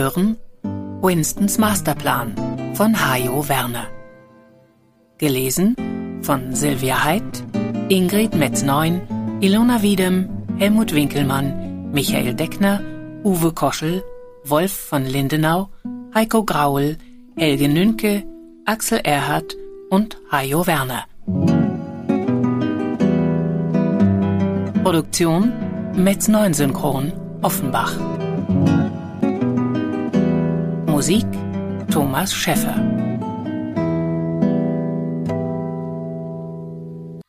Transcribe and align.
Hören 0.00 0.38
Winstons 1.02 1.58
Masterplan 1.58 2.32
von 2.72 2.98
Hajo 2.98 3.46
Werner. 3.50 3.86
Gelesen 5.18 5.76
von 6.22 6.54
Silvia 6.54 7.04
Heidt, 7.04 7.44
Ingrid 7.90 8.34
Metz-Neun, 8.34 9.02
Ilona 9.42 9.82
Wiedem, 9.82 10.26
Helmut 10.56 10.94
Winkelmann, 10.94 11.90
Michael 11.92 12.32
Deckner, 12.32 12.80
Uwe 13.24 13.52
Koschel, 13.52 14.02
Wolf 14.44 14.72
von 14.72 15.04
Lindenau, 15.04 15.68
Heiko 16.14 16.44
Graul, 16.44 16.96
Helge 17.36 17.68
Nünke, 17.68 18.22
Axel 18.64 19.00
Erhardt 19.04 19.54
und 19.90 20.16
Hajo 20.32 20.66
Werner. 20.66 21.04
Produktion 24.82 25.52
Metz 25.94 26.26
9 26.26 26.54
Synchron 26.54 27.12
Offenbach. 27.42 28.19
Musik 31.00 31.26
Thomas 31.90 32.34
Schäffer. 32.34 32.74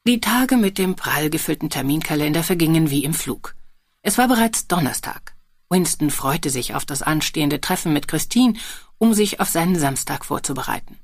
Die 0.06 0.20
Tage 0.20 0.58
mit 0.58 0.78
dem 0.78 0.98
prall 0.98 1.30
gefüllten 1.30 1.70
Terminkalender 1.70 2.44
vergingen 2.44 2.90
wie 2.90 3.06
im 3.06 3.14
Flug. 3.14 3.56
Es 4.02 4.18
war 4.18 4.28
bereits 4.28 4.68
Donnerstag. 4.68 5.38
Winston 5.70 6.10
freute 6.10 6.50
sich 6.50 6.76
auf 6.76 6.84
das 6.84 7.02
anstehende 7.02 7.62
Treffen 7.62 7.94
mit 7.94 8.10
Christine, 8.10 8.56
um 8.98 9.14
sich 9.14 9.40
auf 9.40 9.48
seinen 9.48 9.80
Samstag 9.80 10.26
vorzubereiten. 10.26 10.98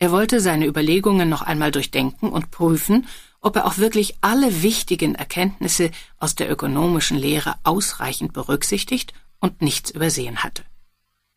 Er 0.00 0.10
wollte 0.10 0.40
seine 0.40 0.66
Überlegungen 0.66 1.28
noch 1.28 1.42
einmal 1.42 1.70
durchdenken 1.70 2.30
und 2.30 2.50
prüfen, 2.50 3.06
ob 3.40 3.54
er 3.54 3.64
auch 3.64 3.78
wirklich 3.78 4.16
alle 4.22 4.64
wichtigen 4.64 5.14
Erkenntnisse 5.14 5.92
aus 6.18 6.34
der 6.34 6.50
ökonomischen 6.50 7.16
Lehre 7.16 7.54
ausreichend 7.62 8.32
berücksichtigt 8.32 9.12
und 9.38 9.62
nichts 9.62 9.92
übersehen 9.92 10.42
hatte. 10.42 10.64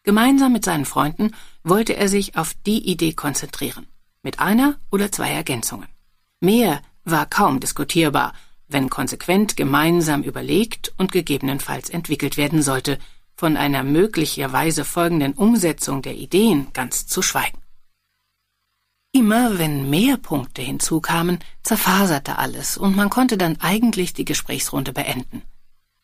Gemeinsam 0.04 0.52
mit 0.52 0.66
seinen 0.66 0.86
Freunden 0.86 1.36
wollte 1.64 1.96
er 1.96 2.08
sich 2.08 2.36
auf 2.36 2.56
die 2.66 2.90
Idee 2.90 3.14
konzentrieren, 3.14 3.88
mit 4.24 4.40
einer 4.40 4.80
oder 4.92 5.12
zwei 5.12 5.30
Ergänzungen. 5.30 5.88
Mehr 6.40 6.82
war 7.04 7.28
kaum 7.28 7.60
diskutierbar, 7.60 8.34
wenn 8.68 8.90
konsequent 8.90 9.58
gemeinsam 9.58 10.24
überlegt 10.24 10.94
und 10.98 11.12
gegebenenfalls 11.12 11.90
entwickelt 11.90 12.38
werden 12.38 12.64
sollte, 12.64 12.98
von 13.36 13.58
einer 13.58 13.84
möglicherweise 13.84 14.86
folgenden 14.86 15.34
Umsetzung 15.34 16.02
der 16.02 16.16
Ideen 16.16 16.68
ganz 16.74 17.06
zu 17.06 17.22
schweigen. 17.22 17.60
Immer 19.14 19.60
wenn 19.60 19.90
mehr 19.90 20.18
Punkte 20.18 20.62
hinzukamen, 20.62 21.40
zerfaserte 21.64 22.38
alles 22.38 22.78
und 22.78 22.96
man 22.96 23.10
konnte 23.10 23.38
dann 23.38 23.60
eigentlich 23.60 24.14
die 24.14 24.26
Gesprächsrunde 24.26 24.94
beenden. 24.94 25.44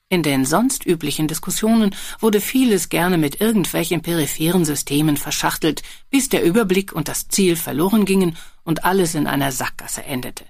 In 0.09 0.23
den 0.23 0.45
sonst 0.45 0.85
üblichen 0.85 1.27
Diskussionen 1.27 1.93
wurde 2.19 2.39
vieles 2.39 2.87
gerne 2.87 3.17
mit 3.17 3.41
irgendwelchen 3.41 4.01
peripheren 4.01 4.63
Systemen 4.63 5.17
verschachtelt, 5.17 5.83
bis 6.09 6.29
der 6.29 6.43
Überblick 6.43 6.93
und 6.93 7.09
das 7.09 7.27
Ziel 7.27 7.57
verloren 7.57 8.05
gingen 8.05 8.37
und 8.63 8.85
alles 8.85 9.15
in 9.15 9.27
einer 9.27 9.51
Sackgasse 9.51 10.03
endete. 10.03 10.45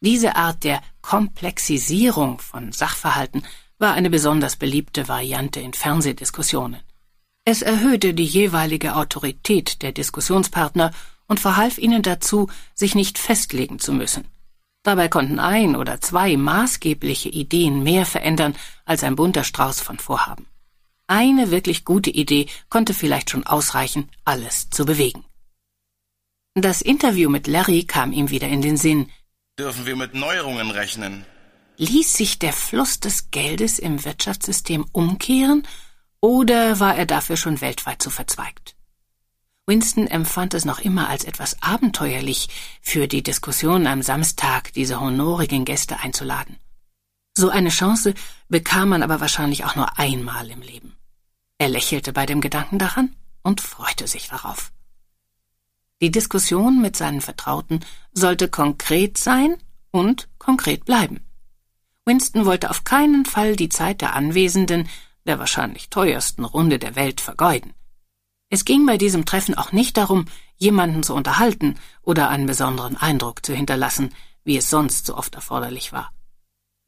Diese 0.00 0.36
Art 0.36 0.62
der 0.62 0.80
Komplexisierung 1.02 2.38
von 2.38 2.70
Sachverhalten 2.70 3.42
war 3.78 3.94
eine 3.94 4.10
besonders 4.10 4.54
beliebte 4.54 5.08
Variante 5.08 5.60
in 5.60 5.72
Fernsehdiskussionen. 5.72 6.80
Es 7.44 7.62
erhöhte 7.62 8.14
die 8.14 8.24
jeweilige 8.24 8.94
Autorität 8.94 9.82
der 9.82 9.90
Diskussionspartner 9.90 10.92
und 11.26 11.40
verhalf 11.40 11.78
ihnen 11.78 12.02
dazu, 12.02 12.48
sich 12.74 12.94
nicht 12.94 13.18
festlegen 13.18 13.80
zu 13.80 13.92
müssen. 13.92 14.26
Dabei 14.84 15.08
konnten 15.08 15.40
ein 15.40 15.76
oder 15.76 16.00
zwei 16.00 16.36
maßgebliche 16.36 17.30
Ideen 17.30 17.82
mehr 17.82 18.04
verändern 18.04 18.54
als 18.84 19.02
ein 19.02 19.16
bunter 19.16 19.42
Strauß 19.42 19.80
von 19.80 19.98
Vorhaben. 19.98 20.46
Eine 21.06 21.50
wirklich 21.50 21.84
gute 21.84 22.10
Idee 22.10 22.46
konnte 22.68 22.94
vielleicht 22.94 23.30
schon 23.30 23.46
ausreichen, 23.46 24.10
alles 24.24 24.68
zu 24.70 24.84
bewegen. 24.84 25.24
Das 26.54 26.82
Interview 26.82 27.30
mit 27.30 27.46
Larry 27.46 27.84
kam 27.84 28.12
ihm 28.12 28.30
wieder 28.30 28.46
in 28.46 28.62
den 28.62 28.76
Sinn. 28.76 29.10
Dürfen 29.58 29.86
wir 29.86 29.96
mit 29.96 30.14
Neuerungen 30.14 30.70
rechnen? 30.70 31.24
Ließ 31.78 32.16
sich 32.16 32.38
der 32.38 32.52
Fluss 32.52 33.00
des 33.00 33.30
Geldes 33.30 33.78
im 33.78 34.04
Wirtschaftssystem 34.04 34.84
umkehren, 34.92 35.66
oder 36.20 36.78
war 36.78 36.94
er 36.96 37.06
dafür 37.06 37.36
schon 37.36 37.60
weltweit 37.60 38.00
zu 38.00 38.08
verzweigt? 38.10 38.76
Winston 39.66 40.06
empfand 40.06 40.52
es 40.52 40.66
noch 40.66 40.78
immer 40.78 41.08
als 41.08 41.24
etwas 41.24 41.62
abenteuerlich, 41.62 42.48
für 42.82 43.08
die 43.08 43.22
Diskussion 43.22 43.86
am 43.86 44.02
Samstag 44.02 44.72
diese 44.74 45.00
honorigen 45.00 45.64
Gäste 45.64 46.00
einzuladen. 46.00 46.58
So 47.36 47.48
eine 47.48 47.70
Chance 47.70 48.14
bekam 48.48 48.90
man 48.90 49.02
aber 49.02 49.20
wahrscheinlich 49.20 49.64
auch 49.64 49.74
nur 49.74 49.98
einmal 49.98 50.48
im 50.50 50.60
Leben. 50.60 50.94
Er 51.58 51.68
lächelte 51.68 52.12
bei 52.12 52.26
dem 52.26 52.40
Gedanken 52.40 52.78
daran 52.78 53.16
und 53.42 53.60
freute 53.60 54.06
sich 54.06 54.28
darauf. 54.28 54.70
Die 56.02 56.10
Diskussion 56.10 56.82
mit 56.82 56.96
seinen 56.96 57.22
Vertrauten 57.22 57.80
sollte 58.12 58.48
konkret 58.48 59.16
sein 59.16 59.56
und 59.90 60.28
konkret 60.38 60.84
bleiben. 60.84 61.20
Winston 62.04 62.44
wollte 62.44 62.68
auf 62.68 62.84
keinen 62.84 63.24
Fall 63.24 63.56
die 63.56 63.70
Zeit 63.70 64.02
der 64.02 64.14
Anwesenden, 64.14 64.88
der 65.26 65.38
wahrscheinlich 65.38 65.88
teuersten 65.88 66.44
Runde 66.44 66.78
der 66.78 66.96
Welt, 66.96 67.22
vergeuden. 67.22 67.72
Es 68.50 68.64
ging 68.64 68.86
bei 68.86 68.98
diesem 68.98 69.24
Treffen 69.24 69.54
auch 69.54 69.72
nicht 69.72 69.96
darum, 69.96 70.26
jemanden 70.56 71.02
zu 71.02 71.14
unterhalten 71.14 71.78
oder 72.02 72.28
einen 72.28 72.46
besonderen 72.46 72.96
Eindruck 72.96 73.44
zu 73.44 73.54
hinterlassen, 73.54 74.14
wie 74.44 74.56
es 74.56 74.70
sonst 74.70 75.06
so 75.06 75.16
oft 75.16 75.34
erforderlich 75.34 75.92
war. 75.92 76.12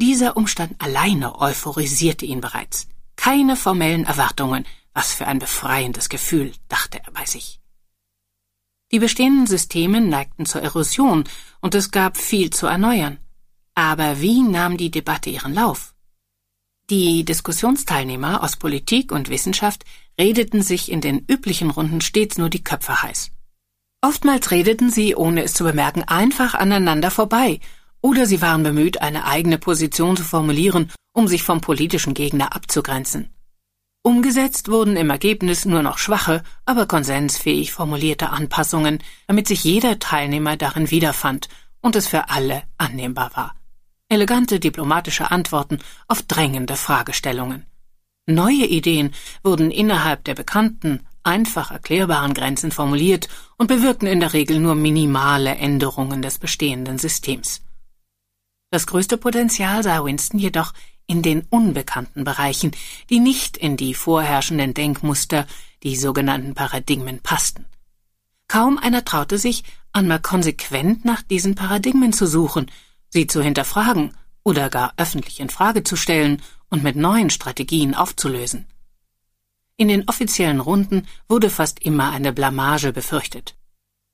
Dieser 0.01 0.37
Umstand 0.37 0.81
alleine 0.81 1.41
euphorisierte 1.41 2.27
ihn 2.27 2.41
bereits. 2.41 2.89
Keine 3.17 3.57
formellen 3.57 4.05
Erwartungen, 4.05 4.67
was 4.93 5.13
für 5.13 5.27
ein 5.27 5.39
befreiendes 5.39 6.09
Gefühl, 6.09 6.53
dachte 6.69 7.01
er 7.05 7.13
bei 7.13 7.25
sich. 7.25 7.61
Die 8.93 8.99
bestehenden 8.99 9.47
Systeme 9.47 10.01
neigten 10.01 10.47
zur 10.47 10.63
Erosion 10.63 11.25
und 11.61 11.75
es 11.75 11.91
gab 11.91 12.17
viel 12.17 12.51
zu 12.51 12.67
erneuern. 12.67 13.19
Aber 13.75 14.21
wie 14.21 14.43
nahm 14.43 14.77
die 14.77 14.91
Debatte 14.91 15.31
ihren 15.31 15.55
Lauf? 15.55 15.95
Die 16.89 17.25
Diskussionsteilnehmer 17.25 18.45
aus 18.45 18.57
Politik 18.57 19.11
und 19.11 19.29
Wissenschaft 19.29 19.85
redeten 20.19 20.63
sich 20.63 20.91
in 20.91 21.01
den 21.01 21.25
üblichen 21.29 21.71
Runden 21.71 22.01
stets 22.01 22.39
nur 22.39 22.51
die 22.51 22.65
Köpfe 22.65 23.03
heiß. 23.03 23.31
Oftmals 24.03 24.51
redeten 24.51 24.91
sie, 24.91 25.15
ohne 25.15 25.43
es 25.43 25.55
zu 25.55 25.65
bemerken, 25.65 26.05
einfach 26.05 26.55
aneinander 26.55 27.11
vorbei, 27.11 27.61
oder 28.01 28.27
sie 28.27 28.41
waren 28.41 28.63
bemüht, 28.63 29.03
eine 29.03 29.25
eigene 29.25 29.59
Position 29.59 30.17
zu 30.17 30.23
formulieren, 30.23 30.93
um 31.13 31.29
sich 31.29 31.43
vom 31.43 31.61
politischen 31.61 32.15
Gegner 32.15 32.55
abzugrenzen. 32.55 33.33
Umgesetzt 34.03 34.69
wurden 34.71 34.97
im 34.97 35.11
Ergebnis 35.11 35.65
nur 35.65 35.83
noch 35.83 35.99
schwache, 35.99 36.43
aber 36.65 36.87
konsensfähig 36.87 37.73
formulierte 37.73 38.31
Anpassungen, 38.31 39.03
damit 39.27 39.49
sich 39.49 39.65
jeder 39.65 39.99
Teilnehmer 39.99 40.57
darin 40.57 40.91
wiederfand 40.91 41.49
und 41.81 41.97
es 41.97 42.07
für 42.07 42.29
alle 42.29 42.63
annehmbar 42.79 43.33
war 43.35 43.57
elegante 44.09 44.61
diplomatische 44.61 45.31
Antworten 45.31 45.79
auf 46.07 46.23
drängende 46.23 46.77
Fragestellungen. 46.77 47.67
Neue 48.27 48.67
Ideen 48.67 49.15
wurden 49.45 49.71
innerhalb 49.71 50.25
der 50.25 50.35
bekannten, 50.35 51.07
einfach 51.23 51.71
erklärbaren 51.71 52.35
Grenzen 52.35 52.73
formuliert 52.73 53.29
und 53.57 53.69
bewirkten 53.69 54.09
in 54.09 54.19
der 54.19 54.33
Regel 54.33 54.59
nur 54.59 54.75
minimale 54.75 55.55
Änderungen 55.57 56.23
des 56.23 56.39
bestehenden 56.39 56.99
Systems. 56.99 57.63
Das 58.71 58.89
größte 58.89 59.17
Potenzial 59.17 59.85
sah 59.85 60.05
Winston 60.05 60.41
jedoch 60.41 60.73
in 61.07 61.23
den 61.23 61.47
unbekannten 61.51 62.25
Bereichen, 62.25 62.73
die 63.11 63.21
nicht 63.21 63.57
in 63.57 63.77
die 63.77 63.95
vorherrschenden 63.95 64.75
Denkmuster, 64.75 65.47
die 65.85 65.95
sogenannten 65.95 66.55
Paradigmen 66.55 67.21
passten. 67.21 67.65
Kaum 68.49 68.79
einer 68.79 69.05
traute 69.05 69.39
sich, 69.39 69.63
einmal 69.93 70.21
konsequent 70.21 71.05
nach 71.05 71.23
diesen 71.23 71.55
Paradigmen 71.55 72.13
zu 72.13 72.27
suchen, 72.27 72.71
sie 73.09 73.29
zu 73.29 73.41
hinterfragen 73.41 74.15
oder 74.43 74.69
gar 74.69 74.95
öffentlich 74.97 75.39
in 75.39 75.49
Frage 75.49 75.85
zu 75.85 75.97
stellen 75.97 76.43
und 76.71 76.83
mit 76.83 76.97
neuen 76.97 77.31
Strategien 77.31 77.95
aufzulösen. 77.95 78.67
In 79.77 79.89
den 79.89 80.09
offiziellen 80.09 80.61
Runden 80.61 81.07
wurde 81.29 81.51
fast 81.51 81.81
immer 81.81 82.11
eine 82.11 82.33
Blamage 82.33 82.93
befürchtet. 82.93 83.57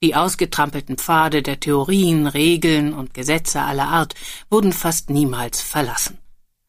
Die 0.03 0.17
ausgetrampelten 0.17 0.97
Pfade 0.99 1.43
der 1.43 1.61
Theorien, 1.61 2.27
Regeln 2.27 2.93
und 2.93 3.15
Gesetze 3.15 3.63
aller 3.63 3.87
Art 3.87 4.15
wurden 4.51 4.73
fast 4.73 5.11
niemals 5.11 5.63
verlassen. 5.63 6.19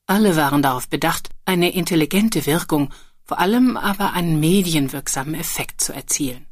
Alle 0.05 0.35
waren 0.35 0.61
darauf 0.61 0.87
bedacht, 0.87 1.29
eine 1.45 1.73
intelligente 1.73 2.45
Wirkung, 2.45 2.93
vor 3.23 3.39
allem 3.39 3.77
aber 3.77 4.13
einen 4.13 4.39
medienwirksamen 4.39 5.33
Effekt 5.33 5.81
zu 5.81 5.93
erzielen. 5.93 6.45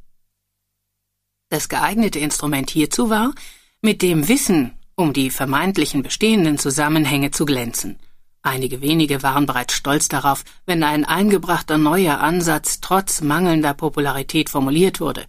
Das 1.49 1.69
geeignete 1.69 2.17
Instrument 2.17 2.69
hierzu 2.69 3.09
war, 3.09 3.33
mit 3.81 4.01
dem 4.01 4.27
Wissen 4.27 4.73
um 4.95 5.13
die 5.13 5.29
vermeintlichen 5.29 6.01
bestehenden 6.01 6.57
Zusammenhänge 6.57 7.31
zu 7.31 7.45
glänzen. 7.45 7.99
Einige 8.43 8.81
wenige 8.81 9.21
waren 9.21 9.45
bereits 9.45 9.73
stolz 9.73 10.07
darauf, 10.07 10.43
wenn 10.65 10.83
ein 10.83 11.05
eingebrachter 11.05 11.77
neuer 11.77 12.19
Ansatz 12.19 12.81
trotz 12.81 13.21
mangelnder 13.21 13.73
Popularität 13.73 14.49
formuliert 14.49 14.99
wurde. 14.99 15.25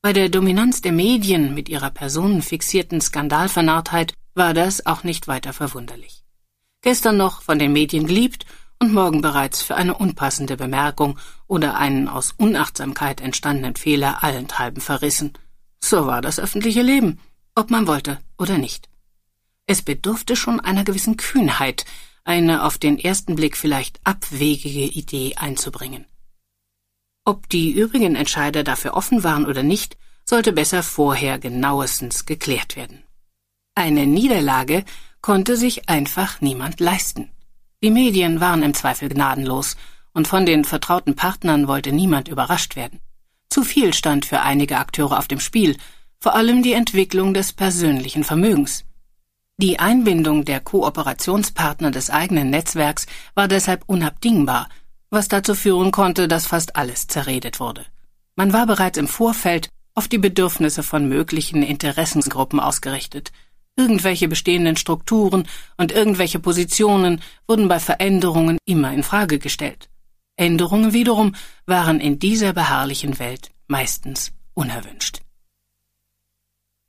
Bei 0.00 0.12
der 0.12 0.28
Dominanz 0.28 0.80
der 0.80 0.92
Medien 0.92 1.54
mit 1.54 1.68
ihrer 1.68 1.90
personenfixierten 1.90 3.00
Skandalvernarrtheit 3.00 4.14
war 4.34 4.54
das 4.54 4.86
auch 4.86 5.02
nicht 5.02 5.26
weiter 5.26 5.52
verwunderlich. 5.52 6.22
Gestern 6.82 7.16
noch 7.16 7.42
von 7.42 7.58
den 7.58 7.72
Medien 7.72 8.06
geliebt 8.06 8.46
und 8.78 8.92
morgen 8.92 9.22
bereits 9.22 9.62
für 9.62 9.74
eine 9.74 9.96
unpassende 9.96 10.56
Bemerkung 10.56 11.18
oder 11.48 11.76
einen 11.76 12.06
aus 12.06 12.34
Unachtsamkeit 12.36 13.20
entstandenen 13.20 13.74
Fehler 13.74 14.22
allenthalben 14.22 14.80
verrissen. 14.80 15.32
So 15.80 16.06
war 16.06 16.20
das 16.20 16.38
öffentliche 16.38 16.82
Leben, 16.82 17.18
ob 17.56 17.70
man 17.70 17.88
wollte 17.88 18.18
oder 18.38 18.58
nicht. 18.58 18.88
Es 19.66 19.82
bedurfte 19.82 20.36
schon 20.36 20.60
einer 20.60 20.84
gewissen 20.84 21.16
Kühnheit, 21.16 21.84
eine 22.26 22.64
auf 22.64 22.78
den 22.78 22.98
ersten 22.98 23.36
Blick 23.36 23.56
vielleicht 23.56 24.00
abwegige 24.04 24.84
Idee 24.84 25.34
einzubringen. 25.36 26.06
Ob 27.24 27.48
die 27.48 27.72
übrigen 27.72 28.14
Entscheider 28.14 28.62
dafür 28.62 28.94
offen 28.94 29.24
waren 29.24 29.46
oder 29.46 29.62
nicht, 29.62 29.96
sollte 30.24 30.52
besser 30.52 30.82
vorher 30.82 31.38
genauestens 31.38 32.26
geklärt 32.26 32.76
werden. 32.76 33.04
Eine 33.74 34.06
Niederlage 34.06 34.84
konnte 35.20 35.56
sich 35.56 35.88
einfach 35.88 36.40
niemand 36.40 36.80
leisten. 36.80 37.30
Die 37.82 37.90
Medien 37.90 38.40
waren 38.40 38.62
im 38.62 38.74
Zweifel 38.74 39.08
gnadenlos, 39.08 39.76
und 40.14 40.26
von 40.26 40.46
den 40.46 40.64
vertrauten 40.64 41.14
Partnern 41.14 41.68
wollte 41.68 41.92
niemand 41.92 42.28
überrascht 42.28 42.74
werden. 42.74 43.00
Zu 43.50 43.64
viel 43.64 43.92
stand 43.92 44.24
für 44.24 44.40
einige 44.40 44.78
Akteure 44.78 45.18
auf 45.18 45.28
dem 45.28 45.40
Spiel, 45.40 45.76
vor 46.18 46.34
allem 46.34 46.62
die 46.62 46.72
Entwicklung 46.72 47.34
des 47.34 47.52
persönlichen 47.52 48.24
Vermögens. 48.24 48.85
Die 49.58 49.78
Einbindung 49.78 50.44
der 50.44 50.60
Kooperationspartner 50.60 51.90
des 51.90 52.10
eigenen 52.10 52.50
Netzwerks 52.50 53.06
war 53.34 53.48
deshalb 53.48 53.84
unabdingbar, 53.86 54.68
was 55.08 55.28
dazu 55.28 55.54
führen 55.54 55.92
konnte, 55.92 56.28
dass 56.28 56.46
fast 56.46 56.76
alles 56.76 57.06
zerredet 57.06 57.58
wurde. 57.58 57.86
Man 58.34 58.52
war 58.52 58.66
bereits 58.66 58.98
im 58.98 59.08
Vorfeld 59.08 59.70
auf 59.94 60.08
die 60.08 60.18
Bedürfnisse 60.18 60.82
von 60.82 61.08
möglichen 61.08 61.62
Interessensgruppen 61.62 62.60
ausgerichtet. 62.60 63.32
Irgendwelche 63.76 64.28
bestehenden 64.28 64.76
Strukturen 64.76 65.48
und 65.78 65.90
irgendwelche 65.90 66.38
Positionen 66.38 67.22
wurden 67.48 67.66
bei 67.66 67.80
Veränderungen 67.80 68.58
immer 68.66 68.92
in 68.92 69.02
Frage 69.02 69.38
gestellt. 69.38 69.88
Änderungen 70.36 70.92
wiederum 70.92 71.34
waren 71.64 71.98
in 71.98 72.18
dieser 72.18 72.52
beharrlichen 72.52 73.18
Welt 73.18 73.52
meistens 73.68 74.32
unerwünscht. 74.52 75.20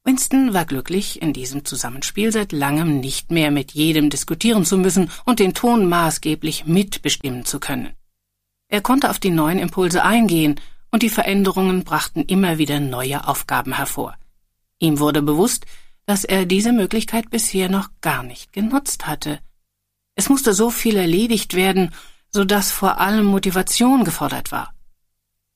Winston 0.08 0.54
war 0.54 0.64
glücklich, 0.64 1.22
in 1.22 1.34
diesem 1.34 1.66
Zusammenspiel 1.66 2.32
seit 2.32 2.54
langem 2.54 3.02
nicht 3.02 3.30
mehr 3.30 3.52
mit 3.52 3.74
jedem 3.74 4.10
diskutieren 4.10 4.64
zu 4.64 4.78
müssen 4.78 5.12
und 5.26 5.40
den 5.40 5.54
Ton 5.54 5.90
maßgeblich 5.90 6.66
mitbestimmen 6.66 7.44
zu 7.44 7.60
können. 7.60 7.92
Er 8.70 8.80
konnte 8.80 9.10
auf 9.10 9.20
die 9.20 9.32
neuen 9.32 9.60
Impulse 9.60 10.04
eingehen, 10.04 10.62
und 10.92 11.04
die 11.04 11.10
Veränderungen 11.10 11.84
brachten 11.84 12.22
immer 12.22 12.58
wieder 12.58 12.80
neue 12.80 13.28
Aufgaben 13.28 13.74
hervor. 13.74 14.16
Ihm 14.80 15.00
wurde 15.00 15.22
bewusst, 15.22 15.66
dass 16.06 16.24
er 16.24 16.46
diese 16.46 16.72
Möglichkeit 16.72 17.30
bisher 17.30 17.68
noch 17.68 17.90
gar 18.00 18.24
nicht 18.24 18.54
genutzt 18.54 19.08
hatte. 19.08 19.40
Es 20.16 20.30
musste 20.30 20.54
so 20.54 20.70
viel 20.70 20.96
erledigt 20.96 21.54
werden, 21.54 21.94
so 22.30 22.46
dass 22.46 22.72
vor 22.72 23.02
allem 23.02 23.26
Motivation 23.26 24.06
gefordert 24.06 24.54
war. 24.54 24.74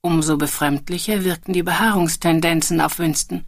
Umso 0.01 0.35
befremdlicher 0.35 1.23
wirkten 1.23 1.53
die 1.53 1.63
Beharrungstendenzen 1.63 2.81
auf 2.81 2.99
Winston. 2.99 3.45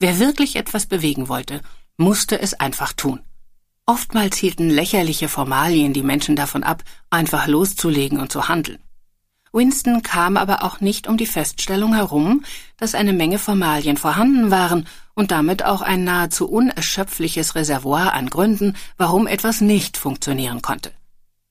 Wer 0.00 0.18
wirklich 0.20 0.56
etwas 0.56 0.86
bewegen 0.86 1.28
wollte, 1.28 1.60
musste 1.96 2.40
es 2.40 2.54
einfach 2.54 2.92
tun. 2.92 3.20
Oftmals 3.84 4.36
hielten 4.36 4.70
lächerliche 4.70 5.28
Formalien 5.28 5.92
die 5.92 6.02
Menschen 6.02 6.36
davon 6.36 6.62
ab, 6.62 6.84
einfach 7.10 7.46
loszulegen 7.46 8.20
und 8.20 8.30
zu 8.30 8.48
handeln. 8.48 8.78
Winston 9.52 10.02
kam 10.02 10.36
aber 10.36 10.62
auch 10.62 10.80
nicht 10.80 11.08
um 11.08 11.16
die 11.16 11.26
Feststellung 11.26 11.94
herum, 11.94 12.44
dass 12.76 12.94
eine 12.94 13.12
Menge 13.12 13.38
Formalien 13.38 13.96
vorhanden 13.96 14.50
waren 14.50 14.86
und 15.14 15.30
damit 15.30 15.64
auch 15.64 15.80
ein 15.80 16.04
nahezu 16.04 16.48
unerschöpfliches 16.48 17.54
Reservoir 17.54 18.12
an 18.12 18.28
Gründen, 18.28 18.76
warum 18.98 19.26
etwas 19.26 19.60
nicht 19.60 19.96
funktionieren 19.96 20.62
konnte. 20.62 20.92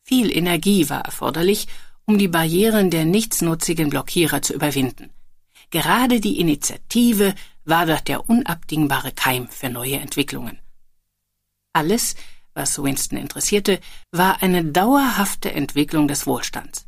Viel 0.04 0.32
Energie 0.32 0.90
war 0.90 1.02
erforderlich, 1.02 1.68
um 2.06 2.18
die 2.18 2.30
Barrieren 2.30 2.92
der 2.92 3.04
nichtsnutzigen 3.04 3.90
Blockierer 3.90 4.42
zu 4.42 4.54
überwinden. 4.54 5.10
Gerade 5.70 6.22
die 6.22 6.40
Initiative 6.40 7.34
war 7.68 7.86
doch 7.86 8.00
der 8.00 8.30
unabdingbare 8.30 9.12
Keim 9.12 9.50
für 9.50 9.69
neue 9.69 9.98
Entwicklungen. 9.98 10.60
Alles, 11.74 12.16
was 12.54 12.81
Winston 12.81 13.19
interessierte, 13.19 13.80
war 14.12 14.42
eine 14.42 14.64
dauerhafte 14.64 15.52
Entwicklung 15.52 16.08
des 16.08 16.25
Wohlstands. 16.25 16.88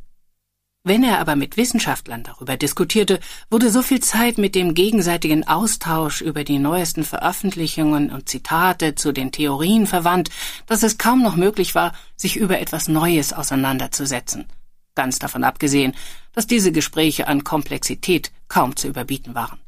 Wenn 0.82 1.04
er 1.04 1.18
aber 1.18 1.36
mit 1.36 1.58
Wissenschaftlern 1.58 2.22
darüber 2.22 2.56
diskutierte, 2.56 3.20
wurde 3.50 3.70
so 3.70 3.82
viel 3.82 4.00
Zeit 4.00 4.38
mit 4.38 4.54
dem 4.54 4.72
gegenseitigen 4.72 5.46
Austausch 5.46 6.22
über 6.22 6.42
die 6.42 6.58
neuesten 6.58 7.04
Veröffentlichungen 7.04 8.10
und 8.10 8.30
Zitate 8.30 8.94
zu 8.94 9.12
den 9.12 9.30
Theorien 9.30 9.86
verwandt, 9.86 10.30
dass 10.64 10.82
es 10.82 10.96
kaum 10.96 11.22
noch 11.22 11.36
möglich 11.36 11.74
war, 11.74 11.92
sich 12.16 12.36
über 12.36 12.60
etwas 12.60 12.88
Neues 12.88 13.34
auseinanderzusetzen. 13.34 14.46
Ganz 14.94 15.18
davon 15.18 15.44
abgesehen, 15.44 15.94
dass 16.32 16.46
diese 16.46 16.72
Gespräche 16.72 17.28
an 17.28 17.44
Komplexität 17.44 18.32
kaum 18.48 18.74
zu 18.74 18.88
überbieten 18.88 19.34
waren. 19.34 19.60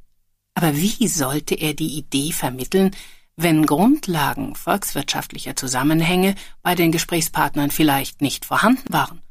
Aber 0.55 0.77
wie 0.77 1.09
sollte 1.09 1.55
er 1.55 1.75
die 1.75 1.97
Idee 1.99 2.33
vermitteln, 2.33 2.91
wenn 3.37 3.67
Grundlagen 3.67 4.55
volkswirtschaftlicher 4.55 5.57
Zusammenhänge 5.57 6.35
bei 6.63 6.75
den 6.75 6.93
Gesprächspartnern 6.93 7.71
vielleicht 7.71 8.21
nicht 8.21 8.45
vorhanden 8.45 8.93
waren? 8.93 9.23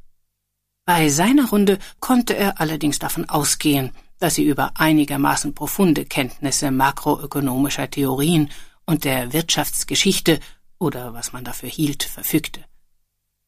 Bei 0.86 1.10
seiner 1.10 1.50
Runde 1.50 1.78
konnte 2.00 2.36
er 2.36 2.60
allerdings 2.60 3.00
davon 3.00 3.30
ausgehen, 3.30 3.92
dass 4.20 4.36
sie 4.36 4.44
über 4.44 4.72
einigermaßen 4.76 5.54
profunde 5.54 6.06
Kenntnisse 6.06 6.72
makroökonomischer 6.72 7.90
Theorien 7.90 8.50
und 8.86 9.04
der 9.04 9.34
Wirtschaftsgeschichte 9.34 10.40
oder 10.80 11.14
was 11.14 11.34
man 11.34 11.44
dafür 11.44 11.70
hielt, 11.70 12.04
verfügte. 12.04 12.66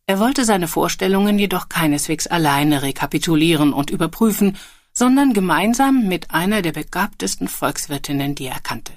Er 0.06 0.20
wollte 0.20 0.46
seine 0.46 0.68
Vorstellungen 0.68 1.40
jedoch 1.40 1.70
keineswegs 1.70 2.28
alleine 2.28 2.82
rekapitulieren 2.82 3.74
und 3.74 3.90
überprüfen, 3.90 4.58
sondern 4.94 5.34
gemeinsam 5.34 6.08
mit 6.08 6.32
einer 6.32 6.62
der 6.62 6.72
begabtesten 6.72 7.48
Volkswirtinnen, 7.48 8.36
die 8.36 8.46
er 8.46 8.60
kannte. 8.60 8.94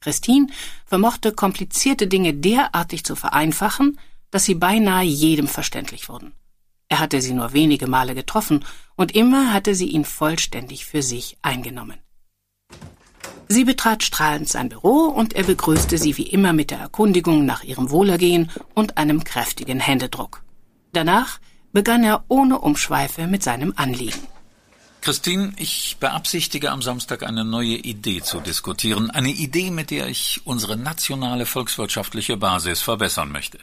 Christine 0.00 0.48
vermochte 0.84 1.32
komplizierte 1.32 2.06
Dinge 2.06 2.32
derartig 2.32 3.04
zu 3.04 3.16
vereinfachen, 3.16 3.98
dass 4.30 4.44
sie 4.44 4.54
beinahe 4.54 5.04
jedem 5.04 5.48
verständlich 5.48 6.08
wurden. 6.08 6.32
Er 6.88 7.00
hatte 7.00 7.20
sie 7.20 7.34
nur 7.34 7.52
wenige 7.52 7.86
Male 7.86 8.14
getroffen, 8.14 8.64
und 8.94 9.14
immer 9.14 9.52
hatte 9.52 9.74
sie 9.74 9.88
ihn 9.88 10.04
vollständig 10.04 10.86
für 10.86 11.02
sich 11.02 11.36
eingenommen. 11.42 11.98
Sie 13.48 13.64
betrat 13.64 14.02
strahlend 14.02 14.48
sein 14.48 14.68
Büro, 14.68 15.06
und 15.06 15.34
er 15.34 15.44
begrüßte 15.44 15.98
sie 15.98 16.16
wie 16.16 16.28
immer 16.28 16.52
mit 16.52 16.70
der 16.70 16.78
Erkundigung 16.78 17.44
nach 17.44 17.62
ihrem 17.62 17.90
Wohlergehen 17.90 18.50
und 18.74 18.96
einem 18.98 19.24
kräftigen 19.24 19.80
Händedruck. 19.80 20.42
Danach 20.92 21.40
begann 21.72 22.04
er 22.04 22.24
ohne 22.28 22.60
Umschweife 22.60 23.26
mit 23.26 23.42
seinem 23.42 23.72
Anliegen. 23.76 24.35
Christine, 25.06 25.52
ich 25.56 25.98
beabsichtige 26.00 26.72
am 26.72 26.82
Samstag 26.82 27.22
eine 27.22 27.44
neue 27.44 27.76
Idee 27.76 28.22
zu 28.22 28.40
diskutieren, 28.40 29.08
eine 29.08 29.30
Idee, 29.30 29.70
mit 29.70 29.92
der 29.92 30.08
ich 30.08 30.40
unsere 30.42 30.76
nationale 30.76 31.46
volkswirtschaftliche 31.46 32.36
Basis 32.36 32.80
verbessern 32.80 33.30
möchte. 33.30 33.60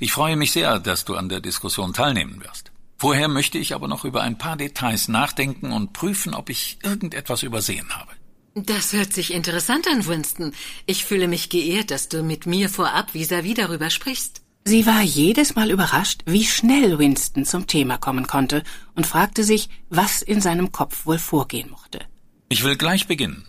Ich 0.00 0.12
freue 0.12 0.36
mich 0.36 0.52
sehr, 0.52 0.78
dass 0.78 1.04
du 1.04 1.14
an 1.14 1.28
der 1.28 1.40
Diskussion 1.40 1.92
teilnehmen 1.92 2.42
wirst. 2.42 2.72
Vorher 2.96 3.28
möchte 3.28 3.58
ich 3.58 3.74
aber 3.74 3.86
noch 3.86 4.06
über 4.06 4.22
ein 4.22 4.38
paar 4.38 4.56
Details 4.56 5.08
nachdenken 5.08 5.72
und 5.72 5.92
prüfen, 5.92 6.32
ob 6.32 6.48
ich 6.48 6.78
irgendetwas 6.82 7.42
übersehen 7.42 7.94
habe. 7.94 8.12
Das 8.54 8.94
hört 8.94 9.12
sich 9.12 9.34
interessant 9.34 9.86
an, 9.88 10.06
Winston. 10.06 10.54
Ich 10.86 11.04
fühle 11.04 11.28
mich 11.28 11.50
geehrt, 11.50 11.90
dass 11.90 12.08
du 12.08 12.22
mit 12.22 12.46
mir 12.46 12.70
vorab 12.70 13.12
vis-à-vis 13.12 13.52
-vis 13.52 13.56
darüber 13.56 13.90
sprichst. 13.90 14.40
Sie 14.68 14.84
war 14.84 15.00
jedes 15.00 15.54
Mal 15.54 15.70
überrascht, 15.70 16.20
wie 16.26 16.44
schnell 16.44 16.98
Winston 16.98 17.46
zum 17.46 17.66
Thema 17.66 17.96
kommen 17.96 18.26
konnte 18.26 18.62
und 18.94 19.06
fragte 19.06 19.42
sich, 19.42 19.70
was 19.88 20.20
in 20.20 20.42
seinem 20.42 20.72
Kopf 20.72 21.06
wohl 21.06 21.18
vorgehen 21.18 21.70
mochte. 21.70 22.00
Ich 22.50 22.64
will 22.64 22.76
gleich 22.76 23.06
beginnen. 23.06 23.46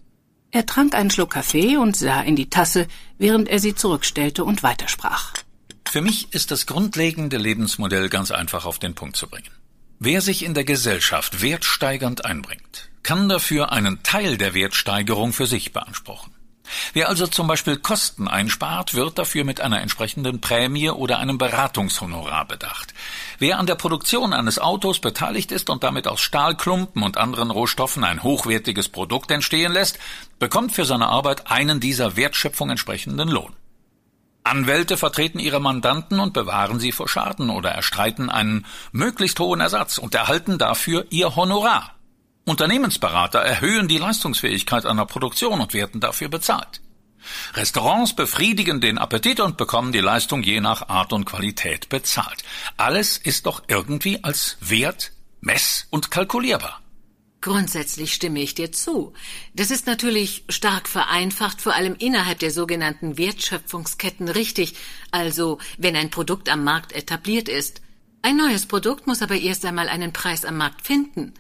Er 0.52 0.66
trank 0.66 0.96
einen 0.96 1.12
Schluck 1.12 1.32
Kaffee 1.32 1.76
und 1.76 1.98
sah 1.98 2.22
in 2.22 2.38
die 2.38 2.50
Tasse, 2.50 2.88
während 3.18 3.50
er 3.50 3.60
sie 3.60 3.76
zurückstellte 3.76 4.46
und 4.46 4.64
weitersprach. 4.64 5.34
Für 5.90 6.00
mich 6.00 6.34
ist 6.34 6.52
das 6.52 6.66
grundlegende 6.68 7.36
Lebensmodell 7.36 8.08
ganz 8.08 8.32
einfach 8.32 8.64
auf 8.64 8.80
den 8.80 8.96
Punkt 8.96 9.18
zu 9.18 9.28
bringen. 9.28 9.52
Wer 10.00 10.22
sich 10.22 10.46
in 10.46 10.54
der 10.54 10.64
Gesellschaft 10.64 11.42
wertsteigernd 11.42 12.24
einbringt, 12.24 12.92
kann 13.04 13.28
dafür 13.28 13.74
einen 13.74 14.04
Teil 14.04 14.38
der 14.38 14.54
Wertsteigerung 14.54 15.34
für 15.34 15.48
sich 15.48 15.74
beanspruchen. 15.74 16.32
Wer 16.94 17.10
also 17.10 17.28
zum 17.28 17.48
Beispiel 17.48 17.78
Kosten 17.78 18.28
einspart, 18.28 18.94
wird 18.94 19.18
dafür 19.18 19.44
mit 19.44 19.62
einer 19.62 19.82
entsprechenden 19.82 20.42
Prämie 20.42 20.90
oder 20.90 21.20
einem 21.20 21.38
Beratungshonorar 21.38 22.46
bedacht. 22.46 22.94
Wer 23.38 23.60
an 23.60 23.66
der 23.66 23.76
Produktion 23.76 24.34
eines 24.34 24.60
Autos 24.60 25.00
beteiligt 25.00 25.52
ist 25.52 25.70
und 25.70 25.84
damit 25.84 26.08
aus 26.08 26.22
Stahlklumpen 26.22 27.04
und 27.04 27.18
anderen 27.18 27.52
Rohstoffen 27.52 28.04
ein 28.04 28.24
hochwertiges 28.24 28.90
Produkt 28.90 29.32
entstehen 29.32 29.72
lässt, 29.72 30.00
bekommt 30.40 30.72
für 30.72 30.86
seine 30.86 31.08
Arbeit 31.08 31.50
einen 31.52 31.80
dieser 31.80 32.16
Wertschöpfung 32.16 32.70
entsprechenden 32.70 33.30
Lohn. 33.30 33.54
Anwälte 34.44 34.98
vertreten 34.98 35.40
ihre 35.40 35.60
Mandanten 35.60 36.20
und 36.20 36.34
bewahren 36.34 36.80
sie 36.80 36.92
vor 36.92 37.08
Schaden 37.08 37.50
oder 37.50 37.70
erstreiten 37.72 38.30
einen 38.30 38.66
möglichst 38.92 39.40
hohen 39.40 39.60
Ersatz 39.60 39.98
und 39.98 40.16
erhalten 40.16 40.58
dafür 40.58 41.06
ihr 41.10 41.36
Honorar. 41.36 41.99
Unternehmensberater 42.50 43.40
erhöhen 43.40 43.88
die 43.88 43.98
Leistungsfähigkeit 43.98 44.86
einer 44.86 45.06
Produktion 45.06 45.62
und 45.62 45.74
werden 45.74 46.02
dafür 46.02 46.30
bezahlt. 46.30 46.82
Restaurants 47.54 48.16
befriedigen 48.16 48.82
den 48.82 48.98
Appetit 48.98 49.40
und 49.40 49.58
bekommen 49.58 49.92
die 49.92 50.00
Leistung 50.00 50.42
je 50.44 50.62
nach 50.62 50.90
Art 50.90 51.14
und 51.14 51.26
Qualität 51.26 51.90
bezahlt. 51.90 52.44
Alles 52.78 53.18
ist 53.18 53.46
doch 53.46 53.64
irgendwie 53.68 54.24
als 54.24 54.58
Wert, 54.62 55.12
mess- 55.42 55.88
und 55.90 56.12
kalkulierbar. 56.12 56.82
Grundsätzlich 57.42 58.14
stimme 58.14 58.42
ich 58.42 58.54
dir 58.54 58.72
zu. 58.72 59.14
Das 59.54 59.72
ist 59.72 59.88
natürlich 59.88 60.44
stark 60.50 60.90
vereinfacht, 60.90 61.62
vor 61.62 61.74
allem 61.74 61.96
innerhalb 61.98 62.40
der 62.40 62.52
sogenannten 62.52 63.18
Wertschöpfungsketten 63.18 64.28
richtig, 64.28 64.76
also 65.12 65.58
wenn 65.78 65.96
ein 65.96 66.10
Produkt 66.10 66.50
am 66.50 66.66
Markt 66.66 66.92
etabliert 66.92 67.48
ist. 67.48 67.82
Ein 68.22 68.36
neues 68.36 68.66
Produkt 68.66 69.08
muss 69.08 69.22
aber 69.22 69.36
erst 69.36 69.64
einmal 69.64 69.88
einen 69.88 70.12
Preis 70.12 70.44
am 70.44 70.58
Markt 70.58 70.86
finden. 70.86 71.34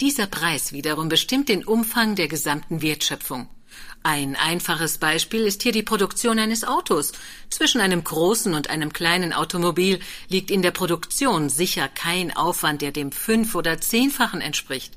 Dieser 0.00 0.26
Preis 0.26 0.72
wiederum 0.72 1.08
bestimmt 1.08 1.48
den 1.48 1.64
Umfang 1.64 2.14
der 2.14 2.28
gesamten 2.28 2.82
Wertschöpfung. 2.82 3.48
Ein 4.02 4.36
einfaches 4.36 4.98
Beispiel 4.98 5.42
ist 5.42 5.62
hier 5.62 5.72
die 5.72 5.82
Produktion 5.82 6.38
eines 6.38 6.64
Autos. 6.64 7.12
Zwischen 7.48 7.80
einem 7.80 8.04
großen 8.04 8.52
und 8.52 8.68
einem 8.68 8.92
kleinen 8.92 9.32
Automobil 9.32 9.98
liegt 10.28 10.50
in 10.50 10.62
der 10.62 10.72
Produktion 10.72 11.48
sicher 11.48 11.88
kein 11.88 12.36
Aufwand, 12.36 12.82
der 12.82 12.92
dem 12.92 13.12
fünf- 13.12 13.54
oder 13.54 13.80
zehnfachen 13.80 14.40
entspricht. 14.40 14.92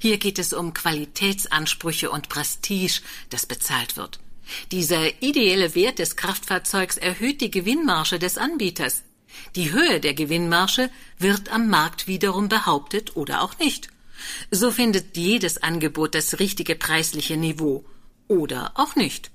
Hier 0.00 0.18
geht 0.18 0.38
es 0.38 0.52
um 0.52 0.74
Qualitätsansprüche 0.74 2.10
und 2.10 2.28
Prestige, 2.28 3.02
das 3.30 3.46
bezahlt 3.46 3.96
wird. 3.96 4.18
Dieser 4.72 5.22
ideelle 5.22 5.74
Wert 5.74 5.98
des 5.98 6.16
Kraftfahrzeugs 6.16 6.96
erhöht 6.96 7.40
die 7.40 7.50
Gewinnmarge 7.50 8.18
des 8.18 8.38
Anbieters. 8.38 9.02
Die 9.56 9.72
Höhe 9.72 10.00
der 10.00 10.14
Gewinnmarge 10.14 10.90
wird 11.18 11.52
am 11.52 11.68
Markt 11.68 12.06
wiederum 12.06 12.48
behauptet 12.48 13.14
oder 13.14 13.42
auch 13.42 13.58
nicht. 13.58 13.90
So 14.50 14.70
findet 14.70 15.16
jedes 15.16 15.62
Angebot 15.62 16.14
das 16.14 16.38
richtige 16.38 16.74
preisliche 16.74 17.36
Niveau 17.36 17.84
oder 18.26 18.72
auch 18.74 18.96
nicht. 18.96 19.30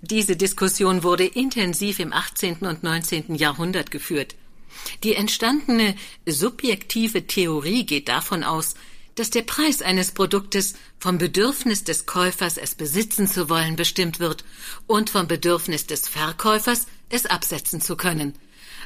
Diese 0.00 0.36
Diskussion 0.36 1.02
wurde 1.02 1.24
intensiv 1.24 2.00
im 2.00 2.12
18. 2.12 2.58
und 2.58 2.82
19. 2.82 3.34
Jahrhundert 3.34 3.90
geführt. 3.90 4.34
Die 5.04 5.14
entstandene 5.14 5.94
subjektive 6.26 7.26
Theorie 7.26 7.84
geht 7.84 8.08
davon 8.08 8.42
aus, 8.42 8.74
dass 9.14 9.30
der 9.30 9.42
Preis 9.42 9.82
eines 9.82 10.12
Produktes 10.12 10.74
vom 10.98 11.18
Bedürfnis 11.18 11.84
des 11.84 12.06
Käufers, 12.06 12.56
es 12.56 12.74
besitzen 12.74 13.28
zu 13.28 13.48
wollen, 13.50 13.76
bestimmt 13.76 14.20
wird 14.20 14.44
und 14.86 15.10
vom 15.10 15.28
Bedürfnis 15.28 15.86
des 15.86 16.08
Verkäufers, 16.08 16.86
es 17.10 17.26
absetzen 17.26 17.80
zu 17.80 17.96
können. 17.96 18.34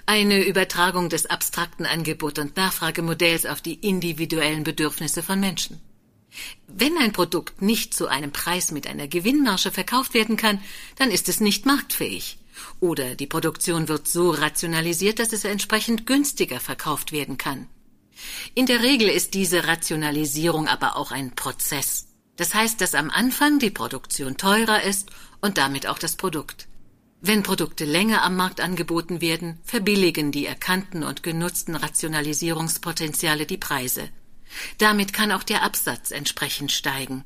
Eine 0.09 0.45
Übertragung 0.45 1.09
des 1.09 1.27
abstrakten 1.27 1.85
Angebot- 1.85 2.39
und 2.39 2.57
Nachfragemodells 2.57 3.45
auf 3.45 3.61
die 3.61 3.75
individuellen 3.75 4.63
Bedürfnisse 4.63 5.21
von 5.21 5.41
Menschen. 5.41 5.81
Wenn 6.69 6.97
ein 6.99 7.13
Produkt 7.13 7.61
nicht 7.61 7.93
zu 7.93 8.07
einem 8.07 8.31
Preis 8.31 8.71
mit 8.71 8.87
einer 8.87 9.09
Gewinnmarge 9.09 9.73
verkauft 9.73 10.15
werden 10.15 10.37
kann, 10.37 10.61
dann 10.95 11.11
ist 11.11 11.29
es 11.29 11.41
nicht 11.41 11.67
marktfähig. 11.67 12.39
Oder 12.79 13.17
die 13.17 13.27
Produktion 13.27 13.89
wird 13.89 14.07
so 14.07 14.31
rationalisiert, 14.31 15.19
dass 15.19 15.33
es 15.33 15.45
entsprechend 15.45 16.07
günstiger 16.07 16.61
verkauft 16.61 17.11
werden 17.11 17.37
kann. 17.37 17.67
In 18.55 18.67
der 18.67 18.83
Regel 18.83 19.09
ist 19.09 19.35
diese 19.35 19.67
Rationalisierung 19.67 20.69
aber 20.69 20.97
auch 20.97 21.11
ein 21.11 21.35
Prozess. 21.35 22.07
Das 22.37 22.55
heißt, 22.55 22.81
dass 22.81 22.95
am 22.95 23.11
Anfang 23.11 23.59
die 23.59 23.71
Produktion 23.71 24.37
teurer 24.37 24.83
ist 24.83 25.11
und 25.41 25.59
damit 25.59 25.87
auch 25.87 25.99
das 25.99 26.17
Produkt. 26.17 26.69
Wenn 27.21 27.43
Produkte 27.43 27.85
länger 27.85 28.23
am 28.23 28.37
Markt 28.37 28.61
angeboten 28.61 29.21
werden, 29.21 29.59
verbilligen 29.65 30.33
die 30.33 30.47
erkannten 30.47 31.03
und 31.03 31.23
genutzten 31.23 31.75
Rationalisierungspotenziale 31.75 33.47
die 33.47 33.57
Preise. 33.57 34.09
Damit 34.79 35.13
kann 35.13 35.33
auch 35.33 35.43
der 35.43 35.63
Absatz 35.63 36.11
entsprechend 36.11 36.73
steigen. 36.73 37.25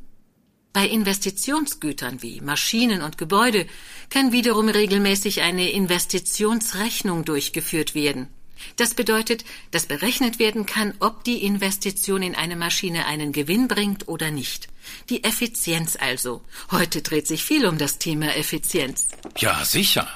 Bei 0.73 0.87
Investitionsgütern 0.87 2.23
wie 2.23 2.40
Maschinen 2.40 3.02
und 3.02 3.18
Gebäude 3.18 3.66
kann 4.09 4.30
wiederum 4.30 4.68
regelmäßig 4.68 5.42
eine 5.42 5.70
Investitionsrechnung 5.70 7.25
durchgeführt 7.25 7.94
werden. 7.94 8.28
Das 8.76 8.95
bedeutet, 8.95 9.45
dass 9.71 9.87
berechnet 9.87 10.38
werden 10.38 10.67
kann, 10.67 10.95
ob 11.00 11.25
die 11.25 11.45
Investition 11.45 12.23
in 12.23 12.35
eine 12.35 12.57
Maschine 12.57 13.07
einen 13.07 13.33
Gewinn 13.33 13.69
bringt 13.69 14.09
oder 14.09 14.31
nicht. 14.31 14.69
Die 15.09 15.25
Effizienz 15.25 15.97
also. 16.00 16.43
Heute 16.71 17.02
dreht 17.02 17.26
sich 17.26 17.45
viel 17.45 17.67
um 17.67 17.79
das 17.79 17.99
Thema 17.99 18.37
Effizienz. 18.37 19.09
Ja, 19.37 19.64
sicher. 19.64 20.09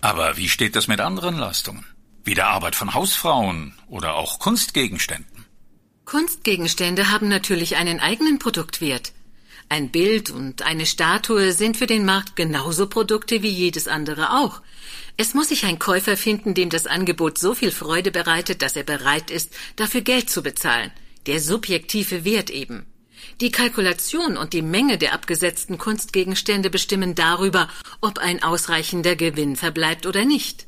Aber 0.00 0.36
wie 0.36 0.48
steht 0.48 0.76
es 0.76 0.88
mit 0.88 1.00
anderen 1.00 1.36
Leistungen? 1.36 1.84
Wie 2.24 2.34
der 2.34 2.48
Arbeit 2.48 2.76
von 2.76 2.94
Hausfrauen 2.94 3.74
oder 3.88 4.14
auch 4.14 4.38
Kunstgegenständen? 4.38 5.44
Kunstgegenstände 6.04 7.10
haben 7.10 7.28
natürlich 7.28 7.76
einen 7.76 8.00
eigenen 8.00 8.38
Produktwert. 8.38 9.12
Ein 9.68 9.90
Bild 9.90 10.30
und 10.30 10.62
eine 10.62 10.86
Statue 10.86 11.52
sind 11.52 11.76
für 11.76 11.88
den 11.88 12.04
Markt 12.04 12.36
genauso 12.36 12.88
Produkte 12.88 13.42
wie 13.42 13.50
jedes 13.50 13.88
andere 13.88 14.30
auch. 14.38 14.62
Es 15.16 15.32
muss 15.32 15.48
sich 15.48 15.64
ein 15.64 15.78
Käufer 15.78 16.16
finden, 16.16 16.54
dem 16.54 16.68
das 16.68 16.86
Angebot 16.86 17.38
so 17.38 17.54
viel 17.54 17.70
Freude 17.70 18.10
bereitet, 18.10 18.60
dass 18.60 18.76
er 18.76 18.84
bereit 18.84 19.30
ist, 19.30 19.54
dafür 19.76 20.02
Geld 20.02 20.28
zu 20.28 20.42
bezahlen. 20.42 20.90
Der 21.26 21.40
subjektive 21.40 22.24
Wert 22.24 22.50
eben. 22.50 22.86
Die 23.40 23.50
Kalkulation 23.50 24.36
und 24.36 24.52
die 24.52 24.62
Menge 24.62 24.98
der 24.98 25.14
abgesetzten 25.14 25.78
Kunstgegenstände 25.78 26.70
bestimmen 26.70 27.14
darüber, 27.14 27.68
ob 28.00 28.18
ein 28.18 28.42
ausreichender 28.42 29.16
Gewinn 29.16 29.56
verbleibt 29.56 30.06
oder 30.06 30.24
nicht. 30.24 30.66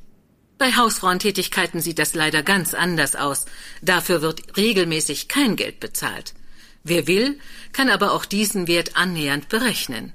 Bei 0.57 0.75
Hausfrauentätigkeiten 0.75 1.81
sieht 1.81 1.99
das 1.99 2.15
leider 2.15 2.43
ganz 2.43 2.75
anders 2.75 3.15
aus. 3.15 3.45
Dafür 3.81 4.23
wird 4.23 4.57
regelmäßig 4.57 5.29
kein 5.29 5.57
Geld 5.57 5.79
bezahlt. 5.79 6.35
Wer 6.83 7.07
will, 7.07 7.39
kann 7.73 7.91
aber 7.91 8.13
auch 8.13 8.25
diesen 8.25 8.67
Wert 8.67 8.97
annähernd 8.97 9.49
berechnen. 9.49 10.13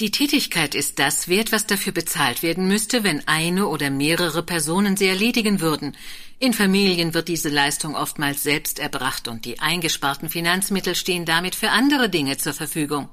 Die 0.00 0.12
Tätigkeit 0.12 0.76
ist 0.76 1.00
das 1.00 1.26
wert, 1.26 1.50
was 1.50 1.66
dafür 1.66 1.92
bezahlt 1.92 2.44
werden 2.44 2.68
müsste, 2.68 3.02
wenn 3.02 3.26
eine 3.26 3.66
oder 3.66 3.90
mehrere 3.90 4.44
Personen 4.44 4.96
sie 4.96 5.08
erledigen 5.08 5.60
würden. 5.60 5.96
In 6.38 6.52
Familien 6.52 7.14
wird 7.14 7.26
diese 7.26 7.48
Leistung 7.48 7.96
oftmals 7.96 8.44
selbst 8.44 8.78
erbracht 8.78 9.26
und 9.26 9.44
die 9.44 9.58
eingesparten 9.58 10.28
Finanzmittel 10.28 10.94
stehen 10.94 11.24
damit 11.24 11.56
für 11.56 11.70
andere 11.70 12.08
Dinge 12.08 12.36
zur 12.36 12.52
Verfügung. 12.52 13.08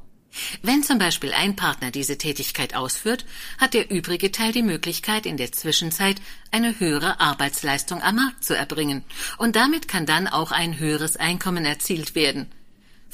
Wenn 0.62 0.84
zum 0.84 1.00
Beispiel 1.00 1.34
ein 1.34 1.56
Partner 1.56 1.90
diese 1.90 2.20
Tätigkeit 2.20 2.76
ausführt, 2.76 3.26
hat 3.58 3.74
der 3.74 3.90
übrige 3.90 4.32
Teil 4.32 4.52
die 4.52 4.62
Möglichkeit, 4.62 5.26
in 5.26 5.38
der 5.38 5.52
Zwischenzeit 5.52 6.18
eine 6.52 6.80
höhere 6.80 7.20
Arbeitsleistung 7.20 8.04
am 8.04 8.18
Markt 8.18 8.44
zu 8.44 8.56
erbringen, 8.56 9.04
und 9.40 9.56
damit 9.56 9.88
kann 9.88 10.06
dann 10.06 10.28
auch 10.28 10.52
ein 10.52 10.78
höheres 10.78 11.18
Einkommen 11.18 11.66
erzielt 11.66 12.14
werden. 12.14 12.52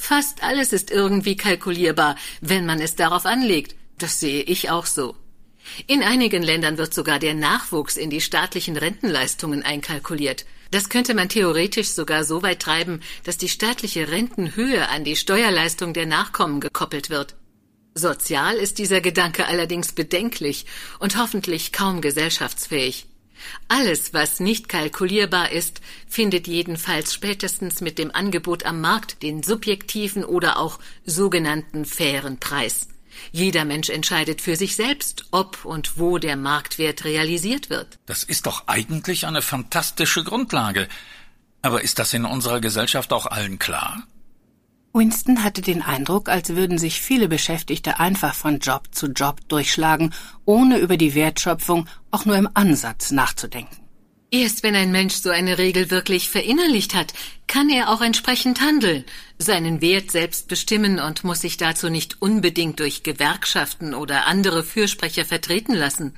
Fast 0.02 0.42
alles 0.42 0.72
ist 0.72 0.90
irgendwie 0.90 1.36
kalkulierbar, 1.36 2.16
wenn 2.40 2.66
man 2.66 2.80
es 2.80 2.96
darauf 2.96 3.24
anlegt. 3.24 3.76
Das 3.98 4.18
sehe 4.18 4.42
ich 4.42 4.68
auch 4.68 4.86
so. 4.86 5.14
In 5.86 6.02
einigen 6.02 6.42
Ländern 6.42 6.76
wird 6.76 6.92
sogar 6.92 7.20
der 7.20 7.34
Nachwuchs 7.34 7.96
in 7.96 8.10
die 8.10 8.20
staatlichen 8.20 8.76
Rentenleistungen 8.76 9.62
einkalkuliert. 9.62 10.44
Das 10.72 10.88
könnte 10.88 11.14
man 11.14 11.28
theoretisch 11.28 11.90
sogar 11.90 12.24
so 12.24 12.42
weit 12.42 12.58
treiben, 12.58 13.00
dass 13.22 13.38
die 13.38 13.48
staatliche 13.48 14.10
Rentenhöhe 14.10 14.88
an 14.88 15.04
die 15.04 15.14
Steuerleistung 15.14 15.94
der 15.94 16.06
Nachkommen 16.06 16.60
gekoppelt 16.60 17.08
wird. 17.08 17.36
Sozial 17.94 18.56
ist 18.56 18.78
dieser 18.78 19.00
Gedanke 19.02 19.46
allerdings 19.46 19.92
bedenklich 19.92 20.66
und 20.98 21.16
hoffentlich 21.16 21.70
kaum 21.70 22.00
gesellschaftsfähig. 22.00 23.06
Alles, 23.68 24.12
was 24.12 24.40
nicht 24.40 24.68
kalkulierbar 24.68 25.50
ist, 25.50 25.80
findet 26.08 26.46
jedenfalls 26.46 27.14
spätestens 27.14 27.80
mit 27.80 27.98
dem 27.98 28.14
Angebot 28.14 28.64
am 28.64 28.80
Markt 28.80 29.22
den 29.22 29.42
subjektiven 29.42 30.24
oder 30.24 30.58
auch 30.58 30.78
sogenannten 31.04 31.84
fairen 31.84 32.38
Preis. 32.38 32.88
Jeder 33.30 33.64
Mensch 33.64 33.90
entscheidet 33.90 34.40
für 34.40 34.56
sich 34.56 34.76
selbst, 34.76 35.26
ob 35.30 35.64
und 35.64 35.98
wo 35.98 36.18
der 36.18 36.36
Marktwert 36.36 37.04
realisiert 37.04 37.70
wird. 37.70 37.98
Das 38.06 38.24
ist 38.24 38.46
doch 38.46 38.68
eigentlich 38.68 39.26
eine 39.26 39.42
fantastische 39.42 40.24
Grundlage. 40.24 40.88
Aber 41.62 41.82
ist 41.82 41.98
das 41.98 42.12
in 42.12 42.24
unserer 42.24 42.60
Gesellschaft 42.60 43.12
auch 43.12 43.26
allen 43.26 43.58
klar? 43.58 44.02
Winston 44.94 45.42
hatte 45.42 45.62
den 45.62 45.80
Eindruck, 45.80 46.28
als 46.28 46.50
würden 46.50 46.76
sich 46.76 47.00
viele 47.00 47.28
Beschäftigte 47.28 47.98
einfach 47.98 48.34
von 48.34 48.58
Job 48.58 48.88
zu 48.92 49.06
Job 49.06 49.40
durchschlagen, 49.48 50.12
ohne 50.44 50.78
über 50.78 50.98
die 50.98 51.14
Wertschöpfung 51.14 51.88
auch 52.10 52.26
nur 52.26 52.36
im 52.36 52.48
Ansatz 52.52 53.10
nachzudenken. 53.10 53.78
Erst 54.30 54.62
wenn 54.62 54.74
ein 54.74 54.92
Mensch 54.92 55.14
so 55.14 55.30
eine 55.30 55.58
Regel 55.58 55.90
wirklich 55.90 56.28
verinnerlicht 56.28 56.94
hat, 56.94 57.12
kann 57.46 57.68
er 57.68 57.90
auch 57.90 58.00
entsprechend 58.00 58.60
handeln, 58.60 59.04
seinen 59.38 59.80
Wert 59.80 60.10
selbst 60.10 60.48
bestimmen 60.48 60.98
und 60.98 61.24
muss 61.24 61.42
sich 61.42 61.58
dazu 61.58 61.90
nicht 61.90 62.20
unbedingt 62.20 62.80
durch 62.80 63.02
Gewerkschaften 63.02 63.94
oder 63.94 64.26
andere 64.26 64.64
Fürsprecher 64.64 65.24
vertreten 65.24 65.74
lassen. 65.74 66.14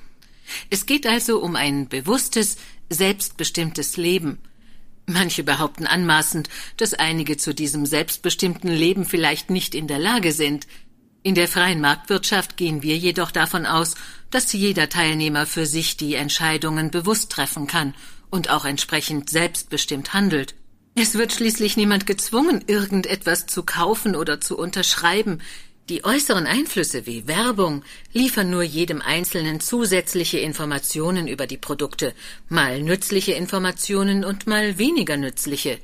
Es 0.71 0.87
geht 0.87 1.07
also 1.07 1.41
um 1.41 1.57
ein 1.57 1.89
bewusstes, 1.89 2.57
selbstbestimmtes 2.91 3.97
Leben– 3.97 4.39
Manche 5.07 5.45
behaupten 5.45 5.87
anmaßend, 5.87 6.49
dass 6.77 6.95
einige 6.95 7.37
zu 7.37 7.55
diesem 7.55 7.85
selbstbestimmten 7.85 8.71
Leben 8.71 9.05
vielleicht 9.05 9.51
nicht 9.51 9.75
in 9.75 9.87
der 9.87 9.99
Lage 9.99 10.33
sind. 10.33 10.67
In 11.23 11.35
der 11.35 11.49
freien 11.49 11.81
Marktwirtschaft 11.81 12.57
gehen 12.57 12.83
wir 12.83 12.97
jedoch 12.97 13.31
davon 13.31 13.67
aus, 13.67 13.95
dass 14.31 14.53
jeder 14.53 14.89
Teilnehmer 14.89 15.47
für 15.47 15.67
sich 15.67 15.97
die 15.97 16.15
Entscheidungen 16.15 16.91
bewusst 16.91 17.31
treffen 17.31 17.67
kann 17.67 17.95
und 18.31 18.51
auch 18.51 18.65
entsprechend 18.65 19.31
selbstbestimmt 19.31 20.13
handelt. 20.15 20.55
Es 20.97 21.15
wird 21.15 21.33
schließlich 21.33 21.77
niemand 21.77 22.07
gezwungen, 22.07 22.65
irgendetwas 22.67 23.47
zu 23.47 23.65
kaufen 23.65 24.15
oder 24.15 24.41
zu 24.41 24.57
unterschreiben. 24.57 25.41
Die 25.91 26.03
äußeren 26.03 26.47
Einflüsse 26.47 27.05
wie 27.05 27.27
Werbung 27.27 27.85
liefern 28.15 28.49
nur 28.49 28.63
jedem 28.63 29.03
Einzelnen 29.03 29.61
zusätzliche 29.61 30.39
Informationen 30.39 31.29
über 31.29 31.47
die 31.47 31.59
Produkte, 31.59 32.15
mal 32.49 32.81
nützliche 32.81 33.33
Informationen 33.33 34.25
und 34.25 34.47
mal 34.47 34.79
weniger 34.79 35.19
nützliche. 35.19 35.79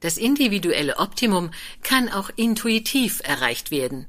Das 0.00 0.18
individuelle 0.18 0.98
Optimum 0.98 1.52
kann 1.82 2.10
auch 2.10 2.28
intuitiv 2.36 3.22
erreicht 3.24 3.70
werden. 3.70 4.06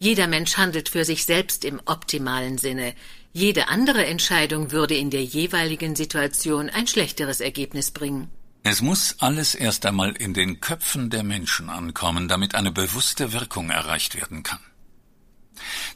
Jeder 0.00 0.26
Mensch 0.26 0.58
handelt 0.58 0.90
für 0.90 1.06
sich 1.06 1.24
selbst 1.24 1.64
im 1.64 1.80
optimalen 1.86 2.58
Sinne. 2.58 2.94
Jede 3.32 3.68
andere 3.68 4.04
Entscheidung 4.04 4.70
würde 4.70 4.96
in 4.96 5.08
der 5.08 5.24
jeweiligen 5.24 5.96
Situation 5.96 6.68
ein 6.68 6.86
schlechteres 6.86 7.40
Ergebnis 7.40 7.90
bringen. 7.90 8.28
Es 8.64 8.82
muss 8.82 9.16
alles 9.18 9.54
erst 9.54 9.86
einmal 9.86 10.12
in 10.12 10.34
den 10.34 10.60
Köpfen 10.60 11.08
der 11.08 11.22
Menschen 11.22 11.70
ankommen, 11.70 12.28
damit 12.28 12.54
eine 12.54 12.70
bewusste 12.70 13.32
Wirkung 13.32 13.70
erreicht 13.70 14.14
werden 14.14 14.42
kann. 14.42 14.60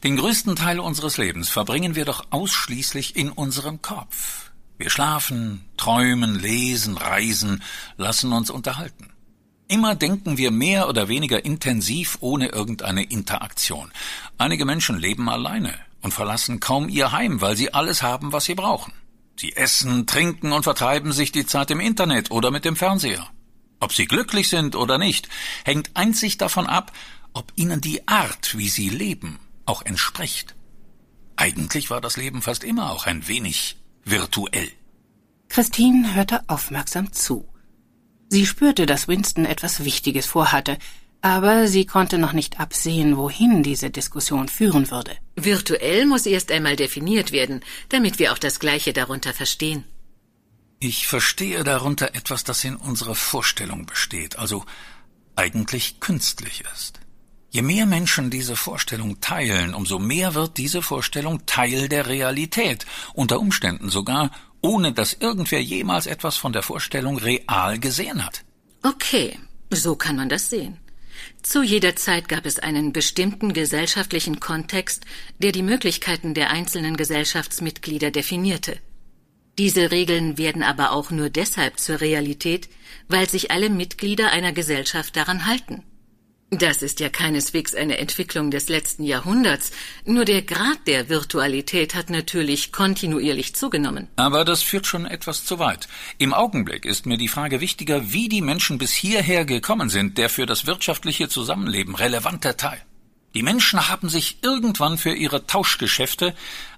Den 0.03 0.17
größten 0.17 0.55
Teil 0.55 0.79
unseres 0.79 1.17
Lebens 1.17 1.49
verbringen 1.49 1.95
wir 1.95 2.05
doch 2.05 2.27
ausschließlich 2.29 3.15
in 3.15 3.29
unserem 3.31 3.81
Kopf. 3.81 4.51
Wir 4.77 4.89
schlafen, 4.89 5.65
träumen, 5.75 6.39
lesen, 6.39 6.97
reisen, 6.97 7.61
lassen 7.97 8.31
uns 8.31 8.49
unterhalten. 8.49 9.11
Immer 9.67 9.93
denken 9.93 10.37
wir 10.37 10.51
mehr 10.51 10.89
oder 10.89 11.09
weniger 11.09 11.45
intensiv 11.45 12.17
ohne 12.21 12.47
irgendeine 12.47 13.03
Interaktion. 13.03 13.91
Einige 14.37 14.65
Menschen 14.65 14.97
leben 14.97 15.29
alleine 15.29 15.75
und 16.01 16.13
verlassen 16.13 16.59
kaum 16.59 16.89
ihr 16.89 17.11
Heim, 17.11 17.41
weil 17.41 17.55
sie 17.55 17.73
alles 17.73 18.01
haben, 18.01 18.31
was 18.31 18.45
sie 18.45 18.55
brauchen. 18.55 18.93
Sie 19.35 19.55
essen, 19.55 20.07
trinken 20.07 20.53
und 20.53 20.63
vertreiben 20.63 21.11
sich 21.11 21.31
die 21.31 21.45
Zeit 21.45 21.71
im 21.71 21.79
Internet 21.79 22.31
oder 22.31 22.49
mit 22.49 22.65
dem 22.65 22.75
Fernseher. 22.75 23.27
Ob 23.79 23.93
sie 23.93 24.05
glücklich 24.05 24.49
sind 24.49 24.75
oder 24.75 24.97
nicht, 24.97 25.29
hängt 25.63 25.91
einzig 25.93 26.37
davon 26.37 26.67
ab, 26.67 26.91
ob 27.33 27.51
ihnen 27.55 27.79
die 27.79 28.07
Art, 28.07 28.57
wie 28.57 28.69
sie 28.69 28.89
leben, 28.89 29.39
auch 29.69 29.83
entspricht. 29.83 30.55
Eigentlich 31.35 31.89
war 31.89 32.01
das 32.01 32.17
Leben 32.17 32.41
fast 32.41 32.63
immer 32.63 32.91
auch 32.91 33.05
ein 33.05 33.27
wenig 33.27 33.77
virtuell. 34.03 34.71
Christine 35.47 36.13
hörte 36.15 36.41
aufmerksam 36.47 37.13
zu. 37.13 37.47
Sie 38.27 38.45
spürte, 38.45 38.85
dass 38.85 39.07
Winston 39.07 39.45
etwas 39.45 39.83
Wichtiges 39.85 40.25
vorhatte, 40.25 40.77
aber 41.21 41.67
sie 41.67 41.85
konnte 41.85 42.17
noch 42.17 42.33
nicht 42.33 42.59
absehen, 42.59 43.17
wohin 43.17 43.63
diese 43.63 43.89
Diskussion 43.89 44.47
führen 44.47 44.89
würde. 44.91 45.17
Virtuell 45.35 46.05
muss 46.05 46.25
erst 46.25 46.51
einmal 46.51 46.75
definiert 46.75 47.31
werden, 47.31 47.61
damit 47.89 48.19
wir 48.19 48.31
auch 48.31 48.37
das 48.37 48.59
Gleiche 48.59 48.93
darunter 48.93 49.33
verstehen. 49.33 49.83
Ich 50.79 51.07
verstehe 51.07 51.63
darunter 51.63 52.15
etwas, 52.15 52.43
das 52.43 52.63
in 52.63 52.75
unserer 52.75 53.15
Vorstellung 53.15 53.85
besteht, 53.85 54.39
also 54.39 54.65
eigentlich 55.35 55.99
künstlich 55.99 56.63
ist. 56.73 56.98
Je 57.51 57.63
mehr 57.63 57.87
Menschen 57.87 58.29
diese 58.29 58.55
Vorstellung 58.55 59.21
teilen, 59.21 59.73
umso 59.73 59.97
mehr 59.97 60.35
wird 60.35 60.57
diese 60.57 60.81
Vorstellung 60.81 61.45
Teil 61.47 61.89
der 61.89 62.05
Realität, 62.05 62.85
unter 63.13 63.39
Umständen 63.39 63.89
sogar, 63.89 64.31
ohne 64.61 64.91
dass 64.93 65.13
irgendwer 65.13 65.61
jemals 65.61 66.05
etwas 66.05 66.37
von 66.37 66.53
der 66.53 66.61
Vorstellung 66.61 67.17
real 67.17 67.79
gesehen 67.79 68.23
hat. 68.23 68.43
Okay, 68.83 69.39
so 69.71 69.95
kann 69.95 70.15
man 70.15 70.29
das 70.29 70.49
sehen. 70.49 70.77
Zu 71.41 71.63
jeder 71.63 71.95
Zeit 71.95 72.29
gab 72.29 72.45
es 72.45 72.59
einen 72.59 72.93
bestimmten 72.93 73.53
gesellschaftlichen 73.53 74.39
Kontext, 74.39 75.05
der 75.39 75.51
die 75.51 75.63
Möglichkeiten 75.63 76.33
der 76.33 76.51
einzelnen 76.51 76.97
Gesellschaftsmitglieder 76.97 78.11
definierte. 78.11 78.77
Diese 79.57 79.91
Regeln 79.91 80.37
werden 80.37 80.63
aber 80.63 80.91
auch 80.91 81.11
nur 81.11 81.29
deshalb 81.29 81.79
zur 81.79 81.99
Realität, 81.99 82.69
weil 83.07 83.27
sich 83.27 83.51
alle 83.51 83.69
Mitglieder 83.69 84.31
einer 84.31 84.53
Gesellschaft 84.53 85.15
daran 85.15 85.45
halten. 85.45 85.83
Das 86.51 86.81
ist 86.81 86.99
ja 86.99 87.09
keineswegs 87.09 87.75
eine 87.75 87.99
Entwicklung 87.99 88.49
des 88.49 88.69
letzten 88.69 89.03
Jahrhunderts, 89.03 89.71
nur 90.03 90.25
der 90.25 90.41
Grad 90.41 90.87
der 90.87 91.07
Virtualität 91.07 91.93
hat 91.93 92.09
natürlich 92.09 92.71
kontinuierlich 92.71 93.55
zugenommen. 93.55 94.07
Aber 94.15 94.45
das 94.45 94.63
führt 94.63 94.87
schon 94.87 95.05
etwas 95.05 95.45
zu 95.45 95.59
weit. 95.59 95.87
Im 96.17 96.33
Augenblick 96.33 96.85
ist 96.85 97.05
mir 97.05 97.17
die 97.17 97.27
Frage 97.27 97.61
wichtiger, 97.61 98.11
wie 98.11 98.29
die 98.29 98.41
Menschen 98.41 98.79
bis 98.79 98.93
hierher 98.93 99.45
gekommen 99.45 99.91
sind, 99.91 100.17
der 100.17 100.27
für 100.27 100.47
das 100.47 100.65
wirtschaftliche 100.65 101.29
Zusammenleben 101.29 101.93
relevante 101.93 102.57
Teil. 102.57 102.81
Die 103.35 103.43
Menschen 103.43 103.87
haben 103.87 104.09
sich 104.09 104.39
irgendwann 104.41 104.97
für 104.97 105.13
ihre 105.13 105.45
Tauschgeschäfte 105.45 106.33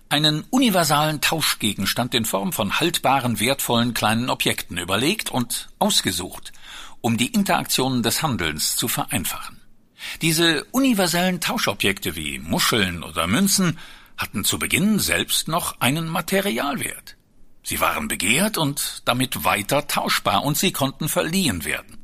einen 0.10 0.43
universalen 0.49 1.21
Tauschgegenstand 1.21 2.13
in 2.13 2.25
Form 2.25 2.51
von 2.51 2.81
haltbaren, 2.81 3.39
wertvollen 3.39 3.93
kleinen 3.93 4.29
Objekten 4.29 4.77
überlegt 4.77 5.31
und 5.31 5.69
ausgesucht, 5.79 6.51
um 6.99 7.15
die 7.15 7.27
Interaktionen 7.27 8.03
des 8.03 8.21
Handelns 8.21 8.75
zu 8.75 8.89
vereinfachen. 8.89 9.61
Diese 10.21 10.63
universellen 10.71 11.41
Tauschobjekte 11.41 12.15
wie 12.15 12.39
Muscheln 12.39 13.03
oder 13.03 13.27
Münzen 13.27 13.79
hatten 14.17 14.43
zu 14.43 14.59
Beginn 14.59 14.99
selbst 14.99 15.47
noch 15.47 15.79
einen 15.79 16.07
Materialwert. 16.07 17.17
Sie 17.63 17.79
waren 17.79 18.07
begehrt 18.07 18.57
und 18.57 19.03
damit 19.05 19.43
weiter 19.43 19.87
tauschbar 19.87 20.43
und 20.43 20.57
sie 20.57 20.71
konnten 20.71 21.09
verliehen 21.09 21.65
werden. 21.65 21.97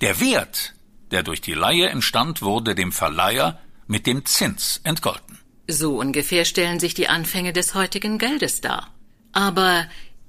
Der 0.00 0.20
Wert, 0.20 0.74
der 1.10 1.22
durch 1.22 1.40
die 1.40 1.54
Leihe 1.54 1.88
entstand, 1.88 2.42
wurde 2.42 2.74
dem 2.74 2.92
Verleiher 2.92 3.60
mit 3.86 4.06
dem 4.06 4.24
Zins 4.24 4.80
entgolten. 4.84 5.38
So 5.68 5.98
ungefähr 5.98 6.44
stellen 6.44 6.80
sich 6.80 6.94
die 6.94 7.08
Anfänge 7.08 7.52
des 7.52 7.74
heutigen 7.74 8.18
Geldes 8.18 8.60
dar. 8.60 8.94
Aber 9.32 9.86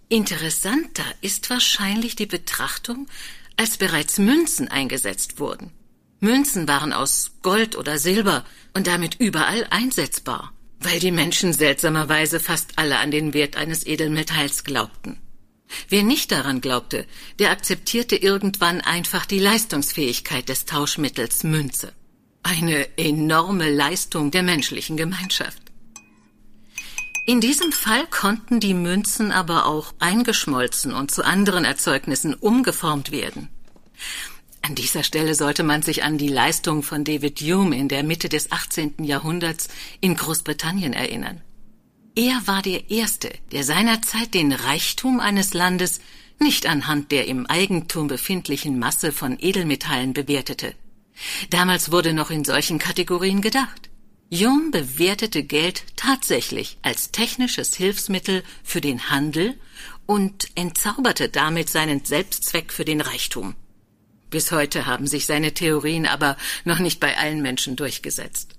interessanter 0.10 1.06
ist 1.22 1.50
wahrscheinlich 1.50 2.16
die 2.16 2.26
Betrachtung, 2.26 3.08
als 3.56 3.78
bereits 3.78 4.18
Münzen 4.18 4.68
eingesetzt 4.68 5.40
wurden. 5.40 5.72
Münzen 6.20 6.68
waren 6.68 6.94
aus 6.94 7.32
Gold 7.44 7.76
oder 7.76 8.00
Silber 8.00 8.44
und 8.74 8.88
damit 8.88 9.16
überall 9.20 9.68
einsetzbar, 9.70 10.52
weil 10.80 11.00
die 11.00 11.12
Menschen 11.12 11.54
seltsamerweise 11.54 12.40
fast 12.40 12.78
alle 12.78 12.98
an 13.00 13.12
den 13.12 13.34
Wert 13.34 13.56
eines 13.56 13.86
Edelmetalls 13.86 14.64
glaubten. 14.64 15.20
Wer 15.90 16.04
nicht 16.04 16.32
daran 16.32 16.62
glaubte, 16.62 17.06
der 17.40 17.52
akzeptierte 17.52 18.16
irgendwann 18.16 18.82
einfach 18.82 19.26
die 19.26 19.40
Leistungsfähigkeit 19.40 20.50
des 20.50 20.66
Tauschmittels 20.66 21.44
Münze. 21.44 21.94
Eine 22.42 22.98
enorme 22.98 23.70
Leistung 23.70 24.32
der 24.32 24.44
menschlichen 24.44 24.96
Gemeinschaft. 24.98 25.62
In 27.26 27.42
diesem 27.42 27.74
Fall 27.74 28.08
konnten 28.08 28.62
die 28.62 28.74
Münzen 28.74 29.34
aber 29.34 29.66
auch 29.66 29.94
eingeschmolzen 30.00 30.94
und 30.94 31.12
zu 31.12 31.26
anderen 31.26 31.66
Erzeugnissen 31.66 32.34
umgeformt 32.34 33.12
werden. 33.12 33.50
An 34.62 34.76
dieser 34.76 35.04
Stelle 35.04 35.36
sollte 35.36 35.64
man 35.64 35.82
sich 35.82 36.04
an 36.04 36.18
die 36.18 36.28
Leistung 36.28 36.84
von 36.84 37.04
David 37.04 37.40
Hume 37.40 37.78
in 37.78 37.88
der 37.88 38.04
Mitte 38.04 38.30
des 38.30 38.52
18. 38.52 39.04
Jahrhunderts 39.04 39.70
in 40.02 40.16
Großbritannien 40.16 40.94
erinnern. 40.94 41.42
Er 42.16 42.42
war 42.48 42.62
der 42.62 42.90
Erste, 42.90 43.32
der 43.52 43.64
seinerzeit 43.64 44.34
den 44.34 44.52
Reichtum 44.52 45.20
eines 45.20 45.54
Landes 45.54 46.02
nicht 46.40 46.66
anhand 46.66 47.12
der 47.12 47.28
im 47.28 47.46
Eigentum 47.46 48.08
befindlichen 48.08 48.80
Masse 48.80 49.12
von 49.12 49.38
Edelmetallen 49.40 50.14
bewertete. 50.14 50.74
Damals 51.50 51.92
wurde 51.92 52.14
noch 52.14 52.30
in 52.30 52.44
solchen 52.44 52.80
Kategorien 52.80 53.42
gedacht. 53.42 53.90
Hume 54.32 54.72
bewertete 54.72 55.44
Geld 55.44 55.84
tatsächlich 55.96 56.78
als 56.82 57.12
technisches 57.12 57.76
Hilfsmittel 57.76 58.44
für 58.64 58.82
den 58.82 59.10
Handel 59.10 59.58
und 60.06 60.50
entzauberte 60.56 61.30
damit 61.30 61.70
seinen 61.70 62.04
Selbstzweck 62.04 62.74
für 62.74 62.86
den 62.86 63.02
Reichtum. 63.02 63.56
Bis 64.30 64.52
heute 64.52 64.86
haben 64.86 65.08
sich 65.08 65.26
seine 65.26 65.54
Theorien 65.54 66.06
aber 66.06 66.38
noch 66.66 66.80
nicht 66.80 67.00
bei 67.00 67.18
allen 67.18 67.42
Menschen 67.42 67.76
durchgesetzt. 67.76 68.56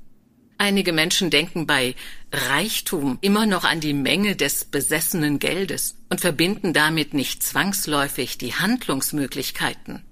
Einige 0.61 0.92
Menschen 0.92 1.31
denken 1.31 1.66
bei 1.68 1.94
Reichtum 2.33 3.18
immer 3.20 3.46
noch 3.46 3.62
an 3.62 3.81
die 3.81 3.92
Menge 3.92 4.35
des 4.35 4.64
besessenen 4.64 5.38
Geldes 5.38 5.94
und 6.09 6.20
verbinden 6.20 6.72
damit 6.72 7.14
nicht 7.14 7.44
zwangsläufig 7.44 8.38
die 8.38 8.54
Handlungsmöglichkeiten. 8.54 10.02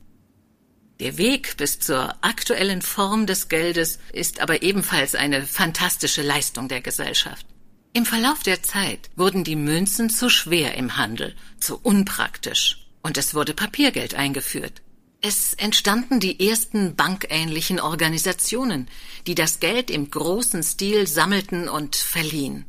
Der 1.01 1.19
Weg 1.19 1.57
bis 1.57 1.81
zur 1.81 2.15
aktuellen 2.23 2.81
Form 2.81 3.27
des 3.27 3.49
Geldes 3.49 3.99
ist 4.13 4.41
aber 4.41 4.63
ebenfalls 4.63 5.15
eine 5.15 5.45
fantastische 5.45 6.23
Leistung 6.23 6.69
der 6.69 6.81
Gesellschaft. 6.81 7.45
Im 7.93 8.07
Verlauf 8.07 8.43
der 8.43 8.63
Zeit 8.63 9.11
wurden 9.17 9.43
die 9.43 9.57
Münzen 9.57 10.11
zu 10.11 10.31
schwer 10.31 10.75
im 10.75 10.97
Handel, 10.97 11.35
zu 11.59 11.79
unpraktisch, 11.83 12.87
und 13.03 13.19
es 13.19 13.35
wurde 13.35 13.53
Papiergeld 13.53 14.15
eingeführt. 14.15 14.81
Es 15.21 15.55
entstanden 15.55 16.21
die 16.21 16.49
ersten 16.49 16.95
bankähnlichen 16.95 17.81
Organisationen, 17.81 18.89
die 19.27 19.35
das 19.35 19.61
Geld 19.61 19.91
im 19.91 20.11
großen 20.11 20.63
Stil 20.63 21.07
sammelten 21.07 21.69
und 21.69 21.97
verliehen. 21.97 22.67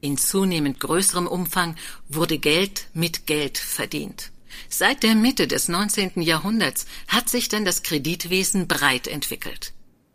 In 0.00 0.16
zunehmend 0.16 0.78
größerem 0.80 1.26
Umfang 1.26 1.76
wurde 2.08 2.38
Geld 2.38 2.86
mit 2.94 3.26
Geld 3.26 3.58
verdient. 3.58 4.30
Seit 4.68 5.02
der 5.02 5.14
Mitte 5.14 5.48
des 5.48 5.68
19. 5.68 6.22
Jahrhunderts 6.22 6.86
hat 7.08 7.28
sich 7.28 7.48
dann 7.48 7.64
das 7.64 7.82
Kreditwesen 7.82 8.68
breit 8.68 9.08
entwickelt. 9.08 9.72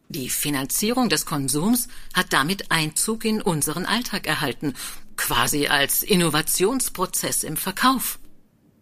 Die 0.09 0.29
Finanzierung 0.29 1.09
des 1.09 1.25
Konsums 1.25 1.87
hat 2.13 2.33
damit 2.33 2.71
Einzug 2.71 3.25
in 3.25 3.41
unseren 3.41 3.85
Alltag 3.85 4.27
erhalten, 4.27 4.73
quasi 5.17 5.67
als 5.67 6.03
Innovationsprozess 6.03 7.43
im 7.43 7.57
Verkauf. 7.57 8.19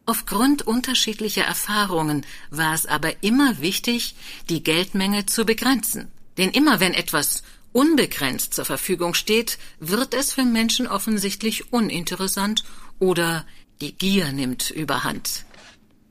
Aufgrund 0.06 0.64
unterschiedlicher 0.64 1.44
Erfahrungen 1.44 2.26
war 2.50 2.74
es 2.74 2.86
aber 2.86 3.24
immer 3.24 3.62
wichtig, 3.62 4.16
die 4.50 4.64
Geldmenge 4.64 5.26
zu 5.26 5.46
begrenzen. 5.46 6.12
Denn 6.38 6.50
immer 6.50 6.80
wenn 6.80 6.94
etwas 6.94 7.44
unbegrenzt 7.72 8.54
zur 8.54 8.66
Verfügung 8.66 9.14
steht, 9.14 9.58
wird 9.80 10.14
es 10.14 10.34
für 10.34 10.44
Menschen 10.44 10.88
offensichtlich 10.88 11.72
uninteressant 11.72 12.64
oder 13.00 13.46
die 13.80 13.94
Gier 13.94 14.32
nimmt 14.32 14.72
überhand. 14.72 15.46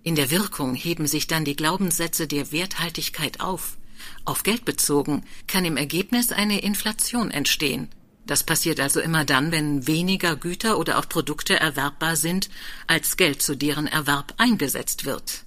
In 0.02 0.14
der 0.14 0.30
Wirkung 0.30 0.74
heben 0.74 1.06
sich 1.06 1.26
dann 1.26 1.44
die 1.44 1.56
Glaubenssätze 1.56 2.26
der 2.26 2.52
Werthaltigkeit 2.52 3.40
auf. 3.40 3.76
Auf 4.24 4.44
Geld 4.44 4.64
bezogen 4.64 5.24
kann 5.46 5.64
im 5.64 5.76
Ergebnis 5.76 6.32
eine 6.32 6.60
Inflation 6.60 7.30
entstehen. 7.30 7.88
Das 8.30 8.44
passiert 8.44 8.78
also 8.78 9.00
immer 9.00 9.24
dann, 9.24 9.50
wenn 9.50 9.88
weniger 9.88 10.36
Güter 10.36 10.78
oder 10.78 11.00
auch 11.00 11.08
Produkte 11.08 11.58
erwerbbar 11.58 12.14
sind, 12.14 12.48
als 12.86 13.16
Geld 13.16 13.42
zu 13.42 13.56
deren 13.56 13.88
Erwerb 13.88 14.34
eingesetzt 14.36 15.04
wird. 15.04 15.42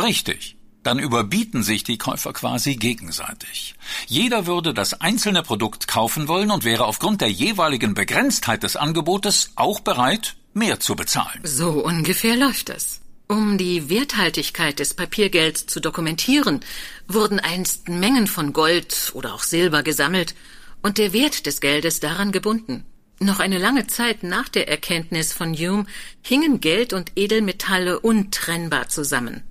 Richtig. 0.00 0.56
Dann 0.84 1.00
überbieten 1.00 1.64
sich 1.64 1.82
die 1.82 1.98
Käufer 1.98 2.32
quasi 2.32 2.76
gegenseitig. 2.76 3.74
Jeder 4.06 4.46
würde 4.46 4.72
das 4.72 5.00
einzelne 5.00 5.42
Produkt 5.42 5.88
kaufen 5.88 6.28
wollen 6.28 6.52
und 6.52 6.62
wäre 6.62 6.84
aufgrund 6.84 7.22
der 7.22 7.32
jeweiligen 7.32 7.94
Begrenztheit 7.94 8.62
des 8.62 8.76
Angebotes 8.76 9.50
auch 9.56 9.80
bereit, 9.80 10.36
mehr 10.54 10.78
zu 10.78 10.94
bezahlen. 10.94 11.40
So 11.42 11.70
ungefähr 11.70 12.36
läuft 12.36 12.70
es. 12.70 13.00
Um 13.26 13.58
die 13.58 13.90
Werthaltigkeit 13.90 14.78
des 14.78 14.94
Papiergelds 14.94 15.66
zu 15.66 15.80
dokumentieren, 15.80 16.60
wurden 17.08 17.40
einst 17.40 17.88
Mengen 17.88 18.28
von 18.28 18.52
Gold 18.52 19.10
oder 19.14 19.34
auch 19.34 19.42
Silber 19.42 19.82
gesammelt 19.82 20.36
und 20.82 20.98
der 20.98 21.12
Wert 21.12 21.46
des 21.46 21.60
Geldes 21.60 22.00
daran 22.00 22.32
gebunden. 22.32 22.84
Noch 23.20 23.38
eine 23.38 23.58
lange 23.58 23.86
Zeit 23.86 24.22
nach 24.22 24.48
der 24.48 24.68
Erkenntnis 24.68 25.32
von 25.32 25.54
Hume 25.54 25.86
hingen 26.22 26.60
Geld 26.60 26.92
und 26.92 27.12
Edelmetalle 27.14 28.00
untrennbar 28.00 28.88
zusammen. 28.88 29.42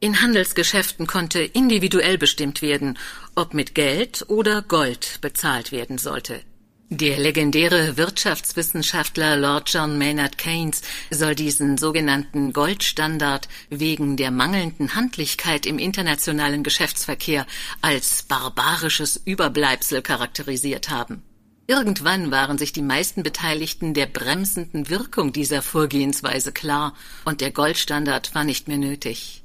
In 0.00 0.20
Handelsgeschäften 0.20 1.06
konnte 1.06 1.40
individuell 1.40 2.18
bestimmt 2.18 2.60
werden, 2.60 2.98
ob 3.34 3.54
mit 3.54 3.74
Geld 3.74 4.26
oder 4.28 4.60
Gold 4.60 5.18
bezahlt 5.22 5.72
werden 5.72 5.96
sollte. 5.96 6.42
Der 6.88 7.18
legendäre 7.18 7.96
Wirtschaftswissenschaftler 7.96 9.36
Lord 9.36 9.68
John 9.74 9.98
Maynard 9.98 10.38
Keynes 10.38 10.82
soll 11.10 11.34
diesen 11.34 11.78
sogenannten 11.78 12.52
Goldstandard 12.52 13.48
wegen 13.70 14.16
der 14.16 14.30
mangelnden 14.30 14.94
Handlichkeit 14.94 15.66
im 15.66 15.80
internationalen 15.80 16.62
Geschäftsverkehr 16.62 17.44
als 17.82 18.22
barbarisches 18.22 19.20
Überbleibsel 19.24 20.00
charakterisiert 20.00 20.88
haben. 20.88 21.24
Irgendwann 21.66 22.30
waren 22.30 22.56
sich 22.56 22.72
die 22.72 22.82
meisten 22.82 23.24
Beteiligten 23.24 23.92
der 23.92 24.06
bremsenden 24.06 24.88
Wirkung 24.88 25.32
dieser 25.32 25.62
Vorgehensweise 25.62 26.52
klar, 26.52 26.94
und 27.24 27.40
der 27.40 27.50
Goldstandard 27.50 28.32
war 28.36 28.44
nicht 28.44 28.68
mehr 28.68 28.78
nötig. 28.78 29.42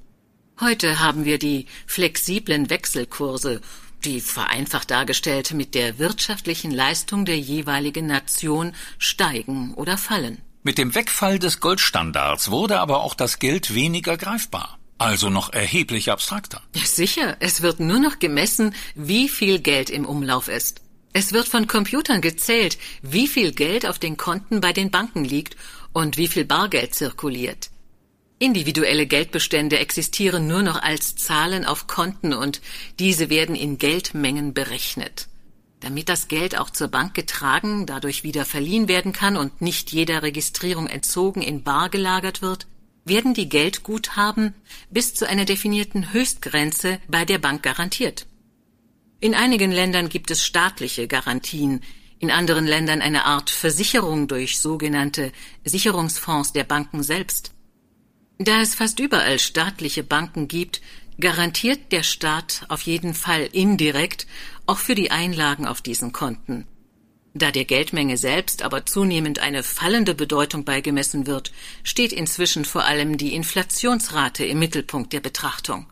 Heute 0.60 1.00
haben 1.00 1.26
wir 1.26 1.40
die 1.40 1.66
flexiblen 1.88 2.70
Wechselkurse 2.70 3.62
die 4.06 4.22
vereinfacht 4.22 4.92
dargestellt 4.92 5.54
mit 5.54 5.76
der 5.76 6.00
wirtschaftlichen 6.00 6.72
Leistung 6.72 7.26
der 7.26 7.40
jeweiligen 7.40 8.08
Nation 8.08 8.74
steigen 8.98 9.74
oder 9.74 9.98
fallen. 9.98 10.42
Mit 10.64 10.78
dem 10.78 10.94
Wegfall 10.94 11.40
des 11.40 11.60
Goldstandards 11.60 12.52
wurde 12.52 12.80
aber 12.80 13.02
auch 13.02 13.16
das 13.16 13.40
Geld 13.40 13.74
weniger 13.74 14.16
greifbar, 14.16 14.78
also 15.00 15.32
noch 15.32 15.52
erheblich 15.52 16.12
abstrakter. 16.12 16.62
Ja, 16.76 16.86
sicher, 16.86 17.38
es 17.40 17.64
wird 17.64 17.80
nur 17.80 18.00
noch 18.00 18.20
gemessen, 18.20 18.76
wie 18.94 19.28
viel 19.28 19.58
Geld 19.60 19.90
im 19.90 20.06
Umlauf 20.06 20.48
ist. 20.48 20.82
Es 21.14 21.34
wird 21.34 21.48
von 21.48 21.66
Computern 21.66 22.22
gezählt, 22.22 22.78
wie 23.02 23.28
viel 23.28 23.54
Geld 23.54 23.88
auf 23.88 23.98
den 23.98 24.18
Konten 24.18 24.62
bei 24.62 24.72
den 24.72 24.92
Banken 24.92 25.26
liegt 25.26 25.58
und 25.94 26.18
wie 26.18 26.28
viel 26.28 26.46
Bargeld 26.46 26.94
zirkuliert. 26.94 27.71
Individuelle 28.42 29.06
Geldbestände 29.06 29.78
existieren 29.78 30.48
nur 30.48 30.64
noch 30.64 30.82
als 30.82 31.16
Zahlen 31.16 31.64
auf 31.64 31.86
Konten 31.86 32.34
und 32.34 32.60
diese 32.98 33.30
werden 33.30 33.56
in 33.56 33.78
Geldmengen 33.78 34.56
berechnet. 34.56 35.28
Damit 35.80 36.10
das 36.10 36.28
Geld 36.28 36.58
auch 36.58 36.72
zur 36.72 36.88
Bank 36.88 37.14
getragen, 37.14 37.86
dadurch 37.86 38.24
wieder 38.24 38.44
verliehen 38.44 38.88
werden 38.88 39.14
kann 39.14 39.38
und 39.38 39.62
nicht 39.62 39.92
jeder 39.92 40.24
Registrierung 40.24 40.88
entzogen 40.88 41.44
in 41.44 41.62
Bar 41.62 41.90
gelagert 41.90 42.42
wird, 42.42 42.66
werden 43.06 43.36
die 43.36 43.48
Geldguthaben 43.48 44.56
bis 44.90 45.14
zu 45.14 45.30
einer 45.30 45.46
definierten 45.46 46.12
Höchstgrenze 46.12 46.98
bei 47.08 47.26
der 47.26 47.38
Bank 47.38 47.62
garantiert. 47.62 48.26
In 49.20 49.36
einigen 49.36 49.72
Ländern 49.72 50.10
gibt 50.10 50.32
es 50.32 50.44
staatliche 50.44 51.08
Garantien, 51.08 51.82
in 52.18 52.32
anderen 52.32 52.66
Ländern 52.66 53.04
eine 53.04 53.26
Art 53.26 53.52
Versicherung 53.52 54.28
durch 54.28 54.60
sogenannte 54.60 55.32
Sicherungsfonds 55.64 56.54
der 56.54 56.64
Banken 56.64 57.04
selbst. 57.04 57.52
Da 58.44 58.60
es 58.60 58.74
fast 58.74 59.00
überall 59.00 59.38
staatliche 59.38 60.04
Banken 60.04 60.48
gibt, 60.48 60.82
garantiert 61.20 61.92
der 61.92 62.02
Staat 62.02 62.66
auf 62.70 62.82
jeden 62.82 63.14
Fall 63.14 63.48
indirekt 63.52 64.26
auch 64.66 64.80
für 64.80 64.96
die 64.96 65.12
Einlagen 65.12 65.68
auf 65.68 65.84
diesen 65.84 66.12
Konten. 66.12 66.66
Da 67.36 67.52
der 67.52 67.66
Geldmenge 67.66 68.18
selbst 68.18 68.64
aber 68.64 68.88
zunehmend 68.88 69.38
eine 69.38 69.62
fallende 69.62 70.16
Bedeutung 70.16 70.66
beigemessen 70.66 71.28
wird, 71.28 71.52
steht 71.84 72.12
inzwischen 72.12 72.66
vor 72.66 72.84
allem 72.86 73.18
die 73.18 73.36
Inflationsrate 73.36 74.44
im 74.44 74.58
Mittelpunkt 74.58 75.14
der 75.14 75.20
Betrachtung. 75.20 75.86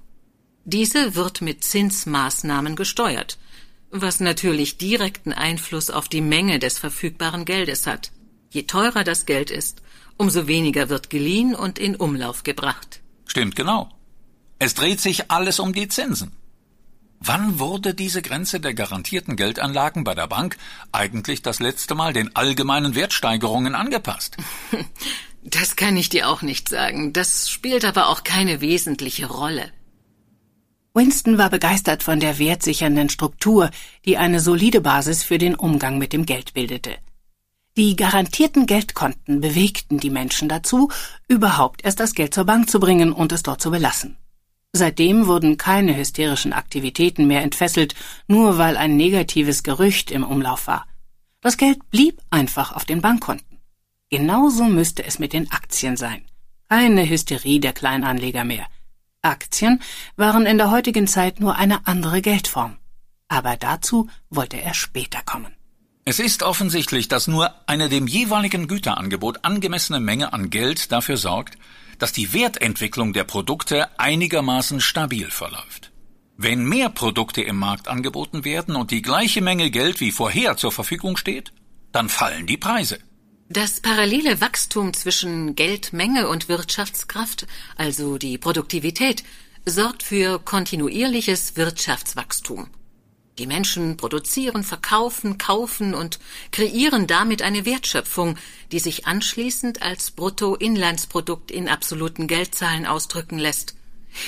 Diese 0.65 1.13
wird 1.13 1.41
mit 1.41 1.63
Zinsmaßnahmen 1.63 2.75
gesteuert, 2.75 3.37
was 3.91 4.19
natürlich 4.19 4.79
direkten 4.79 5.33
Einfluss 5.33 5.91
auf 5.91 6.09
die 6.09 6.21
Menge 6.21 6.57
des 6.57 6.79
verfügbaren 6.79 7.45
Geldes 7.45 7.85
hat. 7.85 8.11
Je 8.49 8.63
teurer 8.63 9.03
das 9.03 9.27
Geld 9.27 9.51
ist, 9.51 9.83
umso 10.19 10.47
weniger 10.47 10.89
wird 10.89 11.09
geliehen 11.09 11.55
und 11.55 11.79
in 11.79 11.95
Umlauf 11.95 12.43
gebracht. 12.43 13.01
Stimmt 13.25 13.55
genau. 13.55 13.89
Es 14.59 14.75
dreht 14.75 14.99
sich 14.99 15.31
alles 15.31 15.59
um 15.59 15.73
die 15.73 15.87
Zinsen. 15.87 16.33
Wann 17.21 17.59
wurde 17.59 17.93
diese 17.93 18.21
Grenze 18.21 18.59
der 18.59 18.73
garantierten 18.73 19.35
Geldanlagen 19.35 20.03
bei 20.03 20.15
der 20.15 20.27
Bank 20.27 20.57
eigentlich 20.91 21.41
das 21.41 21.59
letzte 21.59 21.95
Mal 21.95 22.13
den 22.13 22.35
allgemeinen 22.35 22.95
Wertsteigerungen 22.95 23.73
angepasst? 23.73 24.37
Das 25.41 25.77
kann 25.77 25.95
ich 25.95 26.09
dir 26.09 26.27
auch 26.27 26.41
nicht 26.41 26.67
sagen. 26.67 27.13
Das 27.13 27.49
spielt 27.49 27.85
aber 27.85 28.09
auch 28.09 28.25
keine 28.25 28.59
wesentliche 28.59 29.27
Rolle. 29.27 29.71
Winston 30.93 31.37
war 31.37 31.49
begeistert 31.49 32.03
von 32.03 32.19
der 32.19 32.39
wertsichernden 32.39 33.07
Struktur, 33.07 33.71
die 34.03 34.17
eine 34.17 34.41
solide 34.41 34.81
Basis 34.81 35.23
für 35.23 35.37
den 35.37 35.55
Umgang 35.55 35.97
mit 35.97 36.11
dem 36.11 36.25
Geld 36.25 36.53
bildete. 36.53 36.97
Die 37.79 37.95
garantierten 37.95 38.65
Geldkonten 38.65 39.39
bewegten 39.39 40.01
die 40.01 40.09
Menschen 40.09 40.49
dazu, 40.49 40.91
überhaupt 41.29 41.85
erst 41.85 42.01
das 42.01 42.13
Geld 42.13 42.33
zur 42.33 42.43
Bank 42.43 42.69
zu 42.69 42.77
bringen 42.77 43.13
und 43.13 43.31
es 43.31 43.41
dort 43.41 43.61
zu 43.61 43.71
belassen. 43.71 44.17
Seitdem 44.73 45.27
wurden 45.27 45.55
keine 45.55 45.95
hysterischen 45.95 46.51
Aktivitäten 46.51 47.25
mehr 47.25 47.41
entfesselt, 47.41 47.95
nur 48.27 48.57
weil 48.57 48.75
ein 48.75 48.97
negatives 48.97 49.63
Gerücht 49.63 50.11
im 50.11 50.25
Umlauf 50.25 50.67
war. 50.67 50.87
Das 51.39 51.55
Geld 51.55 51.89
blieb 51.89 52.21
einfach 52.29 52.73
auf 52.73 52.83
den 52.83 52.99
Bankkonten. 52.99 53.59
Genauso 54.09 54.65
müsste 54.65 55.05
es 55.05 55.17
mit 55.17 55.31
den 55.31 55.49
Aktien 55.49 55.95
sein. 55.95 56.25
Keine 56.67 57.09
Hysterie 57.09 57.61
der 57.61 57.71
Kleinanleger 57.71 58.43
mehr. 58.43 58.65
Aktien 59.21 59.81
waren 60.17 60.45
in 60.45 60.57
der 60.57 60.69
heutigen 60.69 61.07
Zeit 61.07 61.39
nur 61.39 61.55
eine 61.55 61.87
andere 61.87 62.21
Geldform. 62.21 62.75
Aber 63.29 63.55
dazu 63.55 64.09
wollte 64.29 64.61
er 64.61 64.73
später 64.73 65.21
kommen. 65.25 65.55
Es 66.05 66.19
ist 66.19 66.43
offensichtlich, 66.43 67.07
dass 67.07 67.27
nur 67.27 67.53
eine 67.67 67.89
dem 67.89 68.07
jeweiligen 68.07 68.67
Güterangebot 68.67 69.43
angemessene 69.43 69.99
Menge 69.99 70.33
an 70.33 70.49
Geld 70.49 70.91
dafür 70.91 71.17
sorgt, 71.17 71.57
dass 71.99 72.13
die 72.13 72.33
Wertentwicklung 72.33 73.13
der 73.13 73.25
Produkte 73.25 73.87
einigermaßen 73.99 74.81
stabil 74.81 75.29
verläuft. 75.29 75.91
Wenn 76.37 76.63
mehr 76.63 76.89
Produkte 76.89 77.41
im 77.41 77.57
Markt 77.57 77.89
angeboten 77.89 78.45
werden 78.45 78.75
und 78.77 78.91
die 78.91 79.01
gleiche 79.01 79.41
Menge 79.41 79.69
Geld 79.71 79.99
wie 79.99 80.11
vorher 80.11 80.55
zur 80.55 80.71
Verfügung 80.71 81.17
steht, 81.17 81.51
dann 81.91 82.07
fallen 82.07 82.47
die 82.47 82.57
Preise. 82.57 82.99
Das 83.49 83.81
parallele 83.81 84.39
Wachstum 84.41 84.93
zwischen 84.93 85.55
Geldmenge 85.55 86.29
und 86.29 86.47
Wirtschaftskraft, 86.47 87.45
also 87.75 88.17
die 88.17 88.37
Produktivität, 88.37 89.23
sorgt 89.65 90.03
für 90.03 90.39
kontinuierliches 90.39 91.57
Wirtschaftswachstum. 91.57 92.69
Die 93.39 93.47
Menschen 93.47 93.95
produzieren, 93.95 94.65
verkaufen, 94.65 95.37
kaufen 95.37 95.93
und 95.93 96.19
kreieren 96.51 97.07
damit 97.07 97.41
eine 97.41 97.65
Wertschöpfung, 97.65 98.37
die 98.73 98.79
sich 98.79 99.07
anschließend 99.07 99.81
als 99.81 100.11
Bruttoinlandsprodukt 100.11 101.49
in 101.49 101.69
absoluten 101.69 102.27
Geldzahlen 102.27 102.85
ausdrücken 102.85 103.39
lässt. 103.39 103.75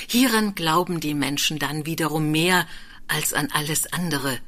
Hieran 0.08 0.56
glauben 0.56 1.02
die 1.02 1.14
Menschen 1.14 1.60
dann 1.60 1.86
wiederum 1.86 2.32
mehr 2.32 2.66
als 3.10 3.34
an 3.34 3.50
alles 3.52 3.92
andere. 3.92 4.40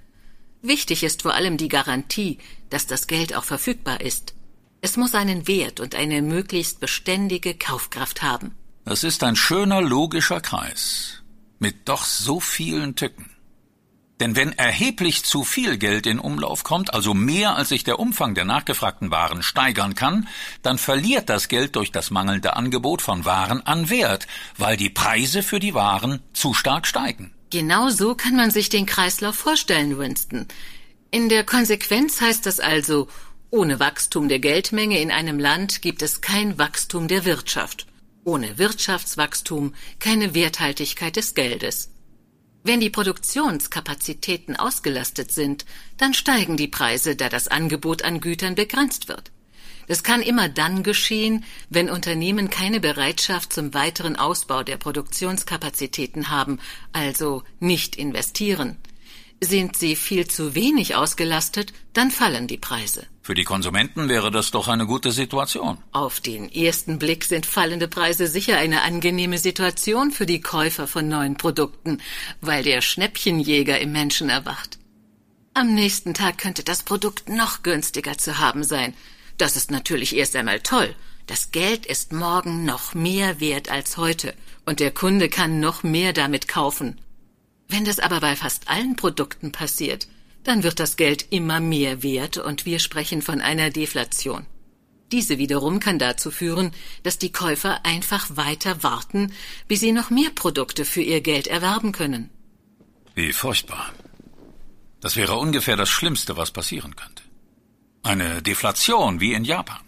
Wichtig 0.61 1.03
ist 1.03 1.23
vor 1.23 1.33
allem 1.33 1.57
die 1.57 1.67
Garantie, 1.67 2.37
dass 2.69 2.87
das 2.87 3.07
Geld 3.07 3.35
auch 3.35 3.43
verfügbar 3.43 3.99
ist. 3.99 4.33
Es 4.79 4.95
muss 4.95 5.13
einen 5.13 5.45
Wert 5.45 5.81
und 5.81 5.93
eine 5.93 6.21
möglichst 6.21 6.79
beständige 6.79 7.53
Kaufkraft 7.53 8.21
haben. 8.21 8.55
Das 8.85 9.03
ist 9.03 9.23
ein 9.23 9.35
schöner 9.35 9.81
logischer 9.81 10.39
Kreis 10.39 11.21
mit 11.59 11.89
doch 11.89 12.05
so 12.05 12.39
vielen 12.39 12.95
Tücken. 12.95 13.32
Denn 14.19 14.35
wenn 14.35 14.53
erheblich 14.53 15.23
zu 15.23 15.43
viel 15.43 15.77
Geld 15.77 16.05
in 16.05 16.19
Umlauf 16.19 16.63
kommt, 16.63 16.93
also 16.93 17.13
mehr 17.13 17.55
als 17.55 17.69
sich 17.69 17.83
der 17.83 17.99
Umfang 17.99 18.35
der 18.35 18.45
nachgefragten 18.45 19.11
Waren 19.11 19.41
steigern 19.41 19.95
kann, 19.95 20.27
dann 20.61 20.77
verliert 20.77 21.29
das 21.29 21.47
Geld 21.47 21.75
durch 21.75 21.91
das 21.91 22.11
mangelnde 22.11 22.55
Angebot 22.55 23.01
von 23.01 23.25
Waren 23.25 23.65
an 23.65 23.89
Wert, 23.89 24.27
weil 24.57 24.77
die 24.77 24.89
Preise 24.89 25.41
für 25.41 25.59
die 25.59 25.73
Waren 25.73 26.21
zu 26.33 26.53
stark 26.53 26.85
steigen. 26.85 27.33
Genau 27.49 27.89
so 27.89 28.15
kann 28.15 28.35
man 28.35 28.51
sich 28.51 28.69
den 28.69 28.85
Kreislauf 28.85 29.35
vorstellen, 29.35 29.97
Winston. 29.97 30.47
In 31.11 31.29
der 31.29 31.43
Konsequenz 31.43 32.21
heißt 32.21 32.45
das 32.45 32.59
also, 32.59 33.07
ohne 33.51 33.79
Wachstum 33.79 34.29
der 34.29 34.39
Geldmenge 34.39 34.99
in 34.99 35.11
einem 35.11 35.37
Land 35.37 35.83
gibt 35.83 36.01
es 36.01 36.21
kein 36.21 36.57
Wachstum 36.57 37.07
der 37.07 37.25
Wirtschaft. 37.25 37.85
Ohne 38.23 38.57
Wirtschaftswachstum 38.57 39.75
keine 39.99 40.33
Werthaltigkeit 40.33 41.15
des 41.15 41.35
Geldes. 41.35 41.92
Wenn 42.65 42.79
die 42.79 42.89
Produktionskapazitäten 42.89 44.55
ausgelastet 44.55 45.33
sind, 45.33 45.65
dann 45.97 46.13
steigen 46.13 46.55
die 46.55 46.69
Preise, 46.69 47.17
da 47.17 47.27
das 47.27 47.49
Angebot 47.49 48.03
an 48.03 48.21
Gütern 48.21 48.55
begrenzt 48.55 49.09
wird. 49.09 49.31
Das 49.87 50.03
kann 50.03 50.21
immer 50.21 50.47
dann 50.47 50.81
geschehen, 50.81 51.43
wenn 51.69 51.89
Unternehmen 51.89 52.49
keine 52.49 52.79
Bereitschaft 52.79 53.51
zum 53.51 53.73
weiteren 53.73 54.15
Ausbau 54.15 54.63
der 54.63 54.77
Produktionskapazitäten 54.77 56.29
haben, 56.29 56.59
also 56.93 57.43
nicht 57.59 57.97
investieren. 57.97 58.77
Sind 59.41 59.75
sie 59.75 59.97
viel 59.97 60.27
zu 60.27 60.55
wenig 60.55 60.95
ausgelastet, 60.95 61.73
dann 61.91 62.11
fallen 62.11 62.47
die 62.47 62.57
Preise. 62.57 63.07
Für 63.25 63.35
die 63.35 63.45
Konsumenten 63.45 64.09
wäre 64.09 64.31
das 64.31 64.51
doch 64.51 64.67
eine 64.67 64.85
gute 64.85 65.13
Situation. 65.13 65.77
Auf 65.93 66.19
den 66.19 66.51
ersten 66.51 66.99
Blick 66.99 67.23
sind 67.23 67.45
fallende 67.45 67.87
Preise 67.87 68.27
sicher 68.27 68.57
eine 68.57 68.81
angenehme 68.81 69.37
Situation 69.37 70.11
für 70.11 70.25
die 70.25 70.41
Käufer 70.41 70.87
von 70.87 71.07
neuen 71.07 71.37
Produkten, 71.37 72.01
weil 72.41 72.63
der 72.63 72.81
Schnäppchenjäger 72.81 73.79
im 73.79 73.93
Menschen 73.93 74.27
erwacht. 74.27 74.77
Am 75.53 75.73
nächsten 75.73 76.13
Tag 76.13 76.37
könnte 76.37 76.65
das 76.65 76.83
Produkt 76.83 77.29
noch 77.29 77.63
günstiger 77.63 78.17
zu 78.17 78.39
haben 78.39 78.65
sein. 78.65 78.93
Das 79.37 79.55
ist 79.55 79.71
natürlich 79.71 80.17
erst 80.17 80.35
einmal 80.35 80.59
toll. 80.59 80.93
Das 81.25 81.51
Geld 81.51 81.85
ist 81.85 82.11
morgen 82.11 82.65
noch 82.65 82.93
mehr 82.93 83.39
wert 83.39 83.71
als 83.71 83.95
heute, 83.95 84.33
und 84.65 84.81
der 84.81 84.91
Kunde 84.91 85.29
kann 85.29 85.61
noch 85.61 85.81
mehr 85.81 86.11
damit 86.11 86.49
kaufen. 86.49 86.99
Wenn 87.69 87.85
das 87.85 87.99
aber 87.99 88.19
bei 88.19 88.35
fast 88.35 88.67
allen 88.67 88.97
Produkten 88.97 89.53
passiert, 89.53 90.09
dann 90.43 90.63
wird 90.63 90.79
das 90.79 90.95
Geld 90.97 91.27
immer 91.31 91.59
mehr 91.59 92.03
wert 92.03 92.37
und 92.37 92.65
wir 92.65 92.79
sprechen 92.79 93.21
von 93.21 93.41
einer 93.41 93.69
Deflation. 93.69 94.45
Diese 95.11 95.37
wiederum 95.37 95.79
kann 95.79 95.99
dazu 95.99 96.31
führen, 96.31 96.71
dass 97.03 97.19
die 97.19 97.31
Käufer 97.31 97.85
einfach 97.85 98.35
weiter 98.35 98.81
warten, 98.81 99.31
bis 99.67 99.79
sie 99.79 99.91
noch 99.91 100.09
mehr 100.09 100.31
Produkte 100.33 100.85
für 100.85 101.01
ihr 101.01 101.21
Geld 101.21 101.47
erwerben 101.47 101.91
können. 101.91 102.29
Wie 103.13 103.31
furchtbar. 103.31 103.93
Das 105.01 105.15
wäre 105.15 105.35
ungefähr 105.35 105.75
das 105.75 105.89
Schlimmste, 105.89 106.35
was 106.35 106.51
passieren 106.51 106.95
könnte. 106.95 107.23
Eine 108.01 108.41
Deflation 108.41 109.19
wie 109.19 109.33
in 109.33 109.45
Japan. 109.45 109.81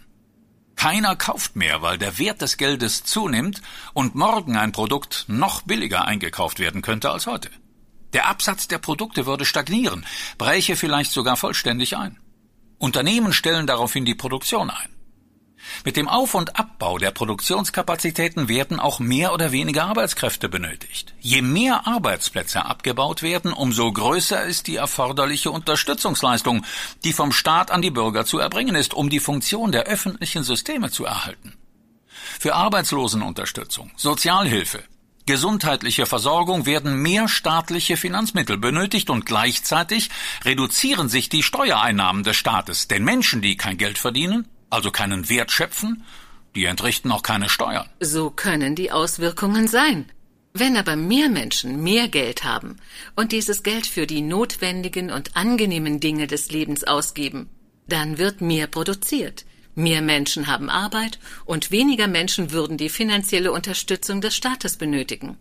Keiner 0.76 1.16
kauft 1.16 1.56
mehr, 1.56 1.82
weil 1.82 1.98
der 1.98 2.18
Wert 2.18 2.42
des 2.42 2.56
Geldes 2.58 3.02
zunimmt 3.02 3.62
und 3.94 4.14
morgen 4.14 4.56
ein 4.56 4.72
Produkt 4.72 5.24
noch 5.26 5.62
billiger 5.62 6.04
eingekauft 6.04 6.58
werden 6.60 6.82
könnte 6.82 7.10
als 7.10 7.26
heute. 7.26 7.50
Der 8.12 8.28
Absatz 8.28 8.68
der 8.68 8.78
Produkte 8.78 9.26
würde 9.26 9.44
stagnieren, 9.44 10.06
bräche 10.38 10.76
vielleicht 10.76 11.12
sogar 11.12 11.36
vollständig 11.36 11.96
ein. 11.96 12.18
Unternehmen 12.78 13.32
stellen 13.32 13.66
daraufhin 13.66 14.04
die 14.04 14.14
Produktion 14.14 14.70
ein. 14.70 14.96
Mit 15.84 15.96
dem 15.96 16.08
Auf- 16.08 16.34
und 16.34 16.58
Abbau 16.58 16.98
der 16.98 17.10
Produktionskapazitäten 17.10 18.48
werden 18.48 18.78
auch 18.78 18.98
mehr 18.98 19.32
oder 19.32 19.52
weniger 19.52 19.84
Arbeitskräfte 19.84 20.48
benötigt. 20.48 21.14
Je 21.20 21.42
mehr 21.42 21.86
Arbeitsplätze 21.86 22.64
abgebaut 22.64 23.22
werden, 23.22 23.52
umso 23.52 23.92
größer 23.92 24.44
ist 24.44 24.66
die 24.66 24.76
erforderliche 24.76 25.50
Unterstützungsleistung, 25.50 26.64
die 27.04 27.12
vom 27.12 27.32
Staat 27.32 27.70
an 27.70 27.82
die 27.82 27.90
Bürger 27.90 28.24
zu 28.26 28.38
erbringen 28.38 28.74
ist, 28.74 28.94
um 28.94 29.10
die 29.10 29.20
Funktion 29.20 29.72
der 29.72 29.84
öffentlichen 29.84 30.44
Systeme 30.44 30.90
zu 30.90 31.04
erhalten. 31.04 31.54
Für 32.38 32.54
Arbeitslosenunterstützung, 32.54 33.90
Sozialhilfe, 33.96 34.82
gesundheitliche 35.26 36.06
Versorgung 36.06 36.66
werden 36.66 37.02
mehr 37.02 37.28
staatliche 37.28 37.96
Finanzmittel 37.96 38.56
benötigt 38.56 39.10
und 39.10 39.26
gleichzeitig 39.26 40.10
reduzieren 40.44 41.08
sich 41.08 41.28
die 41.28 41.42
Steuereinnahmen 41.42 42.22
des 42.22 42.36
Staates, 42.36 42.88
denn 42.88 43.04
Menschen, 43.04 43.42
die 43.42 43.56
kein 43.56 43.76
Geld 43.76 43.98
verdienen, 43.98 44.48
also 44.70 44.90
keinen 44.90 45.28
Wert 45.28 45.52
schöpfen, 45.52 46.04
die 46.54 46.64
entrichten 46.64 47.12
auch 47.12 47.22
keine 47.22 47.48
Steuern. 47.48 47.88
So 48.00 48.30
können 48.30 48.74
die 48.74 48.90
Auswirkungen 48.90 49.68
sein. 49.68 50.06
Wenn 50.54 50.78
aber 50.78 50.96
mehr 50.96 51.28
Menschen 51.28 51.82
mehr 51.82 52.08
Geld 52.08 52.42
haben 52.42 52.76
und 53.14 53.32
dieses 53.32 53.62
Geld 53.62 53.86
für 53.86 54.06
die 54.06 54.22
notwendigen 54.22 55.10
und 55.10 55.36
angenehmen 55.36 56.00
Dinge 56.00 56.26
des 56.26 56.50
Lebens 56.50 56.82
ausgeben, 56.84 57.50
dann 57.88 58.16
wird 58.16 58.40
mehr 58.40 58.66
produziert. 58.66 59.44
Mehr 59.78 60.00
Menschen 60.00 60.46
haben 60.46 60.70
Arbeit 60.70 61.18
und 61.44 61.70
weniger 61.70 62.08
Menschen 62.08 62.50
würden 62.50 62.78
die 62.78 62.88
finanzielle 62.88 63.52
Unterstützung 63.52 64.22
des 64.22 64.34
Staates 64.34 64.78
benötigen. 64.78 65.36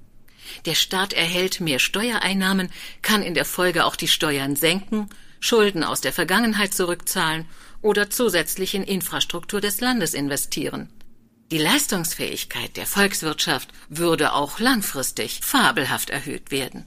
Der 0.65 0.75
Staat 0.75 1.13
erhält 1.13 1.61
mehr 1.61 1.79
Steuereinnahmen, 1.79 2.69
kann 3.01 3.23
in 3.23 3.33
der 3.33 3.45
Folge 3.45 3.85
auch 3.85 3.95
die 3.95 4.09
Steuern 4.09 4.57
senken, 4.57 5.09
Schulden 5.39 5.85
aus 5.85 6.01
der 6.01 6.11
Vergangenheit 6.11 6.73
zurückzahlen 6.73 7.45
oder 7.81 8.09
zusätzlich 8.09 8.75
in 8.75 8.83
Infrastruktur 8.83 9.61
des 9.61 9.79
Landes 9.79 10.13
investieren. 10.13 10.89
Die 11.49 11.57
Leistungsfähigkeit 11.57 12.75
der 12.75 12.87
Volkswirtschaft 12.87 13.69
würde 13.87 14.33
auch 14.33 14.59
langfristig 14.59 15.39
fabelhaft 15.43 16.09
erhöht 16.09 16.51
werden. 16.51 16.83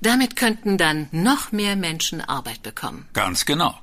Damit 0.00 0.34
könnten 0.34 0.78
dann 0.78 1.08
noch 1.12 1.52
mehr 1.52 1.76
Menschen 1.76 2.20
Arbeit 2.20 2.64
bekommen. 2.64 3.08
Ganz 3.12 3.46
genau. 3.46 3.78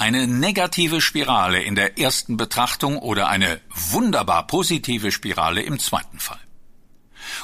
Eine 0.00 0.28
negative 0.28 1.00
Spirale 1.00 1.60
in 1.60 1.74
der 1.74 1.98
ersten 1.98 2.36
Betrachtung 2.36 2.98
oder 2.98 3.28
eine 3.28 3.60
wunderbar 3.74 4.46
positive 4.46 5.10
Spirale 5.10 5.60
im 5.62 5.80
zweiten 5.80 6.20
Fall. 6.20 6.38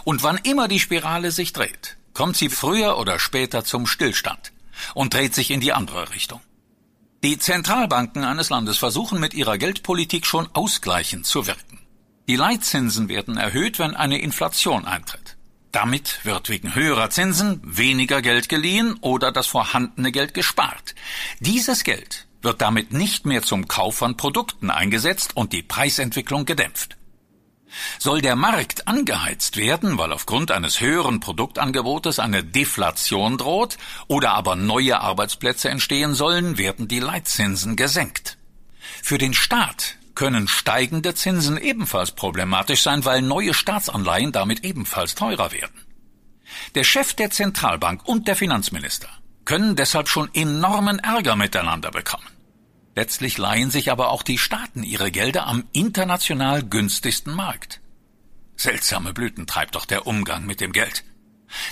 Und 0.04 0.22
wann 0.22 0.38
immer 0.38 0.68
die 0.68 0.78
Spirale 0.78 1.32
sich 1.32 1.52
dreht, 1.52 1.96
kommt 2.12 2.36
sie 2.36 2.48
früher 2.48 2.96
oder 2.96 3.18
später 3.18 3.64
zum 3.64 3.88
Stillstand 3.88 4.52
und 4.94 5.14
dreht 5.14 5.34
sich 5.34 5.50
in 5.50 5.60
die 5.60 5.72
andere 5.72 6.14
Richtung. 6.14 6.40
Die 7.24 7.40
Zentralbanken 7.40 8.22
eines 8.22 8.50
Landes 8.50 8.78
versuchen 8.78 9.18
mit 9.18 9.34
ihrer 9.34 9.58
Geldpolitik 9.58 10.24
schon 10.24 10.48
ausgleichend 10.52 11.26
zu 11.26 11.48
wirken. 11.48 11.80
Die 12.28 12.36
Leitzinsen 12.36 13.08
werden 13.08 13.36
erhöht, 13.36 13.80
wenn 13.80 13.96
eine 13.96 14.18
Inflation 14.18 14.84
eintritt. 14.84 15.36
Damit 15.72 16.24
wird 16.24 16.48
wegen 16.50 16.76
höherer 16.76 17.10
Zinsen 17.10 17.60
weniger 17.64 18.22
Geld 18.22 18.48
geliehen 18.48 18.96
oder 19.00 19.32
das 19.32 19.48
vorhandene 19.48 20.12
Geld 20.12 20.32
gespart. 20.32 20.94
Dieses 21.40 21.82
Geld 21.82 22.26
wird 22.44 22.60
damit 22.60 22.92
nicht 22.92 23.26
mehr 23.26 23.42
zum 23.42 23.68
Kauf 23.68 23.96
von 23.96 24.16
Produkten 24.16 24.70
eingesetzt 24.70 25.36
und 25.36 25.52
die 25.52 25.62
Preisentwicklung 25.62 26.44
gedämpft. 26.44 26.96
Soll 27.98 28.20
der 28.20 28.36
Markt 28.36 28.86
angeheizt 28.86 29.56
werden, 29.56 29.98
weil 29.98 30.12
aufgrund 30.12 30.50
eines 30.52 30.80
höheren 30.80 31.20
Produktangebotes 31.20 32.18
eine 32.18 32.44
Deflation 32.44 33.36
droht 33.36 33.78
oder 34.06 34.32
aber 34.32 34.54
neue 34.56 35.00
Arbeitsplätze 35.00 35.70
entstehen 35.70 36.14
sollen, 36.14 36.58
werden 36.58 36.86
die 36.88 37.00
Leitzinsen 37.00 37.76
gesenkt. 37.76 38.38
Für 39.02 39.18
den 39.18 39.34
Staat 39.34 39.96
können 40.14 40.46
steigende 40.46 41.14
Zinsen 41.14 41.56
ebenfalls 41.56 42.12
problematisch 42.12 42.82
sein, 42.82 43.04
weil 43.04 43.22
neue 43.22 43.54
Staatsanleihen 43.54 44.30
damit 44.30 44.64
ebenfalls 44.64 45.14
teurer 45.14 45.50
werden. 45.50 45.80
Der 46.74 46.84
Chef 46.84 47.14
der 47.14 47.30
Zentralbank 47.30 48.06
und 48.06 48.28
der 48.28 48.36
Finanzminister 48.36 49.08
können 49.44 49.76
deshalb 49.76 50.08
schon 50.08 50.32
enormen 50.34 51.00
Ärger 51.00 51.36
miteinander 51.36 51.90
bekommen. 51.90 52.33
Letztlich 52.94 53.38
leihen 53.38 53.70
sich 53.70 53.90
aber 53.90 54.10
auch 54.10 54.22
die 54.22 54.38
Staaten 54.38 54.82
ihre 54.82 55.10
Gelder 55.10 55.46
am 55.46 55.64
international 55.72 56.62
günstigsten 56.62 57.34
Markt. 57.34 57.80
Seltsame 58.56 59.12
Blüten 59.12 59.46
treibt 59.46 59.74
doch 59.74 59.84
der 59.84 60.06
Umgang 60.06 60.46
mit 60.46 60.60
dem 60.60 60.72
Geld. 60.72 61.04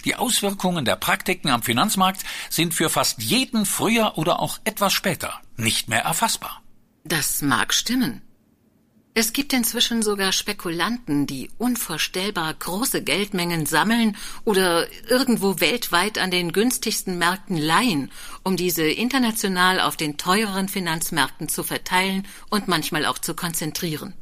Die 0.04 0.16
Auswirkungen 0.16 0.85
der 0.85 0.96
Praktiken 0.96 1.50
am 1.50 1.62
Finanzmarkt 1.62 2.22
sind 2.50 2.74
für 2.74 2.90
fast 2.90 3.22
jeden 3.22 3.66
früher 3.66 4.18
oder 4.18 4.40
auch 4.40 4.58
etwas 4.64 4.92
später 4.92 5.40
nicht 5.56 5.88
mehr 5.88 6.02
erfassbar. 6.02 6.62
Das 7.04 7.42
mag 7.42 7.72
stimmen. 7.72 8.22
Es 9.14 9.35
gibt 9.35 9.53
inzwischen 9.53 10.03
sogar 10.03 10.33
Spekulanten, 10.33 11.27
die 11.27 11.51
unvorstellbar 11.59 12.55
große 12.55 13.03
Geldmengen 13.03 13.66
sammeln 13.66 14.16
oder 14.44 14.87
irgendwo 15.07 15.61
weltweit 15.61 16.16
an 16.16 16.31
den 16.31 16.53
günstigsten 16.53 17.18
Märkten 17.18 17.59
leihen, 17.59 18.11
um 18.42 18.57
diese 18.57 18.85
international 18.85 19.81
auf 19.81 19.98
den 19.98 20.16
teureren 20.16 20.66
Finanzmärkten 20.66 21.51
zu 21.51 21.62
verteilen 21.62 22.27
und 22.48 22.68
manchmal 22.68 23.05
auch 23.05 23.18
zu 23.18 23.35
konzentrieren. 23.35 24.14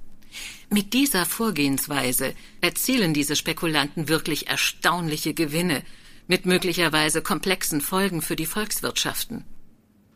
Mit 0.70 0.92
dieser 0.92 1.24
Vorgehensweise 1.24 2.34
erzielen 2.60 3.14
diese 3.14 3.36
Spekulanten 3.36 4.08
wirklich 4.08 4.48
erstaunliche 4.48 5.34
Gewinne 5.34 5.84
mit 6.26 6.46
möglicherweise 6.46 7.22
komplexen 7.22 7.80
Folgen 7.80 8.22
für 8.22 8.34
die 8.34 8.46
Volkswirtschaften. 8.46 9.44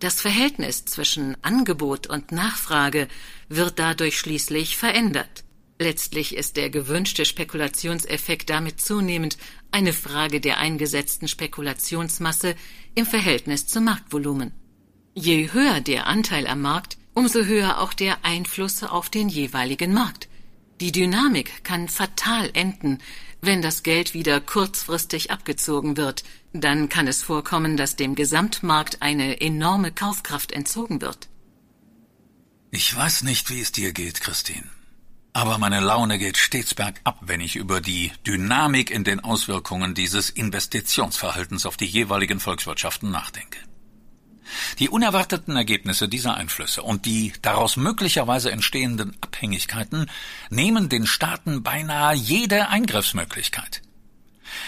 Das 0.05 0.21
Verhältnis 0.21 0.85
zwischen 0.85 1.35
Angebot 1.41 2.09
und 2.09 2.31
Nachfrage 2.31 3.09
wird 3.49 3.79
dadurch 3.79 4.19
schließlich 4.19 4.77
verändert. 4.77 5.45
Letztlich 5.79 6.37
ist 6.37 6.59
der 6.59 6.69
gewünschte 6.69 7.25
Spekulationseffekt 7.25 8.51
damit 8.51 8.83
zunehmend 8.83 9.39
eine 9.71 9.95
Frage 9.95 10.43
der 10.43 10.59
eingesetzten 10.59 11.27
Spekulationsmasse 11.27 12.55
im 12.95 13.07
Verhältnis 13.07 13.67
zum 13.67 13.85
Marktvolumen. 13.85 14.53
Je 15.15 15.51
höher 15.51 15.81
der 15.81 16.07
Anteil 16.07 16.49
am 16.49 16.61
Markt, 16.61 16.99
umso 17.15 17.47
höher 17.47 17.81
auch 17.81 17.95
der 17.95 18.27
Einfluss 18.27 18.83
auf 18.83 19.09
den 19.09 19.31
jeweiligen 19.31 19.95
Markt. 19.95 20.29
Die 20.81 20.93
Dynamik 20.93 21.65
kann 21.65 21.89
fatal 21.89 22.51
enden, 22.53 22.99
wenn 23.41 23.63
das 23.63 23.83
Geld 23.83 24.15
wieder 24.15 24.41
kurzfristig 24.41 25.31
abgezogen 25.31 25.97
wird, 25.97 26.25
dann 26.53 26.89
kann 26.89 27.07
es 27.07 27.23
vorkommen, 27.23 27.77
dass 27.77 27.97
dem 27.97 28.15
Gesamtmarkt 28.15 29.03
eine 29.03 29.41
enorme 29.41 29.93
Kaufkraft 29.93 30.51
entzogen 30.51 31.01
wird. 31.01 31.29
Ich 32.71 32.95
weiß 32.95 33.23
nicht, 33.23 33.51
wie 33.51 33.61
es 33.61 33.71
dir 33.71 33.93
geht, 33.93 34.21
Christine. 34.21 34.65
Aber 35.33 35.59
meine 35.59 35.81
Laune 35.81 36.19
geht 36.19 36.39
stets 36.39 36.75
bergab, 36.75 37.19
wenn 37.21 37.41
ich 37.41 37.57
über 37.57 37.81
die 37.81 38.13
Dynamik 38.27 38.91
in 38.91 39.05
den 39.05 39.21
Auswirkungen 39.21 39.95
dieses 39.95 40.31
Investitionsverhaltens 40.31 41.67
auf 41.67 41.77
die 41.77 41.87
jeweiligen 41.87 42.41
Volkswirtschaften 42.41 43.11
nachdenke. 43.11 43.59
Die 44.79 44.89
unerwarteten 44.89 45.57
Ergebnisse 45.57 46.09
dieser 46.09 46.35
Einflüsse 46.35 46.83
und 46.83 47.07
die 47.07 47.33
daraus 47.43 47.77
möglicherweise 47.77 48.51
entstehenden 48.51 49.17
Abhängigkeiten 49.21 50.11
nehmen 50.51 50.89
den 50.89 51.07
Staaten 51.07 51.63
beinahe 51.63 52.15
jede 52.15 52.69
Eingriffsmöglichkeit. 52.69 53.83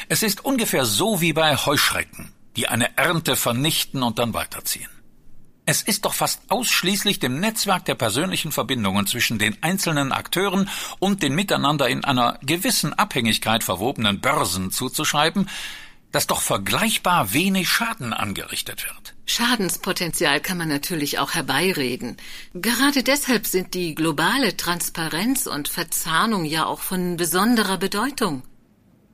Es 0.08 0.22
ist 0.22 0.44
ungefähr 0.44 0.84
so 0.84 1.20
wie 1.20 1.32
bei 1.32 1.56
Heuschrecken, 1.56 2.32
die 2.56 2.68
eine 2.68 2.96
Ernte 2.96 3.36
vernichten 3.36 4.02
und 4.02 4.18
dann 4.18 4.34
weiterziehen. 4.34 4.88
Es 5.68 5.82
ist 5.82 6.04
doch 6.04 6.14
fast 6.14 6.42
ausschließlich 6.48 7.18
dem 7.18 7.40
Netzwerk 7.40 7.84
der 7.86 7.96
persönlichen 7.96 8.52
Verbindungen 8.52 9.08
zwischen 9.08 9.38
den 9.40 9.60
einzelnen 9.64 10.12
Akteuren 10.12 10.70
und 11.00 11.24
den 11.24 11.34
miteinander 11.34 11.88
in 11.88 12.04
einer 12.04 12.38
gewissen 12.42 12.94
Abhängigkeit 12.94 13.64
verwobenen 13.64 14.20
Börsen 14.20 14.70
zuzuschreiben, 14.70 15.48
dass 16.12 16.28
doch 16.28 16.40
vergleichbar 16.40 17.32
wenig 17.32 17.68
Schaden 17.68 18.12
angerichtet 18.12 18.86
wird. 18.86 19.15
Schadenspotenzial 19.26 20.40
kann 20.40 20.56
man 20.56 20.68
natürlich 20.68 21.18
auch 21.18 21.34
herbeireden. 21.34 22.16
Gerade 22.54 23.02
deshalb 23.02 23.46
sind 23.46 23.74
die 23.74 23.94
globale 23.94 24.56
Transparenz 24.56 25.46
und 25.46 25.68
Verzahnung 25.68 26.44
ja 26.44 26.64
auch 26.64 26.80
von 26.80 27.16
besonderer 27.16 27.76
Bedeutung. 27.76 28.42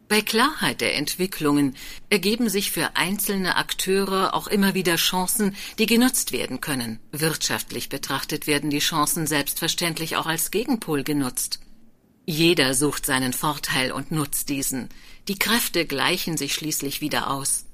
Bei 0.09 0.21
Klarheit 0.21 0.83
der 0.83 0.97
Entwicklungen 0.97 1.75
ergeben 2.11 2.51
sich 2.51 2.71
für 2.71 2.97
einzelne 2.97 3.57
Akteure 3.57 4.35
auch 4.35 4.47
immer 4.47 4.75
wieder 4.75 4.97
Chancen, 4.97 5.57
die 5.79 5.87
genutzt 5.87 6.33
werden 6.33 6.61
können. 6.61 6.99
Wirtschaftlich 7.13 7.89
betrachtet 7.89 8.47
werden 8.47 8.69
die 8.69 8.81
Chancen 8.81 9.27
selbstverständlich 9.27 10.17
auch 10.17 10.27
als 10.27 10.51
Gegenpol 10.51 11.03
genutzt. 11.03 11.61
Jeder 12.27 12.75
sucht 12.75 13.07
seinen 13.07 13.33
Vorteil 13.33 13.91
und 13.91 14.13
nutzt 14.13 14.51
diesen. 14.51 14.91
Die 15.29 15.39
Kräfte 15.39 15.87
gleichen 15.87 16.37
sich 16.37 16.53
schließlich 16.53 17.01
wieder 17.01 17.31
aus. 17.31 17.65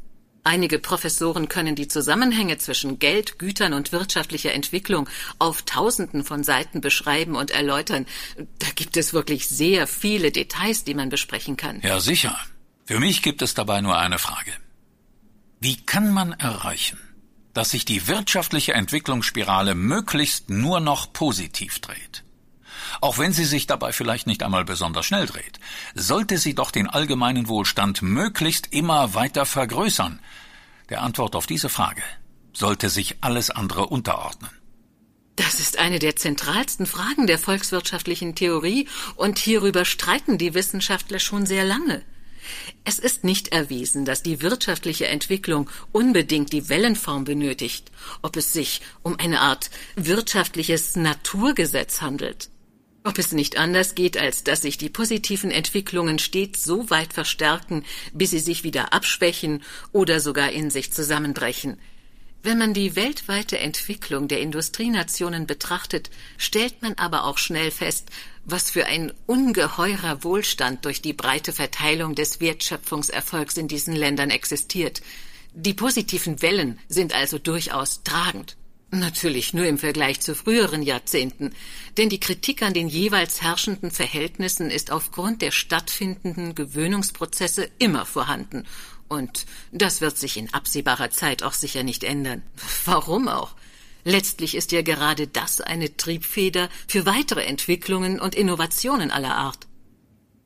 Einige 0.45 0.79
Professoren 0.79 1.49
können 1.49 1.75
die 1.75 1.89
Zusammenhänge 1.89 2.59
zwischen 2.59 2.99
Geld, 2.99 3.39
Gütern 3.39 3.73
und 3.73 3.93
wirtschaftlicher 3.93 4.53
Entwicklung 4.53 5.09
auf 5.39 5.63
Tausenden 5.63 6.25
von 6.25 6.45
Seiten 6.45 6.81
beschreiben 6.81 7.37
und 7.37 7.51
erläutern. 7.51 8.07
Da 8.59 8.69
gibt 8.75 8.97
es 8.97 9.13
wirklich 9.13 9.49
sehr 9.49 9.87
viele 9.87 10.33
Details, 10.33 10.85
die 10.85 10.95
man 10.95 11.09
besprechen 11.09 11.57
kann. 11.57 11.81
Ja, 11.83 12.01
sicher. 12.01 12.39
Für 12.87 13.01
mich 13.01 13.23
gibt 13.23 13.43
es 13.43 13.55
dabei 13.55 13.81
nur 13.81 13.99
eine 13.99 14.19
Frage. 14.19 14.53
Wie 15.61 15.77
kann 15.77 16.13
man 16.13 16.33
erreichen, 16.33 16.99
dass 17.53 17.71
sich 17.71 17.85
die 17.85 18.07
wirtschaftliche 18.07 18.73
Entwicklungsspirale 18.73 19.75
möglichst 19.75 20.49
nur 20.49 20.81
noch 20.81 21.13
positiv 21.13 21.81
dreht? 21.81 22.25
Auch 23.01 23.19
wenn 23.19 23.33
sie 23.33 23.45
sich 23.45 23.67
dabei 23.67 23.93
vielleicht 23.93 24.27
nicht 24.27 24.43
einmal 24.43 24.65
besonders 24.65 25.07
schnell 25.07 25.27
dreht, 25.27 25.61
sollte 25.95 26.39
sie 26.39 26.55
doch 26.55 26.71
den 26.71 26.89
allgemeinen 26.89 27.49
Wohlstand 27.49 28.03
möglichst 28.03 28.73
immer 28.73 29.15
weiter 29.15 29.47
vergrößern. 29.47 30.21
Der 30.89 31.03
Antwort 31.03 31.37
auf 31.37 31.47
diese 31.47 31.69
Frage 31.69 32.03
sollte 32.53 32.89
sich 32.89 33.17
alles 33.21 33.51
andere 33.51 33.87
unterordnen. 33.87 34.51
Das 35.37 35.61
ist 35.61 35.79
eine 35.79 36.01
der 36.01 36.17
zentralsten 36.17 36.87
Fragen 36.87 37.29
der 37.29 37.39
volkswirtschaftlichen 37.39 38.35
Theorie, 38.35 38.89
und 39.15 39.39
hierüber 39.39 39.85
streiten 39.85 40.37
die 40.37 40.53
Wissenschaftler 40.55 41.21
schon 41.21 41.47
sehr 41.47 41.65
lange. 41.65 42.03
Es 42.85 42.99
ist 42.99 43.23
nicht 43.23 43.49
erwiesen, 43.49 44.05
dass 44.05 44.23
die 44.23 44.43
wirtschaftliche 44.43 45.07
Entwicklung 45.07 45.71
unbedingt 45.93 46.53
die 46.53 46.69
Wellenform 46.69 47.25
benötigt, 47.25 47.93
ob 48.23 48.37
es 48.37 48.53
sich 48.53 48.81
um 49.03 49.17
eine 49.19 49.41
Art 49.41 49.71
wirtschaftliches 49.95 50.97
Naturgesetz 50.97 52.01
handelt. 52.01 52.51
Ob 53.09 53.17
es 53.17 53.33
nicht 53.33 53.57
anders 53.57 53.95
geht, 53.95 54.19
als 54.19 54.45
dass 54.45 54.61
sich 54.61 54.77
die 54.77 54.91
positiven 54.91 55.51
Entwicklungen 55.51 56.19
stets 56.19 56.63
so 56.63 56.91
weit 56.91 57.15
verstärken, 57.15 57.87
bis 58.13 58.33
sie 58.33 58.39
sich 58.39 58.65
wieder 58.65 58.93
abschwächen 58.93 59.63
oder 59.93 60.21
sogar 60.21 60.53
in 60.53 60.69
sich 60.69 60.93
zusammenbrechen. 60.93 61.79
Wenn 62.43 62.59
man 62.59 62.75
die 62.75 62.97
weltweite 62.97 63.59
Entwicklung 63.61 64.29
der 64.29 64.43
Industrienationen 64.43 65.47
betrachtet, 65.47 66.11
stellt 66.37 66.83
man 66.83 66.99
aber 66.99 67.25
auch 67.25 67.39
schnell 67.39 67.71
fest, 67.71 68.11
was 68.45 68.71
für 68.71 68.85
ein 68.85 69.11
ungeheurer 69.25 70.23
Wohlstand 70.23 70.85
durch 70.85 71.01
die 71.01 71.15
breite 71.15 71.55
Verteilung 71.55 72.15
des 72.15 72.41
Wertschöpfungserfolgs 72.41 73.57
in 73.57 73.69
diesen 73.69 73.97
Ländern 73.97 74.29
existiert. 74.29 75.01
Die 75.55 75.73
positiven 75.73 76.43
Wellen 76.43 76.79
sind 76.91 77.15
also 77.15 77.39
durchaus 77.39 78.03
tragend. 78.03 78.59
Natürlich 78.91 79.53
nur 79.53 79.67
im 79.67 79.77
Vergleich 79.77 80.21
zu 80.21 80.35
früheren 80.35 80.83
Jahrzehnten, 80.83 81.53
denn 81.99 82.09
die 82.09 82.21
Kritik 82.21 82.63
an 82.63 82.73
den 82.73 82.89
jeweils 82.89 83.43
herrschenden 83.43 83.91
Verhältnissen 83.91 84.71
ist 84.71 84.91
aufgrund 84.91 85.43
der 85.43 85.51
stattfindenden 85.51 86.55
Gewöhnungsprozesse 86.55 87.69
immer 87.79 88.07
vorhanden, 88.07 88.65
und 89.09 89.47
das 89.73 90.01
wird 90.01 90.19
sich 90.19 90.37
in 90.37 90.53
absehbarer 90.53 91.11
Zeit 91.11 91.43
auch 91.43 91.55
sicher 91.55 91.83
nicht 91.83 92.05
ändern. 92.05 92.43
Warum 92.85 93.29
auch? 93.29 93.55
Letztlich 94.05 94.55
ist 94.55 94.73
ja 94.73 94.83
gerade 94.83 95.27
das 95.27 95.61
eine 95.61 95.97
Triebfeder 95.97 96.69
für 96.87 97.05
weitere 97.05 97.45
Entwicklungen 97.45 98.21
und 98.21 98.35
Innovationen 98.35 99.11
aller 99.11 99.35
Art. 99.35 99.67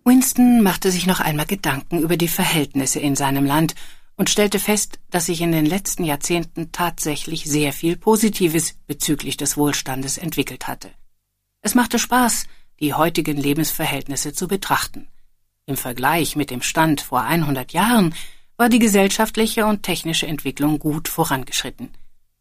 Winston 0.05 0.62
machte 0.62 0.90
sich 0.90 1.07
noch 1.07 1.20
einmal 1.20 1.46
Gedanken 1.46 2.00
über 2.00 2.16
die 2.16 2.28
Verhältnisse 2.28 2.98
in 2.98 3.14
seinem 3.14 3.44
Land 3.44 3.74
und 4.16 4.31
stellte 4.31 4.59
fest, 4.59 4.98
dass 5.11 5.27
sich 5.27 5.40
in 5.40 5.53
den 5.53 5.66
letzten 5.66 6.05
Jahrzehnten 6.05 6.72
tatsächlich 6.72 7.44
sehr 7.44 7.72
viel 7.72 7.96
Positives 7.96 8.75
bezüglich 8.87 9.37
des 9.37 9.57
Wohlstandes 9.57 10.18
entwickelt 10.18 10.68
hatte. 10.68 10.90
Es 11.61 11.75
machte 11.75 11.98
Spaß, 11.98 12.46
die 12.81 12.94
heutigen 12.94 13.37
Lebensverhältnisse 13.37 14.33
zu 14.33 14.48
betrachten. 14.48 15.09
Im 15.66 15.77
Vergleich 15.77 16.37
mit 16.37 16.51
dem 16.51 16.62
Stand 16.62 17.01
vor 17.01 17.22
100 17.22 17.72
Jahren 17.72 18.14
war 18.57 18.68
die 18.68 18.81
gesellschaftliche 18.81 19.66
und 19.66 19.83
technische 19.83 20.27
Entwicklung 20.27 20.79
gut 20.79 21.09
vorangeschritten. 21.09 21.90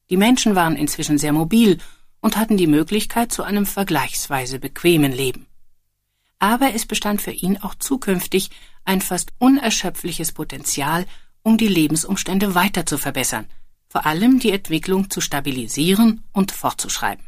Die 0.09 0.17
Menschen 0.17 0.55
waren 0.55 0.75
inzwischen 0.75 1.17
sehr 1.17 1.31
mobil 1.31 1.77
und 2.19 2.37
hatten 2.37 2.57
die 2.57 2.67
Möglichkeit 2.67 3.31
zu 3.31 3.43
einem 3.43 3.65
vergleichsweise 3.65 4.59
bequemen 4.59 5.11
Leben. 5.11 5.47
Aber 6.39 6.73
es 6.73 6.85
bestand 6.85 7.21
für 7.21 7.31
ihn 7.31 7.57
auch 7.57 7.75
zukünftig 7.75 8.49
ein 8.83 9.01
fast 9.01 9.31
unerschöpfliches 9.37 10.31
Potenzial, 10.31 11.05
um 11.43 11.57
die 11.57 11.67
Lebensumstände 11.67 12.55
weiter 12.55 12.85
zu 12.85 12.97
verbessern, 12.97 13.47
vor 13.89 14.05
allem 14.05 14.39
die 14.39 14.51
Entwicklung 14.51 15.09
zu 15.09 15.21
stabilisieren 15.21 16.23
und 16.31 16.51
fortzuschreiben. 16.51 17.25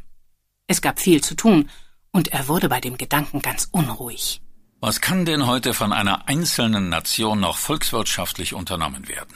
Es 0.66 0.80
gab 0.80 1.00
viel 1.00 1.22
zu 1.22 1.34
tun, 1.34 1.68
und 2.10 2.28
er 2.28 2.46
wurde 2.46 2.68
bei 2.68 2.80
dem 2.80 2.96
Gedanken 2.96 3.42
ganz 3.42 3.68
unruhig. 3.72 4.40
Was 4.80 5.00
kann 5.00 5.24
denn 5.24 5.46
heute 5.46 5.74
von 5.74 5.92
einer 5.92 6.28
einzelnen 6.28 6.88
Nation 6.88 7.40
noch 7.40 7.58
volkswirtschaftlich 7.58 8.54
unternommen 8.54 9.08
werden? 9.08 9.34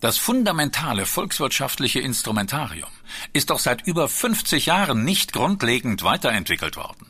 Das 0.00 0.16
fundamentale 0.16 1.06
volkswirtschaftliche 1.06 2.00
Instrumentarium 2.00 2.90
ist 3.32 3.50
doch 3.50 3.58
seit 3.58 3.86
über 3.86 4.08
50 4.08 4.66
Jahren 4.66 5.04
nicht 5.04 5.32
grundlegend 5.32 6.02
weiterentwickelt 6.02 6.76
worden. 6.76 7.07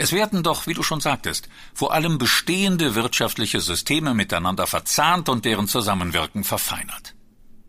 Es 0.00 0.12
werden 0.12 0.44
doch, 0.44 0.68
wie 0.68 0.74
du 0.74 0.84
schon 0.84 1.00
sagtest, 1.00 1.48
vor 1.74 1.92
allem 1.92 2.18
bestehende 2.18 2.94
wirtschaftliche 2.94 3.60
Systeme 3.60 4.14
miteinander 4.14 4.68
verzahnt 4.68 5.28
und 5.28 5.44
deren 5.44 5.66
Zusammenwirken 5.66 6.44
verfeinert. 6.44 7.16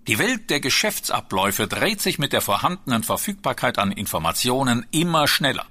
Die 0.07 0.19
Welt 0.19 0.51
der 0.51 0.59
Geschäftsabläufe 0.59 1.67
dreht 1.67 2.01
sich 2.01 2.19
mit 2.19 2.31
der 2.31 2.41
vorhandenen 2.41 3.03
Verfügbarkeit 3.03 3.80
an 3.80 3.91
Informationen 3.91 4.86
immer 4.91 5.27
schneller. 5.27 5.65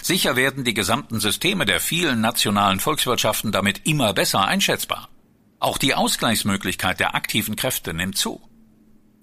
Sicher 0.00 0.34
werden 0.34 0.64
die 0.64 0.72
gesamten 0.72 1.20
Systeme 1.20 1.66
der 1.66 1.80
vielen 1.80 2.22
nationalen 2.22 2.80
Volkswirtschaften 2.80 3.52
damit 3.52 3.86
immer 3.86 4.14
besser 4.14 4.46
einschätzbar. 4.46 5.10
Auch 5.58 5.76
die 5.76 5.94
Ausgleichsmöglichkeit 5.94 7.00
der 7.00 7.14
aktiven 7.14 7.54
Kräfte 7.54 7.92
nimmt 7.92 8.16
zu. 8.16 8.40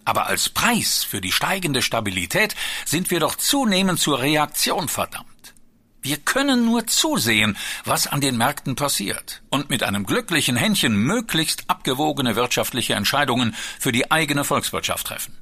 Aber 0.06 0.28
als 0.28 0.50
Preis 0.50 1.04
für 1.04 1.20
die 1.20 1.32
steigende 1.32 1.82
Stabilität 1.82 2.56
sind 2.86 3.10
wir 3.10 3.20
doch 3.20 3.36
zunehmend 3.36 4.00
zur 4.00 4.20
Reaktion 4.20 4.88
verdammt. 4.88 5.37
Wir 6.08 6.16
können 6.16 6.64
nur 6.64 6.88
zusehen, 6.88 7.58
was 7.84 8.08
an 8.08 8.22
den 8.22 8.38
Märkten 8.38 8.78
passiert 8.78 9.42
und 9.50 9.70
mit 9.70 9.84
einem 9.84 10.06
glücklichen 10.06 10.56
Händchen 10.56 10.96
möglichst 10.96 11.70
abgewogene 11.70 12.38
wirtschaftliche 12.38 12.94
Entscheidungen 12.94 13.54
für 13.78 13.92
die 13.92 14.10
eigene 14.10 14.46
Volkswirtschaft 14.46 15.08
treffen. 15.08 15.38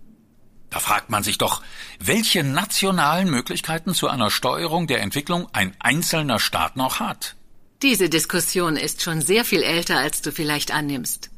Da 0.71 0.79
fragt 0.79 1.11
man 1.11 1.21
sich 1.21 1.37
doch, 1.37 1.61
welche 1.99 2.43
nationalen 2.43 3.29
Möglichkeiten 3.29 3.93
zu 3.93 4.07
einer 4.07 4.31
Steuerung 4.31 4.87
der 4.87 5.01
Entwicklung 5.01 5.47
ein 5.53 5.75
einzelner 5.77 6.39
Staat 6.39 6.77
noch 6.77 6.99
hat. 6.99 7.35
Diese 7.83 8.09
Diskussion 8.09 8.75
ist 8.75 9.03
schon 9.03 9.21
sehr 9.21 9.45
viel 9.45 9.61
älter, 9.61 9.99
als 9.99 10.23
du 10.23 10.31
vielleicht 10.31 10.71
annimmst. 10.73 11.29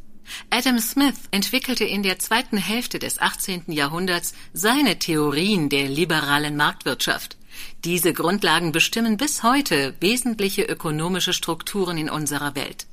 Adam 0.50 0.80
Smith 0.80 1.20
entwickelte 1.32 1.84
in 1.84 2.02
der 2.02 2.18
zweiten 2.20 2.58
Hälfte 2.58 2.98
des 2.98 3.20
18. 3.20 3.64
Jahrhunderts 3.74 4.34
seine 4.54 4.98
Theorien 5.00 5.68
der 5.68 5.90
liberalen 5.90 6.56
Marktwirtschaft. 6.56 7.37
Diese 7.84 8.14
Grundlagen 8.14 8.72
bestimmen 8.72 9.18
bis 9.18 9.44
heute 9.44 9.96
wesentliche 10.00 10.64
ökonomische 10.64 11.34
Strukturen 11.34 11.98
in 11.98 12.10
unserer 12.10 12.56
Welt. 12.56 12.88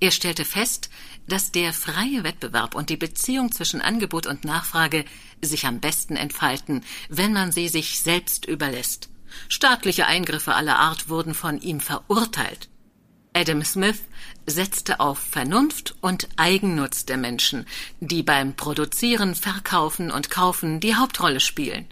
Er 0.00 0.10
stellte 0.10 0.44
fest, 0.44 0.88
dass 1.26 1.52
der 1.52 1.72
freie 1.72 2.24
Wettbewerb 2.24 2.74
und 2.74 2.90
die 2.90 2.96
Beziehung 2.96 3.52
zwischen 3.52 3.80
Angebot 3.80 4.26
und 4.26 4.44
Nachfrage 4.44 5.04
sich 5.42 5.66
am 5.66 5.80
besten 5.80 6.16
entfalten, 6.16 6.84
wenn 7.08 7.32
man 7.32 7.52
sie 7.52 7.68
sich 7.68 8.00
selbst 8.00 8.46
überlässt. 8.46 9.10
Staatliche 9.48 10.06
Eingriffe 10.06 10.54
aller 10.54 10.78
Art 10.78 11.08
wurden 11.08 11.34
von 11.34 11.60
ihm 11.60 11.80
verurteilt. 11.80 12.68
Adam 13.34 13.62
Smith 13.62 14.00
setzte 14.46 15.00
auf 15.00 15.18
Vernunft 15.18 15.94
und 16.00 16.28
Eigennutz 16.36 17.04
der 17.04 17.18
Menschen, 17.18 17.66
die 18.00 18.22
beim 18.22 18.54
Produzieren, 18.54 19.34
Verkaufen 19.34 20.10
und 20.10 20.30
Kaufen 20.30 20.80
die 20.80 20.94
Hauptrolle 20.94 21.40
spielen. 21.40 21.86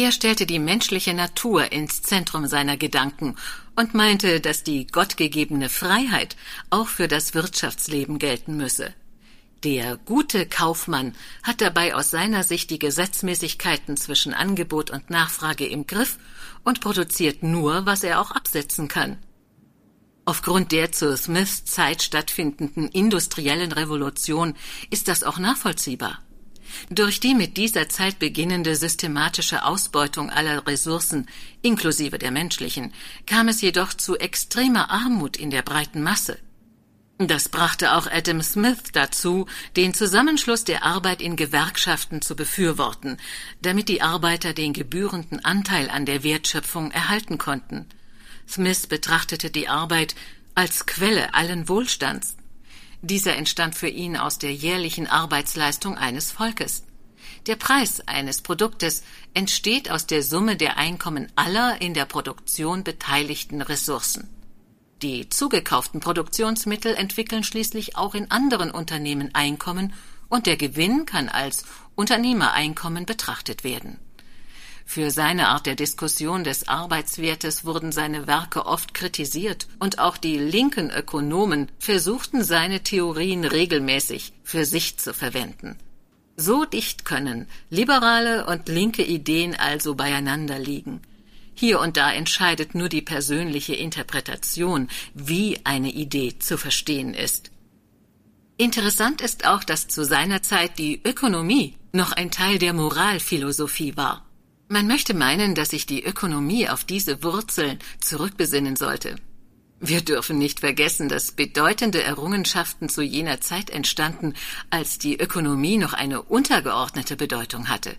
Er 0.00 0.12
stellte 0.12 0.46
die 0.46 0.60
menschliche 0.60 1.12
Natur 1.12 1.72
ins 1.72 2.02
Zentrum 2.02 2.46
seiner 2.46 2.76
Gedanken 2.76 3.34
und 3.74 3.94
meinte, 3.94 4.40
dass 4.40 4.62
die 4.62 4.86
gottgegebene 4.86 5.68
Freiheit 5.68 6.36
auch 6.70 6.86
für 6.86 7.08
das 7.08 7.34
Wirtschaftsleben 7.34 8.20
gelten 8.20 8.56
müsse. 8.56 8.94
Der 9.64 9.96
gute 9.96 10.46
Kaufmann 10.46 11.16
hat 11.42 11.60
dabei 11.60 11.96
aus 11.96 12.12
seiner 12.12 12.44
Sicht 12.44 12.70
die 12.70 12.78
Gesetzmäßigkeiten 12.78 13.96
zwischen 13.96 14.34
Angebot 14.34 14.92
und 14.92 15.10
Nachfrage 15.10 15.66
im 15.66 15.88
Griff 15.88 16.18
und 16.62 16.80
produziert 16.80 17.42
nur, 17.42 17.84
was 17.84 18.04
er 18.04 18.20
auch 18.20 18.30
absetzen 18.30 18.86
kann. 18.86 19.18
Aufgrund 20.26 20.70
der 20.70 20.92
zu 20.92 21.16
Smiths 21.16 21.64
Zeit 21.64 22.04
stattfindenden 22.04 22.86
industriellen 22.86 23.72
Revolution 23.72 24.54
ist 24.90 25.08
das 25.08 25.24
auch 25.24 25.40
nachvollziehbar. 25.40 26.20
Durch 26.90 27.20
die 27.20 27.34
mit 27.34 27.56
dieser 27.56 27.88
Zeit 27.88 28.18
beginnende 28.18 28.76
systematische 28.76 29.64
Ausbeutung 29.64 30.30
aller 30.30 30.66
Ressourcen, 30.66 31.26
inklusive 31.62 32.18
der 32.18 32.30
menschlichen, 32.30 32.92
kam 33.26 33.48
es 33.48 33.60
jedoch 33.60 33.94
zu 33.94 34.16
extremer 34.16 34.90
Armut 34.90 35.36
in 35.36 35.50
der 35.50 35.62
breiten 35.62 36.02
Masse. 36.02 36.38
Das 37.18 37.48
brachte 37.48 37.94
auch 37.94 38.06
Adam 38.06 38.40
Smith 38.42 38.92
dazu, 38.92 39.46
den 39.76 39.92
Zusammenschluss 39.92 40.62
der 40.62 40.84
Arbeit 40.84 41.20
in 41.20 41.34
Gewerkschaften 41.34 42.22
zu 42.22 42.36
befürworten, 42.36 43.16
damit 43.60 43.88
die 43.88 44.02
Arbeiter 44.02 44.52
den 44.52 44.72
gebührenden 44.72 45.44
Anteil 45.44 45.90
an 45.90 46.06
der 46.06 46.22
Wertschöpfung 46.22 46.92
erhalten 46.92 47.36
konnten. 47.36 47.86
Smith 48.48 48.86
betrachtete 48.86 49.50
die 49.50 49.68
Arbeit 49.68 50.14
als 50.54 50.86
Quelle 50.86 51.34
allen 51.34 51.68
Wohlstands. 51.68 52.37
Dieser 53.02 53.36
entstand 53.36 53.74
für 53.74 53.88
ihn 53.88 54.16
aus 54.16 54.38
der 54.38 54.52
jährlichen 54.52 55.06
Arbeitsleistung 55.06 55.96
eines 55.96 56.32
Volkes. 56.32 56.84
Der 57.46 57.56
Preis 57.56 58.02
eines 58.06 58.42
Produktes 58.42 59.02
entsteht 59.34 59.90
aus 59.90 60.06
der 60.06 60.22
Summe 60.22 60.56
der 60.56 60.76
Einkommen 60.76 61.30
aller 61.36 61.80
in 61.80 61.94
der 61.94 62.04
Produktion 62.04 62.84
beteiligten 62.84 63.62
Ressourcen. 63.62 64.28
Die 65.02 65.28
zugekauften 65.28 66.00
Produktionsmittel 66.00 66.94
entwickeln 66.96 67.44
schließlich 67.44 67.96
auch 67.96 68.16
in 68.16 68.32
anderen 68.32 68.72
Unternehmen 68.72 69.32
Einkommen 69.32 69.92
und 70.28 70.46
der 70.46 70.56
Gewinn 70.56 71.06
kann 71.06 71.28
als 71.28 71.64
Unternehmereinkommen 71.94 73.06
betrachtet 73.06 73.62
werden. 73.62 73.98
Für 74.90 75.10
seine 75.10 75.48
Art 75.48 75.66
der 75.66 75.74
Diskussion 75.74 76.44
des 76.44 76.66
Arbeitswertes 76.66 77.66
wurden 77.66 77.92
seine 77.92 78.26
Werke 78.26 78.64
oft 78.64 78.94
kritisiert 78.94 79.68
und 79.78 79.98
auch 79.98 80.16
die 80.16 80.38
linken 80.38 80.90
Ökonomen 80.90 81.70
versuchten 81.78 82.42
seine 82.42 82.82
Theorien 82.82 83.44
regelmäßig 83.44 84.32
für 84.42 84.64
sich 84.64 84.96
zu 84.96 85.12
verwenden. 85.12 85.76
So 86.38 86.64
dicht 86.64 87.04
können 87.04 87.48
liberale 87.68 88.46
und 88.46 88.68
linke 88.68 89.04
Ideen 89.04 89.54
also 89.54 89.94
beieinander 89.94 90.58
liegen. 90.58 91.02
Hier 91.52 91.80
und 91.80 91.98
da 91.98 92.10
entscheidet 92.10 92.74
nur 92.74 92.88
die 92.88 93.02
persönliche 93.02 93.74
Interpretation, 93.74 94.88
wie 95.12 95.60
eine 95.64 95.90
Idee 95.90 96.38
zu 96.38 96.56
verstehen 96.56 97.12
ist. 97.12 97.50
Interessant 98.56 99.20
ist 99.20 99.44
auch, 99.46 99.64
dass 99.64 99.86
zu 99.86 100.06
seiner 100.06 100.42
Zeit 100.42 100.78
die 100.78 101.02
Ökonomie 101.04 101.74
noch 101.92 102.12
ein 102.12 102.30
Teil 102.30 102.58
der 102.58 102.72
Moralphilosophie 102.72 103.94
war. 103.94 104.24
Man 104.68 104.86
möchte 104.86 105.14
meinen, 105.14 105.54
dass 105.54 105.70
sich 105.70 105.86
die 105.86 106.04
Ökonomie 106.04 106.68
auf 106.68 106.84
diese 106.84 107.22
Wurzeln 107.22 107.78
zurückbesinnen 108.00 108.76
sollte. 108.76 109.16
Wir 109.80 110.02
dürfen 110.02 110.38
nicht 110.38 110.60
vergessen, 110.60 111.08
dass 111.08 111.32
bedeutende 111.32 112.02
Errungenschaften 112.02 112.88
zu 112.88 113.00
jener 113.00 113.40
Zeit 113.40 113.70
entstanden, 113.70 114.34
als 114.68 114.98
die 114.98 115.18
Ökonomie 115.18 115.78
noch 115.78 115.94
eine 115.94 116.20
untergeordnete 116.20 117.16
Bedeutung 117.16 117.68
hatte. 117.68 117.96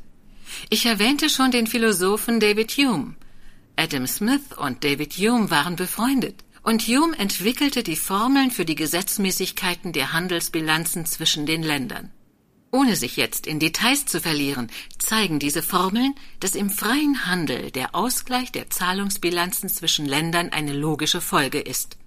Ich 0.69 0.85
erwähnte 0.85 1.29
schon 1.29 1.51
den 1.51 1.67
Philosophen 1.67 2.39
David 2.39 2.71
Hume. 2.73 3.15
Adam 3.75 4.05
Smith 4.05 4.41
und 4.57 4.83
David 4.83 5.13
Hume 5.13 5.49
waren 5.49 5.75
befreundet, 5.75 6.43
und 6.61 6.83
Hume 6.83 7.17
entwickelte 7.17 7.81
die 7.81 7.95
Formeln 7.95 8.51
für 8.51 8.65
die 8.65 8.75
Gesetzmäßigkeiten 8.75 9.93
der 9.93 10.11
Handelsbilanzen 10.11 11.05
zwischen 11.05 11.45
den 11.45 11.63
Ländern. 11.63 12.11
Ohne 12.71 12.95
sich 12.95 13.17
jetzt 13.17 13.47
in 13.47 13.59
Details 13.59 14.05
zu 14.05 14.21
verlieren, 14.21 14.69
zeigen 14.99 15.39
diese 15.39 15.63
Formeln, 15.63 16.13
dass 16.39 16.55
im 16.55 16.69
freien 16.69 17.25
Handel 17.25 17.71
der 17.71 17.95
Ausgleich 17.95 18.51
der 18.51 18.69
Zahlungsbilanzen 18.69 19.69
zwischen 19.69 20.05
Ländern 20.05 20.49
eine 20.49 20.73
logische 20.73 21.21
Folge 21.21 21.59
ist. 21.59 21.98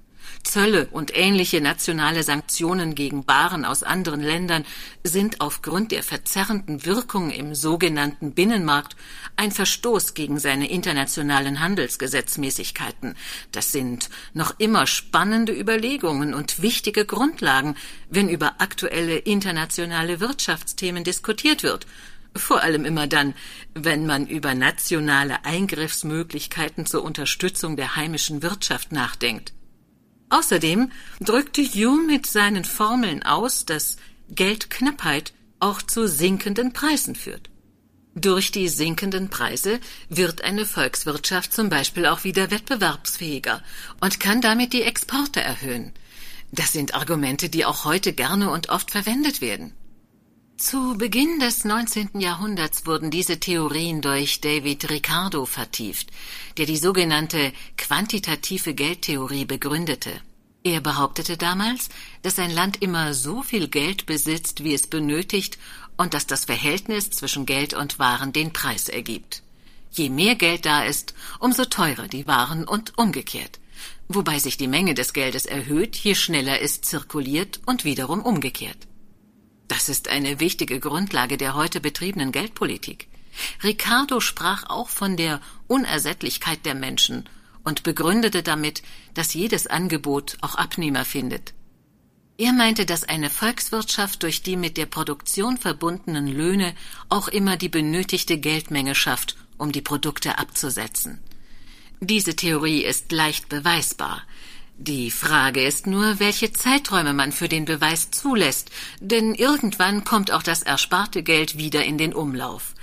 Zölle 0.45 0.89
und 0.91 1.17
ähnliche 1.17 1.61
nationale 1.61 2.23
Sanktionen 2.23 2.95
gegen 2.95 3.27
Waren 3.27 3.65
aus 3.65 3.83
anderen 3.83 4.21
Ländern 4.21 4.65
sind 5.03 5.41
aufgrund 5.41 5.93
der 5.93 6.03
verzerrenden 6.03 6.85
Wirkung 6.85 7.31
im 7.31 7.55
sogenannten 7.55 8.33
Binnenmarkt 8.33 8.97
ein 9.37 9.51
Verstoß 9.51 10.15
gegen 10.15 10.39
seine 10.39 10.71
internationalen 10.71 11.61
Handelsgesetzmäßigkeiten. 11.61 13.15
Das 13.53 13.73
sind 13.73 14.11
noch 14.35 14.55
immer 14.59 14.87
spannende 14.87 15.53
Überlegungen 15.59 16.35
und 16.35 16.63
wichtige 16.63 17.05
Grundlagen, 17.05 17.77
wenn 18.11 18.29
über 18.29 18.61
aktuelle 18.61 19.17
internationale 19.17 20.21
Wirtschaftsthemen 20.21 21.05
diskutiert 21.05 21.63
wird, 21.63 21.87
vor 22.35 22.63
allem 22.63 22.85
immer 22.85 23.07
dann, 23.07 23.35
wenn 23.75 24.07
man 24.07 24.27
über 24.27 24.55
nationale 24.55 25.45
Eingriffsmöglichkeiten 25.45 26.87
zur 26.87 27.05
Unterstützung 27.05 27.77
der 27.77 27.97
heimischen 27.97 28.43
Wirtschaft 28.43 28.93
nachdenkt. 28.93 29.53
Außerdem 30.33 30.91
drückte 31.21 31.63
Hume 31.63 32.15
mit 32.15 32.27
seinen 32.27 32.65
Formeln 32.65 33.23
aus, 33.23 33.67
dass 33.67 33.99
Geldknappheit 34.31 35.35
auch 35.61 35.83
zu 35.83 36.09
sinkenden 36.09 36.73
Preisen 36.73 37.15
führt. 37.15 37.51
Durch 38.15 38.51
die 38.51 38.69
sinkenden 38.69 39.29
Preise 39.29 39.79
wird 40.09 40.43
eine 40.43 40.65
Volkswirtschaft 40.65 41.53
zum 41.53 41.69
Beispiel 41.69 42.07
auch 42.07 42.25
wieder 42.25 42.51
wettbewerbsfähiger 42.51 43.63
und 44.01 44.21
kann 44.21 44.41
damit 44.41 44.73
die 44.73 44.83
Exporte 44.83 45.43
erhöhen. 45.43 45.93
Das 46.51 46.73
sind 46.73 46.95
Argumente, 46.95 47.51
die 47.51 47.67
auch 47.67 47.85
heute 47.85 48.15
gerne 48.15 48.51
und 48.51 48.71
oft 48.71 48.91
verwendet 48.91 49.43
werden. 49.43 49.75
Zu 50.57 50.97
Beginn 50.97 51.41
des 51.41 51.65
19. 51.65 52.21
Jahrhunderts 52.21 52.87
wurden 52.87 53.11
diese 53.11 53.41
Theorien 53.41 54.01
durch 54.01 54.41
David 54.41 54.91
Ricardo 54.91 55.45
vertieft, 55.45 56.11
der 56.57 56.67
die 56.67 56.77
sogenannte 56.77 57.53
quantitative 57.77 58.75
Geldtheorie 58.75 59.45
begründete. 59.45 60.13
Er 60.63 60.81
behauptete 60.81 61.37
damals, 61.37 61.89
dass 62.23 62.39
ein 62.39 62.53
Land 62.53 62.81
immer 62.81 63.13
so 63.15 63.43
viel 63.43 63.67
Geld 63.67 64.07
besitzt, 64.07 64.63
wie 64.63 64.75
es 64.75 64.87
benötigt, 64.87 65.59
und 65.97 66.15
dass 66.15 66.27
das 66.27 66.45
Verhältnis 66.45 67.11
zwischen 67.11 67.45
Geld 67.45 67.75
und 67.75 67.99
Waren 67.99 68.33
den 68.33 68.53
Preis 68.53 68.89
ergibt. 68.89 69.43
Je 69.91 70.11
mehr 70.11 70.37
Geld 70.37 70.65
da 70.65 70.85
ist, 70.85 71.15
umso 71.41 71.65
teurer 71.65 72.07
die 72.07 72.27
Waren 72.27 72.69
und 72.69 72.97
umgekehrt, 72.97 73.59
wobei 74.09 74.39
sich 74.39 74.57
die 74.57 74.69
Menge 74.69 74.95
des 74.95 75.13
Geldes 75.13 75.45
erhöht, 75.45 75.97
je 75.97 76.15
schneller 76.15 76.61
es 76.61 76.83
zirkuliert 76.83 77.61
und 77.67 77.85
wiederum 77.85 78.21
umgekehrt. 78.21 78.87
Das 79.73 79.89
ist 79.89 80.09
eine 80.09 80.39
wichtige 80.39 80.81
Grundlage 80.81 81.39
der 81.39 81.55
heute 81.55 81.81
betriebenen 81.81 82.31
Geldpolitik. 82.31 83.09
Ricardo 83.65 84.21
sprach 84.21 84.69
auch 84.69 84.91
von 84.91 85.17
der 85.17 85.41
Unersättlichkeit 85.67 86.67
der 86.67 86.75
Menschen 86.75 87.27
und 87.65 87.83
begründete 87.83 88.43
damit, 88.43 88.83
dass 89.15 89.33
jedes 89.33 89.67
Angebot 89.67 90.37
auch 90.43 90.57
Abnehmer 90.57 91.07
findet. 91.07 91.55
Er 92.37 92.53
meinte, 92.53 92.85
dass 92.85 93.05
eine 93.05 93.31
Volkswirtschaft 93.31 94.23
durch 94.23 94.43
die 94.43 94.59
mit 94.59 94.77
der 94.77 94.85
Produktion 94.85 95.57
verbundenen 95.57 96.27
Löhne 96.27 96.75
auch 97.09 97.29
immer 97.29 97.57
die 97.57 97.71
benötigte 97.71 98.37
Geldmenge 98.37 98.95
schafft, 98.95 99.37
um 99.57 99.73
die 99.73 99.81
Produkte 99.81 100.37
abzusetzen. 100.37 101.19
Diese 102.01 102.37
Theorie 102.37 102.83
ist 102.83 103.11
leicht 103.11 103.49
beweisbar. 103.49 104.21
Die 104.85 105.13
Frage 105.13 105.65
ist 105.65 105.87
nur, 105.87 106.19
welche 106.19 106.53
Zeiträume 106.53 107.13
man 107.13 107.31
für 107.31 107.49
den 107.49 107.67
Beweis 107.67 108.11
zulässt, 108.11 108.73
denn 108.99 109.33
irgendwann 109.33 110.03
kommt 110.03 110.33
auch 110.33 110.43
das 110.43 110.65
ersparte 110.65 111.23
Geld 111.23 111.57
wieder 111.57 111.85
in 111.85 111.99
den 111.99 112.13
Umlauf. 112.13 112.75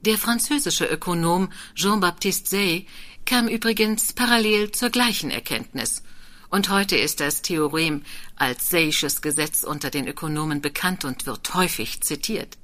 Der 0.00 0.16
französische 0.16 0.86
Ökonom 0.86 1.52
Jean-Baptiste 1.74 2.48
Say 2.48 2.86
kam 3.26 3.46
übrigens 3.46 4.14
parallel 4.14 4.70
zur 4.70 4.88
gleichen 4.88 5.30
Erkenntnis. 5.30 6.02
Und 6.48 6.70
heute 6.70 6.96
ist 6.96 7.20
das 7.20 7.42
Theorem 7.42 8.04
als 8.36 8.72
Say'sches 8.72 9.20
Gesetz 9.20 9.64
unter 9.64 9.90
den 9.90 10.08
Ökonomen 10.08 10.62
bekannt 10.62 11.04
und 11.04 11.26
wird 11.26 11.52
häufig 11.52 12.00
zitiert. 12.00 12.56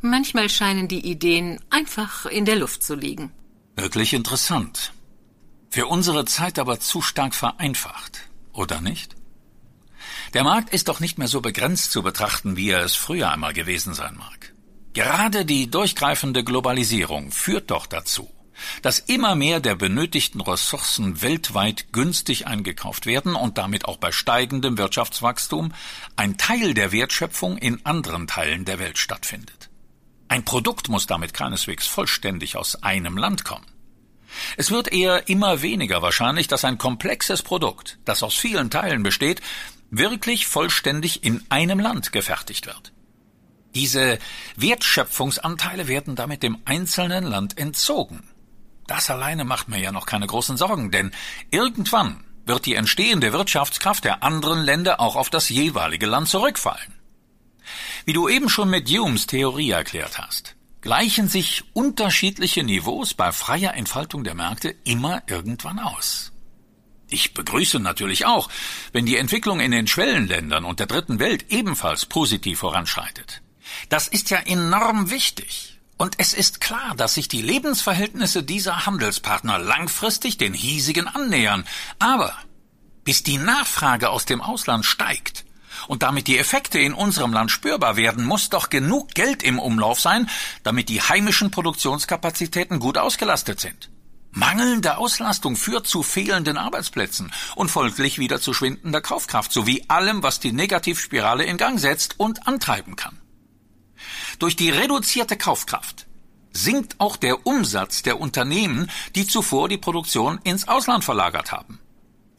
Manchmal 0.00 0.48
scheinen 0.48 0.88
die 0.88 1.06
Ideen 1.08 1.60
einfach 1.70 2.26
in 2.26 2.46
der 2.46 2.56
Luft 2.56 2.82
zu 2.82 2.96
liegen. 2.96 3.30
Wirklich 3.76 4.12
interessant. 4.12 4.92
Für 5.74 5.88
unsere 5.88 6.24
Zeit 6.24 6.60
aber 6.60 6.78
zu 6.78 7.02
stark 7.02 7.34
vereinfacht, 7.34 8.28
oder 8.52 8.80
nicht? 8.80 9.16
Der 10.32 10.44
Markt 10.44 10.72
ist 10.72 10.86
doch 10.86 11.00
nicht 11.00 11.18
mehr 11.18 11.26
so 11.26 11.40
begrenzt 11.40 11.90
zu 11.90 12.04
betrachten, 12.04 12.56
wie 12.56 12.70
er 12.70 12.84
es 12.84 12.94
früher 12.94 13.32
einmal 13.32 13.52
gewesen 13.52 13.92
sein 13.92 14.14
mag. 14.16 14.54
Gerade 14.92 15.44
die 15.44 15.68
durchgreifende 15.68 16.44
Globalisierung 16.44 17.32
führt 17.32 17.72
doch 17.72 17.86
dazu, 17.86 18.30
dass 18.82 19.00
immer 19.00 19.34
mehr 19.34 19.58
der 19.58 19.74
benötigten 19.74 20.40
Ressourcen 20.40 21.22
weltweit 21.22 21.92
günstig 21.92 22.46
eingekauft 22.46 23.04
werden 23.04 23.34
und 23.34 23.58
damit 23.58 23.86
auch 23.86 23.96
bei 23.96 24.12
steigendem 24.12 24.78
Wirtschaftswachstum 24.78 25.74
ein 26.14 26.38
Teil 26.38 26.74
der 26.74 26.92
Wertschöpfung 26.92 27.58
in 27.58 27.84
anderen 27.84 28.28
Teilen 28.28 28.64
der 28.64 28.78
Welt 28.78 28.98
stattfindet. 28.98 29.70
Ein 30.28 30.44
Produkt 30.44 30.88
muss 30.88 31.08
damit 31.08 31.34
keineswegs 31.34 31.88
vollständig 31.88 32.56
aus 32.56 32.80
einem 32.84 33.16
Land 33.16 33.44
kommen. 33.44 33.73
Es 34.56 34.70
wird 34.70 34.92
eher 34.92 35.28
immer 35.28 35.62
weniger 35.62 36.02
wahrscheinlich, 36.02 36.48
dass 36.48 36.64
ein 36.64 36.78
komplexes 36.78 37.42
Produkt, 37.42 37.98
das 38.04 38.22
aus 38.22 38.34
vielen 38.34 38.70
Teilen 38.70 39.02
besteht, 39.02 39.40
wirklich 39.90 40.46
vollständig 40.46 41.24
in 41.24 41.44
einem 41.48 41.78
Land 41.78 42.12
gefertigt 42.12 42.66
wird. 42.66 42.92
Diese 43.74 44.18
Wertschöpfungsanteile 44.56 45.88
werden 45.88 46.14
damit 46.14 46.42
dem 46.42 46.58
einzelnen 46.64 47.24
Land 47.24 47.58
entzogen. 47.58 48.22
Das 48.86 49.10
alleine 49.10 49.44
macht 49.44 49.68
mir 49.68 49.80
ja 49.80 49.92
noch 49.92 50.06
keine 50.06 50.26
großen 50.26 50.56
Sorgen, 50.56 50.90
denn 50.90 51.10
irgendwann 51.50 52.24
wird 52.46 52.66
die 52.66 52.74
entstehende 52.74 53.32
Wirtschaftskraft 53.32 54.04
der 54.04 54.22
anderen 54.22 54.62
Länder 54.62 55.00
auch 55.00 55.16
auf 55.16 55.30
das 55.30 55.48
jeweilige 55.48 56.06
Land 56.06 56.28
zurückfallen. 56.28 56.92
Wie 58.04 58.12
du 58.12 58.28
eben 58.28 58.48
schon 58.48 58.68
mit 58.68 58.88
Humes 58.90 59.26
Theorie 59.26 59.70
erklärt 59.70 60.18
hast, 60.18 60.54
gleichen 60.84 61.28
sich 61.28 61.64
unterschiedliche 61.72 62.62
Niveaus 62.62 63.14
bei 63.14 63.32
freier 63.32 63.72
Entfaltung 63.72 64.22
der 64.22 64.34
Märkte 64.34 64.74
immer 64.84 65.22
irgendwann 65.26 65.78
aus. 65.78 66.30
Ich 67.08 67.32
begrüße 67.32 67.80
natürlich 67.80 68.26
auch, 68.26 68.50
wenn 68.92 69.06
die 69.06 69.16
Entwicklung 69.16 69.60
in 69.60 69.70
den 69.70 69.86
Schwellenländern 69.86 70.66
und 70.66 70.80
der 70.80 70.86
dritten 70.86 71.18
Welt 71.20 71.46
ebenfalls 71.48 72.04
positiv 72.04 72.58
voranschreitet. 72.58 73.40
Das 73.88 74.08
ist 74.08 74.28
ja 74.28 74.36
enorm 74.36 75.08
wichtig. 75.08 75.80
Und 75.96 76.16
es 76.18 76.34
ist 76.34 76.60
klar, 76.60 76.94
dass 76.94 77.14
sich 77.14 77.28
die 77.28 77.40
Lebensverhältnisse 77.40 78.42
dieser 78.42 78.84
Handelspartner 78.84 79.58
langfristig 79.58 80.36
den 80.36 80.52
hiesigen 80.52 81.08
annähern. 81.08 81.66
Aber 81.98 82.36
bis 83.04 83.22
die 83.22 83.38
Nachfrage 83.38 84.10
aus 84.10 84.26
dem 84.26 84.42
Ausland 84.42 84.84
steigt 84.84 85.43
und 85.88 86.02
damit 86.02 86.26
die 86.26 86.38
Effekte 86.38 86.78
in 86.78 86.94
unserem 86.94 87.32
Land 87.32 87.50
spürbar 87.50 87.96
werden, 87.96 88.24
muss 88.24 88.48
doch 88.50 88.70
genug 88.70 89.14
Geld 89.14 89.42
im 89.42 89.58
Umlauf 89.58 90.00
sein, 90.00 90.28
damit 90.62 90.88
die 90.88 91.02
heimischen 91.02 91.50
Produktionskapazitäten 91.50 92.78
gut 92.78 92.98
ausgelastet 92.98 93.60
sind. 93.60 93.90
Mangelnde 94.30 94.98
Auslastung 94.98 95.54
führt 95.54 95.86
zu 95.86 96.02
fehlenden 96.02 96.56
Arbeitsplätzen 96.56 97.32
und 97.54 97.70
folglich 97.70 98.18
wieder 98.18 98.40
zu 98.40 98.52
schwindender 98.52 99.00
Kaufkraft 99.00 99.52
sowie 99.52 99.84
allem, 99.86 100.24
was 100.24 100.40
die 100.40 100.52
Negativspirale 100.52 101.44
in 101.44 101.56
Gang 101.56 101.78
setzt 101.78 102.18
und 102.18 102.48
antreiben 102.48 102.96
kann. 102.96 103.20
Durch 104.40 104.56
die 104.56 104.70
reduzierte 104.70 105.36
Kaufkraft 105.36 106.06
sinkt 106.52 107.00
auch 107.00 107.16
der 107.16 107.46
Umsatz 107.46 108.02
der 108.02 108.20
Unternehmen, 108.20 108.90
die 109.14 109.26
zuvor 109.26 109.68
die 109.68 109.78
Produktion 109.78 110.40
ins 110.42 110.66
Ausland 110.66 111.04
verlagert 111.04 111.52
haben. 111.52 111.78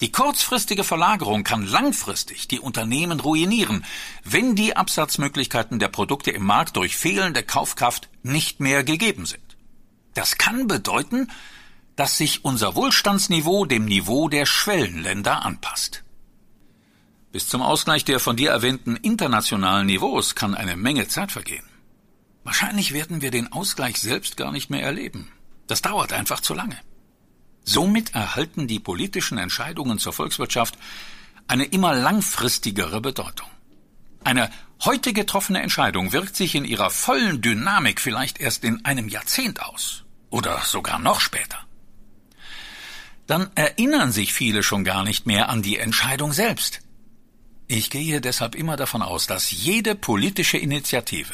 Die 0.02 0.12
kurzfristige 0.12 0.84
Verlagerung 0.84 1.44
kann 1.44 1.66
langfristig 1.66 2.48
die 2.50 2.60
Unternehmen 2.60 3.22
ruinieren, 3.22 3.86
wenn 4.24 4.56
die 4.56 4.76
Absatzmöglichkeiten 4.76 5.80
der 5.80 5.88
Produkte 5.88 6.32
im 6.32 6.46
Markt 6.46 6.76
durch 6.76 6.98
fehlende 6.98 7.44
Kaufkraft 7.44 8.10
nicht 8.22 8.60
mehr 8.60 8.84
gegeben 8.84 9.26
sind. 9.26 9.58
Das 10.14 10.38
kann 10.38 10.68
bedeuten, 10.68 11.32
dass 11.96 12.18
sich 12.18 12.44
unser 12.44 12.76
Wohlstandsniveau 12.76 13.66
dem 13.66 13.86
Niveau 13.86 14.28
der 14.28 14.46
Schwellenländer 14.46 15.46
anpasst. 15.46 16.04
Bis 17.32 17.48
zum 17.48 17.62
Ausgleich 17.62 18.04
der 18.04 18.20
von 18.20 18.36
dir 18.36 18.52
erwähnten 18.52 18.98
internationalen 18.98 19.88
Niveaus 19.88 20.36
kann 20.36 20.56
eine 20.56 20.76
Menge 20.76 21.08
Zeit 21.08 21.32
vergehen. 21.32 21.66
Wahrscheinlich 22.44 22.94
werden 22.94 23.22
wir 23.22 23.32
den 23.32 23.52
Ausgleich 23.52 24.00
selbst 24.00 24.38
gar 24.38 24.52
nicht 24.52 24.70
mehr 24.70 24.84
erleben. 24.84 25.32
Das 25.68 25.82
dauert 25.82 26.14
einfach 26.14 26.42
zu 26.42 26.54
lange. 26.54 26.80
Somit 27.66 28.14
erhalten 28.14 28.68
die 28.68 28.80
politischen 28.80 29.40
Entscheidungen 29.40 29.98
zur 29.98 30.14
Volkswirtschaft 30.14 30.78
eine 31.48 31.66
immer 31.66 31.94
langfristigere 31.96 33.02
Bedeutung. 33.02 33.48
Eine 34.24 34.52
heute 34.84 35.14
getroffene 35.14 35.62
Entscheidung 35.62 36.12
wirkt 36.12 36.36
sich 36.36 36.56
in 36.56 36.64
ihrer 36.64 36.92
vollen 36.92 37.42
Dynamik 37.42 38.00
vielleicht 38.00 38.40
erst 38.40 38.64
in 38.64 38.86
einem 38.86 39.10
Jahrzehnt 39.10 39.62
aus 39.64 40.04
oder 40.30 40.62
sogar 40.64 41.00
noch 41.00 41.20
später. 41.20 41.60
Dann 43.28 43.50
erinnern 43.56 44.12
sich 44.12 44.34
viele 44.34 44.62
schon 44.62 44.84
gar 44.84 45.04
nicht 45.04 45.26
mehr 45.26 45.50
an 45.50 45.64
die 45.64 45.78
Entscheidung 45.78 46.34
selbst. 46.34 46.82
Ich 47.68 47.90
gehe 47.90 48.22
deshalb 48.22 48.54
immer 48.54 48.78
davon 48.78 49.02
aus, 49.02 49.26
dass 49.26 49.50
jede 49.50 49.96
politische 49.96 50.58
Initiative 50.58 51.34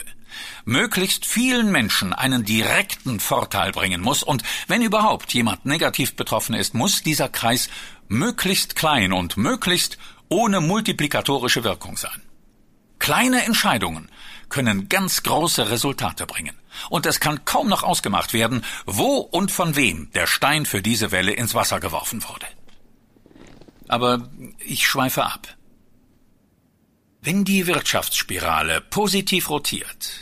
möglichst 0.65 1.25
vielen 1.25 1.71
Menschen 1.71 2.13
einen 2.13 2.45
direkten 2.45 3.19
Vorteil 3.19 3.71
bringen 3.71 4.01
muss, 4.01 4.23
und 4.23 4.43
wenn 4.67 4.81
überhaupt 4.81 5.33
jemand 5.33 5.65
negativ 5.65 6.15
betroffen 6.15 6.55
ist, 6.55 6.73
muss 6.73 7.03
dieser 7.03 7.29
Kreis 7.29 7.69
möglichst 8.07 8.75
klein 8.75 9.13
und 9.13 9.37
möglichst 9.37 9.97
ohne 10.29 10.61
multiplikatorische 10.61 11.63
Wirkung 11.63 11.97
sein. 11.97 12.21
Kleine 12.99 13.43
Entscheidungen 13.45 14.09
können 14.49 14.87
ganz 14.89 15.23
große 15.23 15.71
Resultate 15.71 16.27
bringen. 16.27 16.55
Und 16.89 17.05
es 17.05 17.19
kann 17.19 17.45
kaum 17.45 17.67
noch 17.67 17.83
ausgemacht 17.83 18.33
werden, 18.33 18.63
wo 18.85 19.17
und 19.17 19.51
von 19.51 19.75
wem 19.75 20.11
der 20.13 20.27
Stein 20.27 20.65
für 20.65 20.81
diese 20.81 21.11
Welle 21.11 21.31
ins 21.31 21.55
Wasser 21.55 21.79
geworfen 21.79 22.23
wurde. 22.23 22.45
Aber 23.87 24.29
ich 24.59 24.87
schweife 24.87 25.25
ab. 25.25 25.47
Wenn 27.23 27.43
die 27.43 27.67
Wirtschaftsspirale 27.67 28.81
positiv 28.81 29.51
rotiert, 29.51 30.13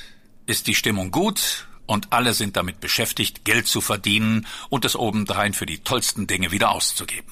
ist 0.47 0.67
die 0.67 0.75
Stimmung 0.75 1.11
gut 1.11 1.65
und 1.85 2.11
alle 2.11 2.33
sind 2.33 2.57
damit 2.57 2.81
beschäftigt, 2.81 3.45
Geld 3.45 3.67
zu 3.67 3.79
verdienen 3.79 4.45
und 4.67 4.83
es 4.83 4.97
obendrein 4.97 5.53
für 5.53 5.65
die 5.65 5.79
tollsten 5.79 6.27
Dinge 6.27 6.51
wieder 6.51 6.71
auszugeben. 6.71 7.31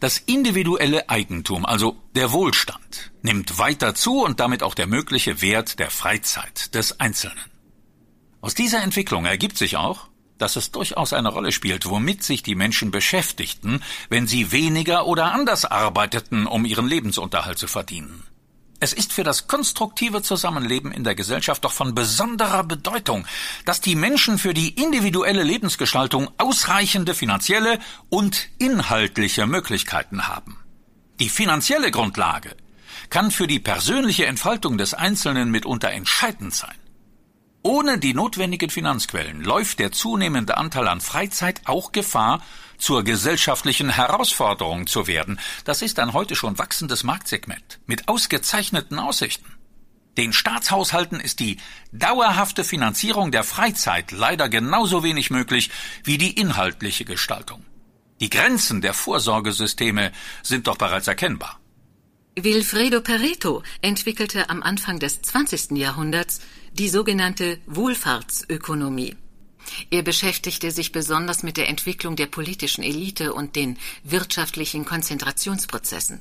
Das 0.00 0.18
individuelle 0.18 1.08
Eigentum, 1.08 1.64
also 1.64 1.96
der 2.16 2.32
Wohlstand, 2.32 3.12
nimmt 3.22 3.58
weiter 3.58 3.94
zu 3.94 4.24
und 4.24 4.40
damit 4.40 4.64
auch 4.64 4.74
der 4.74 4.88
mögliche 4.88 5.40
Wert 5.40 5.78
der 5.78 5.90
Freizeit 5.90 6.74
des 6.74 6.98
Einzelnen. 6.98 7.44
Aus 8.40 8.56
dieser 8.56 8.82
Entwicklung 8.82 9.24
ergibt 9.24 9.56
sich 9.56 9.76
auch, 9.76 10.08
dass 10.38 10.56
es 10.56 10.72
durchaus 10.72 11.12
eine 11.12 11.28
Rolle 11.28 11.52
spielt, 11.52 11.88
womit 11.88 12.24
sich 12.24 12.42
die 12.42 12.56
Menschen 12.56 12.90
beschäftigten, 12.90 13.84
wenn 14.08 14.26
sie 14.26 14.50
weniger 14.50 15.06
oder 15.06 15.32
anders 15.32 15.64
arbeiteten, 15.64 16.48
um 16.48 16.64
ihren 16.64 16.88
Lebensunterhalt 16.88 17.58
zu 17.58 17.68
verdienen. 17.68 18.24
Es 18.82 18.92
ist 18.92 19.12
für 19.12 19.22
das 19.22 19.46
konstruktive 19.46 20.22
Zusammenleben 20.22 20.90
in 20.90 21.04
der 21.04 21.14
Gesellschaft 21.14 21.64
doch 21.64 21.70
von 21.70 21.94
besonderer 21.94 22.64
Bedeutung, 22.64 23.28
dass 23.64 23.80
die 23.80 23.94
Menschen 23.94 24.38
für 24.38 24.54
die 24.54 24.70
individuelle 24.70 25.44
Lebensgestaltung 25.44 26.28
ausreichende 26.36 27.14
finanzielle 27.14 27.78
und 28.08 28.48
inhaltliche 28.58 29.46
Möglichkeiten 29.46 30.26
haben. 30.26 30.58
Die 31.20 31.28
finanzielle 31.28 31.92
Grundlage 31.92 32.56
kann 33.08 33.30
für 33.30 33.46
die 33.46 33.60
persönliche 33.60 34.26
Entfaltung 34.26 34.78
des 34.78 34.94
Einzelnen 34.94 35.52
mitunter 35.52 35.92
entscheidend 35.92 36.52
sein. 36.52 36.74
Ohne 37.64 37.98
die 37.98 38.12
notwendigen 38.12 38.70
Finanzquellen 38.70 39.42
läuft 39.42 39.78
der 39.78 39.92
zunehmende 39.92 40.56
Anteil 40.56 40.88
an 40.88 41.00
Freizeit 41.00 41.60
auch 41.64 41.92
Gefahr, 41.92 42.42
zur 42.76 43.04
gesellschaftlichen 43.04 43.90
Herausforderung 43.90 44.88
zu 44.88 45.06
werden. 45.06 45.38
Das 45.64 45.82
ist 45.82 46.00
ein 46.00 46.12
heute 46.12 46.34
schon 46.34 46.58
wachsendes 46.58 47.04
Marktsegment 47.04 47.78
mit 47.86 48.08
ausgezeichneten 48.08 48.98
Aussichten. 48.98 49.54
Den 50.16 50.32
Staatshaushalten 50.32 51.20
ist 51.20 51.38
die 51.38 51.58
dauerhafte 51.92 52.64
Finanzierung 52.64 53.30
der 53.30 53.44
Freizeit 53.44 54.10
leider 54.10 54.48
genauso 54.48 55.04
wenig 55.04 55.30
möglich 55.30 55.70
wie 56.02 56.18
die 56.18 56.32
inhaltliche 56.32 57.04
Gestaltung. 57.04 57.64
Die 58.20 58.28
Grenzen 58.28 58.80
der 58.80 58.94
Vorsorgesysteme 58.94 60.10
sind 60.42 60.66
doch 60.66 60.76
bereits 60.76 61.06
erkennbar. 61.06 61.60
Wilfredo 62.34 63.00
Pareto 63.00 63.62
entwickelte 63.82 64.50
am 64.50 64.62
Anfang 64.62 64.98
des 64.98 65.22
20. 65.22 65.72
Jahrhunderts 65.72 66.40
die 66.74 66.88
sogenannte 66.88 67.58
Wohlfahrtsökonomie. 67.66 69.16
Er 69.90 70.02
beschäftigte 70.02 70.70
sich 70.70 70.92
besonders 70.92 71.42
mit 71.42 71.56
der 71.56 71.68
Entwicklung 71.68 72.16
der 72.16 72.26
politischen 72.26 72.82
Elite 72.82 73.32
und 73.32 73.56
den 73.56 73.78
wirtschaftlichen 74.04 74.84
Konzentrationsprozessen. 74.84 76.20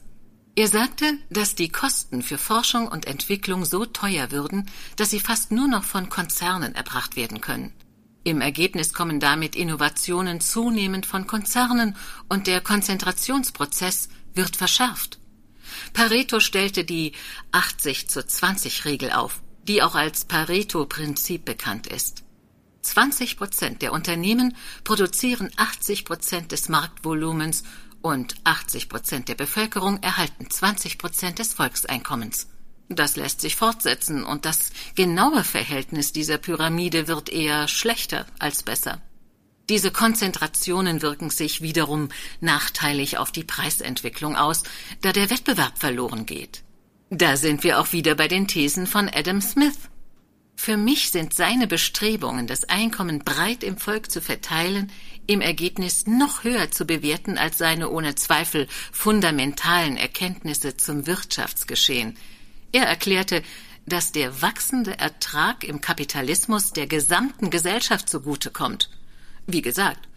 Er 0.55 0.67
sagte, 0.67 1.17
dass 1.29 1.55
die 1.55 1.69
Kosten 1.69 2.21
für 2.21 2.37
Forschung 2.37 2.87
und 2.87 3.07
Entwicklung 3.07 3.63
so 3.63 3.85
teuer 3.85 4.31
würden, 4.31 4.69
dass 4.97 5.09
sie 5.09 5.21
fast 5.21 5.51
nur 5.51 5.67
noch 5.67 5.85
von 5.85 6.09
Konzernen 6.09 6.75
erbracht 6.75 7.15
werden 7.15 7.39
können. 7.39 7.73
Im 8.23 8.41
Ergebnis 8.41 8.93
kommen 8.93 9.19
damit 9.19 9.55
Innovationen 9.55 10.41
zunehmend 10.41 11.05
von 11.05 11.25
Konzernen 11.25 11.95
und 12.29 12.47
der 12.47 12.61
Konzentrationsprozess 12.61 14.09
wird 14.35 14.55
verschärft. 14.55 15.19
Pareto 15.93 16.39
stellte 16.39 16.83
die 16.83 17.13
80 17.51 18.09
zu 18.09 18.25
20 18.25 18.85
Regel 18.85 19.11
auf, 19.11 19.41
die 19.67 19.81
auch 19.81 19.95
als 19.95 20.25
Pareto-Prinzip 20.25 21.45
bekannt 21.45 21.87
ist. 21.87 22.23
20 22.81 23.37
Prozent 23.37 23.81
der 23.81 23.93
Unternehmen 23.93 24.55
produzieren 24.83 25.51
80 25.55 26.05
Prozent 26.05 26.51
des 26.51 26.69
Marktvolumens 26.69 27.63
und 28.01 28.35
80 28.43 28.89
Prozent 28.89 29.29
der 29.29 29.35
Bevölkerung 29.35 30.01
erhalten 30.01 30.49
20 30.49 30.97
Prozent 30.97 31.39
des 31.39 31.53
Volkseinkommens. 31.53 32.47
Das 32.89 33.15
lässt 33.15 33.39
sich 33.39 33.55
fortsetzen 33.55 34.23
und 34.23 34.45
das 34.45 34.71
genaue 34.95 35.43
Verhältnis 35.43 36.11
dieser 36.11 36.37
Pyramide 36.37 37.07
wird 37.07 37.29
eher 37.29 37.67
schlechter 37.67 38.25
als 38.39 38.63
besser. 38.63 39.01
Diese 39.69 39.91
Konzentrationen 39.91 41.01
wirken 41.01 41.29
sich 41.29 41.61
wiederum 41.61 42.09
nachteilig 42.41 43.17
auf 43.17 43.31
die 43.31 43.45
Preisentwicklung 43.45 44.35
aus, 44.35 44.63
da 45.01 45.13
der 45.13 45.29
Wettbewerb 45.29 45.77
verloren 45.77 46.25
geht. 46.25 46.63
Da 47.13 47.35
sind 47.35 47.65
wir 47.65 47.77
auch 47.81 47.91
wieder 47.91 48.15
bei 48.15 48.29
den 48.29 48.47
Thesen 48.47 48.87
von 48.87 49.09
Adam 49.13 49.41
Smith. 49.41 49.77
Für 50.55 50.77
mich 50.77 51.11
sind 51.11 51.33
seine 51.33 51.67
Bestrebungen, 51.67 52.47
das 52.47 52.69
Einkommen 52.69 53.19
breit 53.19 53.65
im 53.65 53.77
Volk 53.77 54.09
zu 54.09 54.21
verteilen, 54.21 54.89
im 55.27 55.41
Ergebnis 55.41 56.07
noch 56.07 56.45
höher 56.45 56.71
zu 56.71 56.85
bewerten 56.85 57.37
als 57.37 57.57
seine 57.57 57.89
ohne 57.89 58.15
Zweifel 58.15 58.65
fundamentalen 58.93 59.97
Erkenntnisse 59.97 60.77
zum 60.77 61.05
Wirtschaftsgeschehen. 61.05 62.17
Er 62.71 62.85
erklärte, 62.85 63.43
dass 63.85 64.13
der 64.13 64.41
wachsende 64.41 64.97
Ertrag 64.97 65.65
im 65.65 65.81
Kapitalismus 65.81 66.71
der 66.71 66.87
gesamten 66.87 67.49
Gesellschaft 67.49 68.07
zugutekommt. 68.07 68.89
Wie 69.47 69.61
gesagt, 69.61 70.07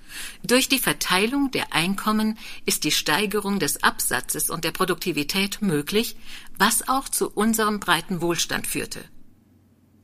durch 0.42 0.68
die 0.68 0.78
Verteilung 0.78 1.50
der 1.50 1.72
Einkommen 1.72 2.38
ist 2.66 2.84
die 2.84 2.92
Steigerung 2.92 3.58
des 3.58 3.82
Absatzes 3.82 4.50
und 4.50 4.64
der 4.64 4.72
Produktivität 4.72 5.62
möglich, 5.62 6.16
was 6.58 6.88
auch 6.88 7.08
zu 7.08 7.30
unserem 7.30 7.80
breiten 7.80 8.20
Wohlstand 8.20 8.66
führte. 8.66 9.04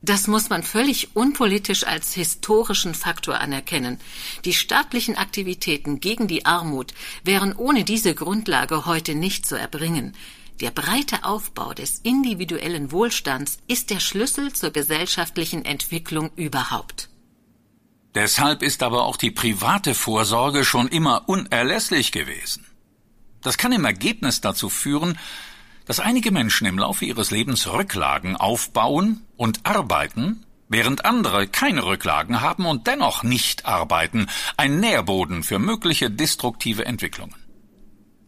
Das 0.03 0.25
muss 0.25 0.49
man 0.49 0.63
völlig 0.63 1.15
unpolitisch 1.15 1.85
als 1.85 2.13
historischen 2.13 2.95
Faktor 2.95 3.39
anerkennen. 3.39 3.99
Die 4.45 4.53
staatlichen 4.53 5.15
Aktivitäten 5.15 5.99
gegen 5.99 6.27
die 6.27 6.45
Armut 6.45 6.93
wären 7.23 7.55
ohne 7.55 7.83
diese 7.83 8.15
Grundlage 8.15 8.87
heute 8.87 9.13
nicht 9.13 9.45
zu 9.45 9.55
erbringen. 9.55 10.13
Der 10.59 10.71
breite 10.71 11.23
Aufbau 11.23 11.73
des 11.73 11.99
individuellen 11.99 12.91
Wohlstands 12.91 13.59
ist 13.67 13.91
der 13.91 13.99
Schlüssel 13.99 14.53
zur 14.53 14.71
gesellschaftlichen 14.71 15.65
Entwicklung 15.65 16.31
überhaupt. 16.35 17.09
Deshalb 18.15 18.63
ist 18.63 18.83
aber 18.83 19.05
auch 19.05 19.17
die 19.17 19.31
private 19.31 19.93
Vorsorge 19.93 20.65
schon 20.65 20.87
immer 20.87 21.29
unerlässlich 21.29 22.11
gewesen. 22.11 22.65
Das 23.41 23.57
kann 23.57 23.71
im 23.71 23.85
Ergebnis 23.85 24.41
dazu 24.41 24.69
führen, 24.69 25.17
dass 25.91 25.99
einige 25.99 26.31
Menschen 26.31 26.67
im 26.67 26.79
Laufe 26.79 27.03
ihres 27.03 27.31
Lebens 27.31 27.67
Rücklagen 27.67 28.37
aufbauen 28.37 29.27
und 29.35 29.65
arbeiten, 29.65 30.45
während 30.69 31.03
andere 31.03 31.49
keine 31.49 31.83
Rücklagen 31.83 32.39
haben 32.39 32.65
und 32.65 32.87
dennoch 32.87 33.23
nicht 33.23 33.65
arbeiten, 33.65 34.27
ein 34.55 34.79
Nährboden 34.79 35.43
für 35.43 35.59
mögliche 35.59 36.09
destruktive 36.09 36.85
Entwicklungen. 36.85 37.35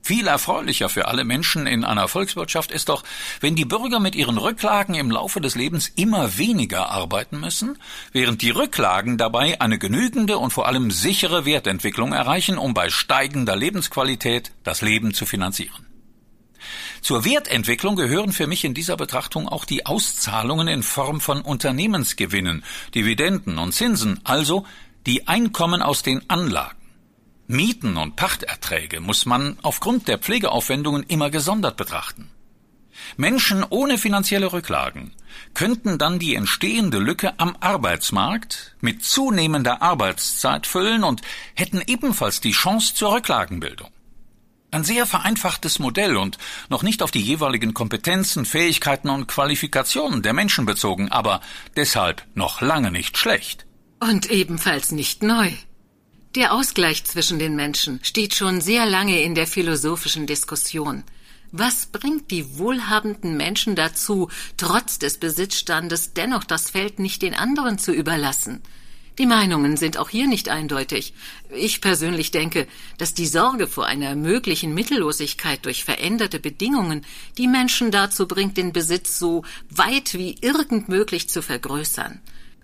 Viel 0.01 0.28
erfreulicher 0.28 0.89
für 0.89 1.07
alle 1.07 1.24
Menschen 1.24 1.66
in 1.66 1.86
einer 1.86 2.09
Volkswirtschaft 2.09 2.70
ist 2.70 2.89
doch, 2.89 3.05
wenn 3.39 3.55
die 3.55 3.64
Bürger 3.64 4.01
mit 4.01 4.16
ihren 4.16 4.38
Rücklagen 4.38 4.95
im 4.95 5.09
Laufe 5.09 5.39
des 5.39 5.55
Lebens 5.55 5.88
immer 5.88 6.38
weniger 6.38 6.89
arbeiten 6.89 7.39
müssen, 7.39 7.78
während 8.11 8.41
die 8.41 8.49
Rücklagen 8.49 9.18
dabei 9.18 9.61
eine 9.61 9.80
genügende 9.80 10.38
und 10.38 10.51
vor 10.51 10.68
allem 10.68 10.91
sichere 10.91 11.45
Wertentwicklung 11.45 12.11
erreichen, 12.11 12.57
um 12.57 12.74
bei 12.74 12.89
steigender 12.89 13.55
Lebensqualität 13.55 14.51
das 14.66 14.82
Leben 14.82 15.14
zu 15.14 15.26
finanzieren. 15.26 15.93
Zur 17.04 17.26
Wertentwicklung 17.26 17.97
gehören 17.97 18.32
für 18.32 18.47
mich 18.47 18.64
in 18.64 18.74
dieser 18.74 18.95
Betrachtung 18.95 19.49
auch 19.49 19.66
die 19.66 19.86
Auszahlungen 19.86 20.70
in 20.70 20.84
Form 20.84 21.20
von 21.20 21.41
Unternehmensgewinnen, 21.41 22.64
Dividenden 22.95 23.58
und 23.58 23.74
Zinsen, 23.74 24.22
also 24.24 24.66
die 25.06 25.28
Einkommen 25.28 25.82
aus 25.82 26.01
den 26.01 26.30
Anlagen. 26.30 26.78
Mieten 27.45 27.97
und 27.97 28.16
Pachterträge 28.16 29.01
muss 29.01 29.26
man 29.26 29.58
aufgrund 29.64 30.08
der 30.08 30.18
Pflegeaufwendungen 30.18 31.04
immer 31.04 31.30
gesondert 31.30 31.76
betrachten. 31.76 32.32
Menschen 33.18 33.66
ohne 33.70 33.97
finanzielle 33.97 34.54
Rücklagen 34.54 35.12
könnten 35.54 35.97
dann 35.97 36.20
die 36.20 36.36
entstehende 36.36 36.99
Lücke 36.99 37.38
am 37.38 37.58
Arbeitsmarkt 37.60 38.78
mit 38.80 39.04
zunehmender 39.04 39.82
Arbeitszeit 39.82 40.66
füllen 40.68 41.04
und 41.04 41.22
hätten 41.54 41.82
ebenfalls 41.86 42.39
die 42.39 42.51
Chance 42.51 42.95
zur 42.95 43.14
Rücklagenbildung. 43.14 43.89
Ein 44.74 44.84
sehr 44.84 45.06
vereinfachtes 45.06 45.78
Modell 45.78 46.18
und 46.18 46.40
noch 46.68 46.82
nicht 46.82 47.04
auf 47.04 47.12
die 47.12 47.22
jeweiligen 47.22 47.76
Kompetenzen, 47.76 48.44
Fähigkeiten 48.44 49.08
und 49.08 49.28
Qualifikationen 49.28 50.24
der 50.24 50.34
Menschen 50.34 50.66
bezogen, 50.66 51.12
aber 51.12 51.42
deshalb 51.76 52.26
noch 52.34 52.60
lange 52.60 52.90
nicht 52.90 53.20
schlecht. 53.20 53.68
Und 54.00 54.32
ebenfalls 54.32 54.92
nicht 54.92 55.22
neu. 55.22 55.52
Der 56.34 56.54
Ausgleich 56.54 57.04
zwischen 57.04 57.38
den 57.38 57.56
Menschen 57.56 58.00
steht 58.02 58.34
schon 58.34 58.62
sehr 58.62 58.88
lange 58.88 59.22
in 59.22 59.36
der 59.36 59.46
philosophischen 59.46 60.26
Diskussion. 60.26 61.04
Was 61.52 61.86
bringt 61.86 62.32
die 62.32 62.58
wohlhabenden 62.58 63.38
Menschen 63.38 63.76
dazu, 63.76 64.32
trotz 64.58 64.98
des 64.98 65.20
Besitzstandes 65.20 66.14
dennoch 66.14 66.46
das 66.46 66.72
Feld 66.72 66.98
nicht 66.98 67.22
den 67.22 67.36
anderen 67.36 67.78
zu 67.78 67.94
überlassen? 67.94 68.64
Die 69.20 69.28
Meinungen 69.28 69.78
sind 69.78 69.97
auch 69.97 70.09
hier 70.09 70.28
nicht 70.28 70.49
eindeutig. 70.49 71.14
Ich 71.55 71.82
persönlich 71.82 72.32
denke, 72.32 72.68
dass 72.97 73.14
die 73.14 73.28
Sorge 73.28 73.68
vor 73.68 73.86
einer 73.86 74.16
möglichen 74.16 74.74
Mittellosigkeit 74.74 75.64
durch 75.66 75.84
veränderte 75.84 76.39
Bedingungen 76.39 77.05
die 77.38 77.47
Menschen 77.47 77.91
dazu 77.91 78.28
bringt, 78.28 78.57
den 78.57 78.74
Besitz 78.74 79.20
so 79.20 79.43
weit 79.70 80.16
wie 80.16 80.36
irgend 80.41 80.89
möglich 80.89 81.30
zu 81.30 81.43
vergrößern. 81.43 82.22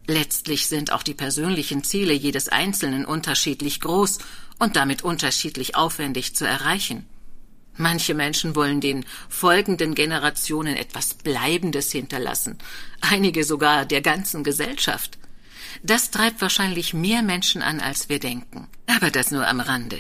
Letztlich 0.08 0.66
sind 0.66 0.92
auch 0.92 1.04
die 1.04 1.14
persönlichen 1.14 1.84
Ziele 1.84 2.14
jedes 2.14 2.50
Einzelnen 2.50 3.06
unterschiedlich 3.06 3.80
groß 3.80 4.18
und 4.58 4.76
damit 4.76 5.04
unterschiedlich 5.04 5.76
aufwendig 5.76 6.36
zu 6.36 6.46
erreichen. 6.46 7.06
Manche 7.78 8.16
Menschen 8.16 8.56
wollen 8.56 8.82
den 8.82 9.06
folgenden 9.30 9.94
Generationen 9.94 10.78
etwas 10.78 11.14
Bleibendes 11.14 11.92
hinterlassen, 11.92 12.58
einige 13.02 13.44
sogar 13.44 13.86
der 13.86 14.02
ganzen 14.02 14.44
Gesellschaft. 14.44 15.19
Das 15.84 16.12
treibt 16.12 16.42
wahrscheinlich 16.42 16.94
mehr 16.94 17.22
Menschen 17.22 17.62
an, 17.62 17.80
als 17.80 18.10
wir 18.10 18.20
denken. 18.20 18.68
Aber 18.88 19.12
das 19.12 19.32
nur 19.32 19.48
am 19.48 19.60
Rande. 19.60 20.00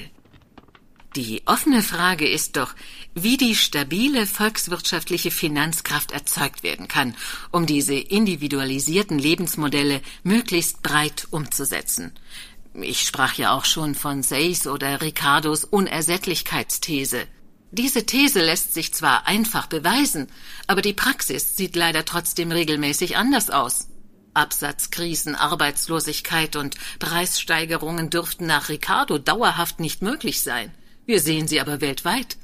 Die 1.15 1.41
offene 1.45 1.81
Frage 1.81 2.27
ist 2.27 2.55
doch, 2.55 2.75
wie 3.15 3.37
die 3.37 3.55
stabile 3.55 4.27
volkswirtschaftliche 4.27 5.31
Finanzkraft 5.31 6.11
erzeugt 6.11 6.61
werden 6.61 6.87
kann, 6.87 7.15
um 7.51 7.65
diese 7.65 7.95
individualisierten 7.95 9.17
Lebensmodelle 9.17 10.01
möglichst 10.23 10.83
breit 10.83 11.27
umzusetzen. 11.31 12.13
Ich 12.75 13.01
sprach 13.01 13.33
ja 13.33 13.51
auch 13.51 13.65
schon 13.65 13.95
von 13.95 14.21
Say's 14.21 14.67
oder 14.67 15.01
Ricardos 15.01 15.63
Unersättlichkeitsthese. 15.63 17.27
Diese 17.71 18.05
These 18.05 18.41
lässt 18.41 18.73
sich 18.73 18.93
zwar 18.93 19.27
einfach 19.27 19.65
beweisen, 19.65 20.27
aber 20.67 20.81
die 20.81 20.93
Praxis 20.93 21.57
sieht 21.57 21.75
leider 21.75 22.05
trotzdem 22.05 22.51
regelmäßig 22.51 23.17
anders 23.17 23.49
aus. 23.49 23.87
Absatzkrisen, 24.33 25.35
Arbeitslosigkeit 25.35 26.55
und 26.55 26.75
Preissteigerungen 26.99 28.09
dürften 28.09 28.45
nach 28.45 28.69
Ricardo 28.69 29.17
dauerhaft 29.17 29.79
nicht 29.79 30.01
möglich 30.01 30.41
sein. 30.41 30.71
Wir 31.05 31.19
sehen 31.19 31.47
sie 31.47 31.59
aber 31.59 31.81
weltweit. 31.81 32.37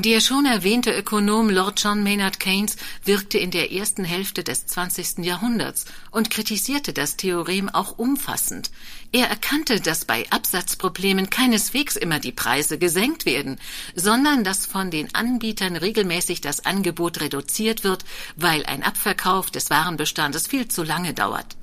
Der 0.00 0.20
schon 0.20 0.46
erwähnte 0.46 0.96
Ökonom 0.96 1.50
Lord 1.50 1.82
John 1.82 2.04
Maynard 2.04 2.38
Keynes 2.38 2.76
wirkte 3.02 3.36
in 3.36 3.50
der 3.50 3.72
ersten 3.72 4.04
Hälfte 4.04 4.44
des 4.44 4.64
20. 4.64 5.24
Jahrhunderts 5.24 5.86
und 6.12 6.30
kritisierte 6.30 6.92
das 6.92 7.16
Theorem 7.16 7.68
auch 7.68 7.98
umfassend. 7.98 8.70
Er 9.10 9.28
erkannte, 9.28 9.80
dass 9.80 10.04
bei 10.04 10.24
Absatzproblemen 10.30 11.30
keineswegs 11.30 11.96
immer 11.96 12.20
die 12.20 12.30
Preise 12.30 12.78
gesenkt 12.78 13.26
werden, 13.26 13.58
sondern 13.96 14.44
dass 14.44 14.66
von 14.66 14.92
den 14.92 15.12
Anbietern 15.16 15.74
regelmäßig 15.74 16.40
das 16.40 16.64
Angebot 16.64 17.20
reduziert 17.20 17.82
wird, 17.82 18.04
weil 18.36 18.64
ein 18.66 18.84
Abverkauf 18.84 19.50
des 19.50 19.68
Warenbestandes 19.68 20.46
viel 20.46 20.68
zu 20.68 20.84
lange 20.84 21.12
dauert. 21.12 21.56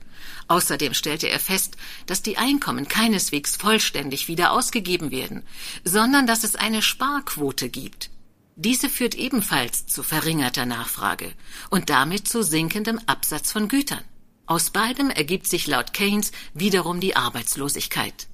Außerdem 0.50 0.94
stellte 0.94 1.30
er 1.30 1.40
fest, 1.40 1.78
dass 2.06 2.22
die 2.22 2.38
Einkommen 2.38 2.90
keineswegs 2.90 3.56
vollständig 3.56 4.28
wieder 4.28 4.52
ausgegeben 4.52 5.10
werden, 5.10 5.44
sondern 5.86 6.28
dass 6.28 6.44
es 6.44 6.58
eine 6.58 6.82
Sparquote 6.82 7.70
gibt. 7.70 8.10
Diese 8.58 8.88
führt 8.90 9.16
ebenfalls 9.16 9.86
zu 9.86 10.02
verringerter 10.02 10.66
Nachfrage 10.66 11.34
und 11.70 11.90
damit 11.90 12.28
zu 12.28 12.42
sinkendem 12.42 13.00
Absatz 13.06 13.52
von 13.52 13.68
Gütern. 13.68 14.04
Aus 14.46 14.70
beidem 14.70 15.10
ergibt 15.10 15.48
sich 15.48 15.68
laut 15.68 15.92
Keynes 15.92 16.32
wiederum 16.54 17.02
die 17.02 17.18
Arbeitslosigkeit. 17.18 18.28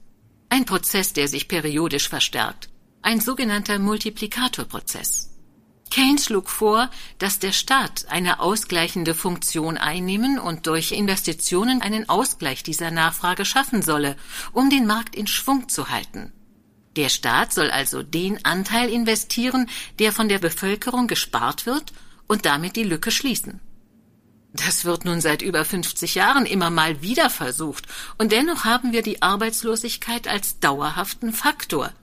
Ein 0.49 0.65
Prozess, 0.65 1.13
der 1.13 1.27
sich 1.27 1.47
periodisch 1.47 2.07
verstärkt. 2.07 2.69
Ein 3.01 3.19
sogenannter 3.19 3.79
Multiplikatorprozess. 3.79 5.31
Keynes 5.89 6.25
schlug 6.25 6.49
vor, 6.49 6.89
dass 7.17 7.39
der 7.39 7.51
Staat 7.51 8.05
eine 8.09 8.39
ausgleichende 8.41 9.15
Funktion 9.15 9.77
einnehmen 9.77 10.37
und 10.39 10.67
durch 10.67 10.91
Investitionen 10.91 11.81
einen 11.81 12.07
Ausgleich 12.09 12.61
dieser 12.61 12.91
Nachfrage 12.91 13.43
schaffen 13.43 13.81
solle, 13.81 14.15
um 14.53 14.69
den 14.69 14.85
Markt 14.85 15.15
in 15.15 15.27
Schwung 15.27 15.67
zu 15.67 15.89
halten. 15.89 16.31
Der 16.95 17.09
Staat 17.09 17.53
soll 17.53 17.71
also 17.71 18.03
den 18.03 18.43
Anteil 18.43 18.89
investieren, 18.89 19.69
der 19.99 20.11
von 20.11 20.27
der 20.27 20.39
Bevölkerung 20.39 21.07
gespart 21.07 21.65
wird 21.65 21.93
und 22.27 22.45
damit 22.45 22.75
die 22.75 22.83
Lücke 22.83 23.11
schließen. 23.11 23.59
Das 24.53 24.83
wird 24.83 25.05
nun 25.05 25.21
seit 25.21 25.41
über 25.41 25.63
50 25.63 26.15
Jahren 26.15 26.45
immer 26.45 26.69
mal 26.69 27.01
wieder 27.01 27.29
versucht, 27.29 27.87
und 28.17 28.33
dennoch 28.33 28.65
haben 28.65 28.91
wir 28.91 29.01
die 29.01 29.21
Arbeitslosigkeit 29.21 30.27
als 30.27 30.59
dauerhaften 30.59 31.31
Faktor. 31.31 31.93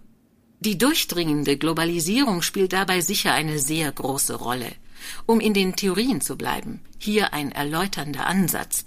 Die 0.61 0.79
durchdringende 0.79 1.59
Globalisierung 1.59 2.41
spielt 2.43 2.73
dabei 2.73 3.01
sicher 3.03 3.33
eine 3.33 3.59
sehr 3.59 3.93
große 3.93 4.35
Rolle. 4.35 4.73
Um 5.27 5.41
in 5.41 5.55
den 5.55 5.77
Theorien 5.77 6.21
zu 6.21 6.37
bleiben, 6.37 6.81
hier 6.99 7.33
ein 7.33 7.53
erläuternder 7.53 8.27
Ansatz. 8.27 8.85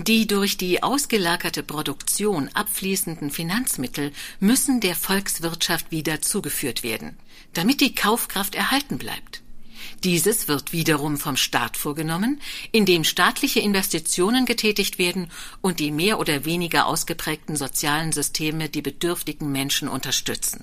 Die 0.00 0.28
durch 0.28 0.56
die 0.56 0.80
ausgelagerte 0.80 1.64
Produktion 1.64 2.48
abfließenden 2.54 3.32
Finanzmittel 3.32 4.12
müssen 4.38 4.78
der 4.78 4.94
Volkswirtschaft 4.94 5.90
wieder 5.90 6.22
zugeführt 6.22 6.84
werden, 6.84 7.16
damit 7.52 7.80
die 7.80 7.96
Kaufkraft 7.96 8.54
erhalten 8.54 8.98
bleibt. 8.98 9.42
Dieses 10.04 10.46
wird 10.46 10.72
wiederum 10.72 11.16
vom 11.16 11.36
Staat 11.36 11.76
vorgenommen, 11.76 12.40
indem 12.70 13.02
staatliche 13.02 13.58
Investitionen 13.58 14.46
getätigt 14.46 15.00
werden 15.00 15.32
und 15.62 15.80
die 15.80 15.90
mehr 15.90 16.20
oder 16.20 16.44
weniger 16.44 16.86
ausgeprägten 16.86 17.56
sozialen 17.56 18.12
Systeme 18.12 18.68
die 18.68 18.82
bedürftigen 18.82 19.50
Menschen 19.50 19.88
unterstützen. 19.88 20.62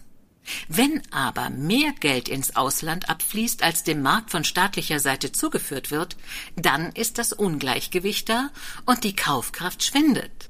Wenn 0.67 1.01
aber 1.11 1.49
mehr 1.49 1.93
Geld 1.99 2.29
ins 2.29 2.55
Ausland 2.55 3.09
abfließt, 3.09 3.63
als 3.63 3.83
dem 3.83 4.01
Markt 4.01 4.31
von 4.31 4.43
staatlicher 4.43 4.99
Seite 4.99 5.31
zugeführt 5.31 5.91
wird, 5.91 6.17
dann 6.55 6.91
ist 6.91 7.17
das 7.17 7.33
Ungleichgewicht 7.33 8.29
da 8.29 8.49
und 8.85 9.03
die 9.03 9.15
Kaufkraft 9.15 9.83
schwindet. 9.83 10.49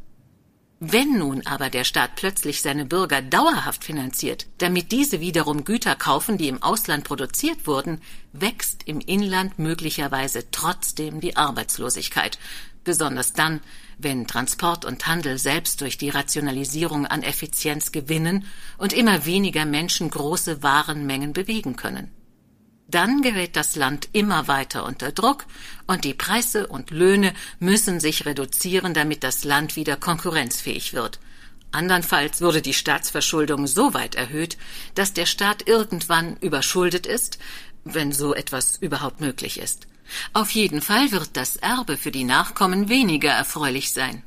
Wenn 0.82 1.18
nun 1.18 1.46
aber 1.48 1.70
der 1.70 1.86
Staat 1.86 2.16
plötzlich 2.16 2.62
seine 2.62 2.86
Bürger 2.86 3.22
dauerhaft 3.22 3.86
finanziert, 3.86 4.46
damit 4.58 4.92
diese 4.92 5.22
wiederum 5.22 5.64
Güter 5.64 5.96
kaufen, 5.96 6.38
die 6.38 6.50
im 6.50 6.62
Ausland 6.62 7.06
produziert 7.06 7.66
wurden, 7.66 8.02
wächst 8.34 8.84
im 8.86 9.00
Inland 9.00 9.58
möglicherweise 9.58 10.52
trotzdem 10.52 11.22
die 11.22 11.38
Arbeitslosigkeit, 11.38 12.38
besonders 12.84 13.32
dann, 13.32 13.62
wenn 13.98 14.28
Transport 14.28 14.86
und 14.86 15.08
Handel 15.08 15.38
selbst 15.38 15.82
durch 15.82 15.98
die 15.98 16.10
Rationalisierung 16.10 17.06
an 17.06 17.24
Effizienz 17.24 17.92
gewinnen 17.92 18.46
und 18.78 18.94
immer 18.94 19.26
weniger 19.26 19.66
Menschen 19.66 20.10
große 20.10 20.64
Warenmengen 20.64 21.34
bewegen 21.34 21.76
können. 21.76 22.12
Dann 22.88 23.22
gerät 23.22 23.56
das 23.56 23.76
Land 23.76 24.10
immer 24.14 24.48
weiter 24.48 24.86
unter 24.86 25.12
Druck 25.12 25.46
und 25.88 26.04
die 26.04 26.14
Preise 26.14 26.68
und 26.68 26.92
Löhne 26.92 27.34
müssen 27.60 28.00
sich 28.00 28.26
reduzieren, 28.26 28.94
damit 28.94 29.24
das 29.24 29.44
Land 29.44 29.76
wieder 29.76 29.98
konkurrenzfähig 29.98 30.94
wird. 30.94 31.20
Andernfalls 31.72 32.42
würde 32.42 32.62
die 32.62 32.74
Staatsverschuldung 32.74 33.68
so 33.68 33.94
weit 33.94 34.16
erhöht, 34.16 34.58
dass 34.94 35.14
der 35.14 35.26
Staat 35.26 35.68
irgendwann 35.68 36.38
überschuldet 36.38 37.06
ist, 37.06 37.40
wenn 37.84 38.12
so 38.12 38.34
etwas 38.34 38.78
überhaupt 38.78 39.20
möglich 39.20 39.60
ist. 39.60 39.88
Auf 40.34 40.52
jeden 40.52 40.82
Fall 40.82 41.12
wird 41.12 41.38
das 41.38 41.56
Erbe 41.56 41.98
für 41.98 42.12
die 42.12 42.24
Nachkommen 42.24 42.90
weniger 42.90 43.32
erfreulich 43.32 43.92
sein. 43.92 44.24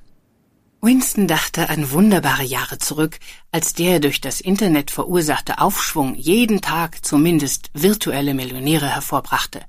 Winston 0.80 1.26
dachte 1.26 1.70
an 1.70 1.90
wunderbare 1.90 2.44
Jahre 2.44 2.78
zurück, 2.78 3.18
als 3.50 3.72
der 3.72 3.98
durch 3.98 4.20
das 4.20 4.40
Internet 4.40 4.92
verursachte 4.92 5.58
Aufschwung 5.58 6.14
jeden 6.14 6.60
Tag 6.60 7.04
zumindest 7.04 7.70
virtuelle 7.74 8.32
Millionäre 8.32 8.86
hervorbrachte. 8.88 9.62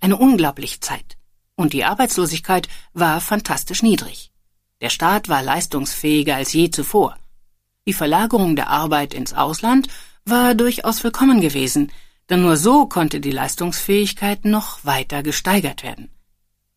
Eine 0.00 0.16
unglaubliche 0.16 0.80
Zeit. 0.80 1.16
Und 1.54 1.72
die 1.72 1.84
Arbeitslosigkeit 1.84 2.68
war 2.92 3.20
fantastisch 3.20 3.82
niedrig. 3.82 4.32
Der 4.80 4.90
Staat 4.90 5.28
war 5.28 5.42
leistungsfähiger 5.42 6.36
als 6.36 6.52
je 6.52 6.70
zuvor. 6.70 7.16
Die 7.86 7.92
Verlagerung 7.92 8.56
der 8.56 8.68
Arbeit 8.68 9.14
ins 9.14 9.34
Ausland 9.34 9.88
war 10.24 10.54
durchaus 10.54 11.02
willkommen 11.04 11.40
gewesen, 11.40 11.92
denn 12.30 12.42
nur 12.42 12.56
so 12.56 12.86
konnte 12.86 13.20
die 13.20 13.30
Leistungsfähigkeit 13.30 14.44
noch 14.44 14.84
weiter 14.84 15.22
gesteigert 15.22 15.82
werden. 15.82 16.10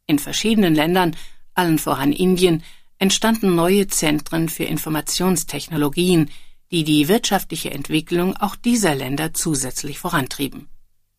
In 0.07 0.19
verschiedenen 0.19 0.75
Ländern, 0.75 1.15
allen 1.53 1.79
voran 1.79 2.11
Indien, 2.11 2.63
entstanden 2.97 3.55
neue 3.55 3.87
Zentren 3.87 4.47
für 4.47 4.63
Informationstechnologien, 4.63 6.29
die 6.71 6.83
die 6.83 7.07
wirtschaftliche 7.07 7.71
Entwicklung 7.71 8.35
auch 8.37 8.55
dieser 8.55 8.95
Länder 8.95 9.33
zusätzlich 9.33 9.99
vorantrieben. 9.99 10.69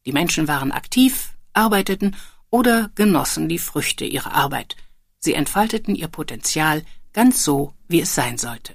Die 0.06 0.12
Menschen 0.12 0.48
waren 0.48 0.72
aktiv, 0.72 1.34
arbeiteten 1.52 2.16
oder 2.50 2.90
genossen 2.94 3.48
die 3.48 3.58
Früchte 3.58 4.04
ihrer 4.04 4.32
Arbeit. 4.32 4.76
Sie 5.18 5.34
entfalteten 5.34 5.94
ihr 5.94 6.08
Potenzial 6.08 6.82
ganz 7.12 7.44
so, 7.44 7.74
wie 7.88 8.00
es 8.00 8.14
sein 8.14 8.38
sollte. 8.38 8.74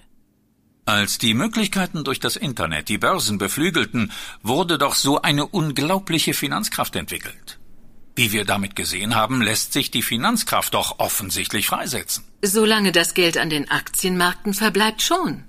Als 0.88 1.18
die 1.18 1.34
Möglichkeiten 1.34 2.06
durch 2.06 2.22
das 2.22 2.38
Internet 2.38 2.88
die 2.88 2.98
Börsen 2.98 3.38
beflügelten, 3.38 4.14
wurde 4.42 4.78
doch 4.78 4.96
so 4.96 5.22
eine 5.22 5.46
unglaubliche 5.46 6.34
Finanzkraft 6.34 6.96
entwickelt. 6.96 7.60
Wie 8.16 8.32
wir 8.32 8.46
damit 8.46 8.78
gesehen 8.78 9.14
haben, 9.14 9.42
lässt 9.42 9.74
sich 9.74 9.92
die 9.92 10.02
Finanzkraft 10.02 10.74
doch 10.74 11.00
offensichtlich 11.00 11.68
freisetzen. 11.68 12.24
Solange 12.42 12.94
das 12.94 13.16
Geld 13.16 13.38
an 13.38 13.50
den 13.50 13.70
Aktienmärkten 13.70 14.54
verbleibt 14.54 15.02
schon. 15.02 15.44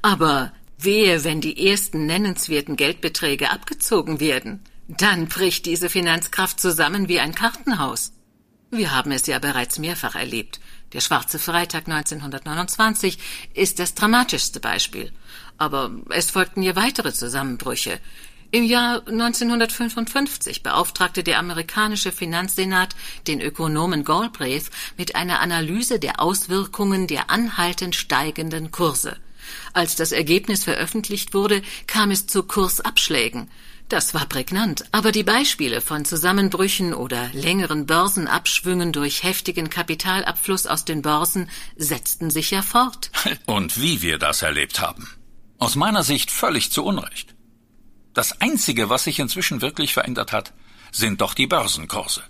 Aber 0.00 0.54
wehe, 0.78 1.22
wenn 1.22 1.42
die 1.42 1.68
ersten 1.68 2.06
nennenswerten 2.06 2.76
Geldbeträge 2.76 3.50
abgezogen 3.50 4.20
werden, 4.20 4.64
dann 4.88 5.28
bricht 5.28 5.66
diese 5.66 5.90
Finanzkraft 5.90 6.58
zusammen 6.58 7.08
wie 7.08 7.20
ein 7.20 7.34
Kartenhaus. 7.34 8.12
Wir 8.70 8.92
haben 8.92 9.12
es 9.12 9.26
ja 9.26 9.38
bereits 9.38 9.78
mehrfach 9.78 10.14
erlebt. 10.14 10.60
Der 10.92 11.00
Schwarze 11.00 11.38
Freitag 11.38 11.86
1929 11.88 13.18
ist 13.54 13.78
das 13.78 13.94
dramatischste 13.94 14.58
Beispiel. 14.60 15.12
Aber 15.58 15.90
es 16.10 16.30
folgten 16.30 16.62
hier 16.62 16.76
weitere 16.76 17.12
Zusammenbrüche. 17.12 18.00
Im 18.50 18.64
Jahr 18.64 19.06
1955 19.06 20.62
beauftragte 20.62 21.22
der 21.22 21.38
amerikanische 21.38 22.12
Finanzsenat 22.12 22.96
den 23.26 23.42
Ökonomen 23.42 24.04
Galbraith 24.04 24.70
mit 24.96 25.16
einer 25.16 25.40
Analyse 25.40 25.98
der 25.98 26.20
Auswirkungen 26.20 27.06
der 27.06 27.28
anhaltend 27.28 27.94
steigenden 27.94 28.70
Kurse. 28.70 29.18
Als 29.74 29.96
das 29.96 30.12
Ergebnis 30.12 30.64
veröffentlicht 30.64 31.34
wurde, 31.34 31.60
kam 31.86 32.10
es 32.10 32.26
zu 32.26 32.42
Kursabschlägen. 32.42 33.50
Das 33.88 34.12
war 34.12 34.26
prägnant, 34.26 34.84
aber 34.92 35.12
die 35.12 35.22
Beispiele 35.22 35.80
von 35.80 36.04
Zusammenbrüchen 36.04 36.92
oder 36.92 37.30
längeren 37.32 37.86
Börsenabschwüngen 37.86 38.92
durch 38.92 39.22
heftigen 39.22 39.70
Kapitalabfluss 39.70 40.66
aus 40.66 40.84
den 40.84 41.00
Börsen 41.00 41.48
setzten 41.76 42.30
sich 42.30 42.50
ja 42.50 42.60
fort. 42.60 43.10
Und 43.46 43.80
wie 43.80 44.02
wir 44.02 44.18
das 44.18 44.42
erlebt 44.42 44.80
haben. 44.80 45.08
Aus 45.58 45.74
meiner 45.74 46.02
Sicht 46.02 46.30
völlig 46.30 46.70
zu 46.70 46.84
Unrecht. 46.84 47.34
Das 48.12 48.40
Einzige, 48.42 48.90
was 48.90 49.04
sich 49.04 49.18
inzwischen 49.20 49.62
wirklich 49.62 49.94
verändert 49.94 50.32
hat, 50.32 50.52
sind 50.92 51.22
doch 51.22 51.32
die 51.32 51.46
Börsenkurse. 51.46 52.22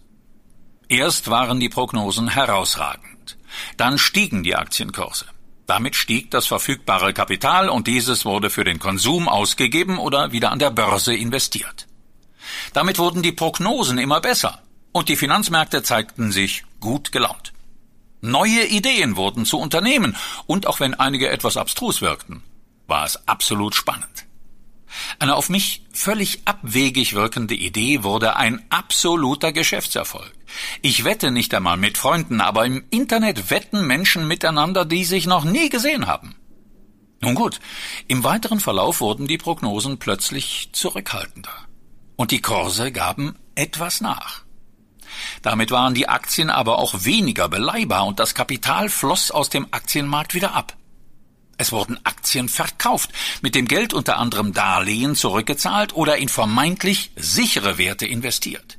Erst 0.89 1.29
waren 1.29 1.59
die 1.61 1.69
Prognosen 1.69 2.29
herausragend, 2.29 3.37
dann 3.77 3.99
stiegen 3.99 4.43
die 4.43 4.55
Aktienkurse. 4.55 5.27
Damit 5.69 5.97
stieg 5.97 6.31
das 6.31 6.47
verfügbare 6.47 7.13
Kapital 7.13 7.69
und 7.69 7.87
dieses 7.87 8.25
wurde 8.25 8.49
für 8.49 8.65
den 8.65 8.79
Konsum 8.79 9.29
ausgegeben 9.29 9.99
oder 9.99 10.33
wieder 10.33 10.51
an 10.51 10.59
der 10.59 10.71
Börse 10.71 11.15
investiert. 11.15 11.87
Damit 12.73 12.99
wurden 12.99 13.23
die 13.23 13.33
Prognosen 13.33 13.99
immer 13.99 14.23
besser 14.23 14.63
und 14.93 15.11
die 15.11 15.17
Finanzmärkte 15.17 15.83
zeigten 15.83 16.33
sich 16.33 16.65
gut 16.81 17.13
gelaunt. 17.13 17.53
Neue 18.23 18.65
Ideen 18.65 19.17
wurden 19.17 19.45
zu 19.45 19.59
Unternehmen 19.59 20.17
und 20.47 20.67
auch 20.67 20.81
wenn 20.81 20.95
einige 20.95 21.29
etwas 21.29 21.59
abstrus 21.59 22.01
wirkten, 22.01 22.43
war 22.87 23.05
es 23.05 23.29
absolut 23.29 23.75
spannend. 23.75 24.25
Eine 25.19 25.37
auf 25.37 25.49
mich 25.49 25.85
völlig 25.93 26.43
abwegig 26.45 27.15
wirkende 27.15 27.55
Idee 27.55 28.03
wurde 28.03 28.37
ein 28.37 28.65
absoluter 28.71 29.53
Geschäftserfolg. 29.53 30.33
Ich 30.83 31.05
wette 31.05 31.31
nicht 31.31 31.55
einmal 31.55 31.77
mit 31.77 31.99
Freunden, 31.99 32.41
aber 32.41 32.65
im 32.65 32.85
Internet 32.91 33.51
wetten 33.51 33.87
Menschen 33.87 34.27
miteinander, 34.27 34.85
die 34.85 35.05
sich 35.05 35.27
noch 35.27 35.45
nie 35.45 35.69
gesehen 35.69 36.07
haben. 36.07 36.37
Nun 37.21 37.35
gut, 37.35 37.61
im 38.07 38.23
weiteren 38.23 38.61
Verlauf 38.61 39.01
wurden 39.01 39.27
die 39.27 39.39
Prognosen 39.39 39.99
plötzlich 39.99 40.71
zurückhaltender. 40.73 41.51
Und 42.17 42.31
die 42.31 42.43
Kurse 42.43 42.93
gaben 42.93 43.37
etwas 43.55 44.01
nach. 44.01 44.43
Damit 45.43 45.71
waren 45.71 45.95
die 45.95 46.09
Aktien 46.09 46.51
aber 46.51 46.79
auch 46.79 47.05
weniger 47.05 47.49
beleihbar 47.49 48.07
und 48.07 48.21
das 48.21 48.35
Kapital 48.35 48.89
floss 48.89 49.31
aus 49.31 49.51
dem 49.51 49.67
Aktienmarkt 49.73 50.35
wieder 50.35 50.55
ab. 50.55 50.77
Es 51.59 51.73
wurden 51.73 51.99
Aktien 52.05 52.49
verkauft, 52.49 53.11
mit 53.43 53.57
dem 53.57 53.67
Geld 53.67 53.93
unter 53.93 54.17
anderem 54.19 54.55
Darlehen 54.55 55.17
zurückgezahlt 55.17 55.93
oder 55.93 56.17
in 56.17 56.29
vermeintlich 56.29 57.11
sichere 57.17 57.79
Werte 57.79 58.07
investiert. 58.07 58.79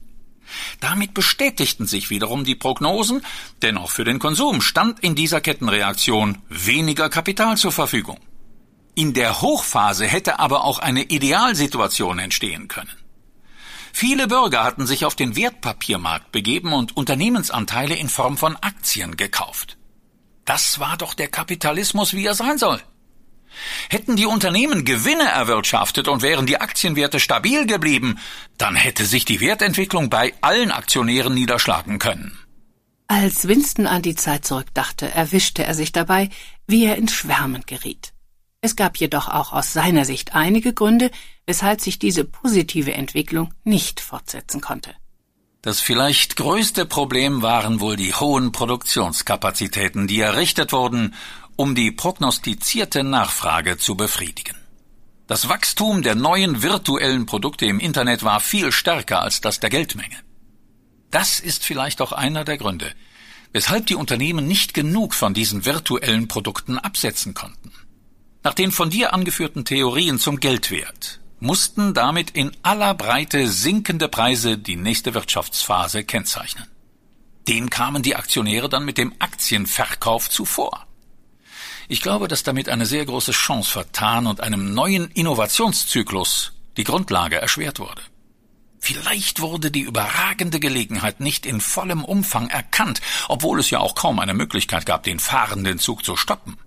Damit 0.80 1.14
bestätigten 1.14 1.86
sich 1.86 2.10
wiederum 2.10 2.46
die 2.46 2.56
Prognosen, 2.56 3.22
denn 3.62 3.78
auch 3.78 3.92
für 3.92 4.06
den 4.06 4.18
Konsum 4.18 4.62
stand 4.62 5.02
in 5.02 5.14
dieser 5.14 5.42
Kettenreaktion 5.42 6.40
weniger 6.48 7.10
Kapital 7.10 7.58
zur 7.58 7.74
Verfügung. 7.74 8.20
In 8.96 9.14
der 9.14 9.42
Hochphase 9.42 10.08
hätte 10.08 10.40
aber 10.40 10.64
auch 10.64 10.80
eine 10.80 11.04
Idealsituation 11.04 12.18
entstehen 12.18 12.68
können. 12.70 12.92
Viele 13.92 14.28
Bürger 14.28 14.64
hatten 14.64 14.86
sich 14.86 15.04
auf 15.04 15.16
den 15.16 15.36
Wertpapiermarkt 15.36 16.32
begeben 16.32 16.74
und 16.74 16.96
Unternehmensanteile 16.96 17.96
in 17.96 18.08
Form 18.08 18.38
von 18.38 18.56
Aktien 18.56 19.18
gekauft. 19.18 19.79
Das 20.50 20.80
war 20.80 20.98
doch 20.98 21.14
der 21.14 21.28
Kapitalismus, 21.28 22.16
wie 22.16 22.26
er 22.26 22.34
sein 22.34 22.58
soll. 22.58 22.82
Hätten 23.88 24.16
die 24.16 24.26
Unternehmen 24.26 24.84
Gewinne 24.84 25.26
erwirtschaftet 25.26 26.08
und 26.08 26.24
wären 26.24 26.48
die 26.48 26.60
Aktienwerte 26.60 27.20
stabil 27.20 27.68
geblieben, 27.68 28.18
dann 28.58 28.76
hätte 28.76 29.06
sich 29.06 29.26
die 29.26 29.42
Wertentwicklung 29.42 30.10
bei 30.10 30.34
allen 30.42 30.72
Aktionären 30.72 31.36
niederschlagen 31.36 32.00
können. 32.00 32.36
Als 33.08 33.48
Winston 33.48 33.86
an 33.86 34.02
die 34.02 34.16
Zeit 34.16 34.44
zurückdachte, 34.44 35.12
erwischte 35.12 35.64
er 35.64 35.76
sich 35.76 35.92
dabei, 35.92 36.30
wie 36.66 36.84
er 36.86 36.96
ins 36.96 37.14
Schwärmen 37.14 37.62
geriet. 37.68 38.14
Es 38.60 38.76
gab 38.76 38.98
jedoch 38.98 39.28
auch 39.28 39.54
aus 39.54 39.72
seiner 39.72 40.04
Sicht 40.04 40.34
einige 40.34 40.74
Gründe, 40.74 41.12
weshalb 41.46 41.80
sich 41.80 42.00
diese 42.00 42.24
positive 42.24 42.94
Entwicklung 42.94 43.54
nicht 43.64 44.00
fortsetzen 44.00 44.62
konnte. 44.62 44.96
Das 45.62 45.82
vielleicht 45.82 46.38
größte 46.38 46.86
Problem 46.86 47.42
waren 47.42 47.82
wohl 47.82 47.98
die 47.98 48.14
hohen 48.14 48.54
Produktionskapazitäten, 48.54 50.08
die 50.08 50.22
errichtet 50.22 50.72
wurden, 50.72 51.14
um 51.58 51.76
die 51.76 51.92
prognostizierte 51.92 53.04
Nachfrage 53.04 53.78
zu 53.78 53.96
befriedigen. 53.96 54.56
Das 55.28 55.50
Wachstum 55.50 56.02
der 56.02 56.16
neuen 56.16 56.64
virtuellen 56.64 57.26
Produkte 57.26 57.66
im 57.66 57.82
Internet 57.82 58.24
war 58.24 58.40
viel 58.40 58.72
stärker 58.72 59.22
als 59.22 59.42
das 59.42 59.60
der 59.60 59.70
Geldmenge. 59.70 60.16
Das 61.12 61.42
ist 61.42 61.66
vielleicht 61.66 62.02
auch 62.02 62.14
einer 62.14 62.46
der 62.46 62.58
Gründe, 62.58 62.94
weshalb 63.52 63.86
die 63.88 63.96
Unternehmen 63.96 64.48
nicht 64.48 64.74
genug 64.74 65.14
von 65.14 65.34
diesen 65.34 65.66
virtuellen 65.66 66.30
Produkten 66.30 66.80
absetzen 66.80 67.34
konnten. 67.34 67.74
Nach 68.44 68.54
den 68.54 68.72
von 68.72 68.90
dir 68.90 69.14
angeführten 69.14 69.66
Theorien 69.66 70.20
zum 70.20 70.40
Geldwert 70.40 71.20
mussten 71.40 71.94
damit 71.94 72.32
in 72.32 72.52
aller 72.64 72.94
Breite 72.94 73.48
sinkende 73.50 74.08
Preise 74.08 74.58
die 74.58 74.76
nächste 74.76 75.14
Wirtschaftsphase 75.14 76.04
kennzeichnen. 76.04 76.66
Dem 77.48 77.70
kamen 77.70 78.04
die 78.04 78.16
Aktionäre 78.16 78.70
dann 78.70 78.86
mit 78.86 78.98
dem 78.98 79.14
Aktienverkauf 79.20 80.30
zuvor. 80.30 80.86
Ich 81.88 82.02
glaube, 82.02 82.28
dass 82.28 82.44
damit 82.44 82.70
eine 82.70 82.86
sehr 82.86 83.06
große 83.06 83.32
Chance 83.32 83.72
vertan 83.72 84.28
und 84.28 84.42
einem 84.42 84.74
neuen 84.74 85.10
Innovationszyklus 85.10 86.54
die 86.78 86.84
Grundlage 86.84 87.38
erschwert 87.38 87.80
wurde. 87.80 88.02
Vielleicht 88.80 89.42
wurde 89.42 89.72
die 89.72 89.82
überragende 89.82 90.60
Gelegenheit 90.60 91.20
nicht 91.20 91.46
in 91.46 91.60
vollem 91.60 92.06
Umfang 92.06 92.50
erkannt, 92.50 93.02
obwohl 93.28 93.60
es 93.60 93.72
ja 93.72 93.80
auch 93.80 93.96
kaum 93.96 94.20
eine 94.20 94.34
Möglichkeit 94.34 94.86
gab, 94.86 95.04
den 95.04 95.20
fahrenden 95.20 95.80
Zug 95.80 96.06
zu 96.06 96.16
stoppen. 96.16 96.58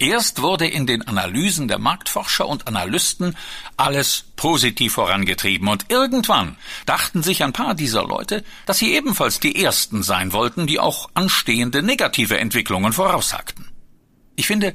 Erst 0.00 0.40
wurde 0.40 0.66
in 0.66 0.86
den 0.86 1.06
Analysen 1.06 1.68
der 1.68 1.78
Marktforscher 1.78 2.48
und 2.48 2.66
Analysten 2.66 3.36
alles 3.76 4.24
positiv 4.34 4.94
vorangetrieben 4.94 5.68
und 5.68 5.90
irgendwann 5.90 6.56
dachten 6.86 7.22
sich 7.22 7.44
ein 7.44 7.52
paar 7.52 7.74
dieser 7.74 8.02
Leute, 8.04 8.42
dass 8.64 8.78
sie 8.78 8.94
ebenfalls 8.94 9.40
die 9.40 9.62
Ersten 9.62 10.02
sein 10.02 10.32
wollten, 10.32 10.66
die 10.66 10.80
auch 10.80 11.10
anstehende 11.12 11.82
negative 11.82 12.38
Entwicklungen 12.38 12.94
voraussagten. 12.94 13.68
Ich 14.36 14.46
finde, 14.46 14.72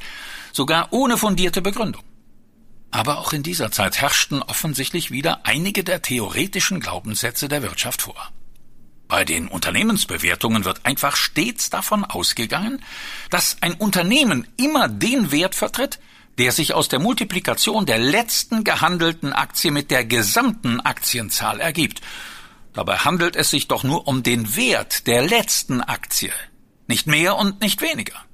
sogar 0.54 0.94
ohne 0.94 1.18
fundierte 1.18 1.64
Begründung. 1.64 2.04
Aber 2.92 3.18
auch 3.18 3.34
in 3.34 3.42
dieser 3.42 3.72
Zeit 3.72 4.00
herrschten 4.00 4.44
offensichtlich 4.44 5.10
wieder 5.10 5.44
einige 5.44 5.84
der 5.84 6.04
theoretischen 6.04 6.80
Glaubenssätze 6.80 7.48
der 7.48 7.64
Wirtschaft 7.64 8.04
vor. 8.04 8.32
Bei 9.08 9.24
den 9.24 9.48
Unternehmensbewertungen 9.48 10.66
wird 10.66 10.86
einfach 10.86 11.16
stets 11.16 11.70
davon 11.70 12.04
ausgegangen, 12.04 12.84
dass 13.30 13.58
ein 13.62 13.74
Unternehmen 13.74 14.48
immer 14.58 14.88
den 14.88 15.32
Wert 15.32 15.54
vertritt, 15.54 16.00
der 16.38 16.52
sich 16.52 16.74
aus 16.74 16.90
der 16.90 17.00
Multiplikation 17.00 17.86
der 17.86 18.00
letzten 18.00 18.64
gehandelten 18.64 19.32
Aktie 19.32 19.72
mit 19.72 19.92
der 19.92 20.06
gesamten 20.06 20.82
Aktienzahl 20.82 21.60
ergibt. 21.60 22.02
Dabei 22.74 22.98
handelt 22.98 23.36
es 23.36 23.52
sich 23.52 23.68
doch 23.68 23.84
nur 23.84 24.08
um 24.08 24.24
den 24.24 24.56
Wert 24.56 25.08
der 25.08 25.22
letzten 25.22 25.82
Aktie, 25.82 26.34
nicht 26.88 27.08
mehr 27.08 27.38
und 27.38 27.62
nicht 27.62 27.82
weniger. 27.82 28.26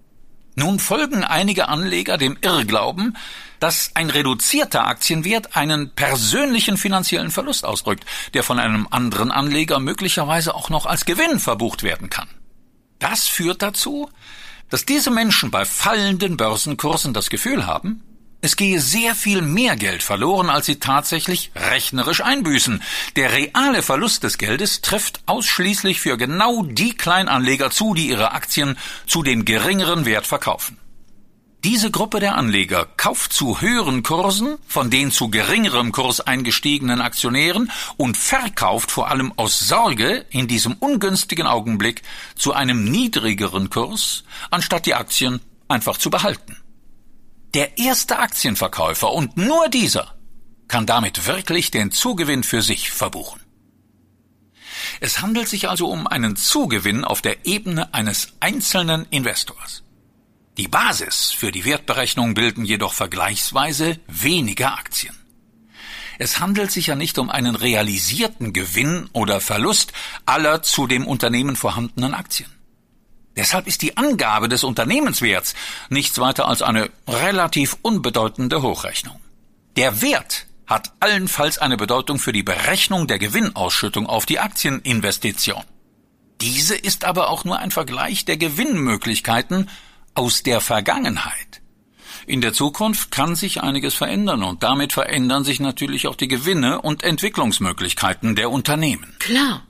Nun 0.55 0.79
folgen 0.79 1.23
einige 1.23 1.69
Anleger 1.69 2.17
dem 2.17 2.37
Irrglauben, 2.41 3.15
dass 3.59 3.91
ein 3.93 4.09
reduzierter 4.09 4.87
Aktienwert 4.87 5.55
einen 5.55 5.91
persönlichen 5.91 6.77
finanziellen 6.77 7.31
Verlust 7.31 7.63
ausdrückt, 7.63 8.05
der 8.33 8.43
von 8.43 8.59
einem 8.59 8.87
anderen 8.89 9.31
Anleger 9.31 9.79
möglicherweise 9.79 10.55
auch 10.55 10.69
noch 10.69 10.85
als 10.85 11.05
Gewinn 11.05 11.39
verbucht 11.39 11.83
werden 11.83 12.09
kann. 12.09 12.27
Das 12.99 13.27
führt 13.27 13.61
dazu, 13.61 14.09
dass 14.69 14.85
diese 14.85 15.11
Menschen 15.11 15.51
bei 15.51 15.65
fallenden 15.65 16.37
Börsenkursen 16.37 17.13
das 17.13 17.29
Gefühl 17.29 17.65
haben, 17.65 18.03
es 18.41 18.55
gehe 18.55 18.79
sehr 18.79 19.13
viel 19.15 19.41
mehr 19.41 19.75
Geld 19.75 20.01
verloren, 20.01 20.49
als 20.49 20.65
sie 20.65 20.79
tatsächlich 20.79 21.51
rechnerisch 21.55 22.21
einbüßen. 22.21 22.81
Der 23.15 23.31
reale 23.33 23.83
Verlust 23.83 24.23
des 24.23 24.37
Geldes 24.39 24.81
trifft 24.81 25.21
ausschließlich 25.27 26.01
für 26.01 26.17
genau 26.17 26.63
die 26.63 26.95
Kleinanleger 26.95 27.69
zu, 27.69 27.93
die 27.93 28.09
ihre 28.09 28.31
Aktien 28.31 28.77
zu 29.05 29.21
dem 29.21 29.45
geringeren 29.45 30.05
Wert 30.05 30.25
verkaufen. 30.25 30.77
Diese 31.63 31.91
Gruppe 31.91 32.19
der 32.19 32.35
Anleger 32.37 32.87
kauft 32.97 33.33
zu 33.33 33.61
höheren 33.61 34.01
Kursen 34.01 34.57
von 34.67 34.89
den 34.89 35.11
zu 35.11 35.29
geringerem 35.29 35.91
Kurs 35.91 36.19
eingestiegenen 36.19 37.01
Aktionären 37.01 37.71
und 37.97 38.17
verkauft 38.17 38.89
vor 38.89 39.11
allem 39.11 39.31
aus 39.35 39.59
Sorge 39.59 40.25
in 40.31 40.47
diesem 40.47 40.73
ungünstigen 40.73 41.45
Augenblick 41.45 42.01
zu 42.35 42.53
einem 42.53 42.85
niedrigeren 42.85 43.69
Kurs, 43.69 44.23
anstatt 44.49 44.87
die 44.87 44.95
Aktien 44.95 45.39
einfach 45.67 45.97
zu 45.97 46.09
behalten. 46.09 46.57
Der 47.53 47.77
erste 47.77 48.19
Aktienverkäufer 48.19 49.11
und 49.11 49.35
nur 49.35 49.67
dieser 49.67 50.15
kann 50.69 50.85
damit 50.85 51.27
wirklich 51.27 51.69
den 51.69 51.91
Zugewinn 51.91 52.43
für 52.43 52.61
sich 52.61 52.91
verbuchen. 52.91 53.41
Es 55.01 55.21
handelt 55.21 55.49
sich 55.49 55.67
also 55.67 55.89
um 55.89 56.07
einen 56.07 56.37
Zugewinn 56.37 57.03
auf 57.03 57.21
der 57.21 57.45
Ebene 57.45 57.93
eines 57.93 58.29
einzelnen 58.39 59.05
Investors. 59.09 59.83
Die 60.57 60.69
Basis 60.69 61.31
für 61.31 61.51
die 61.51 61.65
Wertberechnung 61.65 62.35
bilden 62.35 62.63
jedoch 62.63 62.93
vergleichsweise 62.93 63.99
weniger 64.07 64.77
Aktien. 64.77 65.15
Es 66.19 66.39
handelt 66.39 66.71
sich 66.71 66.87
ja 66.87 66.95
nicht 66.95 67.17
um 67.17 67.29
einen 67.29 67.55
realisierten 67.55 68.53
Gewinn 68.53 69.09
oder 69.11 69.41
Verlust 69.41 69.91
aller 70.25 70.61
zu 70.61 70.87
dem 70.87 71.05
Unternehmen 71.05 71.55
vorhandenen 71.57 72.13
Aktien. 72.13 72.49
Deshalb 73.35 73.67
ist 73.67 73.81
die 73.81 73.97
Angabe 73.97 74.49
des 74.49 74.63
Unternehmenswerts 74.63 75.53
nichts 75.89 76.19
weiter 76.19 76.47
als 76.47 76.61
eine 76.61 76.89
relativ 77.07 77.77
unbedeutende 77.81 78.61
Hochrechnung. 78.61 79.19
Der 79.77 80.01
Wert 80.01 80.47
hat 80.67 80.91
allenfalls 80.99 81.57
eine 81.57 81.77
Bedeutung 81.77 82.19
für 82.19 82.33
die 82.33 82.43
Berechnung 82.43 83.07
der 83.07 83.19
Gewinnausschüttung 83.19 84.05
auf 84.07 84.25
die 84.25 84.39
Aktieninvestition. 84.39 85.63
Diese 86.41 86.75
ist 86.75 87.05
aber 87.05 87.29
auch 87.29 87.45
nur 87.45 87.59
ein 87.59 87.71
Vergleich 87.71 88.25
der 88.25 88.37
Gewinnmöglichkeiten 88.37 89.69
aus 90.15 90.43
der 90.43 90.59
Vergangenheit. 90.59 91.61
In 92.27 92.41
der 92.41 92.53
Zukunft 92.53 93.11
kann 93.11 93.35
sich 93.35 93.61
einiges 93.61 93.93
verändern 93.93 94.43
und 94.43 94.63
damit 94.63 94.93
verändern 94.93 95.43
sich 95.43 95.59
natürlich 95.59 96.07
auch 96.07 96.15
die 96.15 96.27
Gewinne 96.27 96.81
und 96.81 97.03
Entwicklungsmöglichkeiten 97.03 98.35
der 98.35 98.51
Unternehmen. 98.51 99.15
Klar. 99.19 99.63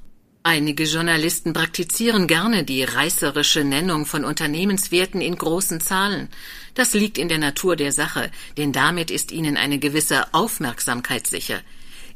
Einige 0.44 0.86
Journalisten 0.86 1.54
praktizieren 1.54 2.26
gerne 2.26 2.64
die 2.64 2.84
reißerische 2.84 3.64
Nennung 3.64 4.08
von 4.08 4.26
Unternehmenswerten 4.26 5.22
in 5.22 5.38
großen 5.38 5.80
Zahlen. 5.82 6.30
Das 6.74 6.96
liegt 6.96 7.20
in 7.20 7.30
der 7.30 7.38
Natur 7.38 7.76
der 7.76 7.92
Sache, 7.92 8.32
denn 8.58 8.72
damit 8.72 9.12
ist 9.12 9.32
ihnen 9.32 9.56
eine 9.56 9.78
gewisse 9.78 10.34
Aufmerksamkeit 10.34 11.28
sicher. 11.28 11.62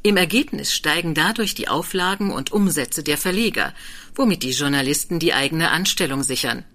Im 0.02 0.18
Ergebnis 0.18 0.74
steigen 0.74 1.14
dadurch 1.14 1.54
die 1.54 1.68
Auflagen 1.68 2.32
und 2.32 2.52
Umsätze 2.52 3.04
der 3.04 3.20
Verleger, 3.20 3.76
womit 4.16 4.42
die 4.42 4.52
Journalisten 4.52 5.20
die 5.20 5.34
eigene 5.36 5.70
Anstellung 5.70 6.24
sichern. 6.24 6.66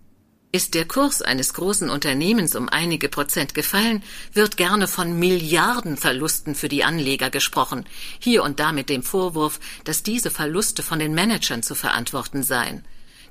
Ist 0.53 0.75
der 0.75 0.85
Kurs 0.85 1.23
eines 1.23 1.55
großen 1.55 1.89
Unternehmens 1.91 2.57
um 2.57 2.69
einige 2.69 3.09
Prozent 3.09 3.55
gefallen, 3.55 4.03
wird 4.33 4.57
gerne 4.57 4.89
von 4.89 5.17
Milliardenverlusten 5.17 6.57
für 6.57 6.69
die 6.69 6.83
Anleger 6.83 7.31
gesprochen, 7.31 7.87
hier 8.19 8.43
und 8.43 8.59
da 8.59 8.73
mit 8.73 8.89
dem 8.89 9.05
Vorwurf, 9.05 9.61
dass 9.85 10.03
diese 10.03 10.29
Verluste 10.31 10.83
von 10.83 10.99
den 10.99 11.15
Managern 11.15 11.63
zu 11.63 11.77
verantworten 11.77 12.43
seien. 12.43 12.85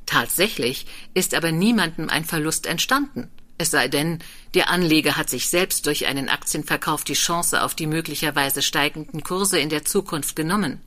Tatsächlich 0.05 0.85
ist 1.13 1.35
aber 1.35 1.51
niemandem 1.51 2.09
ein 2.09 2.23
Verlust 2.23 2.65
entstanden. 2.65 3.29
Es 3.57 3.69
sei 3.69 3.89
denn, 3.89 4.19
der 4.53 4.69
Anleger 4.69 5.17
hat 5.17 5.29
sich 5.29 5.49
selbst 5.49 5.87
durch 5.87 6.07
einen 6.07 6.29
Aktienverkauf 6.29 7.03
die 7.03 7.15
Chance 7.15 7.61
auf 7.63 7.75
die 7.75 7.87
möglicherweise 7.87 8.61
steigenden 8.61 9.23
Kurse 9.23 9.59
in 9.59 9.67
der 9.67 9.83
Zukunft 9.83 10.37
genommen. 10.37 10.81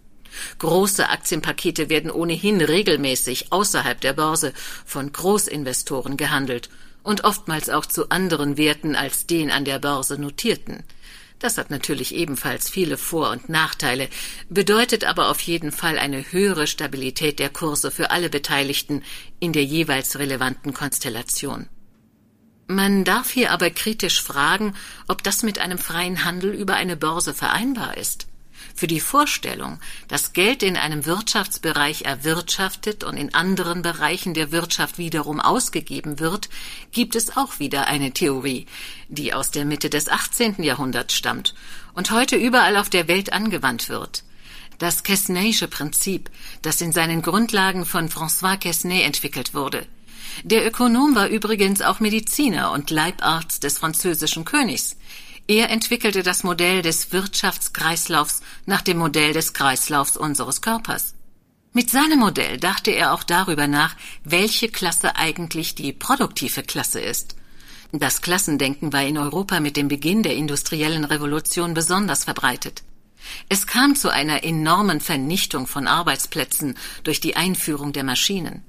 Große 0.59 1.09
Aktienpakete 1.09 1.89
werden 1.89 2.11
ohnehin 2.11 2.61
regelmäßig 2.61 3.53
außerhalb 3.53 4.01
der 4.01 4.13
Börse 4.13 4.53
von 4.85 5.13
Großinvestoren 5.13 6.17
gehandelt 6.17 6.69
und 7.03 7.25
oftmals 7.25 7.69
auch 7.69 7.87
zu 7.87 8.11
anderen 8.11 8.57
Werten 8.57 8.95
als 8.97 9.27
den 9.27 9.51
an 9.51 9.65
der 9.65 9.79
Börse 9.79 10.21
notierten. 10.21 10.85
Das 11.43 11.59
hat 11.59 11.71
natürlich 11.71 12.15
ebenfalls 12.15 12.71
viele 12.71 12.97
Vor- 12.97 13.31
und 13.31 13.49
Nachteile, 13.49 14.09
bedeutet 14.49 15.03
aber 15.03 15.29
auf 15.29 15.41
jeden 15.41 15.73
Fall 15.73 15.99
eine 15.99 16.31
höhere 16.31 16.69
Stabilität 16.69 17.41
der 17.41 17.49
Kurse 17.49 17.91
für 17.91 18.13
alle 18.13 18.31
Beteiligten 18.31 19.03
in 19.41 19.53
der 19.53 19.65
jeweils 19.65 20.21
relevanten 20.21 20.73
Konstellation. 20.73 21.69
Man 22.69 23.03
darf 23.03 23.31
hier 23.31 23.51
aber 23.51 23.71
kritisch 23.71 24.23
fragen, 24.23 24.75
ob 25.09 25.25
das 25.25 25.43
mit 25.43 25.59
einem 25.59 25.79
freien 25.79 26.25
Handel 26.25 26.55
über 26.55 26.75
eine 26.75 26.97
Börse 26.97 27.35
vereinbar 27.35 27.97
ist. 27.97 28.29
Für 28.75 28.87
die 28.87 29.01
Vorstellung, 29.01 29.81
dass 30.09 30.33
Geld 30.33 30.63
in 30.63 30.77
einem 30.77 31.07
Wirtschaftsbereich 31.07 32.03
erwirtschaftet 32.03 33.05
und 33.05 33.17
in 33.17 33.35
anderen 33.35 33.83
Bereichen 33.83 34.35
der 34.35 34.53
Wirtschaft 34.53 34.99
wiederum 34.99 35.41
ausgegeben 35.41 36.19
wird, 36.19 36.49
gibt 36.91 37.17
es 37.17 37.37
auch 37.37 37.59
wieder 37.59 37.87
eine 37.87 38.13
Theorie, 38.13 38.67
die 39.09 39.35
aus 39.35 39.51
der 39.51 39.65
Mitte 39.65 39.91
des 39.91 40.09
18. 40.09 40.63
Jahrhunderts 40.63 41.15
stammt 41.15 41.55
und 41.95 42.11
heute 42.11 42.37
überall 42.37 42.77
auf 42.77 42.91
der 42.91 43.09
Welt 43.09 43.33
angewandt 43.33 43.89
wird. 43.89 44.25
das 44.79 45.05
Quesnay'sche 45.05 45.69
Prinzip, 45.69 46.29
das 46.63 46.81
in 46.81 46.91
seinen 46.91 47.23
Grundlagen 47.23 47.85
von 47.87 48.09
François 48.09 48.57
Quesnay 48.57 49.03
entwickelt 49.03 49.55
wurde. 49.55 49.87
Der 50.43 50.67
Ökonom 50.67 51.15
war 51.15 51.29
übrigens 51.29 51.83
auch 51.83 52.01
Mediziner 52.01 52.73
und 52.73 52.91
Leibarzt 52.91 53.63
des 53.63 53.79
französischen 53.79 54.45
Königs. 54.45 54.97
Er 55.49 55.71
entwickelte 55.71 56.23
das 56.23 56.45
Modell 56.45 56.83
des 56.83 57.13
Wirtschaftskreislaufs 57.13 58.43
nach 58.65 58.83
dem 58.83 58.99
Modell 58.99 59.33
des 59.33 59.53
Kreislaufs 59.53 60.17
unseres 60.17 60.63
Körpers. 60.63 61.15
Mit 61.73 61.91
seinem 61.91 62.19
Modell 62.19 62.59
dachte 62.59 62.91
er 62.91 63.15
auch 63.15 63.23
darüber 63.25 63.67
nach, 63.67 63.97
welche 64.25 64.69
Klasse 64.69 65.17
eigentlich 65.17 65.75
die 65.75 65.93
produktive 65.93 66.63
Klasse 66.63 67.01
ist. 67.01 67.35
Das 67.93 68.23
Klassendenken 68.23 68.93
war 68.93 69.03
in 69.03 69.19
Europa 69.19 69.61
mit 69.61 69.77
dem 69.77 69.89
Beginn 69.89 70.23
der 70.23 70.35
industriellen 70.35 71.05
Revolution 71.05 71.75
besonders 71.75 72.25
verbreitet. 72.25 72.83
Es 73.49 73.67
kam 73.67 73.95
zu 73.97 74.11
einer 74.11 74.45
enormen 74.45 75.01
Vernichtung 75.01 75.67
von 75.67 75.87
Arbeitsplätzen 75.87 76.77
durch 77.05 77.21
die 77.21 77.37
Einführung 77.37 77.93
der 77.93 78.05
Maschinen. 78.05 78.63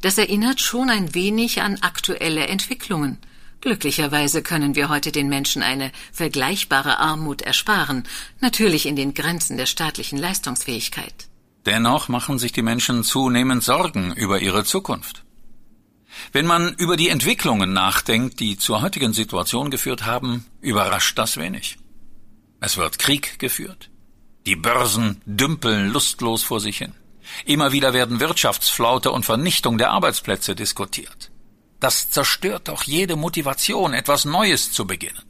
Das 0.00 0.18
erinnert 0.18 0.60
schon 0.60 0.90
ein 0.90 1.14
wenig 1.14 1.62
an 1.62 1.78
aktuelle 1.80 2.46
Entwicklungen. 2.46 3.18
Glücklicherweise 3.64 4.42
können 4.42 4.74
wir 4.74 4.90
heute 4.90 5.10
den 5.10 5.30
Menschen 5.30 5.62
eine 5.62 5.90
vergleichbare 6.12 6.98
Armut 6.98 7.40
ersparen, 7.40 8.06
natürlich 8.40 8.84
in 8.84 8.94
den 8.94 9.14
Grenzen 9.14 9.56
der 9.56 9.64
staatlichen 9.64 10.18
Leistungsfähigkeit. 10.18 11.28
Dennoch 11.64 12.08
machen 12.08 12.38
sich 12.38 12.52
die 12.52 12.60
Menschen 12.60 13.04
zunehmend 13.04 13.64
Sorgen 13.64 14.12
über 14.16 14.42
ihre 14.42 14.64
Zukunft. 14.64 15.24
Wenn 16.30 16.44
man 16.44 16.74
über 16.74 16.98
die 16.98 17.08
Entwicklungen 17.08 17.72
nachdenkt, 17.72 18.38
die 18.38 18.58
zur 18.58 18.82
heutigen 18.82 19.14
Situation 19.14 19.70
geführt 19.70 20.04
haben, 20.04 20.44
überrascht 20.60 21.18
das 21.18 21.38
wenig. 21.38 21.78
Es 22.60 22.76
wird 22.76 22.98
Krieg 22.98 23.38
geführt. 23.38 23.88
Die 24.44 24.56
Börsen 24.56 25.22
dümpeln 25.24 25.88
lustlos 25.88 26.42
vor 26.42 26.60
sich 26.60 26.76
hin. 26.76 26.92
Immer 27.46 27.72
wieder 27.72 27.94
werden 27.94 28.20
Wirtschaftsflaute 28.20 29.10
und 29.10 29.24
Vernichtung 29.24 29.78
der 29.78 29.90
Arbeitsplätze 29.90 30.54
diskutiert. 30.54 31.30
Das 31.80 32.10
zerstört 32.10 32.68
doch 32.68 32.82
jede 32.84 33.16
Motivation, 33.16 33.94
etwas 33.94 34.24
Neues 34.24 34.72
zu 34.72 34.86
beginnen. 34.86 35.22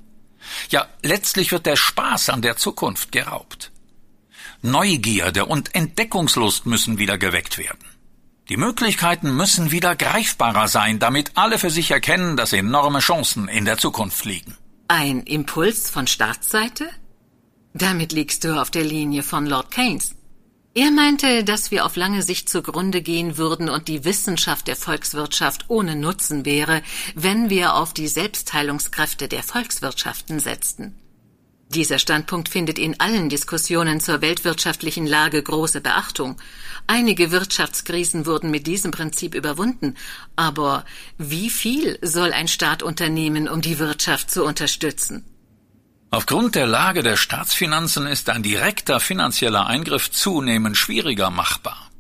Ja, 0.69 0.87
letztlich 1.03 1.53
wird 1.53 1.67
der 1.67 1.77
Spaß 1.77 2.29
an 2.29 2.43
der 2.43 2.57
Zukunft 2.57 3.13
geraubt. 3.13 3.73
Neugierde 4.63 5.47
und 5.47 5.75
Entdeckungslust 5.75 6.67
müssen 6.67 6.99
wieder 6.99 7.19
geweckt 7.19 7.59
werden. 7.59 7.85
Die 8.49 8.57
Möglichkeiten 8.57 9.35
müssen 9.35 9.71
wieder 9.71 9.97
greifbarer 9.97 10.69
sein, 10.69 10.99
damit 10.99 11.33
alle 11.35 11.59
für 11.59 11.71
sich 11.71 11.91
erkennen, 11.91 12.37
dass 12.37 12.53
enorme 12.53 12.99
Chancen 12.99 13.49
in 13.49 13.65
der 13.65 13.79
Zukunft 13.79 14.25
liegen. 14.25 14.57
Ein 14.89 15.23
Impuls 15.23 15.89
von 15.89 16.07
Staatsseite? 16.07 16.89
Damit 17.73 18.13
liegst 18.13 18.45
du 18.45 18.61
auf 18.61 18.71
der 18.71 18.85
Linie 18.85 19.23
von 19.23 19.47
Lord 19.47 19.71
Keynes. 19.71 20.15
Er 20.77 20.91
meinte, 20.91 21.45
dass 21.45 21.70
wir 21.70 21.87
auf 21.87 21.95
lange 21.95 22.22
Sicht 22.22 22.49
zugrunde 22.49 23.01
gehen 23.01 23.37
würden 23.37 23.68
und 23.68 23.87
die 23.87 24.05
Wissenschaft 24.05 24.66
der 24.66 24.75
Volkswirtschaft 24.75 25.66
ohne 25.68 25.95
Nutzen 25.95 26.45
wäre, 26.45 26.83
wenn 27.14 27.49
wir 27.49 27.75
auf 27.75 27.95
die 27.95 28.09
Selbstheilungskräfte 28.09 29.29
der 29.29 29.45
Volkswirtschaften 29.45 30.41
setzten. 30.41 30.97
Dieser 31.68 32.01
Standpunkt 32.01 32.49
findet 32.49 32.81
in 32.81 32.99
allen 32.99 33.29
Diskussionen 33.29 34.01
zur 34.01 34.20
weltwirtschaftlichen 34.20 35.07
Lage 35.07 35.41
große 35.41 35.81
Beachtung. 35.81 36.37
Einige 36.89 37.31
Wirtschaftskrisen 37.31 38.27
wurden 38.27 38.51
mit 38.51 38.66
diesem 38.66 38.91
Prinzip 38.91 39.37
überwunden, 39.37 39.95
aber 40.35 40.85
wie 41.18 41.51
viel 41.51 42.01
soll 42.03 42.33
ein 42.33 42.49
Staat 42.49 42.83
unternehmen, 42.83 43.49
um 43.49 43.61
die 43.61 43.79
Wirtschaft 43.79 44.29
zu 44.29 44.45
unterstützen? 44.45 45.25
Aufgrund 46.15 46.55
der 46.55 46.69
Lage 46.69 47.03
der 47.03 47.17
Staatsfinanzen 47.17 48.07
ist 48.07 48.31
ein 48.31 48.45
direkter 48.45 49.01
finanzieller 49.01 49.67
Eingriff 49.67 50.12
zunehmend 50.12 50.77
schwieriger 50.77 51.29
machbar. 51.29 51.91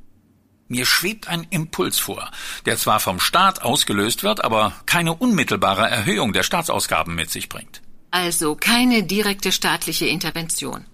Mir 0.68 0.86
schwebt 0.86 1.26
ein 1.26 1.44
Impuls 1.50 1.98
vor, 1.98 2.30
der 2.64 2.76
zwar 2.76 3.00
vom 3.00 3.18
Staat 3.18 3.62
ausgelöst 3.62 4.22
wird, 4.22 4.44
aber 4.44 4.72
keine 4.86 5.14
unmittelbare 5.14 5.90
Erhöhung 5.90 6.32
der 6.32 6.44
Staatsausgaben 6.44 7.16
mit 7.16 7.32
sich 7.32 7.48
bringt. 7.48 7.82
Also 8.12 8.54
keine 8.54 9.02
direkte 9.02 9.50
staatliche 9.50 10.06
Intervention. 10.06 10.84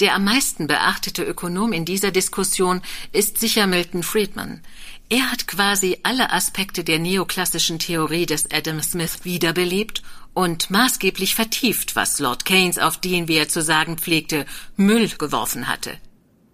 Der 0.00 0.14
am 0.14 0.24
meisten 0.24 0.66
beachtete 0.66 1.24
Ökonom 1.24 1.72
in 1.72 1.86
dieser 1.86 2.10
Diskussion 2.10 2.82
ist 3.12 3.38
sicher 3.38 3.66
Milton 3.66 4.02
Friedman. 4.02 4.60
Er 5.08 5.32
hat 5.32 5.48
quasi 5.48 6.00
alle 6.02 6.30
Aspekte 6.32 6.84
der 6.84 6.98
neoklassischen 6.98 7.78
Theorie 7.78 8.26
des 8.26 8.52
Adam 8.52 8.82
Smith 8.82 9.20
wiederbelebt 9.24 10.02
und 10.38 10.70
maßgeblich 10.70 11.34
vertieft, 11.34 11.96
was 11.96 12.20
Lord 12.20 12.44
Keynes 12.44 12.78
auf 12.78 12.96
den, 12.96 13.26
wie 13.26 13.38
er 13.38 13.48
zu 13.48 13.60
sagen 13.60 13.98
pflegte, 13.98 14.46
Müll 14.76 15.08
geworfen 15.08 15.66
hatte. 15.66 15.98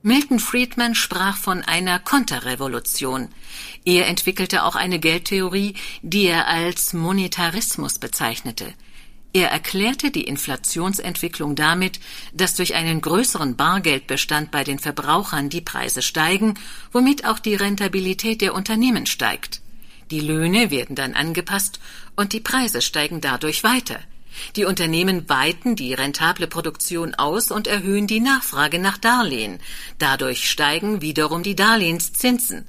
Milton 0.01 0.39
Friedman 0.39 0.95
sprach 0.95 1.37
von 1.37 1.61
einer 1.61 1.99
Konterrevolution. 1.99 3.28
Er 3.85 4.07
entwickelte 4.07 4.64
auch 4.64 4.74
eine 4.74 4.99
Geldtheorie, 4.99 5.74
die 6.01 6.24
er 6.24 6.49
als 6.49 6.95
Monetarismus 6.95 7.99
bezeichnete. 7.99 8.72
Er 9.35 9.51
erklärte 9.51 10.11
die 10.11 10.24
Inflationsentwicklung 10.24 11.55
damit, 11.55 12.01
dass 12.32 12.57
durch 12.57 12.76
einen 12.76 13.03
größeren 13.03 13.55
Bargeldbestand 13.55 14.51
bei 14.51 14.64
den 14.64 14.78
Verbrauchern 14.78 15.51
die 15.51 15.61
Preise 15.61 16.01
steigen, 16.01 16.55
womit 16.91 17.26
auch 17.26 17.39
die 17.39 17.55
Rentabilität 17.55 18.41
der 18.41 18.55
Unternehmen 18.55 19.05
steigt. 19.05 19.61
Die 20.11 20.21
Löhne 20.21 20.71
werden 20.71 20.97
dann 20.97 21.15
angepasst 21.15 21.81
und 22.17 22.33
die 22.33 22.41
Preise 22.41 22.83
steigen 22.83 23.21
dadurch 23.21 23.65
weiter. 23.65 24.01
Die 24.57 24.65
Unternehmen 24.65 25.29
weiten 25.29 25.77
die 25.77 25.95
rentable 25.95 26.47
Produktion 26.47 27.15
aus 27.15 27.51
und 27.51 27.67
erhöhen 27.67 28.07
die 28.07 28.21
Nachfrage 28.21 28.79
nach 28.79 28.99
Darlehen. 28.99 29.61
Dadurch 29.99 30.51
steigen 30.51 31.01
wiederum 31.01 31.43
die 31.43 31.55
Darlehenszinsen. 31.57 32.67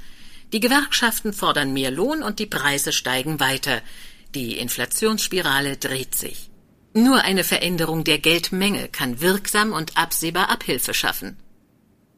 Die 0.54 0.60
Gewerkschaften 0.60 1.34
fordern 1.34 1.74
mehr 1.74 1.92
Lohn 1.92 2.24
und 2.24 2.40
die 2.40 2.46
Preise 2.46 2.94
steigen 2.94 3.40
weiter. 3.40 3.82
Die 4.36 4.58
Inflationsspirale 4.58 5.78
dreht 5.78 6.16
sich. 6.16 6.50
Nur 6.94 7.24
eine 7.24 7.44
Veränderung 7.44 8.04
der 8.04 8.20
Geldmenge 8.20 8.88
kann 8.88 9.20
wirksam 9.20 9.74
und 9.74 9.98
absehbar 9.98 10.50
Abhilfe 10.50 10.94
schaffen. 10.94 11.38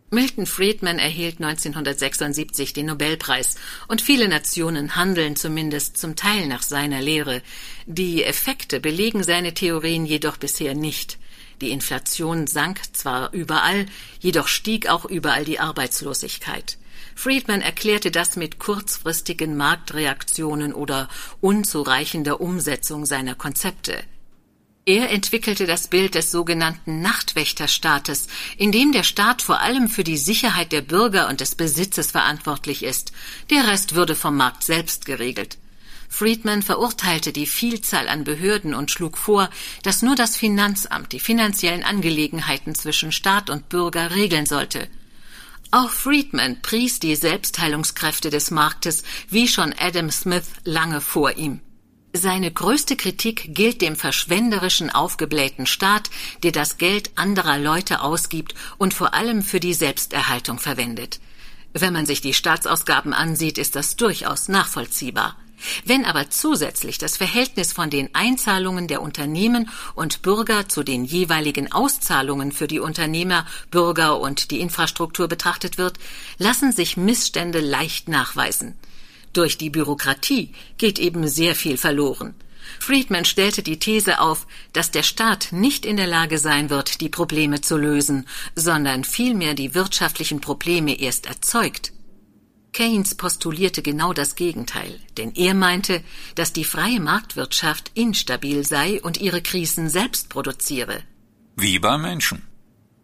Milton 0.10 0.45
Friedman 0.45 0.99
erhielt 0.99 1.41
1976 1.41 2.72
den 2.72 2.86
Nobelpreis 2.86 3.55
und 3.89 4.01
viele 4.01 4.30
Nationen 4.30 4.95
handeln 4.95 5.36
zumindest 5.36 5.97
zum 5.97 6.16
Teil 6.16 6.47
nach 6.47 6.62
seiner 6.62 7.01
Lehre. 7.01 7.41
Die 7.88 8.24
Effekte 8.24 8.80
belegen 8.80 9.24
seine 9.24 9.53
Theorien 9.53 10.05
jedoch 10.05 10.38
bisher 10.38 10.76
nicht. 10.76 11.18
Die 11.60 11.72
Inflation 11.72 12.47
sank 12.47 12.80
zwar 12.93 13.34
überall, 13.34 13.86
jedoch 14.22 14.47
stieg 14.47 14.88
auch 14.88 15.03
überall 15.03 15.43
die 15.43 15.60
Arbeitslosigkeit. 15.60 16.78
Friedman 17.14 17.62
erklärte 17.62 18.10
das 18.10 18.38
mit 18.38 18.60
kurzfristigen 18.60 19.58
Marktreaktionen 19.58 20.74
oder 20.74 21.10
unzureichender 21.41 22.39
Umsetzung 22.39 23.05
seiner 23.05 23.36
Konzepte. 23.36 24.05
Er 24.88 25.11
entwickelte 25.11 25.67
das 25.67 25.89
Bild 25.89 26.15
des 26.15 26.31
sogenannten 26.31 27.01
Nachtwächterstaates, 27.01 28.27
in 28.55 28.71
dem 28.71 28.93
der 28.93 29.03
Staat 29.03 29.41
vor 29.41 29.59
allem 29.59 29.89
für 29.89 30.05
die 30.05 30.15
Sicherheit 30.15 30.71
der 30.71 30.79
Bürger 30.79 31.27
und 31.27 31.41
des 31.41 31.55
Besitzes 31.55 32.11
verantwortlich 32.11 32.83
ist. 32.83 33.11
Der 33.49 33.67
Rest 33.67 33.95
würde 33.95 34.15
vom 34.15 34.38
Markt 34.38 34.63
selbst 34.63 35.05
geregelt. 35.05 35.57
Friedman 36.07 36.63
verurteilte 36.63 37.33
die 37.33 37.47
Vielzahl 37.47 38.07
an 38.07 38.23
Behörden 38.23 38.73
und 38.73 38.89
schlug 38.89 39.17
vor, 39.17 39.49
dass 39.83 40.03
nur 40.03 40.15
das 40.15 40.38
Finanzamt 40.38 41.11
die 41.11 41.19
finanziellen 41.19 41.83
Angelegenheiten 41.83 42.73
zwischen 42.73 43.11
Staat 43.11 43.49
und 43.49 43.67
Bürger 43.67 44.11
regeln 44.11 44.45
sollte. 44.45 44.88
Auch 45.69 45.89
Friedman 45.91 46.61
pries 46.61 47.01
die 47.01 47.17
Selbstheilungskräfte 47.17 48.29
des 48.29 48.51
Marktes, 48.51 49.03
wie 49.29 49.49
schon 49.49 49.75
Adam 49.77 50.09
Smith 50.11 50.45
lange 50.63 51.01
vor 51.01 51.35
ihm. 51.35 51.59
Seine 52.18 52.51
größte 52.51 52.95
Kritik 52.95 53.53
gilt 53.53 53.84
dem 53.84 53.95
verschwenderischen, 53.95 54.89
aufgeblähten 54.89 55.68
Staat, 55.68 56.09
der 56.41 56.51
das 56.51 56.78
Geld 56.78 57.11
anderer 57.15 57.59
Leute 57.59 58.01
ausgibt 58.01 58.55
und 58.80 58.95
vor 58.95 59.13
allem 59.13 59.43
für 59.43 59.59
die 59.59 59.76
Selbsterhaltung 59.76 60.57
verwendet. 60.57 61.20
Wenn 61.74 61.93
man 61.93 62.07
sich 62.07 62.22
die 62.22 62.34
Staatsausgaben 62.34 63.13
ansieht, 63.13 63.59
ist 63.59 63.76
das 63.76 63.97
durchaus 63.97 64.47
nachvollziehbar. 64.47 65.36
Wenn 65.86 66.05
aber 66.05 66.32
zusätzlich 66.32 66.97
das 66.97 67.18
Verhältnis 67.18 67.72
von 67.72 67.91
den 67.91 68.13
Einzahlungen 68.13 68.88
der 68.88 69.03
Unternehmen 69.03 69.70
und 69.93 70.24
Bürger 70.24 70.68
zu 70.68 70.82
den 70.82 71.05
jeweiligen 71.05 71.72
Auszahlungen 71.72 72.51
für 72.51 72.68
die 72.68 72.80
Unternehmer, 72.80 73.45
Bürger 73.70 74.20
und 74.20 74.49
die 74.49 74.59
Infrastruktur 74.59 75.28
betrachtet 75.28 75.78
wird, 75.78 75.99
lassen 76.39 76.72
sich 76.72 76.97
Missstände 76.97 77.59
leicht 77.59 78.07
nachweisen. 78.07 78.76
Durch 79.38 79.59
die 79.59 79.69
Bürokratie 79.69 80.51
geht 80.79 80.97
eben 80.97 81.27
sehr 81.27 81.53
viel 81.53 81.77
verloren. 81.77 82.33
Friedman 82.79 83.23
stellte 83.23 83.61
die 83.61 83.77
These 83.77 84.19
auf, 84.19 84.47
dass 84.73 84.89
der 84.89 85.03
Staat 85.03 85.49
nicht 85.51 85.85
in 85.85 85.95
der 85.95 86.07
Lage 86.07 86.39
sein 86.39 86.71
wird, 86.71 87.01
die 87.01 87.09
Probleme 87.09 87.61
zu 87.61 87.77
lösen, 87.77 88.27
sondern 88.55 89.03
vielmehr 89.03 89.53
die 89.53 89.75
wirtschaftlichen 89.75 90.41
Probleme 90.41 90.99
erst 90.99 91.27
erzeugt. 91.27 91.93
Keynes 92.73 93.13
postulierte 93.13 93.83
genau 93.83 94.11
das 94.11 94.33
Gegenteil, 94.33 94.99
denn 95.17 95.35
er 95.35 95.53
meinte, 95.53 96.03
dass 96.33 96.51
die 96.51 96.65
freie 96.65 96.99
Marktwirtschaft 96.99 97.91
instabil 97.93 98.65
sei 98.65 98.99
und 99.03 99.21
ihre 99.21 99.43
Krisen 99.43 99.88
selbst 99.88 100.29
produziere. 100.29 101.03
Wie 101.55 101.77
bei 101.77 101.99
Menschen. 101.99 102.41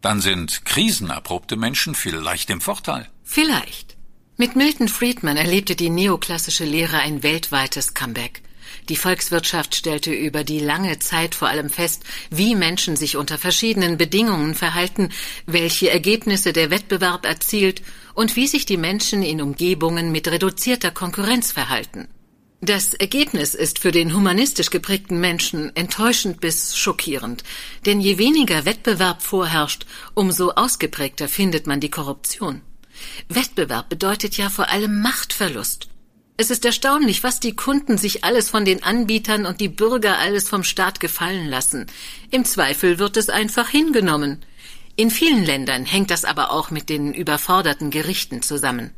Dann 0.01 0.19
sind 0.19 0.65
krisenerprobte 0.65 1.57
Menschen 1.57 1.93
vielleicht 1.93 2.49
im 2.49 2.59
Vorteil. 2.59 3.07
Vielleicht. 3.23 3.97
Mit 4.35 4.55
Milton 4.55 4.87
Friedman 4.87 5.37
erlebte 5.37 5.75
die 5.75 5.91
neoklassische 5.91 6.65
Lehre 6.65 6.97
ein 6.97 7.21
weltweites 7.21 7.93
Comeback. 7.93 8.41
Die 8.89 8.95
Volkswirtschaft 8.95 9.75
stellte 9.75 10.11
über 10.11 10.43
die 10.43 10.59
lange 10.59 10.97
Zeit 10.97 11.35
vor 11.35 11.49
allem 11.49 11.69
fest, 11.69 12.01
wie 12.31 12.55
Menschen 12.55 12.95
sich 12.95 13.15
unter 13.15 13.37
verschiedenen 13.37 13.95
Bedingungen 13.95 14.55
verhalten, 14.55 15.09
welche 15.45 15.91
Ergebnisse 15.91 16.51
der 16.51 16.71
Wettbewerb 16.71 17.27
erzielt 17.27 17.83
und 18.15 18.35
wie 18.35 18.47
sich 18.47 18.65
die 18.65 18.77
Menschen 18.77 19.21
in 19.21 19.39
Umgebungen 19.39 20.11
mit 20.11 20.27
reduzierter 20.27 20.89
Konkurrenz 20.89 21.51
verhalten. 21.51 22.07
Das 22.59 22.95
Ergebnis 22.95 23.53
ist 23.53 23.77
für 23.77 23.91
den 23.91 24.15
humanistisch 24.15 24.71
geprägten 24.71 25.19
Menschen 25.19 25.75
enttäuschend 25.75 26.41
bis 26.41 26.75
schockierend, 26.75 27.43
denn 27.85 28.01
je 28.01 28.17
weniger 28.17 28.65
Wettbewerb 28.65 29.21
vorherrscht, 29.21 29.85
umso 30.15 30.49
ausgeprägter 30.51 31.27
findet 31.27 31.67
man 31.67 31.79
die 31.79 31.91
Korruption. 31.91 32.61
Wettbewerb 33.29 33.89
bedeutet 33.89 34.37
ja 34.37 34.49
vor 34.49 34.69
allem 34.69 35.01
Machtverlust. 35.01 35.87
Es 36.35 36.49
ist 36.49 36.65
erstaunlich, 36.65 37.23
was 37.23 37.39
die 37.39 37.55
Kunden 37.55 37.97
sich 37.97 38.23
alles 38.23 38.49
von 38.49 38.65
den 38.65 38.81
Anbietern 38.81 39.45
und 39.45 39.61
die 39.61 39.69
Bürger 39.69 40.17
alles 40.17 40.49
vom 40.49 40.63
Staat 40.63 40.99
gefallen 40.99 41.47
lassen. 41.47 41.85
Im 42.31 42.43
Zweifel 42.43 42.97
wird 42.97 43.17
es 43.17 43.29
einfach 43.29 43.69
hingenommen. 43.69 44.43
In 44.95 45.11
vielen 45.11 45.45
Ländern 45.45 45.85
hängt 45.85 46.09
das 46.09 46.25
aber 46.25 46.51
auch 46.51 46.71
mit 46.71 46.89
den 46.89 47.13
überforderten 47.13 47.91
Gerichten 47.91 48.41
zusammen. 48.41 48.91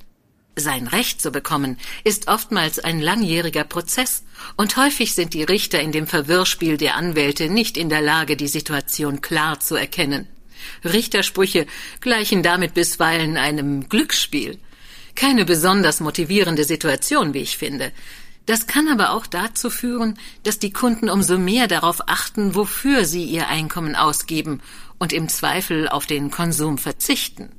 Sein 0.57 0.87
Recht 0.87 1.21
zu 1.21 1.31
bekommen, 1.31 1.77
ist 2.05 2.29
oftmals 2.29 2.79
ein 2.79 3.01
langjähriger 3.01 3.65
Prozess, 3.65 4.23
und 4.55 4.77
häufig 4.77 5.13
sind 5.13 5.33
die 5.33 5.43
Richter 5.43 5.81
in 5.81 5.91
dem 5.91 6.07
Verwirrspiel 6.07 6.77
der 6.77 6.95
Anwälte 6.95 7.49
nicht 7.49 7.75
in 7.75 7.89
der 7.89 8.01
Lage, 8.01 8.37
die 8.37 8.47
Situation 8.47 9.19
klar 9.19 9.59
zu 9.59 9.75
erkennen. 9.75 10.27
Richtersprüche 10.83 11.65
gleichen 12.01 12.43
damit 12.43 12.73
bisweilen 12.73 13.37
einem 13.37 13.89
Glücksspiel. 13.89 14.59
Keine 15.15 15.45
besonders 15.45 15.99
motivierende 15.99 16.65
Situation, 16.65 17.33
wie 17.33 17.39
ich 17.39 17.57
finde. 17.57 17.91
Das 18.45 18.67
kann 18.67 18.87
aber 18.87 19.11
auch 19.11 19.25
dazu 19.25 19.69
führen, 19.69 20.19
dass 20.43 20.59
die 20.59 20.71
Kunden 20.71 21.09
umso 21.09 21.37
mehr 21.37 21.67
darauf 21.67 22.07
achten, 22.07 22.53
wofür 22.53 23.05
sie 23.05 23.23
ihr 23.23 23.47
Einkommen 23.47 23.95
ausgeben 23.95 24.61
und 24.99 25.13
im 25.13 25.29
Zweifel 25.29 25.89
auf 25.89 26.05
den 26.05 26.29
Konsum 26.29 26.77
verzichten. 26.77 27.49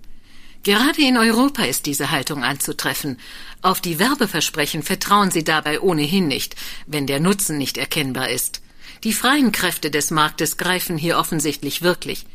Gerade 0.63 1.03
in 1.03 1.17
Europa 1.17 1.63
ist 1.63 1.87
diese 1.87 2.11
Haltung 2.11 2.43
anzutreffen. 2.43 3.19
Auf 3.63 3.81
die 3.81 3.99
Werbeversprechen 3.99 4.83
vertrauen 4.83 5.31
sie 5.31 5.45
dabei 5.45 5.81
ohnehin 5.81 6.27
nicht, 6.27 6.57
wenn 6.87 7.07
der 7.07 7.21
Nutzen 7.21 7.57
nicht 7.59 7.79
erkennbar 7.79 8.31
ist. 8.31 8.63
Die 9.05 9.13
freien 9.13 9.53
Kräfte 9.53 9.91
des 9.91 10.11
Marktes 10.11 10.57
greifen 10.57 10.99
hier 10.99 11.19
offensichtlich 11.19 11.83
wirklich. 11.83 12.27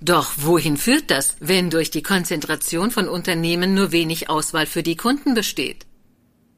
Doch 0.00 0.32
wohin 0.36 0.76
führt 0.76 1.10
das, 1.10 1.36
wenn 1.40 1.70
durch 1.70 1.90
die 1.90 2.02
Konzentration 2.02 2.90
von 2.90 3.08
Unternehmen 3.08 3.74
nur 3.74 3.92
wenig 3.92 4.28
Auswahl 4.28 4.66
für 4.66 4.82
die 4.82 4.96
Kunden 4.96 5.34
besteht? 5.34 5.86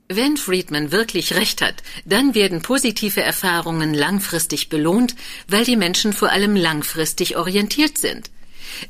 Wenn 0.08 0.36
Friedman 0.36 0.92
wirklich 0.92 1.34
recht 1.34 1.60
hat, 1.62 1.82
dann 2.04 2.34
werden 2.34 2.62
positive 2.62 3.22
Erfahrungen 3.22 3.92
langfristig 3.92 4.68
belohnt, 4.68 5.16
weil 5.48 5.64
die 5.64 5.76
Menschen 5.76 6.12
vor 6.12 6.30
allem 6.30 6.54
langfristig 6.54 7.36
orientiert 7.36 7.98
sind. 7.98 8.30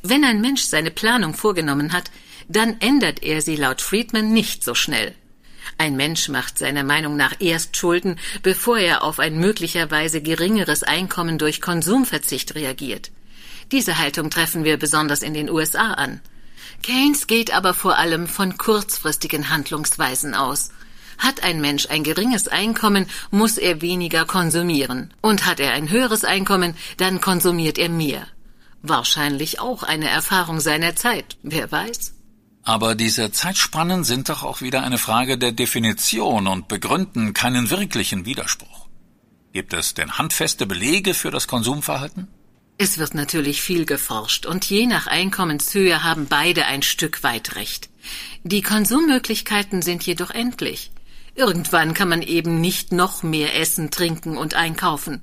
Wenn 0.03 0.25
ein 0.25 0.43
Mensch 0.43 0.63
seine 0.63 0.91
Planung 0.91 1.35
vorgenommen 1.35 1.93
hat, 1.93 2.11
dann 2.49 2.81
ändert 2.81 3.23
er 3.23 3.41
sie 3.41 3.57
laut 3.57 3.81
Friedman 3.81 4.33
nicht 4.33 4.63
so 4.63 4.75
schnell. 4.75 5.15
Ein 5.79 5.97
Mensch 5.97 6.29
macht 6.29 6.59
seiner 6.59 6.85
Meinung 6.85 7.17
nach 7.17 7.35
erst 7.41 7.77
Schulden, 7.77 8.19
bevor 8.43 8.79
er 8.79 9.03
auf 9.03 9.19
ein 9.19 9.39
möglicherweise 9.39 10.23
geringeres 10.23 10.83
Einkommen 10.83 11.39
durch 11.39 11.61
Konsumverzicht 11.61 12.55
reagiert. 12.55 13.11
Diese 13.73 13.99
Haltung 13.99 14.31
treffen 14.31 14.65
wir 14.65 14.79
besonders 14.79 15.23
in 15.23 15.35
den 15.35 15.51
USA 15.51 15.93
an. 15.93 16.21
Keynes 16.83 17.27
geht 17.27 17.53
aber 17.53 17.75
vor 17.75 17.99
allem 17.99 18.27
von 18.29 18.59
kurzfristigen 18.59 19.51
Handlungsweisen 19.51 20.35
aus. 20.35 20.71
Hat 21.19 21.43
ein 21.43 21.61
Mensch 21.61 21.87
ein 21.89 22.05
geringes 22.05 22.47
Einkommen, 22.49 23.07
muss 23.31 23.57
er 23.57 23.81
weniger 23.81 24.25
konsumieren. 24.27 25.13
Und 25.23 25.47
hat 25.47 25.61
er 25.61 25.73
ein 25.73 25.91
höheres 25.91 26.25
Einkommen, 26.25 26.75
dann 26.99 27.21
konsumiert 27.21 27.79
er 27.79 27.89
mehr. 27.89 28.27
Wahrscheinlich 28.83 29.59
auch 29.59 29.83
eine 29.83 30.09
Erfahrung 30.09 30.61
seiner 30.61 30.95
Zeit, 30.95 31.39
wer 31.43 31.73
weiß. 31.73 32.13
Aber 32.63 32.95
diese 32.95 33.31
Zeitspannen 33.31 34.05
sind 34.05 34.29
doch 34.29 34.43
auch 34.43 34.61
wieder 34.61 34.83
eine 34.83 34.99
Frage 34.99 35.39
der 35.39 35.53
Definition 35.53 36.47
und 36.47 36.69
begründen 36.69 37.33
keinen 37.33 37.71
wirklichen 37.71 38.27
Widerspruch. 38.27 38.89
Gibt 39.53 39.73
es 39.73 39.95
denn 39.95 40.19
handfeste 40.19 40.67
Belege 40.67 41.15
für 41.15 41.31
das 41.31 41.47
Konsumverhalten? 41.47 42.29
Es 42.79 42.99
wird 42.99 43.15
natürlich 43.15 43.63
viel 43.63 43.87
geforscht 43.87 44.45
und 44.45 44.69
je 44.69 44.87
nach 44.87 45.07
Einkommenshöhe 45.07 46.03
haben 46.03 46.27
beide 46.27 46.67
ein 46.67 46.83
Stück 46.83 47.23
weit 47.23 47.57
recht. 47.57 47.89
Die 48.45 48.61
Konsummöglichkeiten 48.61 49.81
sind 49.81 50.03
jedoch 50.03 50.31
endlich. 50.31 50.91
Irgendwann 51.35 51.95
kann 51.95 52.11
man 52.11 52.21
eben 52.21 52.61
nicht 52.61 52.93
noch 52.93 53.23
mehr 53.23 53.59
essen, 53.59 53.91
trinken 53.91 54.37
und 54.37 54.55
einkaufen. 54.55 55.23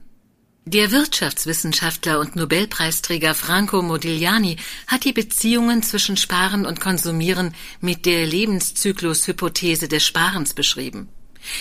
Der 0.65 0.91
Wirtschaftswissenschaftler 0.91 2.19
und 2.19 2.35
Nobelpreisträger 2.35 3.35
Franco 3.35 3.81
Modigliani 3.83 4.57
hat 4.87 5.03
die 5.03 5.13
Beziehungen 5.13 5.83
zwischen 5.83 6.17
Sparen 6.17 6.65
und 6.65 6.79
Konsumieren 6.79 7.53
mit 7.81 8.05
der 8.07 8.25
Lebenszyklushypothese 8.25 9.87
des 9.87 10.05
Sparens 10.05 10.53
beschrieben. 10.55 11.09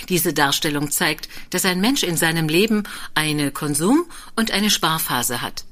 Diese 0.08 0.32
Darstellung 0.32 0.90
zeigt, 0.90 1.28
dass 1.50 1.64
ein 1.64 1.80
Mensch 1.80 2.02
in 2.02 2.16
seinem 2.16 2.48
Leben 2.48 2.84
eine 3.14 3.50
Konsum- 3.50 4.06
und 4.36 4.52
eine 4.52 4.70
Sparphase 4.70 5.42
hat. 5.42 5.64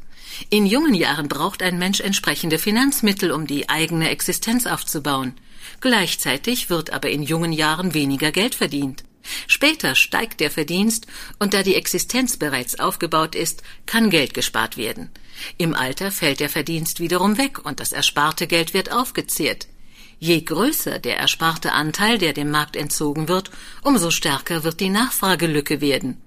In 0.49 0.64
jungen 0.66 0.95
Jahren 0.95 1.28
braucht 1.28 1.62
ein 1.62 1.78
Mensch 1.78 2.01
entsprechende 2.01 2.59
Finanzmittel, 2.59 3.30
um 3.30 3.47
die 3.47 3.68
eigene 3.68 4.09
Existenz 4.09 4.66
aufzubauen. 4.66 5.34
Gleichzeitig 5.80 6.70
wird 6.70 6.93
aber 6.93 7.11
in 7.11 7.22
jungen 7.22 7.53
Jahren 7.53 7.95
weniger 7.95 8.32
Geld 8.32 8.55
verdient. 8.55 9.05
Später 9.47 9.95
steigt 9.95 10.41
der 10.41 10.51
Verdienst 10.51 11.07
und 11.38 11.53
da 11.53 11.62
die 11.62 11.74
Existenz 11.74 12.36
bereits 12.36 12.80
aufgebaut 12.80 13.34
ist, 13.34 13.62
kann 13.86 14.11
Geld 14.11 14.34
gespart 14.34 14.76
werden. 14.76 15.11
Im 15.59 15.74
Alter 15.74 16.11
fällt 16.11 16.41
der 16.41 16.49
Verdienst 16.49 17.01
wiederum 17.01 17.38
weg 17.38 17.64
und 17.64 17.80
das 17.80 17.93
ersparte 17.93 18.47
Geld 18.47 18.74
wird 18.74 18.91
aufgezehrt. 18.91 19.68
Je 20.18 20.41
größer 20.41 20.99
der 20.99 21.18
ersparte 21.18 21.72
Anteil, 21.72 22.18
der 22.18 22.32
dem 22.32 22.51
Markt 22.51 22.76
entzogen 22.76 23.28
wird, 23.28 23.51
umso 23.82 24.11
stärker 24.11 24.64
wird 24.64 24.80
die 24.80 24.91
Nachfragelücke 24.91 25.80
werden. 25.80 26.20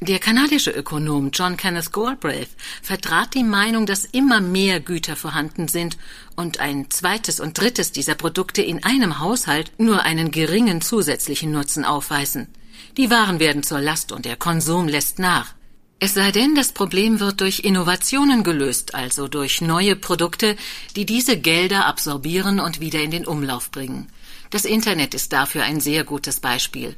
Der 0.00 0.18
kanadische 0.18 0.70
Ökonom 0.70 1.30
John 1.32 1.56
Kenneth 1.56 1.92
Galbraith 1.92 2.50
vertrat 2.82 3.34
die 3.34 3.44
Meinung, 3.44 3.86
dass 3.86 4.04
immer 4.04 4.40
mehr 4.40 4.80
Güter 4.80 5.16
vorhanden 5.16 5.68
sind 5.68 5.96
und 6.34 6.60
ein 6.60 6.90
zweites 6.90 7.40
und 7.40 7.58
drittes 7.58 7.92
dieser 7.92 8.14
Produkte 8.14 8.62
in 8.62 8.84
einem 8.84 9.20
Haushalt 9.20 9.72
nur 9.78 10.02
einen 10.02 10.30
geringen 10.30 10.80
zusätzlichen 10.80 11.50
Nutzen 11.50 11.84
aufweisen. 11.84 12.48
Die 12.96 13.10
Waren 13.10 13.40
werden 13.40 13.62
zur 13.62 13.80
Last 13.80 14.12
und 14.12 14.24
der 14.24 14.36
Konsum 14.36 14.88
lässt 14.88 15.18
nach. 15.18 15.54
Es 15.98 16.12
sei 16.12 16.30
denn, 16.30 16.54
das 16.54 16.72
Problem 16.72 17.20
wird 17.20 17.40
durch 17.40 17.60
Innovationen 17.60 18.44
gelöst, 18.44 18.94
also 18.94 19.28
durch 19.28 19.62
neue 19.62 19.96
Produkte, 19.96 20.56
die 20.94 21.06
diese 21.06 21.38
Gelder 21.38 21.86
absorbieren 21.86 22.60
und 22.60 22.80
wieder 22.80 23.00
in 23.00 23.10
den 23.10 23.26
Umlauf 23.26 23.70
bringen. 23.70 24.08
Das 24.50 24.66
Internet 24.66 25.14
ist 25.14 25.32
dafür 25.32 25.64
ein 25.64 25.80
sehr 25.80 26.04
gutes 26.04 26.40
Beispiel. 26.40 26.96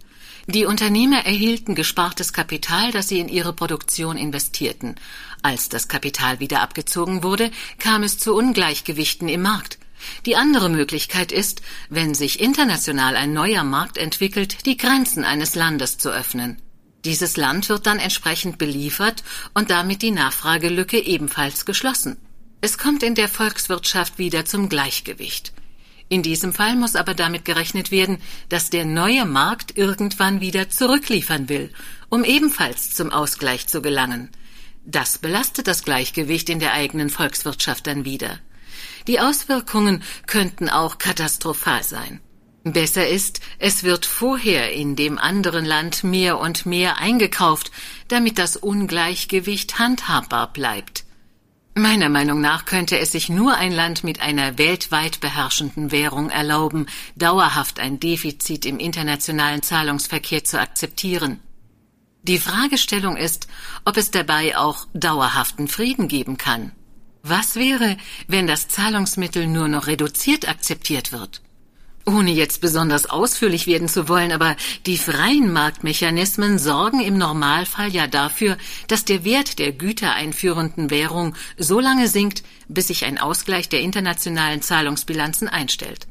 Die 0.50 0.64
Unternehmer 0.64 1.26
erhielten 1.26 1.74
gespartes 1.74 2.32
Kapital, 2.32 2.90
das 2.90 3.08
sie 3.08 3.18
in 3.18 3.28
ihre 3.28 3.52
Produktion 3.52 4.16
investierten. 4.16 4.94
Als 5.42 5.68
das 5.68 5.88
Kapital 5.88 6.40
wieder 6.40 6.62
abgezogen 6.62 7.22
wurde, 7.22 7.50
kam 7.78 8.02
es 8.02 8.16
zu 8.16 8.34
Ungleichgewichten 8.34 9.28
im 9.28 9.42
Markt. 9.42 9.78
Die 10.24 10.36
andere 10.36 10.70
Möglichkeit 10.70 11.32
ist, 11.32 11.60
wenn 11.90 12.14
sich 12.14 12.40
international 12.40 13.14
ein 13.14 13.34
neuer 13.34 13.62
Markt 13.62 13.98
entwickelt, 13.98 14.64
die 14.64 14.78
Grenzen 14.78 15.22
eines 15.22 15.54
Landes 15.54 15.98
zu 15.98 16.08
öffnen. 16.08 16.56
Dieses 17.04 17.36
Land 17.36 17.68
wird 17.68 17.86
dann 17.86 17.98
entsprechend 17.98 18.56
beliefert 18.56 19.24
und 19.52 19.68
damit 19.68 20.00
die 20.00 20.12
Nachfragelücke 20.12 20.98
ebenfalls 20.98 21.66
geschlossen. 21.66 22.16
Es 22.62 22.78
kommt 22.78 23.02
in 23.02 23.14
der 23.14 23.28
Volkswirtschaft 23.28 24.16
wieder 24.16 24.46
zum 24.46 24.70
Gleichgewicht. 24.70 25.52
In 26.08 26.22
diesem 26.22 26.52
Fall 26.52 26.74
muss 26.74 26.96
aber 26.96 27.14
damit 27.14 27.44
gerechnet 27.44 27.90
werden, 27.90 28.18
dass 28.48 28.70
der 28.70 28.84
neue 28.84 29.26
Markt 29.26 29.76
irgendwann 29.76 30.40
wieder 30.40 30.70
zurückliefern 30.70 31.48
will, 31.48 31.70
um 32.08 32.24
ebenfalls 32.24 32.94
zum 32.94 33.12
Ausgleich 33.12 33.66
zu 33.66 33.82
gelangen. 33.82 34.30
Das 34.86 35.18
belastet 35.18 35.68
das 35.68 35.82
Gleichgewicht 35.82 36.48
in 36.48 36.60
der 36.60 36.72
eigenen 36.72 37.10
Volkswirtschaft 37.10 37.86
dann 37.86 38.06
wieder. 38.06 38.38
Die 39.06 39.20
Auswirkungen 39.20 40.02
könnten 40.26 40.70
auch 40.70 40.96
katastrophal 40.96 41.82
sein. 41.82 42.20
Besser 42.64 43.06
ist, 43.06 43.40
es 43.58 43.82
wird 43.82 44.06
vorher 44.06 44.72
in 44.72 44.96
dem 44.96 45.18
anderen 45.18 45.64
Land 45.64 46.04
mehr 46.04 46.38
und 46.38 46.66
mehr 46.66 46.98
eingekauft, 46.98 47.70
damit 48.08 48.38
das 48.38 48.56
Ungleichgewicht 48.56 49.78
handhabbar 49.78 50.52
bleibt. 50.52 51.04
Meiner 51.78 52.08
Meinung 52.08 52.40
nach 52.40 52.64
könnte 52.64 52.98
es 52.98 53.12
sich 53.12 53.28
nur 53.28 53.54
ein 53.54 53.70
Land 53.70 54.02
mit 54.02 54.20
einer 54.20 54.58
weltweit 54.58 55.20
beherrschenden 55.20 55.92
Währung 55.92 56.28
erlauben, 56.28 56.86
dauerhaft 57.14 57.78
ein 57.78 58.00
Defizit 58.00 58.66
im 58.66 58.80
internationalen 58.80 59.62
Zahlungsverkehr 59.62 60.42
zu 60.42 60.58
akzeptieren. 60.58 61.38
Die 62.24 62.40
Fragestellung 62.40 63.16
ist, 63.16 63.46
ob 63.84 63.96
es 63.96 64.10
dabei 64.10 64.58
auch 64.58 64.88
dauerhaften 64.92 65.68
Frieden 65.68 66.08
geben 66.08 66.36
kann. 66.36 66.72
Was 67.22 67.54
wäre, 67.54 67.96
wenn 68.26 68.48
das 68.48 68.66
Zahlungsmittel 68.66 69.46
nur 69.46 69.68
noch 69.68 69.86
reduziert 69.86 70.48
akzeptiert 70.48 71.12
wird? 71.12 71.42
Ohne 72.08 72.32
jetzt 72.32 72.62
besonders 72.62 73.04
ausführlich 73.04 73.66
werden 73.66 73.86
zu 73.86 74.08
wollen, 74.08 74.32
aber 74.32 74.56
die 74.86 74.96
freien 74.96 75.52
Marktmechanismen 75.52 76.58
sorgen 76.58 77.02
im 77.02 77.18
Normalfall 77.18 77.90
ja 77.90 78.06
dafür, 78.06 78.56
dass 78.86 79.04
der 79.04 79.24
Wert 79.24 79.58
der 79.58 79.72
gütereinführenden 79.72 80.88
Währung 80.88 81.34
so 81.58 81.80
lange 81.80 82.08
sinkt, 82.08 82.44
bis 82.66 82.86
sich 82.86 83.04
ein 83.04 83.18
Ausgleich 83.18 83.68
der 83.68 83.82
internationalen 83.82 84.62
Zahlungsbilanzen 84.62 85.48
einstellt. 85.48 86.08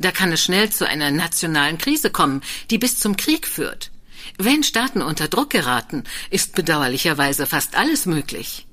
Da 0.00 0.10
kann 0.10 0.32
es 0.32 0.42
schnell 0.42 0.70
zu 0.70 0.88
einer 0.88 1.12
nationalen 1.12 1.78
Krise 1.78 2.10
kommen, 2.10 2.40
die 2.72 2.78
bis 2.78 2.98
zum 2.98 3.16
Krieg 3.16 3.46
führt. 3.46 3.92
Wenn 4.38 4.64
Staaten 4.64 5.00
unter 5.00 5.28
Druck 5.28 5.50
geraten, 5.50 6.02
ist 6.28 6.56
bedauerlicherweise 6.56 7.46
fast 7.46 7.76
alles 7.76 8.04
möglich. 8.04 8.66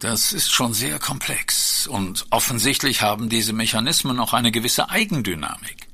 Das 0.00 0.32
ist 0.32 0.50
schon 0.50 0.74
sehr 0.74 0.98
komplex 0.98 1.86
und 1.86 2.26
offensichtlich 2.30 3.00
haben 3.00 3.28
diese 3.28 3.52
Mechanismen 3.52 4.18
auch 4.18 4.32
eine 4.32 4.50
gewisse 4.50 4.90
Eigendynamik. 4.90 5.86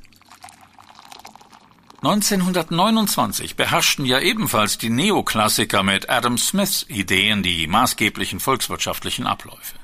1929 2.04 3.54
beherrschten 3.54 4.04
ja 4.04 4.18
ebenfalls 4.18 4.76
die 4.76 4.90
Neoklassiker 4.90 5.84
mit 5.84 6.10
Adam 6.10 6.36
Smiths 6.36 6.84
Ideen 6.88 7.44
die 7.44 7.68
maßgeblichen 7.68 8.40
volkswirtschaftlichen 8.40 9.24
Abläufe. 9.24 9.76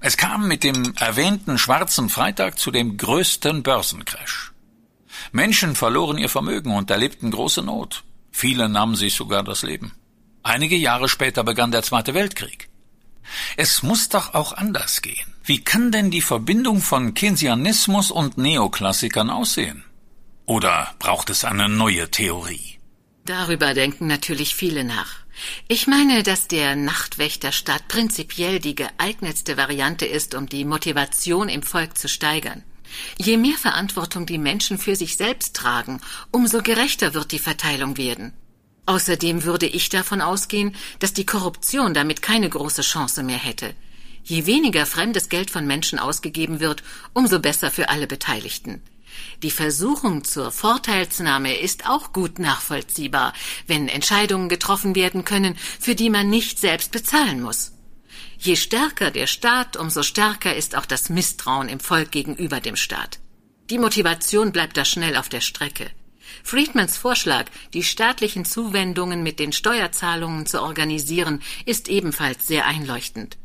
Es 0.00 0.16
kam 0.16 0.48
mit 0.48 0.64
dem 0.64 0.94
erwähnten 0.96 1.58
Schwarzen 1.58 2.08
Freitag 2.08 2.58
zu 2.58 2.72
dem 2.72 2.96
größten 2.96 3.62
Börsencrash. 3.62 4.50
Menschen 5.30 5.76
verloren 5.76 6.18
ihr 6.18 6.28
Vermögen 6.28 6.74
und 6.74 6.90
erlebten 6.90 7.30
große 7.30 7.62
Not. 7.62 8.02
Viele 8.32 8.68
nahmen 8.68 8.96
sich 8.96 9.14
sogar 9.14 9.44
das 9.44 9.62
Leben. 9.62 9.92
Einige 10.42 10.76
Jahre 10.76 11.08
später 11.08 11.44
begann 11.44 11.70
der 11.70 11.84
Zweite 11.84 12.14
Weltkrieg. 12.14 12.68
Es 13.56 13.84
muss 13.84 14.08
doch 14.08 14.34
auch 14.34 14.54
anders 14.54 15.02
gehen. 15.02 15.34
Wie 15.44 15.62
kann 15.62 15.92
denn 15.92 16.10
die 16.10 16.20
Verbindung 16.20 16.80
von 16.80 17.14
Keynesianismus 17.14 18.10
und 18.10 18.38
Neoklassikern 18.38 19.30
aussehen? 19.30 19.84
Oder 20.50 20.92
braucht 20.98 21.30
es 21.30 21.44
eine 21.44 21.68
neue 21.68 22.10
Theorie? 22.10 22.80
Darüber 23.24 23.72
denken 23.72 24.08
natürlich 24.08 24.56
viele 24.56 24.82
nach. 24.82 25.18
Ich 25.68 25.86
meine, 25.86 26.24
dass 26.24 26.48
der 26.48 26.74
Nachtwächterstaat 26.74 27.86
prinzipiell 27.86 28.58
die 28.58 28.74
geeignetste 28.74 29.56
Variante 29.56 30.06
ist, 30.06 30.34
um 30.34 30.48
die 30.48 30.64
Motivation 30.64 31.48
im 31.48 31.62
Volk 31.62 31.96
zu 31.96 32.08
steigern. 32.08 32.64
Je 33.16 33.36
mehr 33.36 33.58
Verantwortung 33.58 34.26
die 34.26 34.38
Menschen 34.38 34.78
für 34.78 34.96
sich 34.96 35.16
selbst 35.16 35.54
tragen, 35.54 36.00
umso 36.32 36.62
gerechter 36.62 37.14
wird 37.14 37.30
die 37.30 37.38
Verteilung 37.38 37.96
werden. 37.96 38.32
Außerdem 38.86 39.44
würde 39.44 39.66
ich 39.66 39.88
davon 39.88 40.20
ausgehen, 40.20 40.74
dass 40.98 41.12
die 41.12 41.26
Korruption 41.26 41.94
damit 41.94 42.22
keine 42.22 42.48
große 42.48 42.82
Chance 42.82 43.22
mehr 43.22 43.38
hätte. 43.38 43.72
Je 44.24 44.46
weniger 44.46 44.84
fremdes 44.84 45.28
Geld 45.28 45.52
von 45.52 45.64
Menschen 45.64 46.00
ausgegeben 46.00 46.58
wird, 46.58 46.82
umso 47.14 47.38
besser 47.38 47.70
für 47.70 47.88
alle 47.88 48.08
Beteiligten. 48.08 48.82
Die 49.42 49.50
Versuchung 49.50 50.24
zur 50.24 50.50
Vorteilsnahme 50.50 51.58
ist 51.58 51.86
auch 51.88 52.12
gut 52.12 52.38
nachvollziehbar, 52.38 53.32
wenn 53.66 53.88
Entscheidungen 53.88 54.48
getroffen 54.48 54.94
werden 54.94 55.24
können, 55.24 55.56
für 55.78 55.94
die 55.94 56.10
man 56.10 56.28
nicht 56.28 56.58
selbst 56.58 56.92
bezahlen 56.92 57.40
muss. 57.40 57.72
Je 58.38 58.56
stärker 58.56 59.10
der 59.10 59.26
Staat, 59.26 59.76
umso 59.76 60.02
stärker 60.02 60.54
ist 60.54 60.76
auch 60.76 60.86
das 60.86 61.10
Misstrauen 61.10 61.68
im 61.68 61.80
Volk 61.80 62.10
gegenüber 62.10 62.60
dem 62.60 62.76
Staat. 62.76 63.18
Die 63.68 63.78
Motivation 63.78 64.52
bleibt 64.52 64.76
da 64.76 64.84
schnell 64.84 65.16
auf 65.16 65.28
der 65.28 65.40
Strecke. 65.40 65.90
Friedmans 66.42 66.96
Vorschlag, 66.96 67.46
die 67.74 67.82
staatlichen 67.82 68.44
Zuwendungen 68.44 69.22
mit 69.22 69.38
den 69.38 69.52
Steuerzahlungen 69.52 70.46
zu 70.46 70.62
organisieren, 70.62 71.42
ist 71.66 71.88
ebenfalls 71.88 72.46
sehr 72.46 72.66
einleuchtend. 72.66 73.36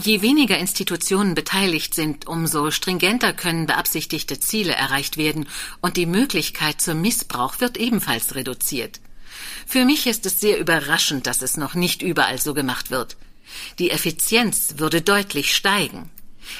Je 0.00 0.22
weniger 0.22 0.56
Institutionen 0.56 1.34
beteiligt 1.34 1.92
sind, 1.92 2.28
umso 2.28 2.70
stringenter 2.70 3.32
können 3.32 3.66
beabsichtigte 3.66 4.38
Ziele 4.38 4.72
erreicht 4.72 5.16
werden 5.16 5.48
und 5.80 5.96
die 5.96 6.06
Möglichkeit 6.06 6.80
zum 6.80 7.00
Missbrauch 7.00 7.58
wird 7.58 7.76
ebenfalls 7.76 8.36
reduziert. 8.36 9.00
Für 9.66 9.84
mich 9.84 10.06
ist 10.06 10.24
es 10.24 10.38
sehr 10.38 10.60
überraschend, 10.60 11.26
dass 11.26 11.42
es 11.42 11.56
noch 11.56 11.74
nicht 11.74 12.00
überall 12.00 12.38
so 12.38 12.54
gemacht 12.54 12.92
wird. 12.92 13.16
Die 13.80 13.90
Effizienz 13.90 14.74
würde 14.76 15.02
deutlich 15.02 15.52
steigen. 15.52 16.10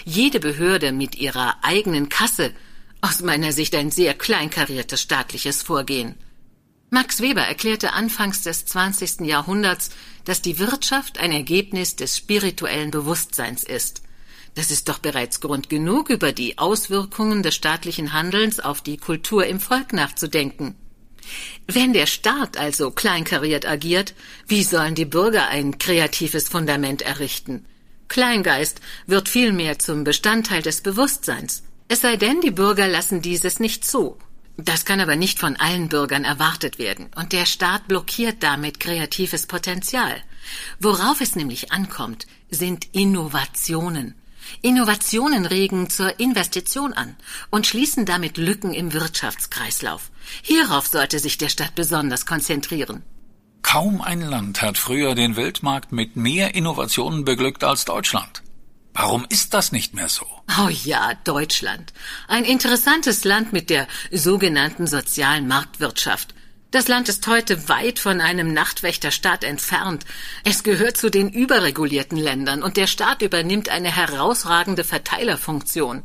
Jede 0.05 0.41
Behörde 0.41 0.91
mit 0.91 1.15
ihrer 1.15 1.59
eigenen 1.63 2.09
Kasse, 2.09 2.53
aus 3.01 3.21
meiner 3.21 3.53
Sicht 3.53 3.77
ein 3.77 3.93
sehr 3.93 4.15
kleinkariertes 4.15 5.01
staatliches 5.01 5.63
Vorgehen. 5.63 6.17
Max 6.91 7.21
Weber 7.21 7.43
erklärte 7.43 7.93
anfangs 7.93 8.43
des 8.43 8.65
20. 8.65 9.21
Jahrhunderts, 9.21 9.91
dass 10.25 10.41
die 10.41 10.59
Wirtschaft 10.59 11.19
ein 11.19 11.33
Ergebnis 11.33 11.97
des 11.97 12.17
spirituellen 12.17 12.91
Bewusstseins 12.91 13.63
ist. 13.63 14.03
Das 14.55 14.71
ist 14.71 14.89
doch 14.89 14.99
bereits 14.99 15.41
Grund 15.41 15.69
genug, 15.69 16.09
über 16.09 16.33
die 16.33 16.57
Auswirkungen 16.57 17.43
des 17.43 17.55
staatlichen 17.55 18.15
Handelns 18.15 18.59
auf 18.59 18.81
die 18.81 18.97
Kultur 18.97 19.47
im 19.47 19.61
Volk 19.61 19.93
nachzudenken. 19.93 20.77
Wenn 21.67 21.93
der 21.93 22.07
Staat 22.07 22.57
also 22.57 22.91
kleinkariert 22.91 23.67
agiert, 23.67 24.15
wie 24.47 24.63
sollen 24.63 24.95
die 24.95 25.05
Bürger 25.05 25.49
ein 25.49 25.77
kreatives 25.77 26.49
Fundament 26.49 27.03
errichten? 27.03 27.67
Kleingeist 28.09 28.81
wird 29.07 29.29
vielmehr 29.29 29.79
zum 29.79 30.05
Bestandteil 30.05 30.63
des 30.63 30.81
Bewusstseins. 30.81 31.65
Es 31.89 32.01
sei 32.01 32.17
denn, 32.17 32.41
die 32.41 32.51
Bürger 32.51 32.89
lassen 32.89 33.21
dieses 33.21 33.61
nicht 33.61 33.85
zu 33.85 34.17
das 34.59 34.85
kann 34.85 35.01
aber 35.01 35.15
nicht 35.15 35.39
von 35.39 35.55
allen 35.57 35.89
Bürgern 35.89 36.25
erwartet 36.25 36.79
werden, 36.81 37.11
und 37.15 37.33
der 37.33 37.47
Staat 37.47 37.87
blockiert 37.87 38.43
damit 38.43 38.81
kreatives 38.81 39.47
Potenzial. 39.47 40.17
Worauf 40.81 41.21
es 41.21 41.37
nämlich 41.37 41.71
ankommt, 41.73 42.27
sind 42.51 42.89
Innovationen. 42.93 44.15
Innovationen 44.61 45.47
regen 45.47 45.91
zur 45.91 46.19
Investition 46.19 46.93
an 46.93 47.17
und 47.51 47.67
schließen 47.67 48.05
damit 48.05 48.37
Lücken 48.37 48.75
im 48.75 48.93
Wirtschaftskreislauf. 48.93 50.11
Hierauf 50.43 50.89
sollte 50.89 51.21
sich 51.21 51.39
der 51.39 51.51
Staat 51.51 51.75
besonders 51.77 52.27
konzentrieren. 52.27 53.05
Kaum 53.63 54.01
ein 54.01 54.23
Land 54.23 54.63
hat 54.63 54.79
früher 54.79 55.15
den 55.15 55.37
Weltmarkt 55.37 55.93
mit 55.93 56.17
mehr 56.17 56.55
Innovationen 56.55 57.25
beglückt 57.25 57.63
als 57.63 57.85
Deutschland. 57.85 58.43
Warum 59.01 59.25
ist 59.29 59.55
das 59.55 59.71
nicht 59.71 59.95
mehr 59.95 60.09
so? 60.09 60.27
Oh 60.61 60.69
ja, 60.69 61.15
Deutschland. 61.23 61.93
Ein 62.27 62.45
interessantes 62.45 63.23
Land 63.23 63.53
mit 63.53 63.71
der 63.71 63.87
sogenannten 64.11 64.89
sozialen 64.89 65.47
Marktwirtschaft. 65.47 66.35
Das 66.73 66.89
Land 66.89 67.09
ist 67.09 67.25
heute 67.29 67.69
weit 67.69 68.01
von 68.01 68.21
einem 68.21 68.53
Nachtwächterstaat 68.53 69.45
entfernt. 69.45 70.05
Es 70.43 70.65
gehört 70.65 70.97
zu 70.97 71.11
den 71.11 71.29
überregulierten 71.29 72.19
Ländern 72.19 72.61
und 72.61 72.77
der 72.77 72.89
Staat 72.89 73.23
übernimmt 73.23 73.69
eine 73.69 73.95
herausragende 73.95 74.83
Verteilerfunktion. 74.83 76.03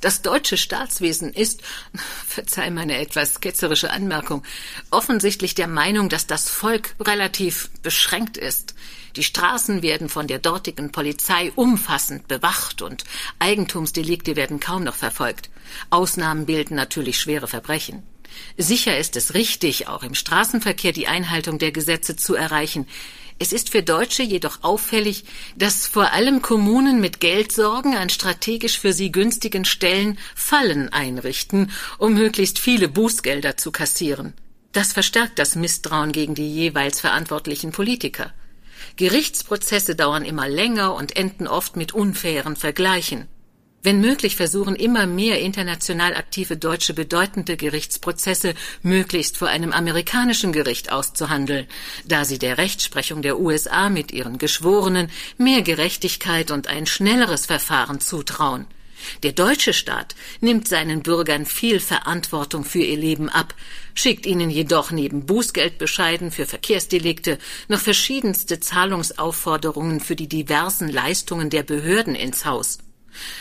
Das 0.00 0.22
deutsche 0.22 0.56
Staatswesen 0.56 1.34
ist, 1.34 1.60
verzeih 2.26 2.70
meine 2.70 2.96
etwas 2.96 3.42
ketzerische 3.42 3.90
Anmerkung, 3.90 4.44
offensichtlich 4.90 5.54
der 5.54 5.68
Meinung, 5.68 6.08
dass 6.08 6.26
das 6.26 6.48
Volk 6.48 6.94
relativ 6.98 7.68
beschränkt 7.82 8.38
ist. 8.38 8.74
Die 9.16 9.22
Straßen 9.22 9.82
werden 9.82 10.08
von 10.08 10.26
der 10.26 10.38
dortigen 10.38 10.92
Polizei 10.92 11.52
umfassend 11.54 12.28
bewacht 12.28 12.82
und 12.82 13.04
Eigentumsdelikte 13.38 14.36
werden 14.36 14.60
kaum 14.60 14.84
noch 14.84 14.94
verfolgt. 14.94 15.50
Ausnahmen 15.90 16.46
bilden 16.46 16.74
natürlich 16.74 17.18
schwere 17.18 17.48
Verbrechen. 17.48 18.02
Sicher 18.56 18.98
ist 18.98 19.16
es 19.16 19.34
richtig, 19.34 19.88
auch 19.88 20.02
im 20.02 20.14
Straßenverkehr 20.14 20.92
die 20.92 21.08
Einhaltung 21.08 21.58
der 21.58 21.72
Gesetze 21.72 22.16
zu 22.16 22.34
erreichen. 22.34 22.86
Es 23.38 23.52
ist 23.54 23.70
für 23.70 23.82
Deutsche 23.82 24.22
jedoch 24.22 24.62
auffällig, 24.62 25.24
dass 25.56 25.86
vor 25.86 26.12
allem 26.12 26.42
Kommunen 26.42 27.00
mit 27.00 27.20
Geldsorgen 27.20 27.96
an 27.96 28.10
strategisch 28.10 28.78
für 28.78 28.92
sie 28.92 29.10
günstigen 29.10 29.64
Stellen 29.64 30.18
Fallen 30.34 30.92
einrichten, 30.92 31.72
um 31.96 32.14
möglichst 32.14 32.58
viele 32.58 32.88
Bußgelder 32.88 33.56
zu 33.56 33.72
kassieren. 33.72 34.34
Das 34.72 34.92
verstärkt 34.92 35.38
das 35.38 35.56
Misstrauen 35.56 36.12
gegen 36.12 36.34
die 36.34 36.52
jeweils 36.52 37.00
verantwortlichen 37.00 37.72
Politiker. 37.72 38.32
Gerichtsprozesse 38.96 39.94
dauern 39.94 40.24
immer 40.24 40.48
länger 40.48 40.94
und 40.94 41.16
enden 41.16 41.46
oft 41.46 41.76
mit 41.76 41.92
unfairen 41.92 42.56
Vergleichen. 42.56 43.28
Wenn 43.82 44.02
möglich 44.02 44.36
versuchen 44.36 44.76
immer 44.76 45.06
mehr 45.06 45.40
international 45.40 46.14
aktive 46.14 46.58
Deutsche 46.58 46.92
bedeutende 46.92 47.56
Gerichtsprozesse 47.56 48.54
möglichst 48.82 49.38
vor 49.38 49.48
einem 49.48 49.72
amerikanischen 49.72 50.52
Gericht 50.52 50.92
auszuhandeln, 50.92 51.66
da 52.04 52.26
sie 52.26 52.38
der 52.38 52.58
Rechtsprechung 52.58 53.22
der 53.22 53.40
USA 53.40 53.88
mit 53.88 54.12
ihren 54.12 54.36
Geschworenen 54.36 55.10
mehr 55.38 55.62
Gerechtigkeit 55.62 56.50
und 56.50 56.66
ein 56.66 56.84
schnelleres 56.84 57.46
Verfahren 57.46 58.00
zutrauen. 58.00 58.66
Der 59.22 59.32
deutsche 59.32 59.72
Staat 59.72 60.14
nimmt 60.40 60.68
seinen 60.68 61.02
Bürgern 61.02 61.46
viel 61.46 61.80
Verantwortung 61.80 62.64
für 62.64 62.82
ihr 62.82 62.96
Leben 62.96 63.28
ab, 63.28 63.54
schickt 63.94 64.26
ihnen 64.26 64.50
jedoch 64.50 64.90
neben 64.90 65.26
Bußgeldbescheiden 65.26 66.30
für 66.30 66.46
Verkehrsdelikte 66.46 67.38
noch 67.68 67.80
verschiedenste 67.80 68.60
Zahlungsaufforderungen 68.60 70.00
für 70.00 70.16
die 70.16 70.28
diversen 70.28 70.88
Leistungen 70.88 71.50
der 71.50 71.62
Behörden 71.62 72.14
ins 72.14 72.44
Haus. 72.44 72.78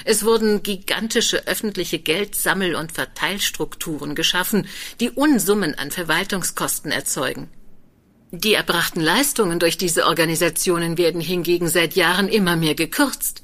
Es 0.04 0.24
wurden 0.26 0.64
gigantische 0.64 1.48
öffentliche 1.48 2.00
Geldsammel- 2.00 2.76
und 2.76 2.92
Verteilstrukturen 2.92 4.16
geschaffen, 4.16 4.68
die 5.00 5.12
Unsummen 5.12 5.76
an 5.76 5.92
Verwaltungskosten 5.92 6.92
erzeugen. 6.92 7.50
Die 8.32 8.54
erbrachten 8.54 9.02
Leistungen 9.02 9.60
durch 9.60 9.78
diese 9.78 10.06
Organisationen 10.06 10.98
werden 10.98 11.22
hingegen 11.22 11.68
seit 11.68 11.96
Jahren 11.96 12.28
immer 12.28 12.56
mehr 12.56 12.76
gekürzt. 12.76 13.42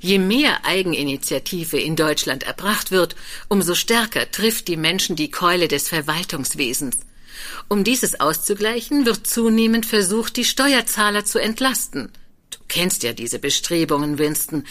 Je 0.00 0.18
mehr 0.18 0.64
Eigeninitiative 0.64 1.78
in 1.78 1.96
Deutschland 1.96 2.42
erbracht 2.42 2.90
wird, 2.90 3.16
umso 3.48 3.74
stärker 3.74 4.30
trifft 4.30 4.68
die 4.68 4.76
Menschen 4.76 5.16
die 5.16 5.30
Keule 5.30 5.68
des 5.68 5.88
Verwaltungswesens. 5.88 6.98
Um 7.68 7.84
dieses 7.84 8.20
auszugleichen, 8.20 9.06
wird 9.06 9.26
zunehmend 9.26 9.86
versucht, 9.86 10.36
die 10.36 10.44
Steuerzahler 10.44 11.24
zu 11.24 11.38
entlasten. 11.38 12.12
Du 12.50 12.58
kennst 12.68 13.02
ja 13.02 13.12
diese 13.12 13.38
Bestrebungen, 13.38 14.18
Winston. 14.18 14.64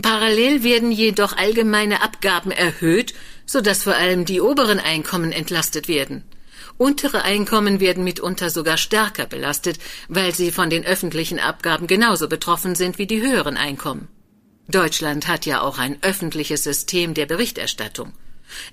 Parallel 0.00 0.62
werden 0.62 0.92
jedoch 0.92 1.36
allgemeine 1.36 2.02
Abgaben 2.02 2.50
erhöht, 2.50 3.14
sodass 3.46 3.84
vor 3.84 3.94
allem 3.94 4.24
die 4.24 4.40
oberen 4.40 4.78
Einkommen 4.78 5.32
entlastet 5.32 5.88
werden. 5.88 6.24
Untere 6.78 7.22
Einkommen 7.22 7.80
werden 7.80 8.04
mitunter 8.04 8.50
sogar 8.50 8.76
stärker 8.76 9.26
belastet, 9.26 9.78
weil 10.08 10.34
sie 10.34 10.50
von 10.50 10.70
den 10.70 10.84
öffentlichen 10.84 11.38
Abgaben 11.38 11.86
genauso 11.86 12.28
betroffen 12.28 12.74
sind 12.74 12.98
wie 12.98 13.06
die 13.06 13.22
höheren 13.22 13.56
Einkommen. 13.56 14.08
Deutschland 14.68 15.28
hat 15.28 15.46
ja 15.46 15.60
auch 15.60 15.78
ein 15.78 15.98
öffentliches 16.02 16.64
System 16.64 17.14
der 17.14 17.26
Berichterstattung. 17.26 18.12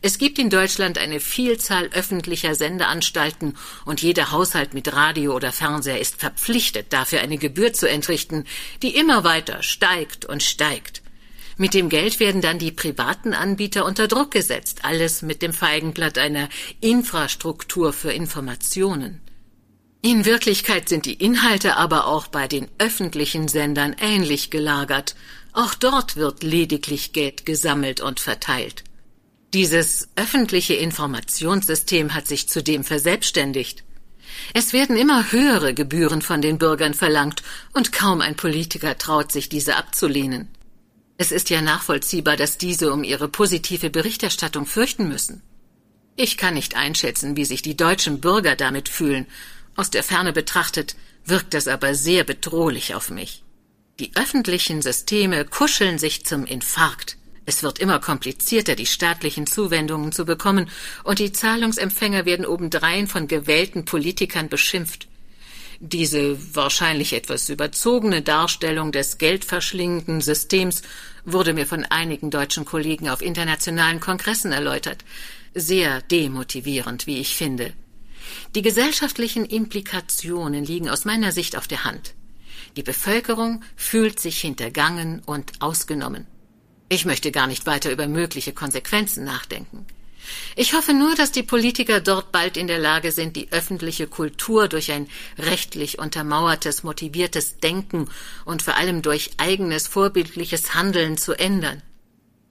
Es 0.01 0.17
gibt 0.17 0.39
in 0.39 0.49
Deutschland 0.49 0.97
eine 0.97 1.19
Vielzahl 1.19 1.89
öffentlicher 1.93 2.55
Sendeanstalten 2.55 3.55
und 3.85 4.01
jeder 4.01 4.31
Haushalt 4.31 4.73
mit 4.73 4.93
Radio 4.93 5.35
oder 5.35 5.51
Fernseher 5.51 5.99
ist 5.99 6.19
verpflichtet, 6.19 6.91
dafür 6.91 7.21
eine 7.21 7.37
Gebühr 7.37 7.73
zu 7.73 7.89
entrichten, 7.89 8.45
die 8.81 8.95
immer 8.95 9.23
weiter 9.23 9.63
steigt 9.63 10.25
und 10.25 10.43
steigt. 10.43 11.01
Mit 11.57 11.73
dem 11.73 11.89
Geld 11.89 12.21
werden 12.21 12.41
dann 12.41 12.57
die 12.57 12.71
privaten 12.71 13.33
Anbieter 13.33 13.83
unter 13.83 14.07
Druck 14.07 14.31
gesetzt, 14.31 14.79
alles 14.83 15.21
mit 15.21 15.41
dem 15.41 15.53
Feigenblatt 15.53 16.17
einer 16.17 16.47
Infrastruktur 16.79 17.91
für 17.91 18.11
Informationen. 18.11 19.19
In 20.01 20.23
Wirklichkeit 20.23 20.87
sind 20.87 21.05
die 21.05 21.15
Inhalte 21.15 21.75
aber 21.75 22.07
auch 22.07 22.27
bei 22.27 22.47
den 22.47 22.69
öffentlichen 22.77 23.49
Sendern 23.49 23.93
ähnlich 23.99 24.49
gelagert. 24.49 25.17
Auch 25.53 25.73
dort 25.73 26.15
wird 26.15 26.43
lediglich 26.43 27.13
Geld 27.13 27.45
gesammelt 27.45 28.01
und 28.01 28.19
verteilt. 28.19 28.83
Dieses 29.53 30.09
öffentliche 30.15 30.75
Informationssystem 30.75 32.13
hat 32.13 32.27
sich 32.27 32.47
zudem 32.47 32.83
verselbstständigt. 32.83 33.83
Es 34.53 34.73
werden 34.73 34.95
immer 34.95 35.31
höhere 35.31 35.73
Gebühren 35.73 36.21
von 36.21 36.41
den 36.41 36.59
Bürgern 36.59 36.93
verlangt, 36.93 37.41
und 37.73 37.91
kaum 37.91 38.21
ein 38.21 38.35
Politiker 38.35 38.97
traut 38.97 39.31
sich, 39.31 39.49
diese 39.49 39.75
abzulehnen. 39.75 40.49
Es 41.17 41.31
ist 41.31 41.49
ja 41.49 41.61
nachvollziehbar, 41.61 42.37
dass 42.37 42.57
diese 42.57 42.93
um 42.93 43.03
ihre 43.03 43.27
positive 43.27 43.89
Berichterstattung 43.89 44.65
fürchten 44.65 45.09
müssen. 45.09 45.41
Ich 46.15 46.37
kann 46.37 46.53
nicht 46.53 46.75
einschätzen, 46.75 47.35
wie 47.35 47.45
sich 47.45 47.61
die 47.61 47.75
deutschen 47.75 48.21
Bürger 48.21 48.55
damit 48.55 48.87
fühlen. 48.87 49.25
Aus 49.75 49.89
der 49.89 50.03
Ferne 50.03 50.31
betrachtet 50.31 50.95
wirkt 51.25 51.53
das 51.53 51.67
aber 51.67 51.95
sehr 51.95 52.23
bedrohlich 52.23 52.93
auf 52.93 53.09
mich. 53.09 53.43
Die 53.99 54.11
öffentlichen 54.15 54.81
Systeme 54.81 55.43
kuscheln 55.43 55.99
sich 55.99 56.25
zum 56.25 56.45
Infarkt. 56.45 57.17
Es 57.45 57.63
wird 57.63 57.79
immer 57.79 57.99
komplizierter, 57.99 58.75
die 58.75 58.85
staatlichen 58.85 59.45
Zuwendungen 59.45 60.13
zu 60.13 60.23
bekommen, 60.23 60.69
und 61.03 61.19
die 61.19 61.33
Zahlungsempfänger 61.33 62.25
werden 62.25 62.45
obendrein 62.45 63.07
von 63.07 63.27
gewählten 63.27 63.83
Politikern 63.83 64.47
beschimpft. 64.47 65.09
Diese 65.81 66.37
wahrscheinlich 66.55 67.11
etwas 67.11 67.49
überzogene 67.49 68.21
Darstellung 68.21 68.93
des 68.93 69.17
geldverschlingenden 69.17 70.21
Systems 70.21 70.81
wurde 71.25 71.53
mir 71.53 71.65
von 71.65 71.83
einigen 71.83 72.31
deutschen 72.31 72.63
Kollegen 72.63 73.09
auf 73.09 73.21
internationalen 73.21 73.99
Kongressen 73.99 74.53
erläutert. 74.53 75.03
Sehr 75.53 76.01
demotivierend, 76.03 77.05
wie 77.05 77.17
ich 77.17 77.35
finde. 77.35 77.73
Die 78.55 78.61
gesellschaftlichen 78.61 79.43
Implikationen 79.43 80.63
liegen 80.63 80.89
aus 80.89 81.03
meiner 81.03 81.33
Sicht 81.33 81.57
auf 81.57 81.67
der 81.67 81.83
Hand. 81.83 82.13
Die 82.79 82.83
Bevölkerung 82.83 83.61
fühlt 83.75 84.21
sich 84.21 84.39
hintergangen 84.39 85.21
und 85.25 85.51
ausgenommen. 85.59 86.25
Ich 86.87 87.03
möchte 87.03 87.29
gar 87.29 87.45
nicht 87.45 87.65
weiter 87.65 87.91
über 87.91 88.07
mögliche 88.07 88.53
Konsequenzen 88.53 89.25
nachdenken. 89.25 89.85
Ich 90.55 90.73
hoffe 90.73 90.93
nur, 90.93 91.13
dass 91.13 91.33
die 91.33 91.43
Politiker 91.43 91.99
dort 91.99 92.31
bald 92.31 92.55
in 92.55 92.67
der 92.67 92.79
Lage 92.79 93.11
sind, 93.11 93.35
die 93.35 93.51
öffentliche 93.51 94.07
Kultur 94.07 94.69
durch 94.69 94.93
ein 94.93 95.09
rechtlich 95.37 95.99
untermauertes, 95.99 96.83
motiviertes 96.83 97.57
Denken 97.57 98.07
und 98.45 98.61
vor 98.61 98.77
allem 98.77 99.01
durch 99.01 99.31
eigenes 99.35 99.89
vorbildliches 99.89 100.73
Handeln 100.73 101.17
zu 101.17 101.33
ändern. 101.33 101.81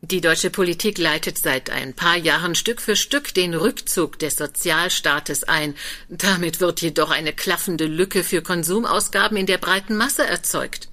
Die 0.00 0.20
deutsche 0.20 0.50
Politik 0.50 0.96
leitet 0.96 1.38
seit 1.38 1.70
ein 1.70 1.92
paar 1.92 2.16
Jahren 2.16 2.54
Stück 2.54 2.80
für 2.80 2.94
Stück 2.94 3.34
den 3.34 3.52
Rückzug 3.54 4.18
des 4.18 4.36
Sozialstaates 4.36 5.44
ein. 5.44 5.74
Damit 6.08 6.60
wird 6.60 6.80
jedoch 6.80 7.10
eine 7.10 7.32
klaffende 7.32 7.86
Lücke 7.86 8.22
für 8.22 8.40
Konsumausgaben 8.40 9.36
in 9.36 9.46
der 9.46 9.58
breiten 9.58 9.96
Masse 9.96 10.24
erzeugt. 10.24 10.88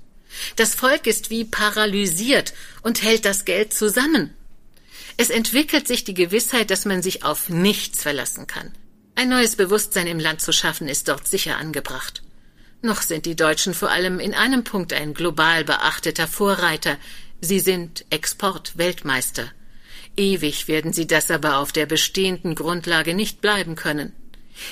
Das 0.55 0.73
Volk 0.73 1.05
ist 1.05 1.29
wie 1.29 1.45
paralysiert 1.45 2.53
und 2.81 3.03
hält 3.03 3.25
das 3.25 3.45
Geld 3.45 3.73
zusammen. 3.73 4.33
Es 5.17 5.29
entwickelt 5.29 5.87
sich 5.87 6.03
die 6.03 6.15
Gewissheit, 6.15 6.71
dass 6.71 6.85
man 6.85 7.03
sich 7.03 7.23
auf 7.23 7.47
nichts 7.47 8.01
verlassen 8.01 8.47
kann. 8.47 8.71
Ein 9.13 9.29
neues 9.29 9.55
Bewusstsein 9.55 10.07
im 10.07 10.19
Land 10.19 10.41
zu 10.41 10.51
schaffen, 10.51 10.89
ist 10.89 11.07
dort 11.07 11.27
sicher 11.27 11.57
angebracht. 11.57 12.21
Noch 12.81 13.01
sind 13.01 13.25
die 13.25 13.35
Deutschen 13.35 13.73
vor 13.73 13.89
allem 13.89 14.19
in 14.19 14.33
einem 14.33 14.63
Punkt 14.63 14.93
ein 14.93 15.13
global 15.13 15.63
beachteter 15.63 16.27
Vorreiter. 16.27 16.97
Sie 17.45 17.59
sind 17.59 18.05
Exportweltmeister. 18.09 19.51
Ewig 20.17 20.67
werden 20.67 20.93
sie 20.93 21.05
das 21.05 21.29
aber 21.29 21.59
auf 21.59 21.71
der 21.71 21.85
bestehenden 21.85 22.55
Grundlage 22.55 23.13
nicht 23.13 23.39
bleiben 23.39 23.75
können. 23.75 24.13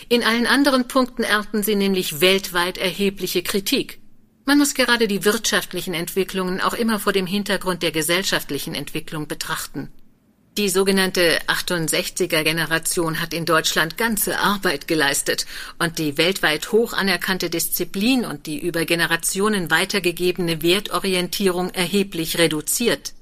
In 0.10 0.24
allen 0.24 0.48
anderen 0.48 0.88
Punkten 0.88 1.22
ernten 1.22 1.62
sie 1.62 1.76
nämlich 1.76 2.20
weltweit 2.20 2.80
erhebliche 2.80 3.44
Kritik. 3.44 4.00
Man 4.45 4.58
muss 4.58 4.74
gerade 4.74 5.08
die 5.08 5.24
wirtschaftlichen 5.24 5.94
Entwicklungen 5.94 6.62
auch 6.62 6.74
immer 6.74 7.00
vor 7.00 7.14
dem 7.14 7.28
Hintergrund 7.28 7.84
der 7.84 7.91
gesellschaftlichen 7.91 8.74
Entwicklung 8.74 9.28
betrachten. 9.28 9.91
Die 10.56 10.70
sogenannte 10.70 11.40
68er 11.48 12.44
Generation 12.44 13.20
hat 13.20 13.34
in 13.34 13.44
Deutschland 13.44 13.98
ganze 13.98 14.38
Arbeit 14.38 14.88
geleistet 14.88 15.48
und 15.80 15.98
die 15.98 16.20
weltweit 16.20 16.72
hoch 16.72 16.94
anerkannte 16.94 17.50
Disziplin 17.50 18.24
und 18.24 18.46
die 18.46 18.60
über 18.60 18.86
Generationen 18.86 19.72
weitergegebene 19.72 20.62
Wertorientierung 20.62 21.72
erheblich 21.72 22.38
reduziert. 22.38 23.14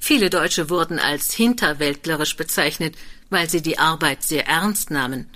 Viele 0.00 0.30
Deutsche 0.30 0.70
wurden 0.70 0.98
als 0.98 1.34
hinterwäldlerisch 1.34 2.36
bezeichnet, 2.36 2.96
weil 3.28 3.50
sie 3.50 3.60
die 3.60 3.78
Arbeit 3.78 4.22
sehr 4.22 4.46
ernst 4.46 4.90
nahmen. 4.90 5.28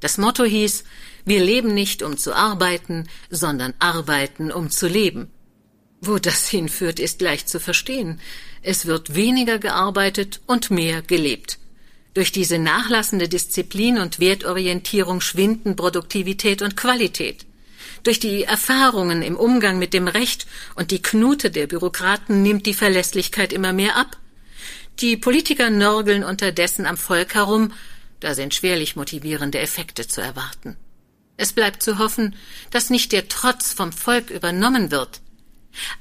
Das 0.00 0.18
Motto 0.18 0.42
hieß, 0.42 0.82
wir 1.24 1.38
leben 1.38 1.72
nicht, 1.72 2.02
um 2.02 2.18
zu 2.18 2.34
arbeiten, 2.34 3.06
sondern 3.30 3.74
arbeiten, 3.78 4.50
um 4.50 4.70
zu 4.70 4.88
leben. 4.88 5.30
Wo 6.00 6.18
das 6.18 6.48
hinführt, 6.48 7.00
ist 7.00 7.20
leicht 7.20 7.48
zu 7.48 7.58
verstehen. 7.58 8.20
Es 8.68 8.84
wird 8.84 9.14
weniger 9.14 9.60
gearbeitet 9.60 10.40
und 10.44 10.72
mehr 10.72 11.00
gelebt. 11.00 11.58
Durch 12.14 12.32
diese 12.32 12.58
nachlassende 12.58 13.28
Disziplin 13.28 13.96
und 13.96 14.18
Wertorientierung 14.18 15.20
schwinden 15.20 15.76
Produktivität 15.76 16.62
und 16.62 16.76
Qualität. 16.76 17.46
Durch 18.02 18.18
die 18.18 18.42
Erfahrungen 18.42 19.22
im 19.22 19.36
Umgang 19.36 19.78
mit 19.78 19.94
dem 19.94 20.08
Recht 20.08 20.48
und 20.74 20.90
die 20.90 21.00
Knute 21.00 21.52
der 21.52 21.68
Bürokraten 21.68 22.42
nimmt 22.42 22.66
die 22.66 22.74
Verlässlichkeit 22.74 23.52
immer 23.52 23.72
mehr 23.72 23.94
ab. 23.94 24.16
Die 24.98 25.16
Politiker 25.16 25.70
nörgeln 25.70 26.24
unterdessen 26.24 26.86
am 26.86 26.96
Volk 26.96 27.36
herum, 27.36 27.72
da 28.18 28.34
sind 28.34 28.52
schwerlich 28.52 28.96
motivierende 28.96 29.60
Effekte 29.60 30.08
zu 30.08 30.20
erwarten. 30.20 30.76
Es 31.36 31.52
bleibt 31.52 31.84
zu 31.84 31.98
hoffen, 31.98 32.34
dass 32.72 32.90
nicht 32.90 33.12
der 33.12 33.28
Trotz 33.28 33.72
vom 33.72 33.92
Volk 33.92 34.30
übernommen 34.30 34.90
wird, 34.90 35.20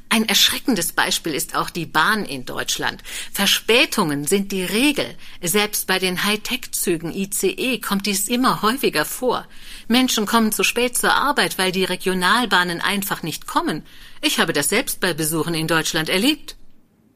ein 0.10 0.28
erschreckendes 0.30 0.94
Beispiel 0.94 1.34
ist 1.34 1.56
auch 1.56 1.70
die 1.70 1.86
Bahn 1.86 2.26
in 2.26 2.46
Deutschland. 2.46 3.04
Verspätungen 3.34 4.26
sind 4.26 4.52
die 4.52 4.64
Regel. 4.64 5.16
Selbst 5.42 5.88
bei 5.88 6.00
den 6.00 6.24
Hightech-Zügen 6.24 7.14
ICE 7.14 7.80
kommt 7.80 8.06
dies 8.06 8.30
immer 8.30 8.62
häufiger 8.62 9.06
vor. 9.06 9.48
Menschen 9.88 10.26
kommen 10.26 10.52
zu 10.52 10.64
spät 10.64 10.98
zur 10.98 11.14
Arbeit, 11.14 11.58
weil 11.58 11.72
die 11.72 11.84
Regionalbahnen 11.84 12.82
einfach 12.82 13.24
nicht 13.24 13.48
kommen. 13.48 13.84
Ich 14.22 14.40
habe 14.40 14.54
das 14.54 14.70
selbst 14.70 15.02
bei 15.02 15.14
Besuchen 15.14 15.54
in 15.54 15.68
Deutschland 15.68 16.10
erlebt. 16.10 16.56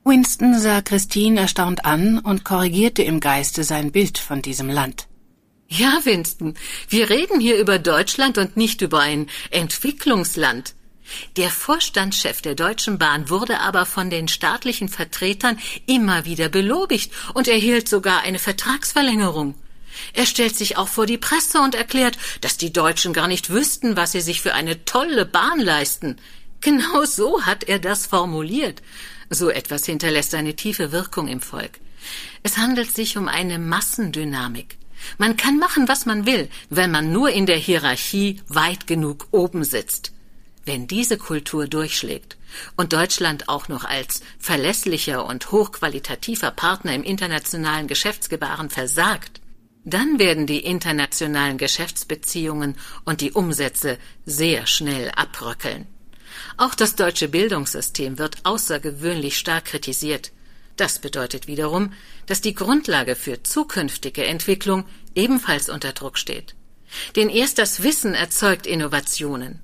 Winston 0.03 0.59
sah 0.59 0.81
Christine 0.81 1.41
erstaunt 1.41 1.85
an 1.85 2.19
und 2.19 2.43
korrigierte 2.43 3.03
im 3.03 3.19
Geiste 3.19 3.63
sein 3.63 3.91
Bild 3.91 4.17
von 4.17 4.41
diesem 4.41 4.69
Land. 4.69 5.07
Ja, 5.67 5.99
Winston, 6.03 6.55
wir 6.89 7.11
reden 7.11 7.39
hier 7.39 7.57
über 7.57 7.77
Deutschland 7.77 8.39
und 8.39 8.57
nicht 8.57 8.81
über 8.81 8.99
ein 8.99 9.29
Entwicklungsland. 9.51 10.73
Der 11.37 11.49
Vorstandschef 11.49 12.41
der 12.41 12.55
Deutschen 12.55 12.97
Bahn 12.97 13.29
wurde 13.29 13.59
aber 13.59 13.85
von 13.85 14.09
den 14.09 14.27
staatlichen 14.27 14.89
Vertretern 14.89 15.59
immer 15.85 16.25
wieder 16.25 16.49
belobigt 16.49 17.11
und 17.33 17.47
erhielt 17.47 17.87
sogar 17.87 18.21
eine 18.21 18.39
Vertragsverlängerung. 18.39 19.55
Er 20.13 20.25
stellt 20.25 20.55
sich 20.55 20.77
auch 20.77 20.87
vor 20.87 21.05
die 21.05 21.17
Presse 21.17 21.61
und 21.61 21.75
erklärt, 21.75 22.17
dass 22.41 22.57
die 22.57 22.71
Deutschen 22.71 23.13
gar 23.13 23.27
nicht 23.27 23.49
wüssten, 23.49 23.97
was 23.97 24.11
sie 24.11 24.21
sich 24.21 24.41
für 24.41 24.53
eine 24.53 24.85
tolle 24.85 25.25
Bahn 25.25 25.59
leisten. 25.59 26.17
Genau 26.61 27.05
so 27.05 27.45
hat 27.45 27.63
er 27.63 27.79
das 27.79 28.05
formuliert. 28.05 28.81
So 29.29 29.49
etwas 29.49 29.85
hinterlässt 29.85 30.33
eine 30.35 30.55
tiefe 30.55 30.91
Wirkung 30.91 31.27
im 31.27 31.41
Volk. 31.41 31.79
Es 32.43 32.57
handelt 32.57 32.93
sich 32.93 33.17
um 33.17 33.27
eine 33.27 33.59
Massendynamik. 33.59 34.77
Man 35.17 35.37
kann 35.37 35.57
machen, 35.57 35.87
was 35.87 36.05
man 36.05 36.25
will, 36.25 36.49
wenn 36.69 36.91
man 36.91 37.11
nur 37.11 37.29
in 37.29 37.45
der 37.45 37.57
Hierarchie 37.57 38.41
weit 38.47 38.87
genug 38.87 39.27
oben 39.31 39.63
sitzt. 39.63 40.11
Wenn 40.69 40.85
diese 40.85 41.17
Kultur 41.17 41.65
durchschlägt 41.65 42.37
und 42.75 42.93
Deutschland 42.93 43.49
auch 43.49 43.69
noch 43.69 43.85
als 43.85 44.21
verlässlicher 44.37 45.25
und 45.25 45.51
hochqualitativer 45.51 46.51
Partner 46.51 46.93
im 46.93 47.01
internationalen 47.01 47.87
Geschäftsgebaren 47.87 48.69
versagt, 48.69 49.41
dann 49.83 50.19
werden 50.19 50.45
die 50.45 50.59
internationalen 50.59 51.57
Geschäftsbeziehungen 51.57 52.77
und 53.03 53.21
die 53.21 53.31
Umsätze 53.31 53.97
sehr 54.27 54.67
schnell 54.67 55.09
abröckeln. 55.15 55.87
Auch 56.55 56.75
das 56.75 56.93
deutsche 56.93 57.29
Bildungssystem 57.29 58.19
wird 58.19 58.37
außergewöhnlich 58.43 59.39
stark 59.39 59.65
kritisiert. 59.65 60.31
Das 60.75 60.99
bedeutet 60.99 61.47
wiederum, 61.47 61.93
dass 62.27 62.41
die 62.41 62.53
Grundlage 62.53 63.15
für 63.15 63.41
zukünftige 63.41 64.23
Entwicklung 64.23 64.85
ebenfalls 65.15 65.67
unter 65.67 65.93
Druck 65.93 66.19
steht. 66.19 66.53
Denn 67.15 67.29
erst 67.29 67.57
das 67.57 67.81
Wissen 67.81 68.13
erzeugt 68.13 68.67
Innovationen. 68.67 69.63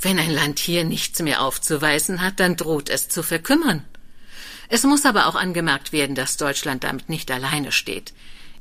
Wenn 0.00 0.18
ein 0.18 0.30
Land 0.30 0.58
hier 0.58 0.84
nichts 0.84 1.20
mehr 1.20 1.42
aufzuweisen 1.42 2.22
hat, 2.22 2.40
dann 2.40 2.56
droht 2.56 2.88
es 2.88 3.08
zu 3.08 3.22
verkümmern. 3.22 3.84
Es 4.68 4.84
muss 4.84 5.04
aber 5.04 5.26
auch 5.26 5.34
angemerkt 5.34 5.92
werden, 5.92 6.14
dass 6.14 6.36
Deutschland 6.36 6.84
damit 6.84 7.08
nicht 7.08 7.30
alleine 7.30 7.72
steht. 7.72 8.14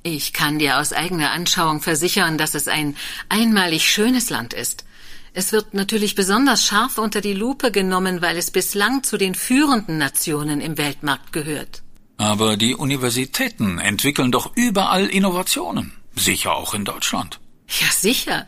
Ich 0.04 0.34
kann 0.34 0.60
dir 0.60 0.80
aus 0.80 0.92
eigener 0.92 1.32
Anschauung 1.32 1.82
versichern, 1.82 2.38
dass 2.38 2.56
es 2.56 2.68
ein 2.68 2.96
einmalig 3.30 3.90
schönes 3.90 4.30
Land 4.30 4.54
ist. 4.54 4.86
Es 5.34 5.52
wird 5.52 5.74
natürlich 5.74 6.16
besonders 6.16 6.66
scharf 6.66 6.98
unter 6.98 7.22
die 7.22 7.34
Lupe 7.34 7.72
genommen, 7.72 8.22
weil 8.22 8.38
es 8.38 8.50
bislang 8.50 9.04
zu 9.04 9.18
den 9.18 9.36
führenden 9.36 9.98
Nationen 9.98 10.62
im 10.62 10.78
Weltmarkt 10.78 11.32
gehört. 11.32 11.84
Aber 12.18 12.58
die 12.58 12.76
Universitäten 12.76 13.80
entwickeln 13.80 14.32
doch 14.32 14.52
überall 14.56 15.06
Innovationen. 15.06 15.94
Sicher 16.16 16.56
auch 16.56 16.74
in 16.74 16.86
Deutschland. 16.86 17.40
Ja, 17.68 17.88
sicher. 17.92 18.48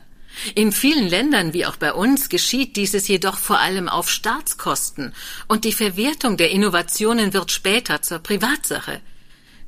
In 0.55 0.72
vielen 0.72 1.07
Ländern 1.07 1.53
wie 1.53 1.65
auch 1.65 1.76
bei 1.76 1.93
uns 1.93 2.30
geschieht 2.30 2.76
dieses 2.76 3.07
jedoch 3.07 3.38
vor 3.38 3.59
allem 3.59 3.88
auf 3.88 4.09
Staatskosten, 4.09 5.13
und 5.47 5.65
die 5.65 5.73
Verwertung 5.73 6.38
der 6.38 6.51
Innovationen 6.51 7.34
wird 7.34 7.51
später 7.51 8.01
zur 8.01 8.19
Privatsache. 8.19 9.01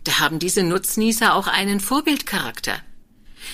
Da 0.03 0.19
haben 0.19 0.39
diese 0.39 0.63
Nutznießer 0.63 1.35
auch 1.35 1.47
einen 1.47 1.79
Vorbildcharakter. 1.79 2.81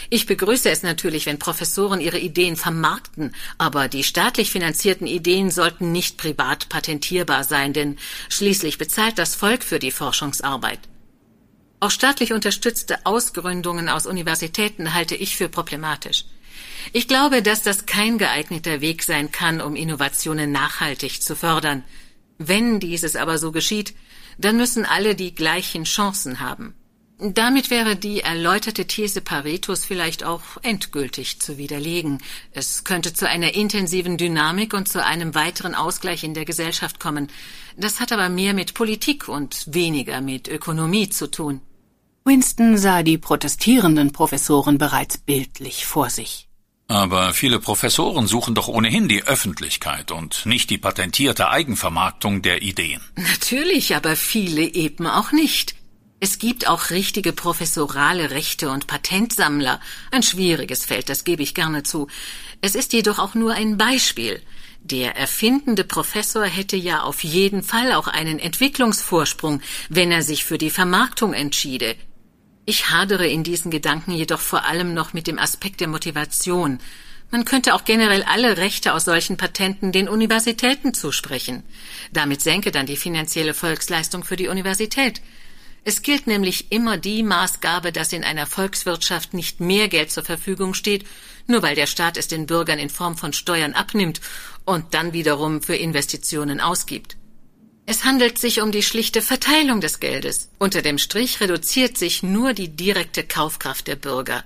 Ich 0.10 0.26
begrüße 0.26 0.70
es 0.70 0.84
natürlich, 0.84 1.26
wenn 1.26 1.40
Professoren 1.40 2.00
ihre 2.00 2.20
Ideen 2.20 2.56
vermarkten, 2.56 3.36
aber 3.58 3.88
die 3.88 4.04
staatlich 4.04 4.52
finanzierten 4.52 5.08
Ideen 5.08 5.52
sollten 5.52 5.92
nicht 5.92 6.18
privat 6.18 6.70
patentierbar 6.70 7.44
sein, 7.44 7.74
denn 7.74 7.98
schließlich 8.30 8.78
bezahlt 8.78 9.18
das 9.18 9.36
Volk 9.36 9.64
für 9.64 9.80
die 9.80 9.92
Forschungsarbeit. 9.92 10.80
Auch 11.80 11.92
staatlich 11.92 12.34
unterstützte 12.34 13.06
Ausgründungen 13.06 13.90
aus 13.90 14.06
Universitäten 14.06 14.94
halte 14.94 15.16
ich 15.16 15.36
für 15.36 15.50
problematisch. 15.50 16.26
Ich 16.94 17.08
glaube, 17.08 17.42
dass 17.42 17.62
das 17.62 17.86
kein 17.86 18.18
geeigneter 18.18 18.82
Weg 18.82 19.04
sein 19.04 19.32
kann, 19.32 19.62
um 19.62 19.76
Innovationen 19.76 20.52
nachhaltig 20.52 21.22
zu 21.22 21.36
fördern. 21.36 21.84
Wenn 22.38 22.80
dieses 22.80 23.16
aber 23.16 23.38
so 23.38 23.52
geschieht, 23.52 23.94
dann 24.38 24.58
müssen 24.58 24.86
alle 24.86 25.16
die 25.16 25.36
gleichen 25.36 25.84
Chancen 25.84 26.40
haben. 26.40 26.74
Damit 27.22 27.70
wäre 27.70 27.98
die 27.98 28.22
erläuterte 28.22 28.88
These 28.88 29.20
Paretos 29.20 29.84
vielleicht 29.84 30.24
auch 30.24 30.42
endgültig 30.62 31.42
zu 31.42 31.58
widerlegen. 31.58 32.20
Es 32.54 32.86
könnte 32.86 33.14
zu 33.14 33.28
einer 33.28 33.56
intensiven 33.56 34.18
Dynamik 34.18 34.74
und 34.74 34.88
zu 34.88 35.04
einem 35.04 35.36
weiteren 35.36 35.76
Ausgleich 35.76 36.24
in 36.24 36.34
der 36.34 36.46
Gesellschaft 36.46 36.98
kommen. 36.98 37.28
Das 37.76 38.00
hat 38.00 38.14
aber 38.14 38.30
mehr 38.30 38.54
mit 38.54 38.74
Politik 38.74 39.28
und 39.28 39.66
weniger 39.68 40.22
mit 40.22 40.48
Ökonomie 40.48 41.10
zu 41.10 41.30
tun. 41.30 41.60
Winston 42.24 42.78
sah 42.78 43.04
die 43.04 43.18
protestierenden 43.18 44.14
Professoren 44.14 44.78
bereits 44.78 45.18
bildlich 45.18 45.86
vor 45.86 46.10
sich. 46.10 46.49
Aber 46.90 47.34
viele 47.34 47.60
Professoren 47.60 48.26
suchen 48.26 48.56
doch 48.56 48.68
ohnehin 48.68 49.08
die 49.08 49.24
Öffentlichkeit 49.24 50.12
und 50.12 50.48
nicht 50.48 50.72
die 50.72 50.80
patentierte 50.80 51.50
Eigenvermarktung 51.50 52.42
der 52.42 52.64
Ideen. 52.64 53.00
Natürlich, 53.16 53.96
aber 53.96 54.16
viele 54.16 54.64
eben 54.64 55.06
auch 55.06 55.32
nicht. 55.32 55.76
Es 56.20 56.40
gibt 56.40 56.68
auch 56.68 56.90
richtige 56.90 57.32
professorale 57.32 58.32
Rechte 58.32 58.72
und 58.72 58.88
Patentsammler. 58.88 59.80
Ein 60.10 60.24
schwieriges 60.24 60.84
Feld, 60.84 61.10
das 61.10 61.24
gebe 61.26 61.44
ich 61.44 61.54
gerne 61.54 61.84
zu. 61.84 62.08
Es 62.60 62.74
ist 62.74 62.92
jedoch 62.92 63.20
auch 63.20 63.36
nur 63.36 63.54
ein 63.54 63.78
Beispiel. 63.78 64.42
Der 64.82 65.16
erfindende 65.16 65.84
Professor 65.84 66.46
hätte 66.46 66.76
ja 66.76 67.04
auf 67.04 67.24
jeden 67.24 67.62
Fall 67.62 67.94
auch 67.94 68.08
einen 68.08 68.40
Entwicklungsvorsprung, 68.40 69.62
wenn 69.90 70.12
er 70.12 70.24
sich 70.24 70.44
für 70.44 70.58
die 70.58 70.72
Vermarktung 70.72 71.34
entschiede. 71.34 71.96
Ich 72.70 72.92
hadere 72.92 73.28
in 73.28 73.44
diesen 73.44 73.72
Gedanken 73.72 74.12
jedoch 74.12 74.40
vor 74.40 74.64
allem 74.64 74.94
noch 74.94 75.12
mit 75.12 75.26
dem 75.26 75.40
Aspekt 75.40 75.82
der 75.82 75.88
Motivation. 75.88 76.78
Man 77.32 77.44
könnte 77.44 77.74
auch 77.74 77.84
generell 77.84 78.22
alle 78.22 78.58
Rechte 78.58 78.94
aus 78.94 79.06
solchen 79.06 79.38
Patenten 79.38 79.92
den 79.92 80.08
Universitäten 80.08 80.94
zusprechen. 80.94 81.64
Damit 82.14 82.42
senke 82.42 82.70
dann 82.70 82.86
die 82.86 82.96
finanzielle 82.96 83.56
Volksleistung 83.56 84.24
für 84.24 84.36
die 84.36 84.50
Universität. 84.50 85.20
Es 85.84 86.04
gilt 86.04 86.28
nämlich 86.28 86.72
immer 86.72 86.98
die 86.98 87.24
Maßgabe, 87.24 87.92
dass 87.92 88.14
in 88.14 88.24
einer 88.24 88.46
Volkswirtschaft 88.46 89.34
nicht 89.34 89.60
mehr 89.60 89.88
Geld 89.88 90.12
zur 90.12 90.24
Verfügung 90.24 90.76
steht, 90.76 91.08
nur 91.48 91.64
weil 91.64 91.74
der 91.74 91.88
Staat 91.88 92.18
es 92.18 92.28
den 92.28 92.46
Bürgern 92.46 92.78
in 92.78 92.92
Form 92.92 93.18
von 93.18 93.34
Steuern 93.34 93.74
abnimmt 93.74 94.22
und 94.64 94.94
dann 94.94 95.12
wiederum 95.12 95.64
für 95.64 95.76
Investitionen 95.76 96.60
ausgibt. 96.60 97.18
Es 97.92 98.06
handelt 98.06 98.38
sich 98.38 98.62
um 98.62 98.72
die 98.72 98.84
schlichte 98.84 99.20
Verteilung 99.20 99.82
des 99.82 100.00
Geldes. 100.00 100.52
Unter 100.60 100.84
dem 100.84 101.00
Strich 101.00 101.42
reduziert 101.42 101.98
sich 101.98 102.22
nur 102.22 102.54
die 102.54 102.70
direkte 102.70 103.24
Kaufkraft 103.24 103.88
der 103.88 103.96
Bürger. 103.96 104.44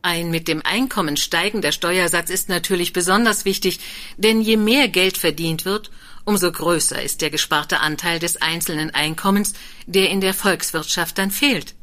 Ein 0.00 0.30
mit 0.30 0.48
dem 0.48 0.62
Einkommen 0.64 1.18
steigender 1.18 1.72
Steuersatz 1.72 2.30
ist 2.30 2.48
natürlich 2.48 2.94
besonders 2.94 3.44
wichtig, 3.44 3.80
denn 4.16 4.40
je 4.40 4.56
mehr 4.56 4.88
Geld 4.88 5.18
verdient 5.18 5.66
wird, 5.66 5.90
umso 6.24 6.50
größer 6.50 7.02
ist 7.02 7.20
der 7.20 7.28
gesparte 7.28 7.80
Anteil 7.80 8.18
des 8.18 8.40
einzelnen 8.40 8.88
Einkommens, 8.94 9.52
der 9.84 10.08
in 10.08 10.22
der 10.22 10.32
Volkswirtschaft 10.32 11.18
dann 11.18 11.30
fehlt. 11.30 11.74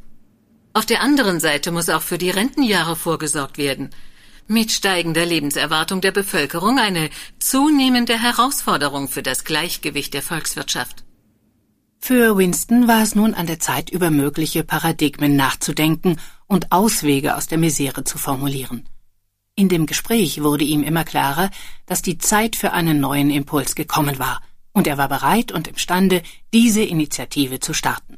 Auf 0.72 0.84
der 0.84 1.00
anderen 1.00 1.38
Seite 1.38 1.70
muss 1.70 1.90
auch 1.90 2.02
für 2.02 2.18
die 2.18 2.30
Rentenjahre 2.30 2.96
vorgesorgt 2.96 3.56
werden– 3.56 3.90
mit 4.48 4.72
steigender 4.72 5.26
Lebenserwartung 5.26 6.00
der 6.00 6.12
Bevölkerung 6.12 6.78
eine 6.78 7.10
zunehmende 7.38 8.20
Herausforderung 8.20 9.08
für 9.08 9.22
das 9.22 9.44
Gleichgewicht 9.44 10.14
der 10.14 10.22
Volkswirtschaft. 10.22 11.04
Für 12.00 12.36
Winston 12.36 12.88
war 12.88 13.02
es 13.02 13.14
nun 13.14 13.34
an 13.34 13.46
der 13.46 13.60
Zeit, 13.60 13.90
über 13.90 14.10
mögliche 14.10 14.64
Paradigmen 14.64 15.36
nachzudenken 15.36 16.18
und 16.46 16.72
Auswege 16.72 17.36
aus 17.36 17.46
der 17.46 17.58
Misere 17.58 18.04
zu 18.04 18.18
formulieren. 18.18 18.88
In 19.54 19.68
dem 19.68 19.86
Gespräch 19.86 20.42
wurde 20.42 20.64
ihm 20.64 20.82
immer 20.82 21.04
klarer, 21.04 21.50
dass 21.84 22.00
die 22.00 22.18
Zeit 22.18 22.56
für 22.56 22.72
einen 22.72 23.00
neuen 23.00 23.30
Impuls 23.30 23.74
gekommen 23.74 24.18
war, 24.18 24.40
und 24.72 24.86
er 24.86 24.96
war 24.96 25.08
bereit 25.08 25.50
und 25.50 25.66
imstande, 25.66 26.22
diese 26.54 26.82
Initiative 26.82 27.58
zu 27.58 27.74
starten. 27.74 28.16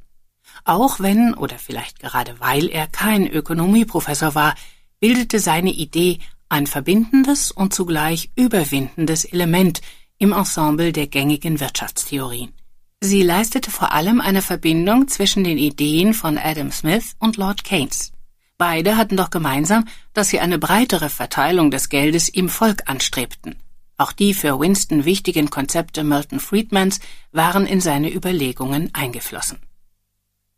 Auch 0.65 1.01
wenn 1.01 1.32
oder 1.32 1.59
vielleicht 1.59 2.01
gerade 2.01 2.39
weil 2.39 2.69
er 2.69 2.86
kein 2.86 3.27
Ökonomieprofessor 3.27 4.35
war, 4.35 4.55
bildete 5.01 5.41
seine 5.41 5.73
Idee 5.73 6.19
ein 6.49 6.67
verbindendes 6.67 7.51
und 7.51 7.75
zugleich 7.75 8.31
überwindendes 8.37 9.25
Element 9.25 9.81
im 10.19 10.33
Ensemble 10.33 10.93
der 10.93 11.07
gängigen 11.07 11.59
Wirtschaftstheorien. 11.59 12.53
Sie 13.01 13.23
leistete 13.23 13.71
vor 13.71 13.93
allem 13.93 14.21
eine 14.21 14.43
Verbindung 14.43 15.09
zwischen 15.09 15.43
den 15.43 15.57
Ideen 15.57 16.13
von 16.13 16.37
Adam 16.37 16.71
Smith 16.71 17.17
und 17.19 17.39
Lord 17.39 17.65
Keynes. 17.65 18.13
Beide 18.59 18.99
hatten 18.99 19.17
doch 19.17 19.31
gemeinsam, 19.31 19.89
dass 20.13 20.29
sie 20.29 20.39
eine 20.39 20.59
breitere 20.59 21.09
Verteilung 21.09 21.71
des 21.71 21.89
Geldes 21.89 22.29
im 22.29 22.51
Volk 22.51 22.91
anstrebten. 22.91 23.57
Auch 23.97 24.13
die 24.13 24.35
für 24.35 24.61
Winston 24.61 25.07
wichtigen 25.07 25.49
Konzepte 25.49 26.05
Milton 26.05 26.41
Friedmans 26.41 27.01
waren 27.33 27.67
in 27.67 27.81
seine 27.81 28.13
Überlegungen 28.13 28.91
eingeflossen. 28.93 29.61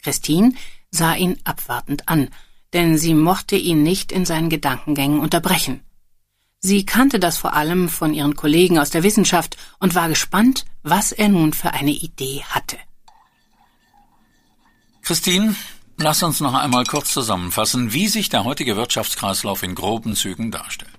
Christine 0.03 0.53
sah 0.91 1.15
ihn 1.15 1.39
abwartend 1.45 2.09
an 2.09 2.29
denn 2.73 2.99
sie 2.99 3.15
mochte 3.15 3.57
ihn 3.57 3.83
nicht 3.83 4.13
in 4.13 4.25
seinen 4.25 4.49
Gedankengängen 4.49 5.21
unterbrechen. 5.21 5.83
Sie 6.61 6.87
kannte 6.87 7.19
das 7.19 7.39
vor 7.39 7.55
allem 7.55 7.89
von 7.89 8.15
ihren 8.15 8.37
Kollegen 8.37 8.79
aus 8.79 8.91
der 8.91 9.03
Wissenschaft 9.03 9.57
und 9.81 9.97
war 9.97 10.09
gespannt, 10.09 10.65
was 10.83 11.11
er 11.11 11.29
nun 11.29 11.53
für 11.53 11.73
eine 11.73 11.91
Idee 11.91 12.43
hatte. 12.49 12.79
Christine, 15.03 15.57
lass 15.97 16.23
uns 16.23 16.39
noch 16.39 16.55
einmal 16.55 16.85
kurz 16.85 17.13
zusammenfassen, 17.13 17.93
wie 17.93 18.07
sich 18.07 18.29
der 18.29 18.45
heutige 18.45 18.77
Wirtschaftskreislauf 18.77 19.65
in 19.65 19.75
groben 19.75 20.15
Zügen 20.15 20.53
darstellt. 20.53 20.91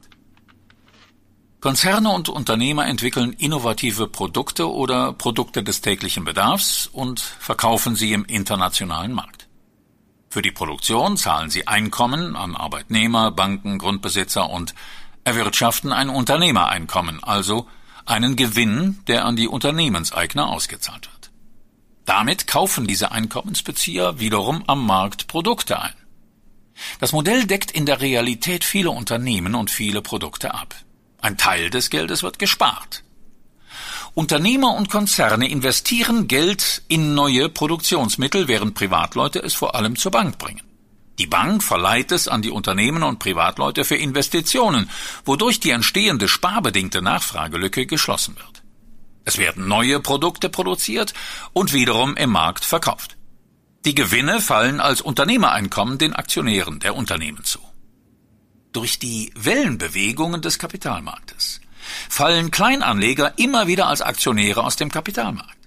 Konzerne 1.61 2.09
und 2.09 2.27
Unternehmer 2.27 2.87
entwickeln 2.87 3.31
innovative 3.31 4.07
Produkte 4.09 4.69
oder 4.69 5.13
Produkte 5.13 5.63
des 5.63 5.79
täglichen 5.79 6.25
Bedarfs 6.25 6.87
und 6.87 7.21
verkaufen 7.21 7.95
sie 7.95 8.11
im 8.11 8.25
internationalen 8.25 9.13
Markt. 9.13 9.42
Für 10.33 10.41
die 10.41 10.49
Produktion 10.49 11.15
zahlen 11.15 11.51
sie 11.51 11.67
Einkommen 11.67 12.35
an 12.35 12.55
Arbeitnehmer, 12.55 13.29
Banken, 13.29 13.77
Grundbesitzer 13.77 14.49
und 14.49 14.73
erwirtschaften 15.25 15.91
ein 15.91 16.09
Unternehmereinkommen, 16.09 17.23
also 17.23 17.67
einen 18.07 18.35
Gewinn, 18.35 19.03
der 19.05 19.25
an 19.25 19.35
die 19.35 19.47
Unternehmenseigner 19.47 20.49
ausgezahlt 20.49 21.07
wird. 21.13 21.29
Damit 22.05 22.47
kaufen 22.47 22.87
diese 22.87 23.11
Einkommensbezieher 23.11 24.19
wiederum 24.19 24.63
am 24.65 24.87
Markt 24.87 25.27
Produkte 25.27 25.79
ein. 25.79 25.93
Das 26.99 27.11
Modell 27.11 27.45
deckt 27.45 27.69
in 27.69 27.85
der 27.85 28.01
Realität 28.01 28.63
viele 28.63 28.89
Unternehmen 28.89 29.53
und 29.53 29.69
viele 29.69 30.01
Produkte 30.01 30.55
ab. 30.55 30.73
Ein 31.21 31.37
Teil 31.37 31.69
des 31.69 31.91
Geldes 31.91 32.23
wird 32.23 32.39
gespart. 32.39 33.03
Unternehmer 34.15 34.75
und 34.75 34.89
Konzerne 34.89 35.49
investieren 35.49 36.27
Geld 36.27 36.83
in 36.87 37.15
neue 37.15 37.49
Produktionsmittel, 37.49 38.47
während 38.47 38.75
Privatleute 38.75 39.39
es 39.39 39.55
vor 39.55 39.73
allem 39.73 39.95
zur 39.95 40.11
Bank 40.11 40.37
bringen. 40.37 40.61
Die 41.17 41.25
Bank 41.25 41.63
verleiht 41.63 42.11
es 42.11 42.27
an 42.27 42.43
die 42.43 42.51
Unternehmen 42.51 43.01
und 43.01 43.17
Privatleute 43.17 43.85
für 43.85 43.95
Investitionen, 43.95 44.89
wodurch 45.25 45.59
die 45.59 45.71
entstehende 45.71 46.27
sparbedingte 46.27 47.01
Nachfragelücke 47.01 47.87
geschlossen 47.87 48.35
wird. 48.35 48.61
Es 49.25 49.39
werden 49.39 49.67
neue 49.67 49.99
Produkte 49.99 50.49
produziert 50.49 51.13
und 51.53 51.73
wiederum 51.73 52.15
im 52.15 52.29
Markt 52.29 52.65
verkauft. 52.65 53.17
Die 53.85 53.95
Gewinne 53.95 54.41
fallen 54.41 54.79
als 54.79 55.01
Unternehmereinkommen 55.01 55.97
den 55.97 56.13
Aktionären 56.13 56.79
der 56.79 56.95
Unternehmen 56.95 57.43
zu. 57.43 57.59
Durch 58.73 58.99
die 58.99 59.31
Wellenbewegungen 59.35 60.41
des 60.41 60.59
Kapitalmarktes 60.59 61.61
fallen 62.09 62.51
Kleinanleger 62.51 63.33
immer 63.37 63.67
wieder 63.67 63.87
als 63.87 64.01
Aktionäre 64.01 64.63
aus 64.63 64.75
dem 64.75 64.91
Kapitalmarkt. 64.91 65.57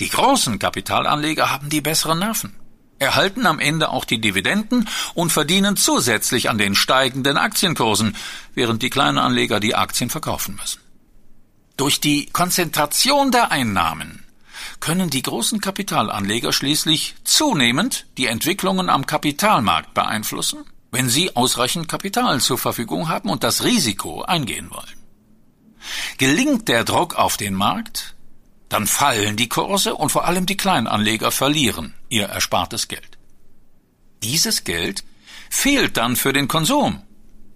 Die 0.00 0.08
großen 0.08 0.58
Kapitalanleger 0.58 1.50
haben 1.50 1.68
die 1.68 1.80
besseren 1.80 2.18
Nerven, 2.18 2.56
erhalten 2.98 3.46
am 3.46 3.60
Ende 3.60 3.90
auch 3.90 4.04
die 4.04 4.20
Dividenden 4.20 4.88
und 5.14 5.30
verdienen 5.30 5.76
zusätzlich 5.76 6.50
an 6.50 6.58
den 6.58 6.74
steigenden 6.74 7.36
Aktienkursen, 7.36 8.16
während 8.54 8.82
die 8.82 8.90
kleinen 8.90 9.18
Anleger 9.18 9.60
die 9.60 9.74
Aktien 9.74 10.10
verkaufen 10.10 10.56
müssen. 10.56 10.80
Durch 11.76 12.00
die 12.00 12.26
Konzentration 12.26 13.30
der 13.30 13.50
Einnahmen 13.50 14.24
können 14.80 15.10
die 15.10 15.22
großen 15.22 15.60
Kapitalanleger 15.60 16.52
schließlich 16.52 17.14
zunehmend 17.24 18.06
die 18.16 18.26
Entwicklungen 18.26 18.88
am 18.88 19.06
Kapitalmarkt 19.06 19.94
beeinflussen, 19.94 20.64
wenn 20.90 21.08
sie 21.08 21.34
ausreichend 21.34 21.88
Kapital 21.88 22.40
zur 22.40 22.58
Verfügung 22.58 23.08
haben 23.08 23.28
und 23.28 23.42
das 23.42 23.64
Risiko 23.64 24.22
eingehen 24.22 24.70
wollen. 24.70 25.03
Gelingt 26.18 26.68
der 26.68 26.84
Druck 26.84 27.14
auf 27.16 27.36
den 27.36 27.54
Markt, 27.54 28.14
dann 28.68 28.86
fallen 28.86 29.36
die 29.36 29.48
Kurse 29.48 29.94
und 29.94 30.10
vor 30.10 30.24
allem 30.24 30.46
die 30.46 30.56
Kleinanleger 30.56 31.30
verlieren 31.30 31.94
ihr 32.08 32.28
erspartes 32.28 32.88
Geld. 32.88 33.18
Dieses 34.22 34.64
Geld 34.64 35.04
fehlt 35.50 35.96
dann 35.96 36.16
für 36.16 36.32
den 36.32 36.48
Konsum 36.48 37.02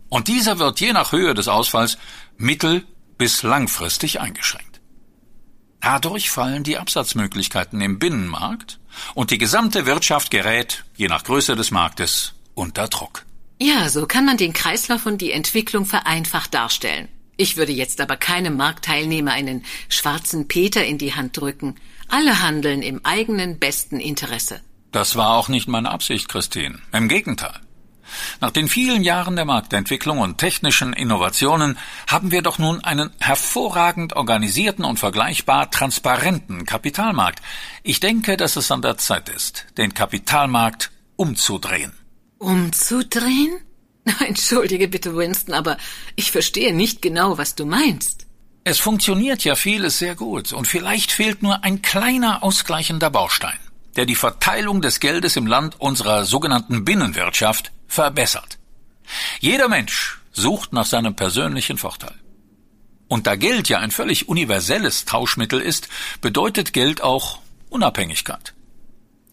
und 0.08 0.28
dieser 0.28 0.58
wird 0.58 0.80
je 0.80 0.92
nach 0.92 1.12
Höhe 1.12 1.34
des 1.34 1.48
Ausfalls 1.48 1.98
mittel- 2.36 2.84
bis 3.16 3.42
langfristig 3.42 4.20
eingeschränkt. 4.20 4.80
Dadurch 5.80 6.30
fallen 6.30 6.64
die 6.64 6.78
Absatzmöglichkeiten 6.78 7.80
im 7.80 7.98
Binnenmarkt 7.98 8.78
und 9.14 9.30
die 9.30 9.38
gesamte 9.38 9.86
Wirtschaft 9.86 10.30
gerät, 10.30 10.84
je 10.96 11.08
nach 11.08 11.24
Größe 11.24 11.56
des 11.56 11.70
Marktes, 11.70 12.34
unter 12.54 12.88
Druck. 12.88 13.24
Ja, 13.60 13.88
so 13.88 14.06
kann 14.06 14.24
man 14.24 14.36
den 14.36 14.52
Kreislauf 14.52 15.06
und 15.06 15.18
die 15.18 15.32
Entwicklung 15.32 15.84
vereinfacht 15.84 16.54
darstellen. 16.54 17.08
Ich 17.40 17.56
würde 17.56 17.72
jetzt 17.72 18.00
aber 18.00 18.16
keinem 18.16 18.56
Marktteilnehmer 18.56 19.30
einen 19.30 19.64
schwarzen 19.88 20.48
Peter 20.48 20.84
in 20.84 20.98
die 20.98 21.14
Hand 21.14 21.36
drücken. 21.36 21.76
Alle 22.08 22.42
handeln 22.42 22.82
im 22.82 23.00
eigenen 23.04 23.60
besten 23.60 24.00
Interesse. 24.00 24.60
Das 24.90 25.14
war 25.14 25.36
auch 25.36 25.48
nicht 25.48 25.68
meine 25.68 25.90
Absicht, 25.90 26.28
Christine. 26.28 26.80
Im 26.92 27.08
Gegenteil. 27.08 27.60
Nach 28.40 28.50
den 28.50 28.68
vielen 28.68 29.04
Jahren 29.04 29.36
der 29.36 29.44
Marktentwicklung 29.44 30.18
und 30.18 30.38
technischen 30.38 30.92
Innovationen 30.92 31.78
haben 32.08 32.32
wir 32.32 32.42
doch 32.42 32.58
nun 32.58 32.82
einen 32.82 33.10
hervorragend 33.20 34.14
organisierten 34.16 34.84
und 34.84 34.98
vergleichbar 34.98 35.70
transparenten 35.70 36.66
Kapitalmarkt. 36.66 37.40
Ich 37.84 38.00
denke, 38.00 38.36
dass 38.36 38.56
es 38.56 38.72
an 38.72 38.82
der 38.82 38.98
Zeit 38.98 39.28
ist, 39.28 39.66
den 39.76 39.94
Kapitalmarkt 39.94 40.90
umzudrehen. 41.14 41.92
Umzudrehen? 42.38 43.60
Entschuldige 44.26 44.88
bitte, 44.88 45.16
Winston, 45.16 45.54
aber 45.54 45.76
ich 46.16 46.30
verstehe 46.30 46.74
nicht 46.74 47.02
genau, 47.02 47.38
was 47.38 47.54
du 47.54 47.66
meinst. 47.66 48.26
Es 48.64 48.78
funktioniert 48.78 49.44
ja 49.44 49.54
vieles 49.54 49.98
sehr 49.98 50.14
gut, 50.14 50.52
und 50.52 50.68
vielleicht 50.68 51.10
fehlt 51.12 51.42
nur 51.42 51.64
ein 51.64 51.80
kleiner 51.80 52.42
ausgleichender 52.42 53.10
Baustein, 53.10 53.58
der 53.96 54.04
die 54.04 54.14
Verteilung 54.14 54.82
des 54.82 55.00
Geldes 55.00 55.36
im 55.36 55.46
Land 55.46 55.80
unserer 55.80 56.24
sogenannten 56.24 56.84
Binnenwirtschaft 56.84 57.72
verbessert. 57.86 58.58
Jeder 59.40 59.68
Mensch 59.68 60.20
sucht 60.32 60.72
nach 60.72 60.84
seinem 60.84 61.16
persönlichen 61.16 61.78
Vorteil. 61.78 62.14
Und 63.08 63.26
da 63.26 63.36
Geld 63.36 63.70
ja 63.70 63.78
ein 63.78 63.90
völlig 63.90 64.28
universelles 64.28 65.06
Tauschmittel 65.06 65.60
ist, 65.60 65.88
bedeutet 66.20 66.74
Geld 66.74 67.00
auch 67.00 67.38
Unabhängigkeit. 67.70 68.52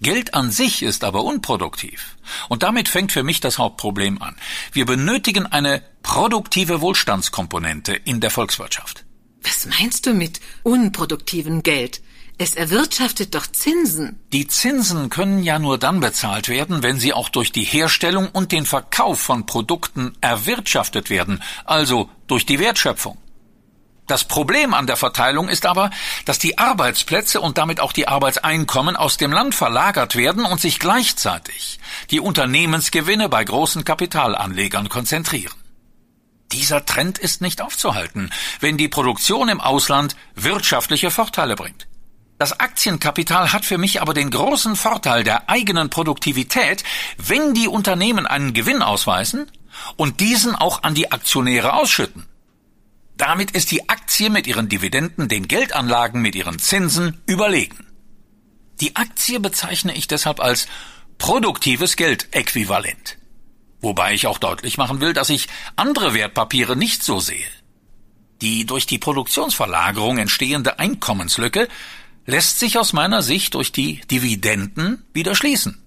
Geld 0.06 0.36
an 0.36 0.52
sich 0.52 0.84
ist 0.84 1.04
aber 1.04 1.24
unproduktiv. 1.24 2.16
Und 2.48 2.62
damit 2.62 2.90
fängt 2.90 3.12
für 3.12 3.24
mich 3.24 3.40
das 3.40 3.58
Hauptproblem 3.58 4.22
an. 4.22 4.36
Wir 4.72 4.86
benötigen 4.86 5.48
eine 5.48 5.82
produktive 6.04 6.80
Wohlstandskomponente 6.80 7.94
in 7.94 8.22
der 8.22 8.30
Volkswirtschaft. 8.30 9.04
Was 9.42 9.66
meinst 9.66 10.06
du 10.06 10.14
mit 10.14 10.42
unproduktivem 10.62 11.64
Geld? 11.64 12.04
Es 12.38 12.54
erwirtschaftet 12.54 13.34
doch 13.34 13.48
Zinsen. 13.48 14.20
Die 14.32 14.46
Zinsen 14.46 15.10
können 15.10 15.42
ja 15.42 15.58
nur 15.58 15.80
dann 15.80 16.02
bezahlt 16.02 16.50
werden, 16.50 16.84
wenn 16.84 17.00
sie 17.00 17.12
auch 17.12 17.30
durch 17.30 17.52
die 17.52 17.64
Herstellung 17.64 18.30
und 18.30 18.52
den 18.52 18.68
Verkauf 18.68 19.20
von 19.20 19.48
Produkten 19.48 20.14
erwirtschaftet 20.22 21.10
werden, 21.10 21.42
also 21.64 22.12
durch 22.28 22.46
die 22.46 22.60
Wertschöpfung. 22.60 23.18
Das 24.08 24.24
Problem 24.24 24.74
an 24.76 24.86
der 24.86 24.98
Verteilung 24.98 25.50
ist 25.50 25.66
aber, 25.66 25.90
dass 26.26 26.38
die 26.38 26.60
Arbeitsplätze 26.60 27.42
und 27.42 27.58
damit 27.58 27.80
auch 27.80 27.92
die 27.92 28.08
Arbeitseinkommen 28.08 28.96
aus 28.96 29.18
dem 29.18 29.32
Land 29.32 29.56
verlagert 29.56 30.16
werden 30.16 30.46
und 30.46 30.62
sich 30.62 30.80
gleichzeitig 30.80 31.80
die 32.12 32.20
Unternehmensgewinne 32.20 33.30
bei 33.30 33.44
großen 33.44 33.84
Kapitalanlegern 33.84 34.90
konzentrieren. 34.90 35.56
Dieser 36.52 36.86
Trend 36.86 37.18
ist 37.18 37.42
nicht 37.42 37.62
aufzuhalten, 37.62 38.32
wenn 38.60 38.78
die 38.78 38.88
Produktion 38.88 39.50
im 39.50 39.60
Ausland 39.60 40.16
wirtschaftliche 40.36 41.10
Vorteile 41.10 41.56
bringt. 41.56 41.88
Das 42.38 42.60
Aktienkapital 42.60 43.54
hat 43.54 43.66
für 43.66 43.78
mich 43.78 44.02
aber 44.02 44.14
den 44.14 44.30
großen 44.30 44.76
Vorteil 44.76 45.24
der 45.24 45.50
eigenen 45.50 45.90
Produktivität, 45.90 46.84
wenn 47.18 47.54
die 47.54 47.68
Unternehmen 47.68 48.28
einen 48.28 48.54
Gewinn 48.54 48.84
ausweisen 48.84 49.50
und 49.96 50.20
diesen 50.20 50.54
auch 50.54 50.84
an 50.84 50.94
die 50.94 51.12
Aktionäre 51.12 51.74
ausschütten. 51.74 52.28
Damit 53.18 53.52
ist 53.52 53.72
die 53.72 53.88
Aktie 53.88 54.30
mit 54.30 54.46
ihren 54.46 54.68
Dividenden 54.68 55.30
den 55.30 55.48
Geldanlagen 55.48 56.22
mit 56.22 56.36
ihren 56.36 56.60
Zinsen 56.60 57.22
überlegen. 57.26 57.86
Die 58.82 58.96
Aktie 58.96 59.40
bezeichne 59.40 59.96
ich 59.96 60.08
deshalb 60.08 60.42
als 60.42 60.68
produktives 61.18 61.96
Geldäquivalent. 61.96 63.18
Wobei 63.80 64.14
ich 64.14 64.28
auch 64.28 64.38
deutlich 64.38 64.78
machen 64.78 65.00
will, 65.00 65.14
dass 65.14 65.30
ich 65.30 65.48
andere 65.78 66.14
Wertpapiere 66.14 66.76
nicht 66.76 67.04
so 67.04 67.20
sehe. 67.20 67.48
Die 68.42 68.66
durch 68.66 68.86
die 68.86 68.98
Produktionsverlagerung 68.98 70.18
entstehende 70.18 70.80
Einkommenslücke 70.80 71.70
lässt 72.26 72.60
sich 72.60 72.78
aus 72.78 72.92
meiner 72.92 73.22
Sicht 73.22 73.54
durch 73.54 73.72
die 73.72 74.02
Dividenden 74.12 75.06
wieder 75.14 75.36
schließen. 75.36 75.82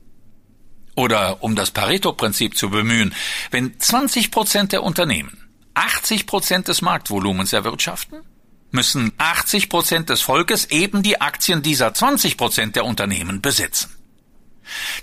Oder 0.94 1.42
um 1.42 1.56
das 1.56 1.72
Pareto-Prinzip 1.72 2.56
zu 2.56 2.70
bemühen, 2.70 3.14
wenn 3.50 3.78
20 3.78 4.30
Prozent 4.30 4.72
der 4.72 4.82
Unternehmen 4.82 5.47
80 5.78 6.26
Prozent 6.26 6.66
des 6.66 6.82
Marktvolumens 6.82 7.52
erwirtschaften, 7.52 8.24
müssen 8.72 9.12
80 9.16 9.68
Prozent 9.68 10.08
des 10.08 10.22
Volkes 10.22 10.64
eben 10.70 11.04
die 11.04 11.20
Aktien 11.20 11.62
dieser 11.62 11.94
20 11.94 12.36
Prozent 12.36 12.74
der 12.74 12.84
Unternehmen 12.84 13.40
besitzen. 13.40 13.94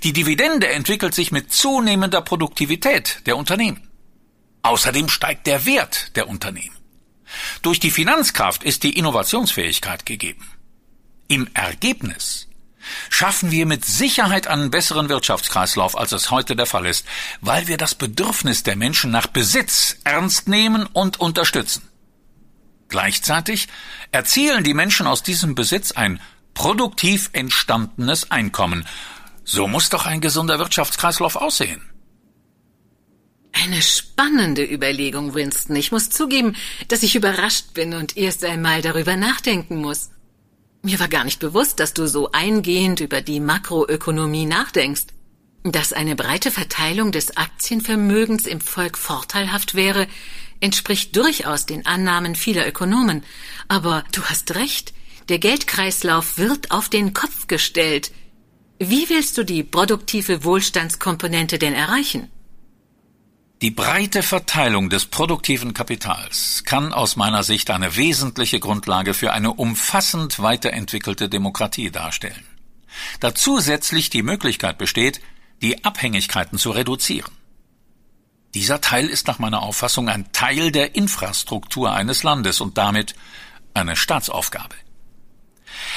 Die 0.03 0.11
Dividende 0.11 0.67
entwickelt 0.67 1.15
sich 1.15 1.31
mit 1.31 1.53
zunehmender 1.53 2.21
Produktivität 2.21 3.21
der 3.25 3.37
Unternehmen. 3.37 3.89
Außerdem 4.63 5.07
steigt 5.07 5.47
der 5.47 5.65
Wert 5.65 6.13
der 6.17 6.27
Unternehmen. 6.27 6.75
Durch 7.61 7.79
die 7.79 7.89
Finanzkraft 7.89 8.65
ist 8.65 8.83
die 8.83 8.97
Innovationsfähigkeit 8.97 10.05
gegeben. 10.05 10.45
Im 11.29 11.47
Ergebnis 11.53 12.44
schaffen 13.09 13.51
wir 13.51 13.65
mit 13.65 13.85
Sicherheit 13.85 14.47
einen 14.47 14.71
besseren 14.71 15.09
Wirtschaftskreislauf, 15.09 15.97
als 15.97 16.11
es 16.11 16.31
heute 16.31 16.55
der 16.55 16.65
Fall 16.65 16.85
ist, 16.85 17.05
weil 17.41 17.67
wir 17.67 17.77
das 17.77 17.95
Bedürfnis 17.95 18.63
der 18.63 18.75
Menschen 18.75 19.11
nach 19.11 19.27
Besitz 19.27 19.97
ernst 20.03 20.47
nehmen 20.47 20.85
und 20.85 21.19
unterstützen. 21.19 21.87
Gleichzeitig 22.89 23.67
erzielen 24.11 24.63
die 24.63 24.73
Menschen 24.73 25.07
aus 25.07 25.23
diesem 25.23 25.55
Besitz 25.55 25.91
ein 25.91 26.19
produktiv 26.53 27.29
entstandenes 27.33 28.31
Einkommen. 28.31 28.85
So 29.43 29.67
muss 29.67 29.89
doch 29.89 30.05
ein 30.05 30.21
gesunder 30.21 30.59
Wirtschaftskreislauf 30.59 31.35
aussehen. 31.35 31.81
Eine 33.63 33.81
spannende 33.81 34.63
Überlegung, 34.63 35.33
Winston. 35.33 35.75
Ich 35.77 35.91
muss 35.91 36.09
zugeben, 36.09 36.55
dass 36.89 37.03
ich 37.03 37.15
überrascht 37.15 37.73
bin 37.73 37.93
und 37.93 38.17
erst 38.17 38.43
einmal 38.43 38.81
darüber 38.81 39.15
nachdenken 39.15 39.77
muss. 39.77 40.09
Mir 40.85 40.99
war 40.99 41.07
gar 41.07 41.23
nicht 41.23 41.39
bewusst, 41.39 41.79
dass 41.79 41.95
du 41.95 42.07
so 42.07 42.31
eingehend 42.31 42.99
über 42.99 43.21
die 43.21 43.39
Makroökonomie 43.39 44.45
nachdenkst. 44.45 45.07
Dass 45.63 45.93
eine 45.93 46.15
breite 46.15 46.51
Verteilung 46.51 47.11
des 47.11 47.37
Aktienvermögens 47.37 48.45
im 48.45 48.61
Volk 48.61 48.95
vorteilhaft 48.95 49.73
wäre, 49.73 50.07
entspricht 50.59 51.15
durchaus 51.15 51.65
den 51.65 51.87
Annahmen 51.87 52.35
vieler 52.35 52.67
Ökonomen. 52.67 53.23
Aber 53.67 54.03
du 54.11 54.21
hast 54.25 54.53
recht, 54.53 54.93
der 55.27 55.39
Geldkreislauf 55.39 56.37
wird 56.37 56.69
auf 56.69 56.87
den 56.87 57.15
Kopf 57.15 57.47
gestellt. 57.47 58.11
Wie 58.77 59.09
willst 59.09 59.39
du 59.39 59.43
die 59.43 59.63
produktive 59.63 60.43
Wohlstandskomponente 60.43 61.57
denn 61.57 61.73
erreichen? 61.73 62.29
Die 63.65 63.71
breite 63.71 64.21
Verteilung 64.21 64.91
des 64.91 65.07
produktiven 65.07 65.73
Kapitals 65.73 66.65
kann 66.65 66.93
aus 66.93 67.15
meiner 67.15 67.41
Sicht 67.41 67.71
eine 67.71 67.95
wesentliche 67.95 68.59
Grundlage 68.59 69.15
für 69.15 69.33
eine 69.33 69.53
umfassend 69.53 70.39
weiterentwickelte 70.39 71.29
Demokratie 71.29 71.89
darstellen. 71.89 72.45
Da 73.21 73.33
zusätzlich 73.33 74.11
die 74.11 74.21
Möglichkeit 74.21 74.77
besteht, 74.77 75.19
die 75.63 75.83
Abhängigkeiten 75.83 76.59
zu 76.59 76.69
reduzieren. 76.69 77.31
Dieser 78.53 78.81
Teil 78.81 79.07
ist 79.07 79.25
nach 79.25 79.39
meiner 79.39 79.63
Auffassung 79.63 80.09
ein 80.09 80.31
Teil 80.31 80.71
der 80.71 80.93
Infrastruktur 80.93 81.91
eines 81.91 82.21
Landes 82.21 82.61
und 82.61 82.77
damit 82.77 83.15
eine 83.73 83.95
Staatsaufgabe. 83.95 84.75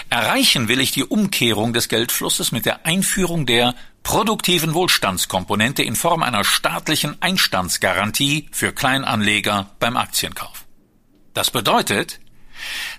Erreichen 0.08 0.68
will 0.68 0.80
ich 0.80 0.92
die 0.92 1.04
Umkehrung 1.04 1.74
des 1.74 1.88
Geldflusses 1.88 2.50
mit 2.50 2.64
der 2.64 2.86
Einführung 2.86 3.44
der 3.44 3.74
produktiven 4.08 4.72
Wohlstandskomponente 4.72 5.82
in 5.82 5.94
Form 5.94 6.22
einer 6.22 6.42
staatlichen 6.42 7.20
Einstandsgarantie 7.20 8.48
für 8.52 8.72
Kleinanleger 8.72 9.68
beim 9.80 9.98
Aktienkauf. 9.98 10.64
Das 11.34 11.50
bedeutet, 11.50 12.18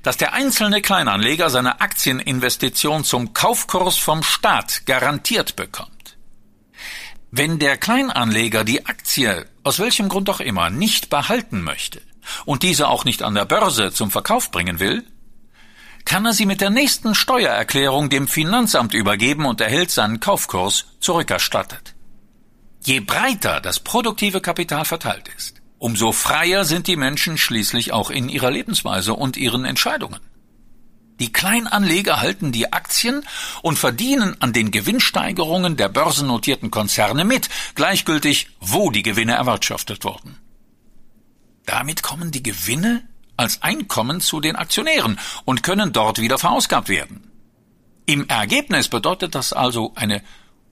dass 0.04 0.18
der 0.18 0.34
einzelne 0.34 0.84
Kleinanleger 0.84 1.50
seine 1.50 1.82
Aktieninvestition 1.82 3.04
zum 3.04 3.34
Kaufkurs 3.34 3.98
vom 3.98 4.22
Staat 4.22 4.86
garantiert 4.86 5.56
bekommt. 5.56 6.16
Wenn 7.32 7.58
der 7.58 7.78
Kleinanleger 7.78 8.64
die 8.64 8.86
Aktie 8.86 9.48
aus 9.64 9.80
welchem 9.80 10.10
Grund 10.10 10.30
auch 10.30 10.42
immer 10.42 10.70
nicht 10.70 11.10
behalten 11.10 11.64
möchte 11.64 12.04
und 12.46 12.62
diese 12.62 12.88
auch 12.88 13.04
nicht 13.04 13.24
an 13.24 13.34
der 13.34 13.46
Börse 13.46 13.92
zum 13.92 14.12
Verkauf 14.12 14.52
bringen 14.52 14.80
will, 14.80 15.04
kann 16.06 16.26
er 16.26 16.34
sie 16.34 16.46
mit 16.46 16.62
der 16.62 16.70
nächsten 16.70 17.16
Steuererklärung 17.16 18.10
dem 18.10 18.28
Finanzamt 18.28 18.94
übergeben 18.94 19.46
und 19.46 19.62
erhält 19.62 19.92
seinen 19.92 20.20
Kaufkurs 20.20 20.86
zurückerstattet. 21.00 21.96
Je 22.84 23.00
breiter 23.00 23.62
das 23.62 23.80
produktive 23.80 24.42
Kapital 24.42 24.86
verteilt 24.86 25.30
ist, 25.38 25.62
umso 25.78 26.12
freier 26.12 26.66
sind 26.66 26.88
die 26.88 26.96
Menschen 26.96 27.38
schließlich 27.38 27.92
auch 27.92 28.10
in 28.10 28.30
ihrer 28.30 28.52
Lebensweise 28.52 29.14
und 29.14 29.38
ihren 29.38 29.66
Entscheidungen. 29.66 30.22
Die 31.20 31.34
Kleinanleger 31.34 32.22
halten 32.22 32.54
die 32.54 32.72
Aktien 32.72 33.26
und 33.62 33.78
verdienen 33.78 34.38
an 34.40 34.54
den 34.54 34.72
Gewinnsteigerungen 34.72 35.76
der 35.76 35.90
börsennotierten 35.90 36.72
Konzerne 36.72 37.26
mit, 37.26 37.50
gleichgültig, 37.76 38.48
wo 38.62 38.90
die 38.90 39.04
Gewinne 39.04 39.34
erwirtschaftet 39.34 40.06
wurden. 40.06 40.38
Damit 41.66 42.02
kommen 42.04 42.32
die 42.32 42.42
Gewinne 42.42 43.04
als 43.40 43.64
Einkommen 43.64 44.22
zu 44.22 44.42
den 44.42 44.56
Aktionären 44.56 45.18
und 45.46 45.64
können 45.64 45.94
dort 45.94 46.20
wieder 46.20 46.38
verausgabt 46.38 46.90
werden. 46.90 47.32
Im 48.06 48.28
Ergebnis 48.28 48.90
bedeutet 48.90 49.34
das 49.34 49.54
also 49.54 49.94
eine 49.96 50.22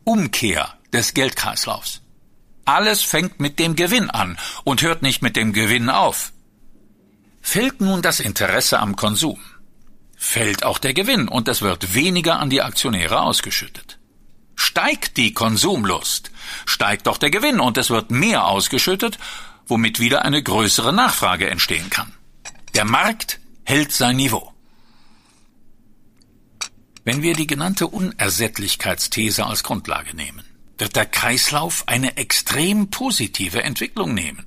Umkehr 0.04 0.74
des 0.92 1.14
Geldkreislaufs. 1.14 2.02
Alles 2.66 3.02
fängt 3.02 3.40
mit 3.40 3.60
dem 3.60 3.76
Gewinn 3.76 4.10
an 4.10 4.38
und 4.66 4.82
hört 4.82 5.02
nicht 5.02 5.22
mit 5.22 5.36
dem 5.38 5.54
Gewinn 5.54 5.90
auf. 5.90 6.34
Fällt 7.42 7.80
nun 7.80 8.02
das 8.02 8.20
Interesse 8.20 8.80
am 8.80 8.98
Konsum, 8.98 9.40
fällt 10.18 10.64
auch 10.64 10.80
der 10.80 10.94
Gewinn 10.94 11.30
und 11.30 11.48
es 11.48 11.62
wird 11.62 11.94
weniger 11.94 12.40
an 12.40 12.50
die 12.50 12.62
Aktionäre 12.62 13.22
ausgeschüttet. 13.22 14.00
Steigt 14.56 15.16
die 15.16 15.34
Konsumlust, 15.34 16.32
steigt 16.66 17.08
auch 17.08 17.18
der 17.18 17.30
Gewinn 17.30 17.62
und 17.62 17.78
es 17.78 17.90
wird 17.90 18.12
mehr 18.12 18.48
ausgeschüttet, 18.48 19.18
womit 19.68 20.00
wieder 20.02 20.26
eine 20.26 20.44
größere 20.44 20.92
Nachfrage 20.92 21.50
entstehen 21.50 21.90
kann. 21.90 22.17
Der 22.78 22.86
Markt 22.86 23.40
hält 23.64 23.92
sein 23.92 24.18
Niveau. 24.18 24.54
Wenn 27.04 27.24
wir 27.24 27.34
die 27.34 27.48
genannte 27.48 27.88
Unersättlichkeitsthese 27.88 29.48
als 29.48 29.64
Grundlage 29.64 30.16
nehmen, 30.16 30.46
wird 30.78 30.96
der 30.96 31.08
Kreislauf 31.08 31.88
eine 31.88 32.18
extrem 32.18 32.92
positive 32.92 33.64
Entwicklung 33.64 34.14
nehmen. 34.14 34.46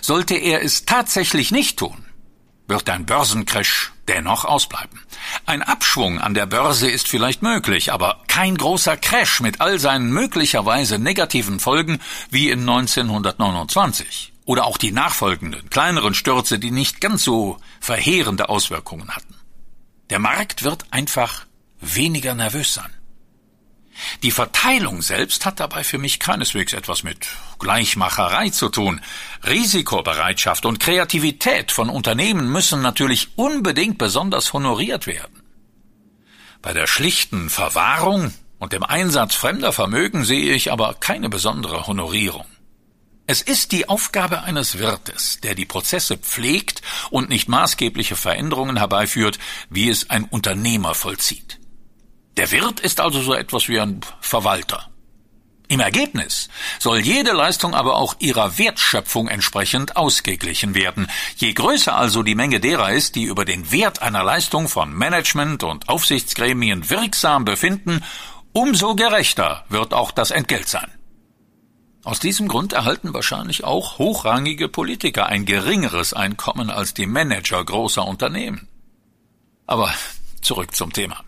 Sollte 0.00 0.34
er 0.34 0.64
es 0.64 0.86
tatsächlich 0.86 1.50
nicht 1.50 1.78
tun, 1.78 2.06
wird 2.68 2.88
ein 2.88 3.04
Börsencrash 3.04 3.92
dennoch 4.08 4.46
ausbleiben. 4.46 5.02
Ein 5.44 5.60
Abschwung 5.60 6.20
an 6.20 6.32
der 6.32 6.46
Börse 6.46 6.88
ist 6.88 7.06
vielleicht 7.06 7.42
möglich, 7.42 7.92
aber 7.92 8.22
kein 8.28 8.56
großer 8.56 8.96
Crash 8.96 9.40
mit 9.40 9.60
all 9.60 9.78
seinen 9.78 10.10
möglicherweise 10.10 10.98
negativen 10.98 11.60
Folgen 11.60 11.98
wie 12.30 12.48
in 12.48 12.60
1929 12.60 14.32
oder 14.44 14.64
auch 14.64 14.78
die 14.78 14.92
nachfolgenden, 14.92 15.70
kleineren 15.70 16.14
Stürze, 16.14 16.58
die 16.58 16.70
nicht 16.70 17.00
ganz 17.00 17.24
so 17.24 17.58
verheerende 17.80 18.48
Auswirkungen 18.48 19.10
hatten. 19.10 19.34
Der 20.10 20.18
Markt 20.18 20.64
wird 20.64 20.84
einfach 20.90 21.46
weniger 21.80 22.34
nervös 22.34 22.74
sein. 22.74 22.92
Die 24.22 24.30
Verteilung 24.30 25.02
selbst 25.02 25.44
hat 25.44 25.60
dabei 25.60 25.84
für 25.84 25.98
mich 25.98 26.18
keineswegs 26.18 26.72
etwas 26.72 27.02
mit 27.02 27.26
Gleichmacherei 27.58 28.50
zu 28.50 28.68
tun. 28.68 29.00
Risikobereitschaft 29.46 30.64
und 30.64 30.80
Kreativität 30.80 31.70
von 31.70 31.90
Unternehmen 31.90 32.50
müssen 32.50 32.82
natürlich 32.82 33.28
unbedingt 33.36 33.98
besonders 33.98 34.52
honoriert 34.52 35.06
werden. 35.06 35.42
Bei 36.62 36.72
der 36.72 36.86
schlichten 36.86 37.50
Verwahrung 37.50 38.32
und 38.58 38.72
dem 38.72 38.82
Einsatz 38.82 39.34
fremder 39.34 39.72
Vermögen 39.72 40.24
sehe 40.24 40.54
ich 40.54 40.72
aber 40.72 40.94
keine 40.94 41.28
besondere 41.28 41.86
Honorierung. 41.86 42.46
Es 43.26 43.42
ist 43.42 43.72
die 43.72 43.88
Aufgabe 43.88 44.42
eines 44.42 44.78
Wirtes, 44.78 45.38
der 45.42 45.54
die 45.54 45.66
Prozesse 45.66 46.16
pflegt 46.16 46.82
und 47.10 47.28
nicht 47.28 47.48
maßgebliche 47.48 48.16
Veränderungen 48.16 48.76
herbeiführt, 48.76 49.38
wie 49.68 49.88
es 49.88 50.10
ein 50.10 50.24
Unternehmer 50.24 50.94
vollzieht. 50.94 51.58
Der 52.36 52.50
Wirt 52.50 52.80
ist 52.80 53.00
also 53.00 53.22
so 53.22 53.34
etwas 53.34 53.68
wie 53.68 53.78
ein 53.78 54.00
Verwalter. 54.20 54.90
Im 55.70 55.78
Ergebnis 55.78 56.48
soll 56.80 56.98
jede 56.98 57.30
Leistung 57.30 57.74
aber 57.76 57.94
auch 57.94 58.16
ihrer 58.18 58.58
Wertschöpfung 58.58 59.28
entsprechend 59.28 59.96
ausgeglichen 59.96 60.74
werden. 60.74 61.06
Je 61.36 61.52
größer 61.52 61.94
also 61.94 62.24
die 62.24 62.34
Menge 62.34 62.58
derer 62.58 62.90
ist, 62.90 63.14
die 63.14 63.22
über 63.22 63.44
den 63.44 63.70
Wert 63.70 64.02
einer 64.02 64.24
Leistung 64.24 64.68
von 64.68 64.92
Management 64.92 65.62
und 65.62 65.88
Aufsichtsgremien 65.88 66.90
wirksam 66.90 67.44
befinden, 67.44 68.02
umso 68.52 68.96
gerechter 68.96 69.64
wird 69.68 69.94
auch 69.94 70.10
das 70.10 70.32
Entgelt 70.32 70.68
sein. 70.68 70.90
Aus 72.10 72.18
diesem 72.18 72.48
Grund 72.48 72.72
erhalten 72.72 73.14
wahrscheinlich 73.14 73.62
auch 73.62 73.98
hochrangige 73.98 74.66
Politiker 74.66 75.26
ein 75.26 75.44
geringeres 75.44 76.12
Einkommen 76.12 76.68
als 76.68 76.92
die 76.92 77.06
Manager 77.06 77.64
großer 77.64 78.04
Unternehmen. 78.04 78.66
Aber 79.68 79.94
zurück 80.42 80.74
zum 80.74 80.92
Thema. 80.92 81.22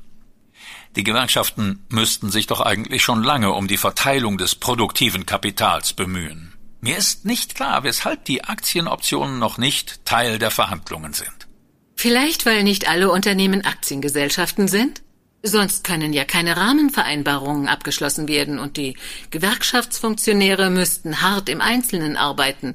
Die 0.96 1.04
Gewerkschaften 1.04 1.86
müssten 1.88 2.32
sich 2.32 2.48
doch 2.48 2.60
eigentlich 2.60 3.04
schon 3.04 3.22
lange 3.22 3.52
um 3.52 3.68
die 3.68 3.76
Verteilung 3.76 4.38
des 4.38 4.56
produktiven 4.56 5.24
Kapitals 5.24 5.92
bemühen. 5.92 6.52
Mir 6.80 6.96
ist 6.96 7.24
nicht 7.24 7.54
klar, 7.54 7.84
weshalb 7.84 8.24
die 8.24 8.42
Aktienoptionen 8.42 9.38
noch 9.38 9.58
nicht 9.58 10.04
Teil 10.04 10.40
der 10.40 10.50
Verhandlungen 10.50 11.12
sind. 11.12 11.46
Vielleicht, 11.94 12.44
weil 12.44 12.64
nicht 12.64 12.88
alle 12.88 13.12
Unternehmen 13.12 13.64
Aktiengesellschaften 13.64 14.66
sind? 14.66 15.00
Sonst 15.42 15.82
können 15.82 16.12
ja 16.12 16.24
keine 16.24 16.56
Rahmenvereinbarungen 16.56 17.66
abgeschlossen 17.66 18.28
werden 18.28 18.58
und 18.58 18.76
die 18.76 18.96
Gewerkschaftsfunktionäre 19.30 20.70
müssten 20.70 21.20
hart 21.20 21.48
im 21.48 21.60
Einzelnen 21.60 22.16
arbeiten. 22.16 22.74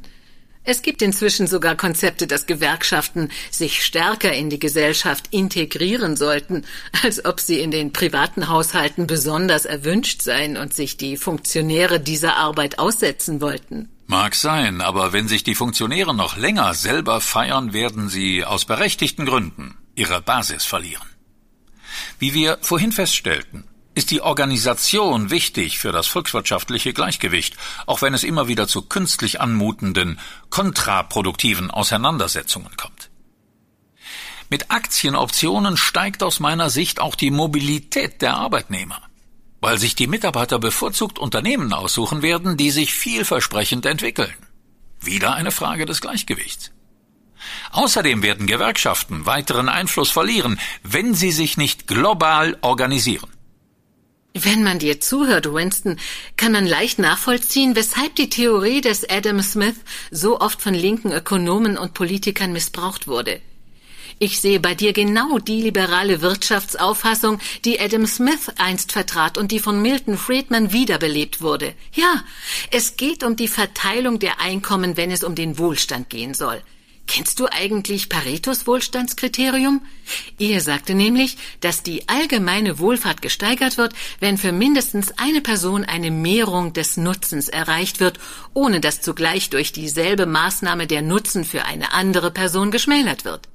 Es 0.69 0.81
gibt 0.81 1.01
inzwischen 1.01 1.47
sogar 1.47 1.77
Konzepte, 1.77 2.27
dass 2.27 2.45
Gewerkschaften 2.45 3.31
sich 3.51 3.85
stärker 3.85 4.33
in 4.33 4.49
die 4.49 4.59
Gesellschaft 4.59 5.27
integrieren 5.31 6.17
sollten, 6.17 6.65
als 7.03 7.23
ob 7.23 7.39
sie 7.39 7.61
in 7.61 7.71
den 7.71 7.93
privaten 7.93 8.49
Haushalten 8.49 9.07
besonders 9.07 9.63
erwünscht 9.63 10.21
seien 10.21 10.57
und 10.57 10.73
sich 10.73 10.97
die 10.97 11.15
Funktionäre 11.15 12.01
dieser 12.01 12.35
Arbeit 12.35 12.79
aussetzen 12.79 13.39
wollten. 13.39 13.87
Mag 14.07 14.35
sein, 14.35 14.81
aber 14.81 15.13
wenn 15.13 15.29
sich 15.29 15.43
die 15.43 15.55
Funktionäre 15.55 16.13
noch 16.13 16.35
länger 16.35 16.73
selber 16.73 17.21
feiern, 17.21 17.71
werden 17.71 18.09
sie 18.09 18.43
aus 18.43 18.65
berechtigten 18.65 19.25
Gründen 19.25 19.77
ihre 19.95 20.21
Basis 20.21 20.65
verlieren. 20.65 21.16
Wie 22.19 22.33
wir 22.33 22.57
vorhin 22.61 22.91
feststellten, 22.91 23.63
ist 23.93 24.11
die 24.11 24.21
Organisation 24.21 25.31
wichtig 25.31 25.79
für 25.79 25.91
das 25.91 26.05
volkswirtschaftliche 26.05 26.93
Gleichgewicht, 26.93 27.57
auch 27.87 28.01
wenn 28.01 28.13
es 28.13 28.23
immer 28.23 28.47
wieder 28.47 28.67
zu 28.67 28.83
künstlich 28.83 29.41
anmutenden, 29.41 30.19
kontraproduktiven 30.49 31.71
Auseinandersetzungen 31.71 32.77
kommt. 32.77 33.09
Mit 34.49 34.71
Aktienoptionen 34.71 35.77
steigt 35.77 36.23
aus 36.23 36.39
meiner 36.39 36.69
Sicht 36.69 37.01
auch 37.01 37.15
die 37.15 37.31
Mobilität 37.31 38.21
der 38.21 38.35
Arbeitnehmer, 38.35 39.01
weil 39.61 39.77
sich 39.77 39.95
die 39.95 40.07
Mitarbeiter 40.07 40.59
bevorzugt 40.59 41.19
Unternehmen 41.19 41.73
aussuchen 41.73 42.21
werden, 42.21 42.55
die 42.55 42.71
sich 42.71 42.93
vielversprechend 42.93 43.85
entwickeln. 43.85 44.35
Wieder 45.01 45.33
eine 45.33 45.51
Frage 45.51 45.85
des 45.85 46.01
Gleichgewichts. 46.01 46.71
Außerdem 47.71 48.23
werden 48.23 48.47
Gewerkschaften 48.47 49.25
weiteren 49.25 49.69
Einfluss 49.69 50.09
verlieren, 50.09 50.59
wenn 50.83 51.13
sie 51.13 51.31
sich 51.31 51.57
nicht 51.57 51.87
global 51.87 52.57
organisieren. 52.61 53.29
Wenn 54.33 54.63
man 54.63 54.77
dir 54.77 54.99
zuhört, 54.99 55.51
Winston, 55.51 55.97
kann 56.35 56.51
man 56.51 56.67
leicht 56.67 56.99
nachvollziehen, 56.99 57.75
weshalb 57.75 58.15
die 58.15 58.29
Theorie 58.29 58.81
des 58.81 59.09
Adam 59.09 59.41
Smith 59.41 59.77
so 60.11 60.39
oft 60.39 60.61
von 60.61 60.75
linken 60.75 61.11
Ökonomen 61.11 61.77
und 61.77 61.95
Politikern 61.95 62.53
missbraucht 62.53 63.07
wurde. 63.07 63.41
Ich 64.19 64.39
sehe 64.39 64.59
bei 64.59 64.73
dir 64.73 64.93
genau 64.93 65.37
die 65.37 65.61
liberale 65.61 66.21
Wirtschaftsauffassung, 66.21 67.39
die 67.65 67.79
Adam 67.79 68.07
Smith 68.07 68.49
einst 68.57 68.91
vertrat 68.91 69.37
und 69.37 69.51
die 69.51 69.59
von 69.59 69.81
Milton 69.81 70.17
Friedman 70.17 70.71
wiederbelebt 70.71 71.41
wurde. 71.41 71.73
Ja, 71.93 72.23
es 72.71 72.97
geht 72.97 73.23
um 73.23 73.35
die 73.35 73.47
Verteilung 73.47 74.17
der 74.17 74.41
Einkommen, 74.41 74.97
wenn 74.97 75.11
es 75.11 75.23
um 75.23 75.35
den 75.35 75.59
Wohlstand 75.59 76.09
gehen 76.09 76.33
soll. 76.33 76.61
Kennst 77.07 77.39
du 77.39 77.47
eigentlich 77.49 78.09
Paretos 78.09 78.67
Wohlstandskriterium? 78.67 79.81
Er 80.37 80.59
sagte 80.59 80.93
nämlich, 80.93 81.37
dass 81.61 81.81
die 81.81 82.07
allgemeine 82.09 82.79
Wohlfahrt 82.79 83.21
gesteigert 83.21 83.77
wird, 83.77 83.93
wenn 84.19 84.37
für 84.37 84.51
mindestens 84.51 85.17
eine 85.17 85.39
Person 85.41 85.85
eine 85.85 86.11
Mehrung 86.11 86.73
des 86.73 86.97
Nutzens 86.97 87.47
erreicht 87.47 88.01
wird, 88.01 88.19
ohne 88.53 88.81
dass 88.81 89.01
zugleich 89.01 89.49
durch 89.49 89.71
dieselbe 89.71 90.25
Maßnahme 90.25 90.85
der 90.85 91.01
Nutzen 91.01 91.45
für 91.45 91.63
eine 91.63 91.93
andere 91.93 92.29
Person 92.29 92.71
geschmälert 92.71 93.23
wird. 93.23 93.47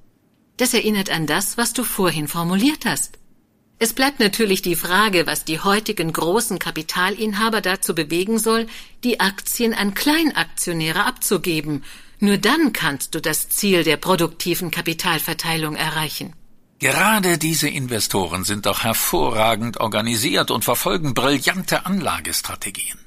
Das 0.56 0.72
erinnert 0.72 1.10
an 1.10 1.26
das, 1.26 1.58
was 1.58 1.74
du 1.74 1.84
vorhin 1.84 2.28
formuliert 2.28 2.86
hast. 2.86 3.18
Es 3.78 3.92
bleibt 3.92 4.20
natürlich 4.20 4.62
die 4.62 4.76
Frage, 4.76 5.26
was 5.26 5.44
die 5.44 5.60
heutigen 5.60 6.12
großen 6.12 6.58
Kapitalinhaber 6.58 7.60
dazu 7.60 7.94
bewegen 7.94 8.38
soll, 8.38 8.66
die 9.02 9.20
Aktien 9.20 9.74
an 9.74 9.92
Kleinaktionäre 9.92 11.04
abzugeben 11.04 11.82
nur 12.22 12.38
dann 12.38 12.72
kannst 12.72 13.16
du 13.16 13.20
das 13.20 13.48
Ziel 13.48 13.82
der 13.82 13.96
produktiven 13.96 14.70
Kapitalverteilung 14.70 15.74
erreichen. 15.74 16.32
Gerade 16.78 17.36
diese 17.36 17.68
Investoren 17.68 18.44
sind 18.44 18.66
doch 18.66 18.84
hervorragend 18.84 19.80
organisiert 19.80 20.52
und 20.52 20.64
verfolgen 20.64 21.14
brillante 21.14 21.84
Anlagestrategien. 21.84 22.98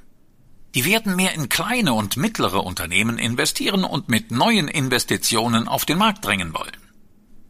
Die 0.75 0.83
werden 0.83 1.15
mehr 1.15 1.33
in 1.33 1.47
kleine 1.47 1.93
und 1.93 2.17
mittlere 2.17 2.65
Unternehmen 2.65 3.17
investieren 3.17 3.85
und 3.85 4.09
mit 4.09 4.31
neuen 4.31 4.67
Investitionen 4.67 5.69
auf 5.69 5.85
den 5.85 5.97
Markt 5.97 6.25
drängen 6.25 6.53
wollen. 6.53 6.75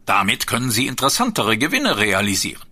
Damit 0.04 0.46
können 0.46 0.70
sie 0.70 0.86
interessantere 0.86 1.58
Gewinne 1.58 1.96
realisieren. 1.96 2.62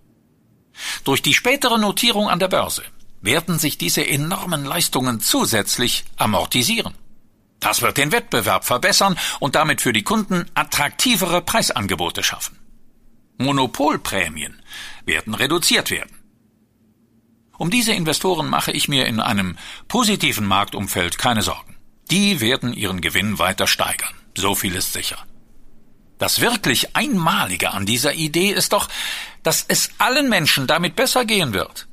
Durch 1.03 1.21
die 1.21 1.33
spätere 1.33 1.77
Notierung 1.77 2.29
an 2.29 2.39
der 2.39 2.47
Börse 2.47 2.83
werden 3.19 3.59
sich 3.59 3.77
diese 3.77 4.07
enormen 4.07 4.63
Leistungen 4.63 5.19
zusätzlich 5.19 6.05
amortisieren. 6.15 6.93
Das 7.59 7.81
wird 7.81 7.97
den 7.97 8.11
Wettbewerb 8.11 8.65
verbessern 8.65 9.17
und 9.39 9.55
damit 9.55 9.81
für 9.81 9.93
die 9.93 10.03
Kunden 10.03 10.45
attraktivere 10.53 11.41
Preisangebote 11.41 12.23
schaffen. 12.23 12.59
Monopolprämien 13.37 14.61
werden 15.05 15.33
reduziert 15.33 15.91
werden. 15.91 16.15
Um 17.57 17.69
diese 17.69 17.93
Investoren 17.93 18.49
mache 18.49 18.71
ich 18.71 18.87
mir 18.87 19.05
in 19.05 19.19
einem 19.19 19.57
positiven 19.87 20.45
Marktumfeld 20.45 21.17
keine 21.17 21.41
Sorgen. 21.41 21.77
Die 22.11 22.41
werden 22.41 22.73
ihren 22.73 23.01
Gewinn 23.01 23.39
weiter 23.39 23.67
steigern. 23.67 24.13
So 24.37 24.55
viel 24.55 24.75
ist 24.75 24.93
sicher. 24.93 25.17
Das 26.17 26.39
wirklich 26.39 26.95
Einmalige 26.95 27.71
an 27.71 27.85
dieser 27.85 28.13
Idee 28.13 28.51
ist 28.51 28.73
doch, 28.73 28.89
dass 29.43 29.65
es 29.67 29.89
allen 29.97 30.29
Menschen 30.29 30.67
damit 30.67 30.95
besser 30.95 31.25
gehen 31.25 31.53
wird. 31.53 31.87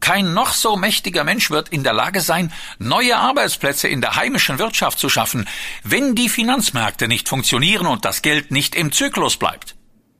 Kein 0.00 0.34
noch 0.34 0.52
so 0.52 0.76
mächtiger 0.76 1.24
Mensch 1.24 1.50
wird 1.50 1.70
in 1.70 1.82
der 1.82 1.92
Lage 1.92 2.20
sein, 2.20 2.52
neue 2.78 3.16
Arbeitsplätze 3.16 3.88
in 3.88 4.00
der 4.00 4.16
heimischen 4.16 4.58
Wirtschaft 4.58 4.98
zu 4.98 5.08
schaffen, 5.08 5.48
wenn 5.82 6.14
die 6.14 6.28
Finanzmärkte 6.28 7.08
nicht 7.08 7.28
funktionieren 7.28 7.86
und 7.86 8.04
das 8.04 8.22
Geld 8.22 8.50
nicht 8.50 8.74
im 8.74 8.92
Zyklus 8.92 9.36
bleibt. 9.36 9.74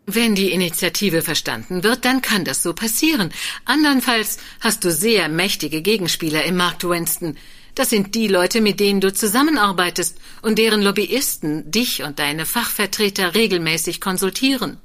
Wenn 0.07 0.36
die 0.36 0.53
Initiative 0.53 1.20
verstanden 1.20 1.82
wird, 1.82 2.05
dann 2.05 2.23
kann 2.23 2.44
das 2.44 2.62
so 2.62 2.73
passieren. 2.73 3.32
Andernfalls 3.65 4.39
hast 4.61 4.85
du 4.85 4.93
sehr 4.93 5.28
mächtige 5.28 5.82
Gegenspieler 5.82 6.44
im 6.44 6.57
Markt, 6.57 6.85
Winston. 6.89 7.36
Das 7.74 7.90
sind 7.90 8.15
die 8.15 8.28
Leute, 8.28 8.61
mit 8.61 8.81
denen 8.81 9.01
du 9.01 9.12
zusammenarbeitest 9.12 10.19
und 10.43 10.59
deren 10.59 10.81
Lobbyisten 10.81 11.70
dich 11.70 12.05
und 12.05 12.20
deine 12.20 12.47
Fachvertreter 12.47 13.35
regelmäßig 13.35 14.01
konsultieren. 14.01 14.78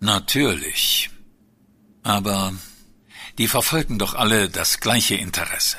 Natürlich. 0.00 1.10
Aber 2.02 2.52
die 3.38 3.48
verfolgen 3.48 3.98
doch 3.98 4.14
alle 4.14 4.48
das 4.48 4.80
gleiche 4.80 5.14
Interesse. 5.14 5.78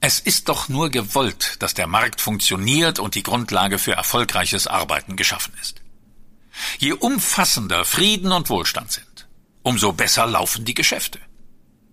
Es 0.00 0.18
ist 0.18 0.48
doch 0.48 0.68
nur 0.68 0.90
gewollt, 0.90 1.56
dass 1.60 1.74
der 1.74 1.86
Markt 1.86 2.20
funktioniert 2.20 2.98
und 2.98 3.14
die 3.14 3.22
Grundlage 3.22 3.78
für 3.78 3.92
erfolgreiches 3.92 4.66
Arbeiten 4.66 5.16
geschaffen 5.16 5.52
ist. 5.60 5.82
Je 6.78 6.92
umfassender 6.92 7.84
Frieden 7.84 8.32
und 8.32 8.48
Wohlstand 8.48 8.90
sind, 8.90 9.28
umso 9.62 9.92
besser 9.92 10.26
laufen 10.26 10.64
die 10.64 10.74
Geschäfte. 10.74 11.20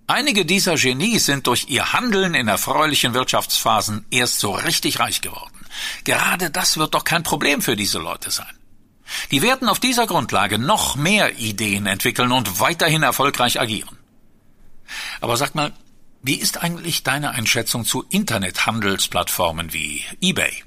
Einige 0.07 0.45
dieser 0.45 0.75
Genies 0.75 1.25
sind 1.25 1.47
durch 1.47 1.65
ihr 1.67 1.91
Handeln 1.91 2.33
in 2.33 2.47
erfreulichen 2.47 3.13
Wirtschaftsphasen 3.13 4.05
erst 4.09 4.39
so 4.39 4.51
richtig 4.51 4.99
reich 4.99 5.19
geworden. 5.19 5.65
Gerade 6.05 6.49
das 6.49 6.77
wird 6.77 6.93
doch 6.93 7.03
kein 7.03 7.23
Problem 7.23 7.61
für 7.61 7.75
diese 7.75 7.99
Leute 7.99 8.31
sein. 8.31 8.57
Die 9.31 9.41
werden 9.41 9.67
auf 9.67 9.79
dieser 9.79 10.07
Grundlage 10.07 10.59
noch 10.59 10.95
mehr 10.95 11.37
Ideen 11.37 11.87
entwickeln 11.87 12.31
und 12.31 12.61
weiterhin 12.61 13.03
erfolgreich 13.03 13.59
agieren. 13.59 13.97
Aber 15.21 15.37
sag 15.37 15.55
mal, 15.55 15.73
wie 16.21 16.35
ist 16.35 16.61
eigentlich 16.61 17.03
deine 17.03 17.31
Einschätzung 17.31 17.85
zu 17.85 18.03
Internethandelsplattformen 18.09 19.73
wie 19.73 20.03
eBay? 20.21 20.63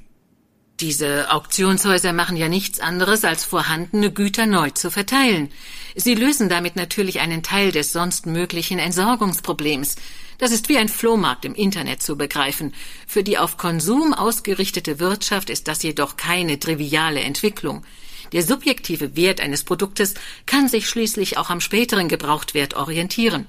Diese 0.80 1.30
Auktionshäuser 1.30 2.14
machen 2.14 2.38
ja 2.38 2.48
nichts 2.48 2.80
anderes, 2.80 3.24
als 3.24 3.44
vorhandene 3.44 4.10
Güter 4.10 4.46
neu 4.46 4.70
zu 4.70 4.90
verteilen. 4.90 5.50
Sie 5.94 6.14
lösen 6.14 6.48
damit 6.48 6.74
natürlich 6.74 7.20
einen 7.20 7.42
Teil 7.42 7.70
des 7.70 7.92
sonst 7.92 8.24
möglichen 8.24 8.78
Entsorgungsproblems. 8.78 9.96
Das 10.38 10.52
ist 10.52 10.70
wie 10.70 10.78
ein 10.78 10.88
Flohmarkt 10.88 11.44
im 11.44 11.54
Internet 11.54 12.02
zu 12.02 12.16
begreifen. 12.16 12.72
Für 13.06 13.22
die 13.22 13.36
auf 13.36 13.58
Konsum 13.58 14.14
ausgerichtete 14.14 14.98
Wirtschaft 14.98 15.50
ist 15.50 15.68
das 15.68 15.82
jedoch 15.82 16.16
keine 16.16 16.58
triviale 16.58 17.20
Entwicklung. 17.20 17.84
Der 18.32 18.42
subjektive 18.42 19.16
Wert 19.16 19.42
eines 19.42 19.64
Produktes 19.64 20.14
kann 20.46 20.68
sich 20.68 20.88
schließlich 20.88 21.36
auch 21.36 21.50
am 21.50 21.60
späteren 21.60 22.08
Gebrauchtwert 22.08 22.72
orientieren. 22.72 23.46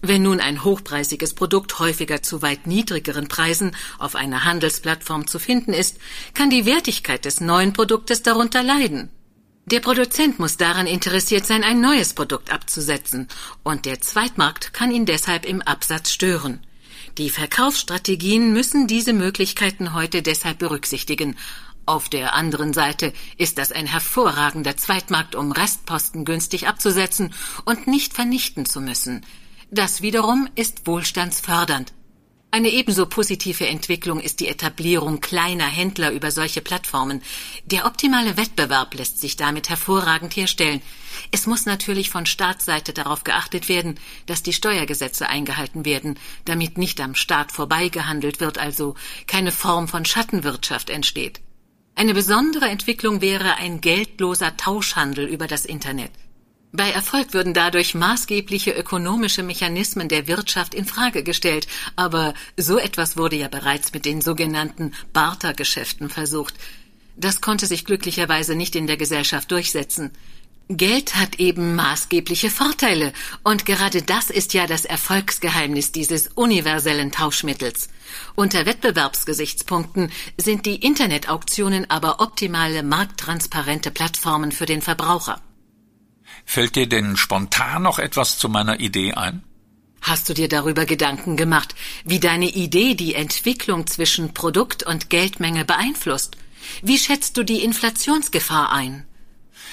Wenn 0.00 0.22
nun 0.22 0.40
ein 0.40 0.64
hochpreisiges 0.64 1.34
Produkt 1.34 1.78
häufiger 1.78 2.22
zu 2.22 2.42
weit 2.42 2.66
niedrigeren 2.66 3.28
Preisen 3.28 3.76
auf 3.98 4.14
einer 4.14 4.44
Handelsplattform 4.44 5.26
zu 5.26 5.38
finden 5.38 5.72
ist, 5.72 5.98
kann 6.34 6.50
die 6.50 6.66
Wertigkeit 6.66 7.24
des 7.24 7.40
neuen 7.40 7.72
Produktes 7.72 8.22
darunter 8.22 8.62
leiden. 8.62 9.10
Der 9.66 9.80
Produzent 9.80 10.40
muss 10.40 10.56
daran 10.56 10.88
interessiert 10.88 11.46
sein, 11.46 11.62
ein 11.62 11.80
neues 11.80 12.14
Produkt 12.14 12.52
abzusetzen, 12.52 13.28
und 13.62 13.86
der 13.86 14.00
Zweitmarkt 14.00 14.72
kann 14.72 14.90
ihn 14.90 15.06
deshalb 15.06 15.44
im 15.44 15.62
Absatz 15.62 16.10
stören. 16.10 16.60
Die 17.18 17.30
Verkaufsstrategien 17.30 18.52
müssen 18.52 18.86
diese 18.86 19.12
Möglichkeiten 19.12 19.94
heute 19.94 20.22
deshalb 20.22 20.58
berücksichtigen. 20.58 21.36
Auf 21.86 22.08
der 22.08 22.34
anderen 22.34 22.72
Seite 22.72 23.12
ist 23.38 23.58
das 23.58 23.70
ein 23.70 23.86
hervorragender 23.86 24.76
Zweitmarkt, 24.76 25.34
um 25.34 25.52
Restposten 25.52 26.24
günstig 26.24 26.66
abzusetzen 26.66 27.32
und 27.64 27.86
nicht 27.86 28.14
vernichten 28.14 28.66
zu 28.66 28.80
müssen. 28.80 29.24
Das 29.74 30.02
wiederum 30.02 30.50
ist 30.54 30.86
wohlstandsfördernd. 30.86 31.94
Eine 32.50 32.68
ebenso 32.68 33.06
positive 33.06 33.66
Entwicklung 33.66 34.20
ist 34.20 34.40
die 34.40 34.48
Etablierung 34.48 35.20
kleiner 35.20 35.64
Händler 35.64 36.12
über 36.12 36.30
solche 36.30 36.60
Plattformen. 36.60 37.22
Der 37.64 37.86
optimale 37.86 38.36
Wettbewerb 38.36 38.92
lässt 38.92 39.18
sich 39.18 39.36
damit 39.36 39.70
hervorragend 39.70 40.36
herstellen. 40.36 40.82
Es 41.30 41.46
muss 41.46 41.64
natürlich 41.64 42.10
von 42.10 42.26
Staatsseite 42.26 42.92
darauf 42.92 43.24
geachtet 43.24 43.70
werden, 43.70 43.98
dass 44.26 44.42
die 44.42 44.52
Steuergesetze 44.52 45.30
eingehalten 45.30 45.86
werden, 45.86 46.18
damit 46.44 46.76
nicht 46.76 47.00
am 47.00 47.14
Staat 47.14 47.50
vorbeigehandelt 47.50 48.40
wird, 48.40 48.58
also 48.58 48.94
keine 49.26 49.52
Form 49.52 49.88
von 49.88 50.04
Schattenwirtschaft 50.04 50.90
entsteht. 50.90 51.40
Eine 51.94 52.12
besondere 52.12 52.68
Entwicklung 52.68 53.22
wäre 53.22 53.54
ein 53.54 53.80
geldloser 53.80 54.54
Tauschhandel 54.58 55.24
über 55.24 55.46
das 55.46 55.64
Internet. 55.64 56.10
Bei 56.74 56.90
Erfolg 56.90 57.34
würden 57.34 57.52
dadurch 57.52 57.94
maßgebliche 57.94 58.70
ökonomische 58.70 59.42
Mechanismen 59.42 60.08
der 60.08 60.26
Wirtschaft 60.26 60.74
in 60.74 60.86
Frage 60.86 61.22
gestellt, 61.22 61.66
aber 61.96 62.32
so 62.56 62.78
etwas 62.78 63.18
wurde 63.18 63.36
ja 63.36 63.48
bereits 63.48 63.92
mit 63.92 64.06
den 64.06 64.22
sogenannten 64.22 64.94
Bartergeschäften 65.12 66.08
versucht. 66.08 66.54
Das 67.14 67.42
konnte 67.42 67.66
sich 67.66 67.84
glücklicherweise 67.84 68.54
nicht 68.54 68.74
in 68.74 68.86
der 68.86 68.96
Gesellschaft 68.96 69.50
durchsetzen. 69.50 70.12
Geld 70.68 71.16
hat 71.16 71.38
eben 71.38 71.74
maßgebliche 71.76 72.48
Vorteile, 72.48 73.12
und 73.42 73.66
gerade 73.66 74.00
das 74.00 74.30
ist 74.30 74.54
ja 74.54 74.66
das 74.66 74.86
Erfolgsgeheimnis 74.86 75.92
dieses 75.92 76.28
universellen 76.28 77.12
Tauschmittels. 77.12 77.88
Unter 78.34 78.64
Wettbewerbsgesichtspunkten 78.64 80.10
sind 80.38 80.64
die 80.64 80.76
Internetauktionen 80.76 81.90
aber 81.90 82.20
optimale 82.20 82.82
markttransparente 82.82 83.90
Plattformen 83.90 84.52
für 84.52 84.64
den 84.64 84.80
Verbraucher. 84.80 85.42
Fällt 86.44 86.76
dir 86.76 86.88
denn 86.88 87.16
spontan 87.16 87.82
noch 87.82 87.98
etwas 87.98 88.38
zu 88.38 88.48
meiner 88.48 88.80
Idee 88.80 89.14
ein? 89.14 89.42
Hast 90.02 90.28
du 90.28 90.34
dir 90.34 90.48
darüber 90.48 90.84
Gedanken 90.84 91.36
gemacht, 91.36 91.74
wie 92.04 92.18
deine 92.18 92.48
Idee 92.48 92.94
die 92.94 93.14
Entwicklung 93.14 93.86
zwischen 93.86 94.34
Produkt 94.34 94.82
und 94.82 95.10
Geldmenge 95.10 95.64
beeinflusst? 95.64 96.36
Wie 96.82 96.98
schätzt 96.98 97.36
du 97.36 97.44
die 97.44 97.64
Inflationsgefahr 97.64 98.72
ein? 98.72 99.06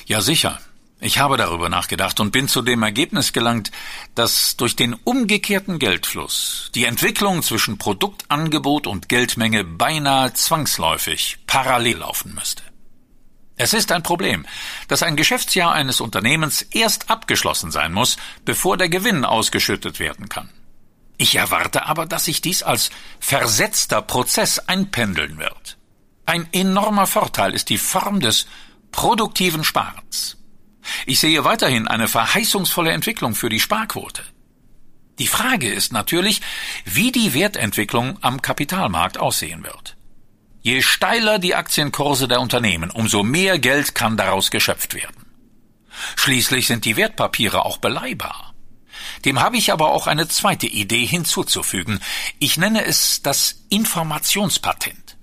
Ja, 0.05 0.21
sicher. 0.21 0.59
Ich 1.01 1.17
habe 1.17 1.37
darüber 1.37 1.69
nachgedacht 1.69 2.19
und 2.19 2.31
bin 2.31 2.49
zu 2.49 2.61
dem 2.61 2.83
Ergebnis 2.83 3.31
gelangt, 3.31 3.71
dass 4.15 4.57
durch 4.57 4.75
den 4.75 4.93
umgekehrten 4.93 5.79
Geldfluss 5.79 6.71
die 6.75 6.83
Entwicklung 6.83 7.41
zwischen 7.41 7.77
Produktangebot 7.77 8.85
und 8.85 9.07
Geldmenge 9.07 9.63
beinahe 9.63 10.33
zwangsläufig 10.33 11.37
parallel 11.47 11.99
laufen 11.99 12.35
müsste. 12.35 12.63
Es 13.61 13.73
ist 13.73 13.91
ein 13.91 14.03
Problem, 14.03 14.45
dass 14.87 15.03
ein 15.03 15.17
Geschäftsjahr 15.17 15.73
eines 15.73 15.99
Unternehmens 15.99 16.61
erst 16.61 17.09
abgeschlossen 17.09 17.71
sein 17.71 17.91
muss, 17.91 18.15
bevor 18.45 18.77
der 18.77 18.87
Gewinn 18.87 19.25
ausgeschüttet 19.25 19.99
werden 19.99 20.29
kann. 20.29 20.49
Ich 21.17 21.35
erwarte 21.35 21.85
aber, 21.85 22.05
dass 22.05 22.23
sich 22.23 22.39
dies 22.39 22.63
als 22.63 22.89
versetzter 23.19 24.01
Prozess 24.01 24.59
einpendeln 24.59 25.39
wird. 25.39 25.77
Ein 26.25 26.47
enormer 26.53 27.05
Vorteil 27.05 27.53
ist 27.53 27.67
die 27.67 27.77
Form 27.77 28.21
des 28.21 28.47
produktiven 28.93 29.65
Sparens. 29.65 30.37
Ich 31.05 31.19
sehe 31.19 31.43
weiterhin 31.43 31.85
eine 31.89 32.07
verheißungsvolle 32.07 32.91
Entwicklung 32.91 33.35
für 33.35 33.49
die 33.49 33.59
Sparquote. 33.59 34.23
Die 35.19 35.27
Frage 35.27 35.69
ist 35.69 35.91
natürlich, 35.91 36.39
wie 36.85 37.11
die 37.11 37.33
Wertentwicklung 37.33 38.19
am 38.21 38.41
Kapitalmarkt 38.41 39.17
aussehen 39.17 39.65
wird. 39.65 39.97
Je 40.61 40.81
steiler 40.81 41.39
die 41.39 41.55
Aktienkurse 41.55 42.27
der 42.27 42.41
Unternehmen, 42.41 42.91
umso 42.91 43.23
mehr 43.23 43.59
Geld 43.59 43.95
kann 43.95 44.17
daraus 44.17 44.51
geschöpft 44.51 44.93
werden. 44.93 45.25
Schließlich 46.15 46.67
sind 46.67 46.85
die 46.85 46.97
Wertpapiere 46.97 47.65
auch 47.65 47.77
beleihbar. 47.77 48.53
Dem 49.23 49.39
habe 49.41 49.57
ich 49.57 49.71
aber 49.71 49.91
auch 49.91 50.07
eine 50.07 50.27
zweite 50.27 50.67
Idee 50.67 51.05
hinzuzufügen. 51.05 51.99
Ich 52.39 52.57
nenne 52.57 52.85
es 52.85 53.21
das 53.21 53.63
Informationspatent. 53.69 55.17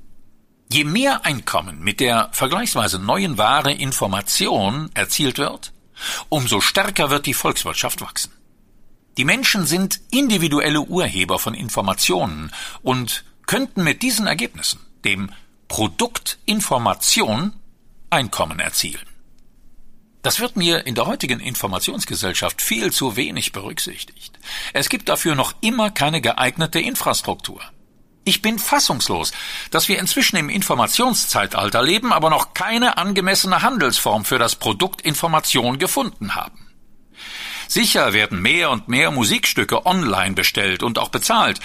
Je 0.72 0.84
mehr 0.84 1.24
Einkommen 1.24 1.80
mit 1.80 2.00
der 2.00 2.30
vergleichsweise 2.32 2.98
neuen 2.98 3.38
Ware 3.38 3.72
Information 3.72 4.90
erzielt 4.94 5.38
wird, 5.38 5.72
umso 6.28 6.60
stärker 6.60 7.10
wird 7.10 7.26
die 7.26 7.34
Volkswirtschaft 7.34 8.00
wachsen. 8.00 8.32
Die 9.16 9.24
Menschen 9.24 9.66
sind 9.66 10.00
individuelle 10.10 10.80
Urheber 10.80 11.38
von 11.38 11.54
Informationen 11.54 12.52
und 12.82 13.24
könnten 13.46 13.84
mit 13.84 14.02
diesen 14.02 14.26
Ergebnissen 14.26 14.85
dem 15.06 15.30
Produkt 15.68 16.38
Information 16.44 17.52
Einkommen 18.10 18.60
erzielen. 18.60 19.06
Das 20.22 20.40
wird 20.40 20.56
mir 20.56 20.86
in 20.86 20.94
der 20.94 21.06
heutigen 21.06 21.38
Informationsgesellschaft 21.38 22.60
viel 22.60 22.92
zu 22.92 23.16
wenig 23.16 23.52
berücksichtigt. 23.52 24.38
Es 24.72 24.88
gibt 24.88 25.08
dafür 25.08 25.34
noch 25.34 25.54
immer 25.60 25.90
keine 25.90 26.20
geeignete 26.20 26.80
Infrastruktur. 26.80 27.60
Ich 28.24 28.42
bin 28.42 28.58
fassungslos, 28.58 29.32
dass 29.70 29.88
wir 29.88 30.00
inzwischen 30.00 30.36
im 30.36 30.50
Informationszeitalter 30.50 31.82
leben, 31.82 32.12
aber 32.12 32.30
noch 32.30 32.54
keine 32.54 32.98
angemessene 32.98 33.62
Handelsform 33.62 34.24
für 34.24 34.38
das 34.38 34.56
Produkt 34.56 35.02
Information 35.02 35.78
gefunden 35.78 36.34
haben. 36.34 36.66
Sicher 37.68 38.12
werden 38.12 38.42
mehr 38.42 38.70
und 38.70 38.88
mehr 38.88 39.12
Musikstücke 39.12 39.86
online 39.86 40.34
bestellt 40.34 40.82
und 40.82 40.98
auch 40.98 41.10
bezahlt, 41.10 41.60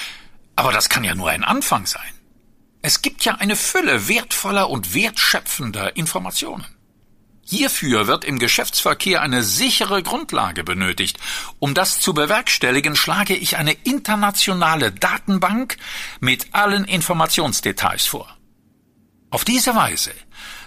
aber 0.56 0.72
das 0.72 0.90
kann 0.90 1.04
ja 1.04 1.16
nur 1.16 1.30
ein 1.30 1.44
Anfang 1.44 1.88
sein. 1.88 2.21
Es 2.82 3.02
gibt 3.02 3.26
ja 3.26 3.36
eine 3.36 3.56
Fülle 3.56 4.08
wertvoller 4.08 4.70
und 4.70 4.94
wertschöpfender 4.94 5.96
Informationen. 5.96 6.66
Hierfür 7.44 8.08
wird 8.08 8.24
im 8.24 8.40
Geschäftsverkehr 8.40 9.22
eine 9.22 9.44
sichere 9.44 10.02
Grundlage 10.04 10.64
benötigt. 10.64 11.18
Um 11.60 11.74
das 11.74 12.00
zu 12.00 12.14
bewerkstelligen, 12.14 12.96
schlage 12.96 13.36
ich 13.36 13.58
eine 13.58 13.74
internationale 13.74 14.92
Datenbank 14.92 15.78
mit 16.20 16.54
allen 16.54 16.86
Informationsdetails 16.86 18.06
vor. 18.08 18.38
Auf 19.32 19.46
diese 19.46 19.76
Weise 19.76 20.12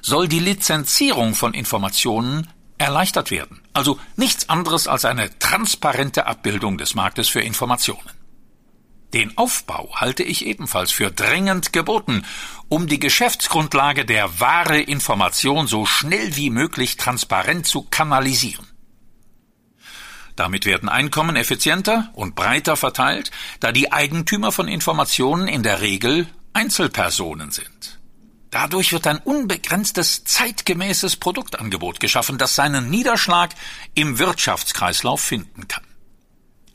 soll 0.03 0.28
die 0.28 0.41
Lizenzierung 0.41 1.35
von 1.35 1.55
Informationen 1.55 2.49
erleichtert 2.77 3.31
werden, 3.31 3.62
also 3.73 3.99
nichts 4.16 4.49
anderes 4.49 4.89
als 4.89 5.05
eine 5.05 5.39
transparente 5.39 6.27
Abbildung 6.27 6.77
des 6.77 6.95
Marktes 6.95 7.28
für 7.28 7.41
Informationen. 7.41 8.11
Den 9.15 9.39
Aufbau 9.39 9.95
halte 9.95 10.24
ich 10.24 10.45
ebenfalls 10.45 10.91
für 10.91 11.12
dringend 11.12 11.73
geboten, 11.73 12.27
um 12.69 12.89
die 12.89 12.99
Geschäftsgrundlage 12.99 14.05
der 14.05 14.41
wahre 14.41 14.81
Information 14.81 15.69
so 15.69 15.86
schnell 15.86 16.35
wie 16.35 16.51
möglich 16.51 16.97
transparent 16.97 17.65
zu 17.65 17.82
kanalisieren. 17.82 18.66
Damit 20.35 20.66
werden 20.66 20.89
Einkommen 20.89 21.36
effizienter 21.36 22.11
und 22.15 22.35
breiter 22.35 22.74
verteilt, 22.74 23.31
da 23.61 23.70
die 23.70 23.93
Eigentümer 23.93 24.51
von 24.51 24.66
Informationen 24.66 25.47
in 25.47 25.62
der 25.62 25.81
Regel 25.81 26.27
Einzelpersonen 26.53 27.53
sind. 27.53 28.01
Dadurch 28.51 28.93
wird 28.93 29.07
ein 29.07 29.19
unbegrenztes 29.19 30.24
zeitgemäßes 30.24 31.16
Produktangebot 31.16 32.01
geschaffen, 32.01 32.36
das 32.36 32.57
seinen 32.57 32.91
Niederschlag 32.91 33.51
im 33.95 34.19
Wirtschaftskreislauf 34.19 35.20
finden 35.20 35.69
kann. 35.69 35.85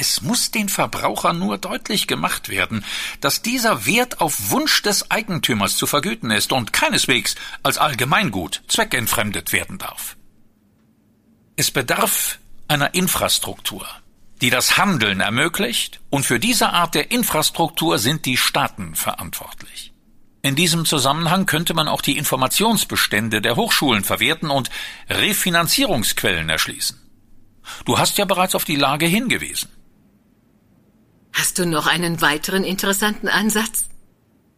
Es 0.01 0.21
muss 0.21 0.49
den 0.49 0.69
Verbrauchern 0.69 1.39
nur 1.39 1.57
deutlich 1.57 2.07
gemacht 2.07 2.47
werden, 2.47 2.85
dass 3.19 3.41
dieser 3.41 3.85
Wert 3.85 4.21
auf 4.21 4.49
Wunsch 4.49 4.81
des 4.81 5.11
Eigentümers 5.11 5.75
zu 5.75 5.87
vergüten 5.87 6.31
ist 6.31 6.53
und 6.53 6.71
keineswegs 6.71 7.35
als 7.63 7.77
Allgemeingut 7.77 8.61
zweckentfremdet 8.69 9.51
werden 9.51 9.77
darf. 9.77 10.15
Es 11.57 11.69
bedarf 11.69 12.39
einer 12.69 12.93
Infrastruktur, 12.93 13.85
die 14.39 14.49
das 14.49 14.77
Handeln 14.77 15.19
ermöglicht, 15.19 15.99
und 16.09 16.25
für 16.25 16.39
diese 16.39 16.69
Art 16.69 16.95
der 16.95 17.11
Infrastruktur 17.11 17.99
sind 17.99 18.25
die 18.25 18.37
Staaten 18.37 18.95
verantwortlich. 18.95 19.91
In 20.41 20.55
diesem 20.55 20.85
Zusammenhang 20.85 21.45
könnte 21.45 21.73
man 21.73 21.89
auch 21.89 22.01
die 22.01 22.17
Informationsbestände 22.17 23.41
der 23.41 23.57
Hochschulen 23.57 24.05
verwerten 24.05 24.49
und 24.49 24.69
Refinanzierungsquellen 25.09 26.47
erschließen. 26.47 26.97
Du 27.83 27.99
hast 27.99 28.17
ja 28.17 28.23
bereits 28.23 28.55
auf 28.55 28.63
die 28.63 28.77
Lage 28.77 29.05
hingewiesen. 29.05 29.69
Hast 31.39 31.57
du 31.57 31.65
noch 31.65 31.87
einen 31.87 32.19
weiteren 32.19 32.65
interessanten 32.65 33.29
Ansatz? 33.29 33.85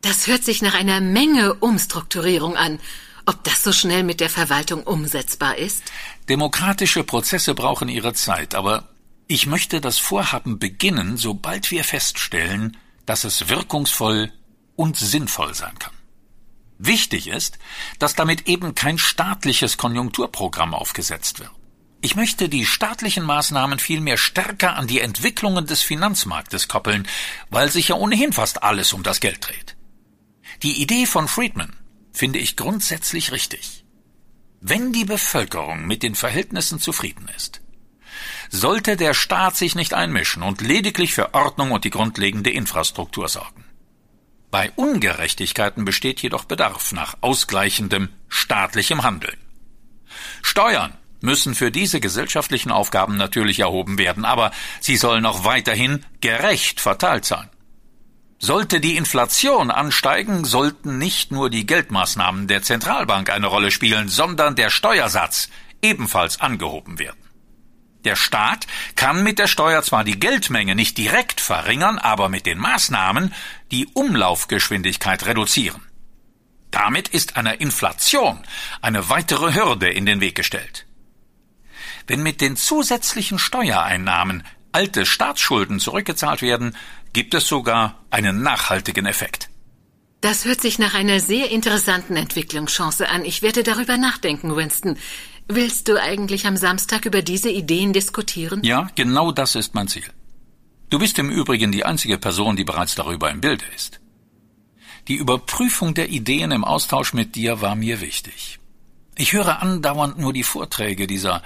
Das 0.02 0.26
hört 0.26 0.44
sich 0.44 0.64
nach 0.64 0.74
einer 0.74 0.99
Menge 0.99 1.53
Umstrukturierung 1.53 2.56
an. 2.58 2.80
Ob 3.28 3.44
das 3.44 3.64
so 3.64 3.72
schnell 3.72 4.02
mit 4.02 4.20
der 4.20 4.32
Verwaltung 4.32 4.82
umsetzbar 4.82 5.60
ist? 5.60 5.84
Demokratische 6.28 7.03
Prozesse 7.03 7.53
brauchen 7.53 7.88
ihre 7.88 8.14
Zeit, 8.14 8.56
aber 8.56 8.90
ich 9.28 9.45
möchte 9.45 9.80
das 9.80 9.99
Vorhaben 9.99 10.58
beginnen, 10.58 11.18
sobald 11.18 11.70
wir 11.70 11.84
feststellen, 11.84 12.76
dass 13.06 13.26
es 13.26 13.48
wirkungsvoll 13.48 14.34
und 14.76 14.98
sinnvoll 14.98 15.53
sein 15.53 15.78
kann. 15.78 15.94
Wichtig 16.80 17.28
ist, 17.28 17.60
dass 17.99 18.16
damit 18.16 18.48
eben 18.48 18.74
kein 18.74 18.98
staatliches 18.98 19.78
Konjunkturprogramm 19.78 20.74
aufgesetzt 20.74 21.41
wird. 21.41 21.52
Ich 22.03 22.15
möchte 22.15 22.49
die 22.49 22.65
staatlichen 22.65 23.23
Maßnahmen 23.23 23.78
vielmehr 23.78 24.18
stärker 24.18 24.76
an 24.76 24.88
die 24.88 25.02
Entwicklungen 25.02 25.68
des 25.68 25.84
Finanzmarktes 25.84 26.68
koppeln, 26.68 27.07
weil 27.52 27.72
sich 27.72 27.90
ja 27.90 27.95
ohnehin 27.95 28.34
fast 28.34 28.64
alles 28.64 28.91
um 28.94 29.03
das 29.03 29.19
Geld 29.19 29.48
dreht. 29.48 29.78
Die 30.64 30.82
Idee 30.82 31.06
von 31.06 31.28
Friedman 31.28 31.76
finde 32.11 32.40
ich 32.40 32.57
grundsätzlich 32.57 33.32
richtig. 33.32 33.86
Wenn 34.61 34.94
die 34.94 35.06
Bevölkerung 35.06 35.86
mit 35.86 36.02
den 36.02 36.15
Verhältnissen 36.15 36.80
zufrieden 36.80 37.30
ist, 37.36 37.61
sollte 38.49 38.98
der 38.98 39.14
Staat 39.14 39.56
sich 39.56 39.76
nicht 39.76 39.94
einmischen 39.94 40.41
und 40.41 40.61
lediglich 40.61 41.14
für 41.14 41.36
Ordnung 41.36 41.72
und 41.72 41.84
die 41.84 41.90
grundlegende 41.91 42.49
Infrastruktur 42.49 43.30
sorgen. 43.30 43.64
Bei 44.49 44.72
Ungerechtigkeiten 44.76 45.86
besteht 45.86 46.22
jedoch 46.22 46.45
Bedarf 46.45 46.91
nach 46.94 47.15
ausgleichendem 47.22 48.10
staatlichem 48.28 49.03
Handeln. 49.03 49.38
Steuern 50.41 50.98
müssen 51.22 51.56
für 51.56 51.72
diese 51.72 51.99
gesellschaftlichen 51.99 52.72
Aufgaben 52.72 53.18
natürlich 53.18 53.60
erhoben 53.60 53.98
werden, 53.98 54.26
aber 54.26 54.52
sie 54.80 54.98
sollen 54.98 55.26
auch 55.26 55.45
weiterhin 55.45 56.06
gerecht 56.19 56.81
verteilt 56.81 57.26
sein. 57.26 57.49
Sollte 58.39 58.80
die 58.80 58.98
Inflation 58.98 59.69
ansteigen, 59.69 60.45
sollten 60.45 60.98
nicht 60.98 61.31
nur 61.31 61.52
die 61.52 61.68
Geldmaßnahmen 61.68 62.48
der 62.48 62.64
Zentralbank 62.64 63.30
eine 63.30 63.45
Rolle 63.48 63.69
spielen, 63.69 64.10
sondern 64.10 64.56
der 64.56 64.72
Steuersatz 64.72 65.49
ebenfalls 65.84 66.41
angehoben 66.41 66.98
werden. 66.98 67.22
Der 68.03 68.15
Staat 68.15 68.65
kann 68.95 69.22
mit 69.22 69.38
der 69.38 69.45
Steuer 69.45 69.84
zwar 69.84 70.03
die 70.03 70.19
Geldmenge 70.19 70.73
nicht 70.73 70.98
direkt 70.98 71.39
verringern, 71.39 71.99
aber 71.99 72.30
mit 72.30 72.48
den 72.48 72.57
Maßnahmen 72.57 73.31
die 73.69 73.88
Umlaufgeschwindigkeit 73.93 75.26
reduzieren. 75.27 75.81
Damit 76.72 77.10
ist 77.10 77.38
einer 77.38 77.61
Inflation 77.61 78.39
eine 78.81 79.10
weitere 79.10 79.53
Hürde 79.53 79.89
in 79.89 80.06
den 80.06 80.22
Weg 80.22 80.35
gestellt. 80.35 80.88
Wenn 82.07 82.23
mit 82.23 82.41
den 82.41 82.56
zusätzlichen 82.56 83.40
Steuereinnahmen 83.40 84.44
alte 84.72 85.06
Staatsschulden 85.06 85.80
zurückgezahlt 85.80 86.41
werden, 86.41 86.76
gibt 87.14 87.34
es 87.34 87.48
sogar 87.48 87.99
einen 88.10 88.41
nachhaltigen 88.41 89.06
Effekt. 89.06 89.49
Das 90.22 90.45
hört 90.45 90.61
sich 90.61 90.78
nach 90.78 90.94
einer 90.94 91.19
sehr 91.19 91.49
interessanten 91.49 92.15
Entwicklungschance 92.15 93.10
an. 93.10 93.26
Ich 93.26 93.41
werde 93.41 93.64
darüber 93.64 93.98
nachdenken, 93.98 94.56
Winston. 94.56 94.98
Willst 95.48 95.88
du 95.88 95.99
eigentlich 95.99 96.45
am 96.45 96.57
Samstag 96.57 97.06
über 97.06 97.23
diese 97.23 97.49
Ideen 97.49 97.91
diskutieren? 97.91 98.64
Ja, 98.64 98.88
genau 98.95 99.32
das 99.32 99.56
ist 99.56 99.73
mein 99.73 99.88
Ziel. 99.88 100.06
Du 100.91 100.99
bist 100.99 101.18
im 101.18 101.32
Übrigen 101.32 101.72
die 101.72 101.86
einzige 101.86 102.18
Person, 102.18 102.56
die 102.56 102.64
bereits 102.64 102.95
darüber 102.95 103.32
im 103.32 103.41
Bilde 103.41 103.65
ist. 103.76 103.99
Die 105.07 105.15
Überprüfung 105.15 105.95
der 105.95 106.10
Ideen 106.10 106.52
im 106.52 106.64
Austausch 106.64 107.14
mit 107.14 107.36
dir 107.36 107.61
war 107.61 107.76
mir 107.76 107.99
wichtig. 108.02 108.60
Ich 109.15 109.34
höre 109.34 109.61
andauernd 109.61 110.19
nur 110.19 110.34
die 110.34 110.44
Vorträge 110.44 111.07
dieser 111.07 111.41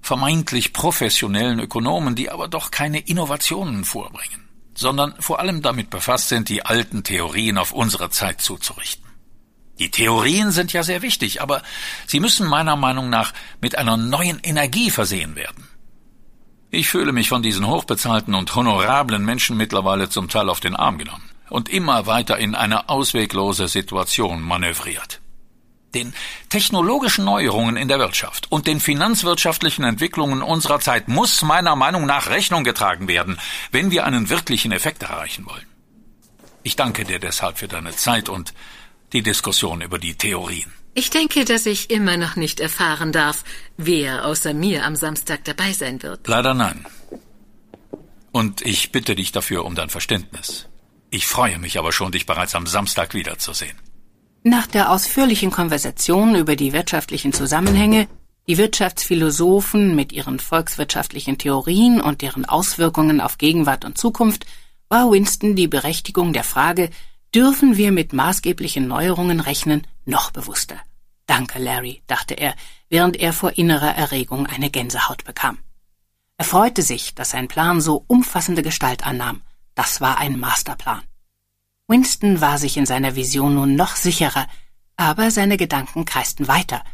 vermeintlich 0.00 0.72
professionellen 0.72 1.60
Ökonomen, 1.60 2.14
die 2.14 2.30
aber 2.30 2.48
doch 2.48 2.70
keine 2.70 3.00
Innovationen 3.00 3.84
vorbringen, 3.84 4.48
sondern 4.74 5.14
vor 5.20 5.40
allem 5.40 5.62
damit 5.62 5.90
befasst 5.90 6.28
sind, 6.28 6.48
die 6.48 6.64
alten 6.64 7.04
Theorien 7.04 7.58
auf 7.58 7.72
unsere 7.72 8.10
Zeit 8.10 8.40
zuzurichten. 8.40 9.08
Die 9.78 9.90
Theorien 9.90 10.50
sind 10.50 10.72
ja 10.72 10.82
sehr 10.82 11.02
wichtig, 11.02 11.40
aber 11.40 11.62
sie 12.06 12.20
müssen 12.20 12.48
meiner 12.48 12.76
Meinung 12.76 13.10
nach 13.10 13.32
mit 13.60 13.78
einer 13.78 13.96
neuen 13.96 14.40
Energie 14.40 14.90
versehen 14.90 15.36
werden. 15.36 15.68
Ich 16.70 16.88
fühle 16.88 17.12
mich 17.12 17.28
von 17.28 17.42
diesen 17.42 17.66
hochbezahlten 17.66 18.34
und 18.34 18.54
honorablen 18.54 19.24
Menschen 19.24 19.56
mittlerweile 19.56 20.08
zum 20.08 20.28
Teil 20.28 20.48
auf 20.48 20.60
den 20.60 20.76
Arm 20.76 20.98
genommen 20.98 21.30
und 21.48 21.68
immer 21.68 22.06
weiter 22.06 22.38
in 22.38 22.54
eine 22.54 22.88
ausweglose 22.88 23.68
Situation 23.68 24.42
manövriert. 24.42 25.20
Den 25.94 26.12
technologischen 26.50 27.24
Neuerungen 27.24 27.76
in 27.76 27.88
der 27.88 27.98
Wirtschaft 27.98 28.52
und 28.52 28.66
den 28.66 28.78
finanzwirtschaftlichen 28.78 29.84
Entwicklungen 29.84 30.42
unserer 30.42 30.80
Zeit 30.80 31.08
muss 31.08 31.42
meiner 31.42 31.76
Meinung 31.76 32.04
nach 32.04 32.28
Rechnung 32.28 32.62
getragen 32.62 33.08
werden, 33.08 33.38
wenn 33.70 33.90
wir 33.90 34.04
einen 34.04 34.28
wirklichen 34.28 34.72
Effekt 34.72 35.02
erreichen 35.02 35.46
wollen. 35.46 35.66
Ich 36.62 36.76
danke 36.76 37.04
dir 37.04 37.18
deshalb 37.18 37.58
für 37.58 37.68
deine 37.68 37.96
Zeit 37.96 38.28
und 38.28 38.52
die 39.12 39.22
Diskussion 39.22 39.80
über 39.80 39.98
die 39.98 40.14
Theorien. 40.14 40.70
Ich 40.94 41.10
denke, 41.10 41.44
dass 41.44 41.64
ich 41.64 41.90
immer 41.90 42.16
noch 42.16 42.36
nicht 42.36 42.60
erfahren 42.60 43.12
darf, 43.12 43.44
wer 43.76 44.24
außer 44.24 44.52
mir 44.52 44.84
am 44.84 44.96
Samstag 44.96 45.44
dabei 45.44 45.72
sein 45.72 46.02
wird. 46.02 46.26
Leider 46.26 46.54
nein. 46.54 46.84
Und 48.32 48.62
ich 48.62 48.92
bitte 48.92 49.14
dich 49.14 49.32
dafür 49.32 49.64
um 49.64 49.74
dein 49.74 49.90
Verständnis. 49.90 50.66
Ich 51.10 51.26
freue 51.26 51.58
mich 51.58 51.78
aber 51.78 51.92
schon, 51.92 52.12
dich 52.12 52.26
bereits 52.26 52.54
am 52.54 52.66
Samstag 52.66 53.14
wiederzusehen. 53.14 53.78
Nach 54.48 54.66
der 54.66 54.90
ausführlichen 54.90 55.50
Konversation 55.50 56.34
über 56.34 56.56
die 56.56 56.72
wirtschaftlichen 56.72 57.34
Zusammenhänge, 57.34 58.08
die 58.46 58.56
Wirtschaftsphilosophen 58.56 59.94
mit 59.94 60.10
ihren 60.10 60.38
volkswirtschaftlichen 60.38 61.36
Theorien 61.36 62.00
und 62.00 62.22
deren 62.22 62.46
Auswirkungen 62.46 63.20
auf 63.20 63.36
Gegenwart 63.36 63.84
und 63.84 63.98
Zukunft, 63.98 64.46
war 64.88 65.10
Winston 65.10 65.54
die 65.54 65.68
Berechtigung 65.68 66.32
der 66.32 66.44
Frage, 66.44 66.88
dürfen 67.34 67.76
wir 67.76 67.92
mit 67.92 68.14
maßgeblichen 68.14 68.88
Neuerungen 68.88 69.40
rechnen, 69.40 69.86
noch 70.06 70.30
bewusster. 70.30 70.78
Danke, 71.26 71.58
Larry, 71.58 72.00
dachte 72.06 72.32
er, 72.32 72.54
während 72.88 73.18
er 73.18 73.34
vor 73.34 73.58
innerer 73.58 73.96
Erregung 73.96 74.46
eine 74.46 74.70
Gänsehaut 74.70 75.24
bekam. 75.24 75.58
Er 76.38 76.46
freute 76.46 76.80
sich, 76.80 77.14
dass 77.14 77.32
sein 77.32 77.48
Plan 77.48 77.82
so 77.82 78.02
umfassende 78.06 78.62
Gestalt 78.62 79.06
annahm. 79.06 79.42
Das 79.74 80.00
war 80.00 80.16
ein 80.16 80.40
Masterplan. 80.40 81.02
Winston 81.88 82.42
war 82.42 82.58
sich 82.58 82.76
in 82.76 82.84
seiner 82.84 83.16
Vision 83.16 83.54
nun 83.54 83.74
noch 83.74 83.96
sicherer, 83.96 84.46
aber 84.96 85.30
seine 85.30 85.56
Gedanken 85.56 86.04
kreisten 86.04 86.46
weiter. 86.46 86.84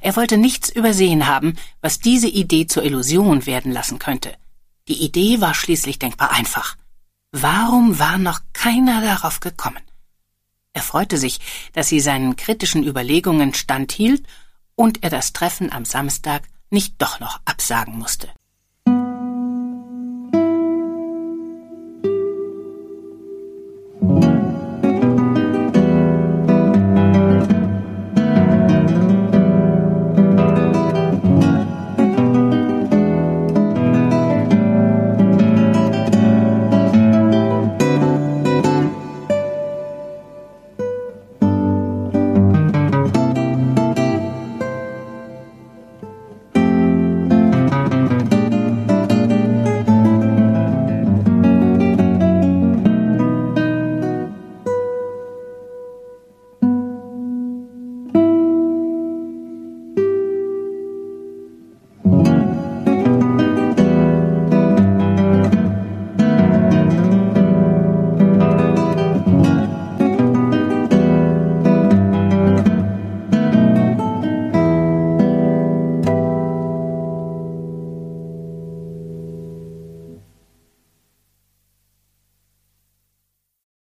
Er 0.00 0.16
wollte 0.16 0.38
nichts 0.38 0.68
übersehen 0.68 1.28
haben, 1.28 1.56
was 1.80 2.00
diese 2.00 2.28
Idee 2.28 2.66
zur 2.66 2.84
Illusion 2.84 3.46
werden 3.46 3.70
lassen 3.70 3.98
könnte. 4.00 4.36
Die 4.88 5.04
Idee 5.04 5.40
war 5.40 5.54
schließlich 5.54 5.98
denkbar 6.00 6.32
einfach. 6.32 6.76
Warum 7.32 8.00
war 8.00 8.18
noch 8.18 8.40
keiner 8.52 9.00
darauf 9.00 9.38
gekommen? 9.38 9.82
Er 10.72 10.82
freute 10.82 11.16
sich, 11.16 11.38
dass 11.72 11.88
sie 11.88 12.00
seinen 12.00 12.34
kritischen 12.34 12.84
Überlegungen 12.84 13.54
standhielt 13.54 14.26
und 14.74 15.02
er 15.02 15.10
das 15.10 15.32
Treffen 15.32 15.70
am 15.72 15.84
Samstag 15.84 16.48
nicht 16.70 16.94
doch 16.98 17.20
noch 17.20 17.40
absagen 17.44 17.98
musste. 17.98 18.28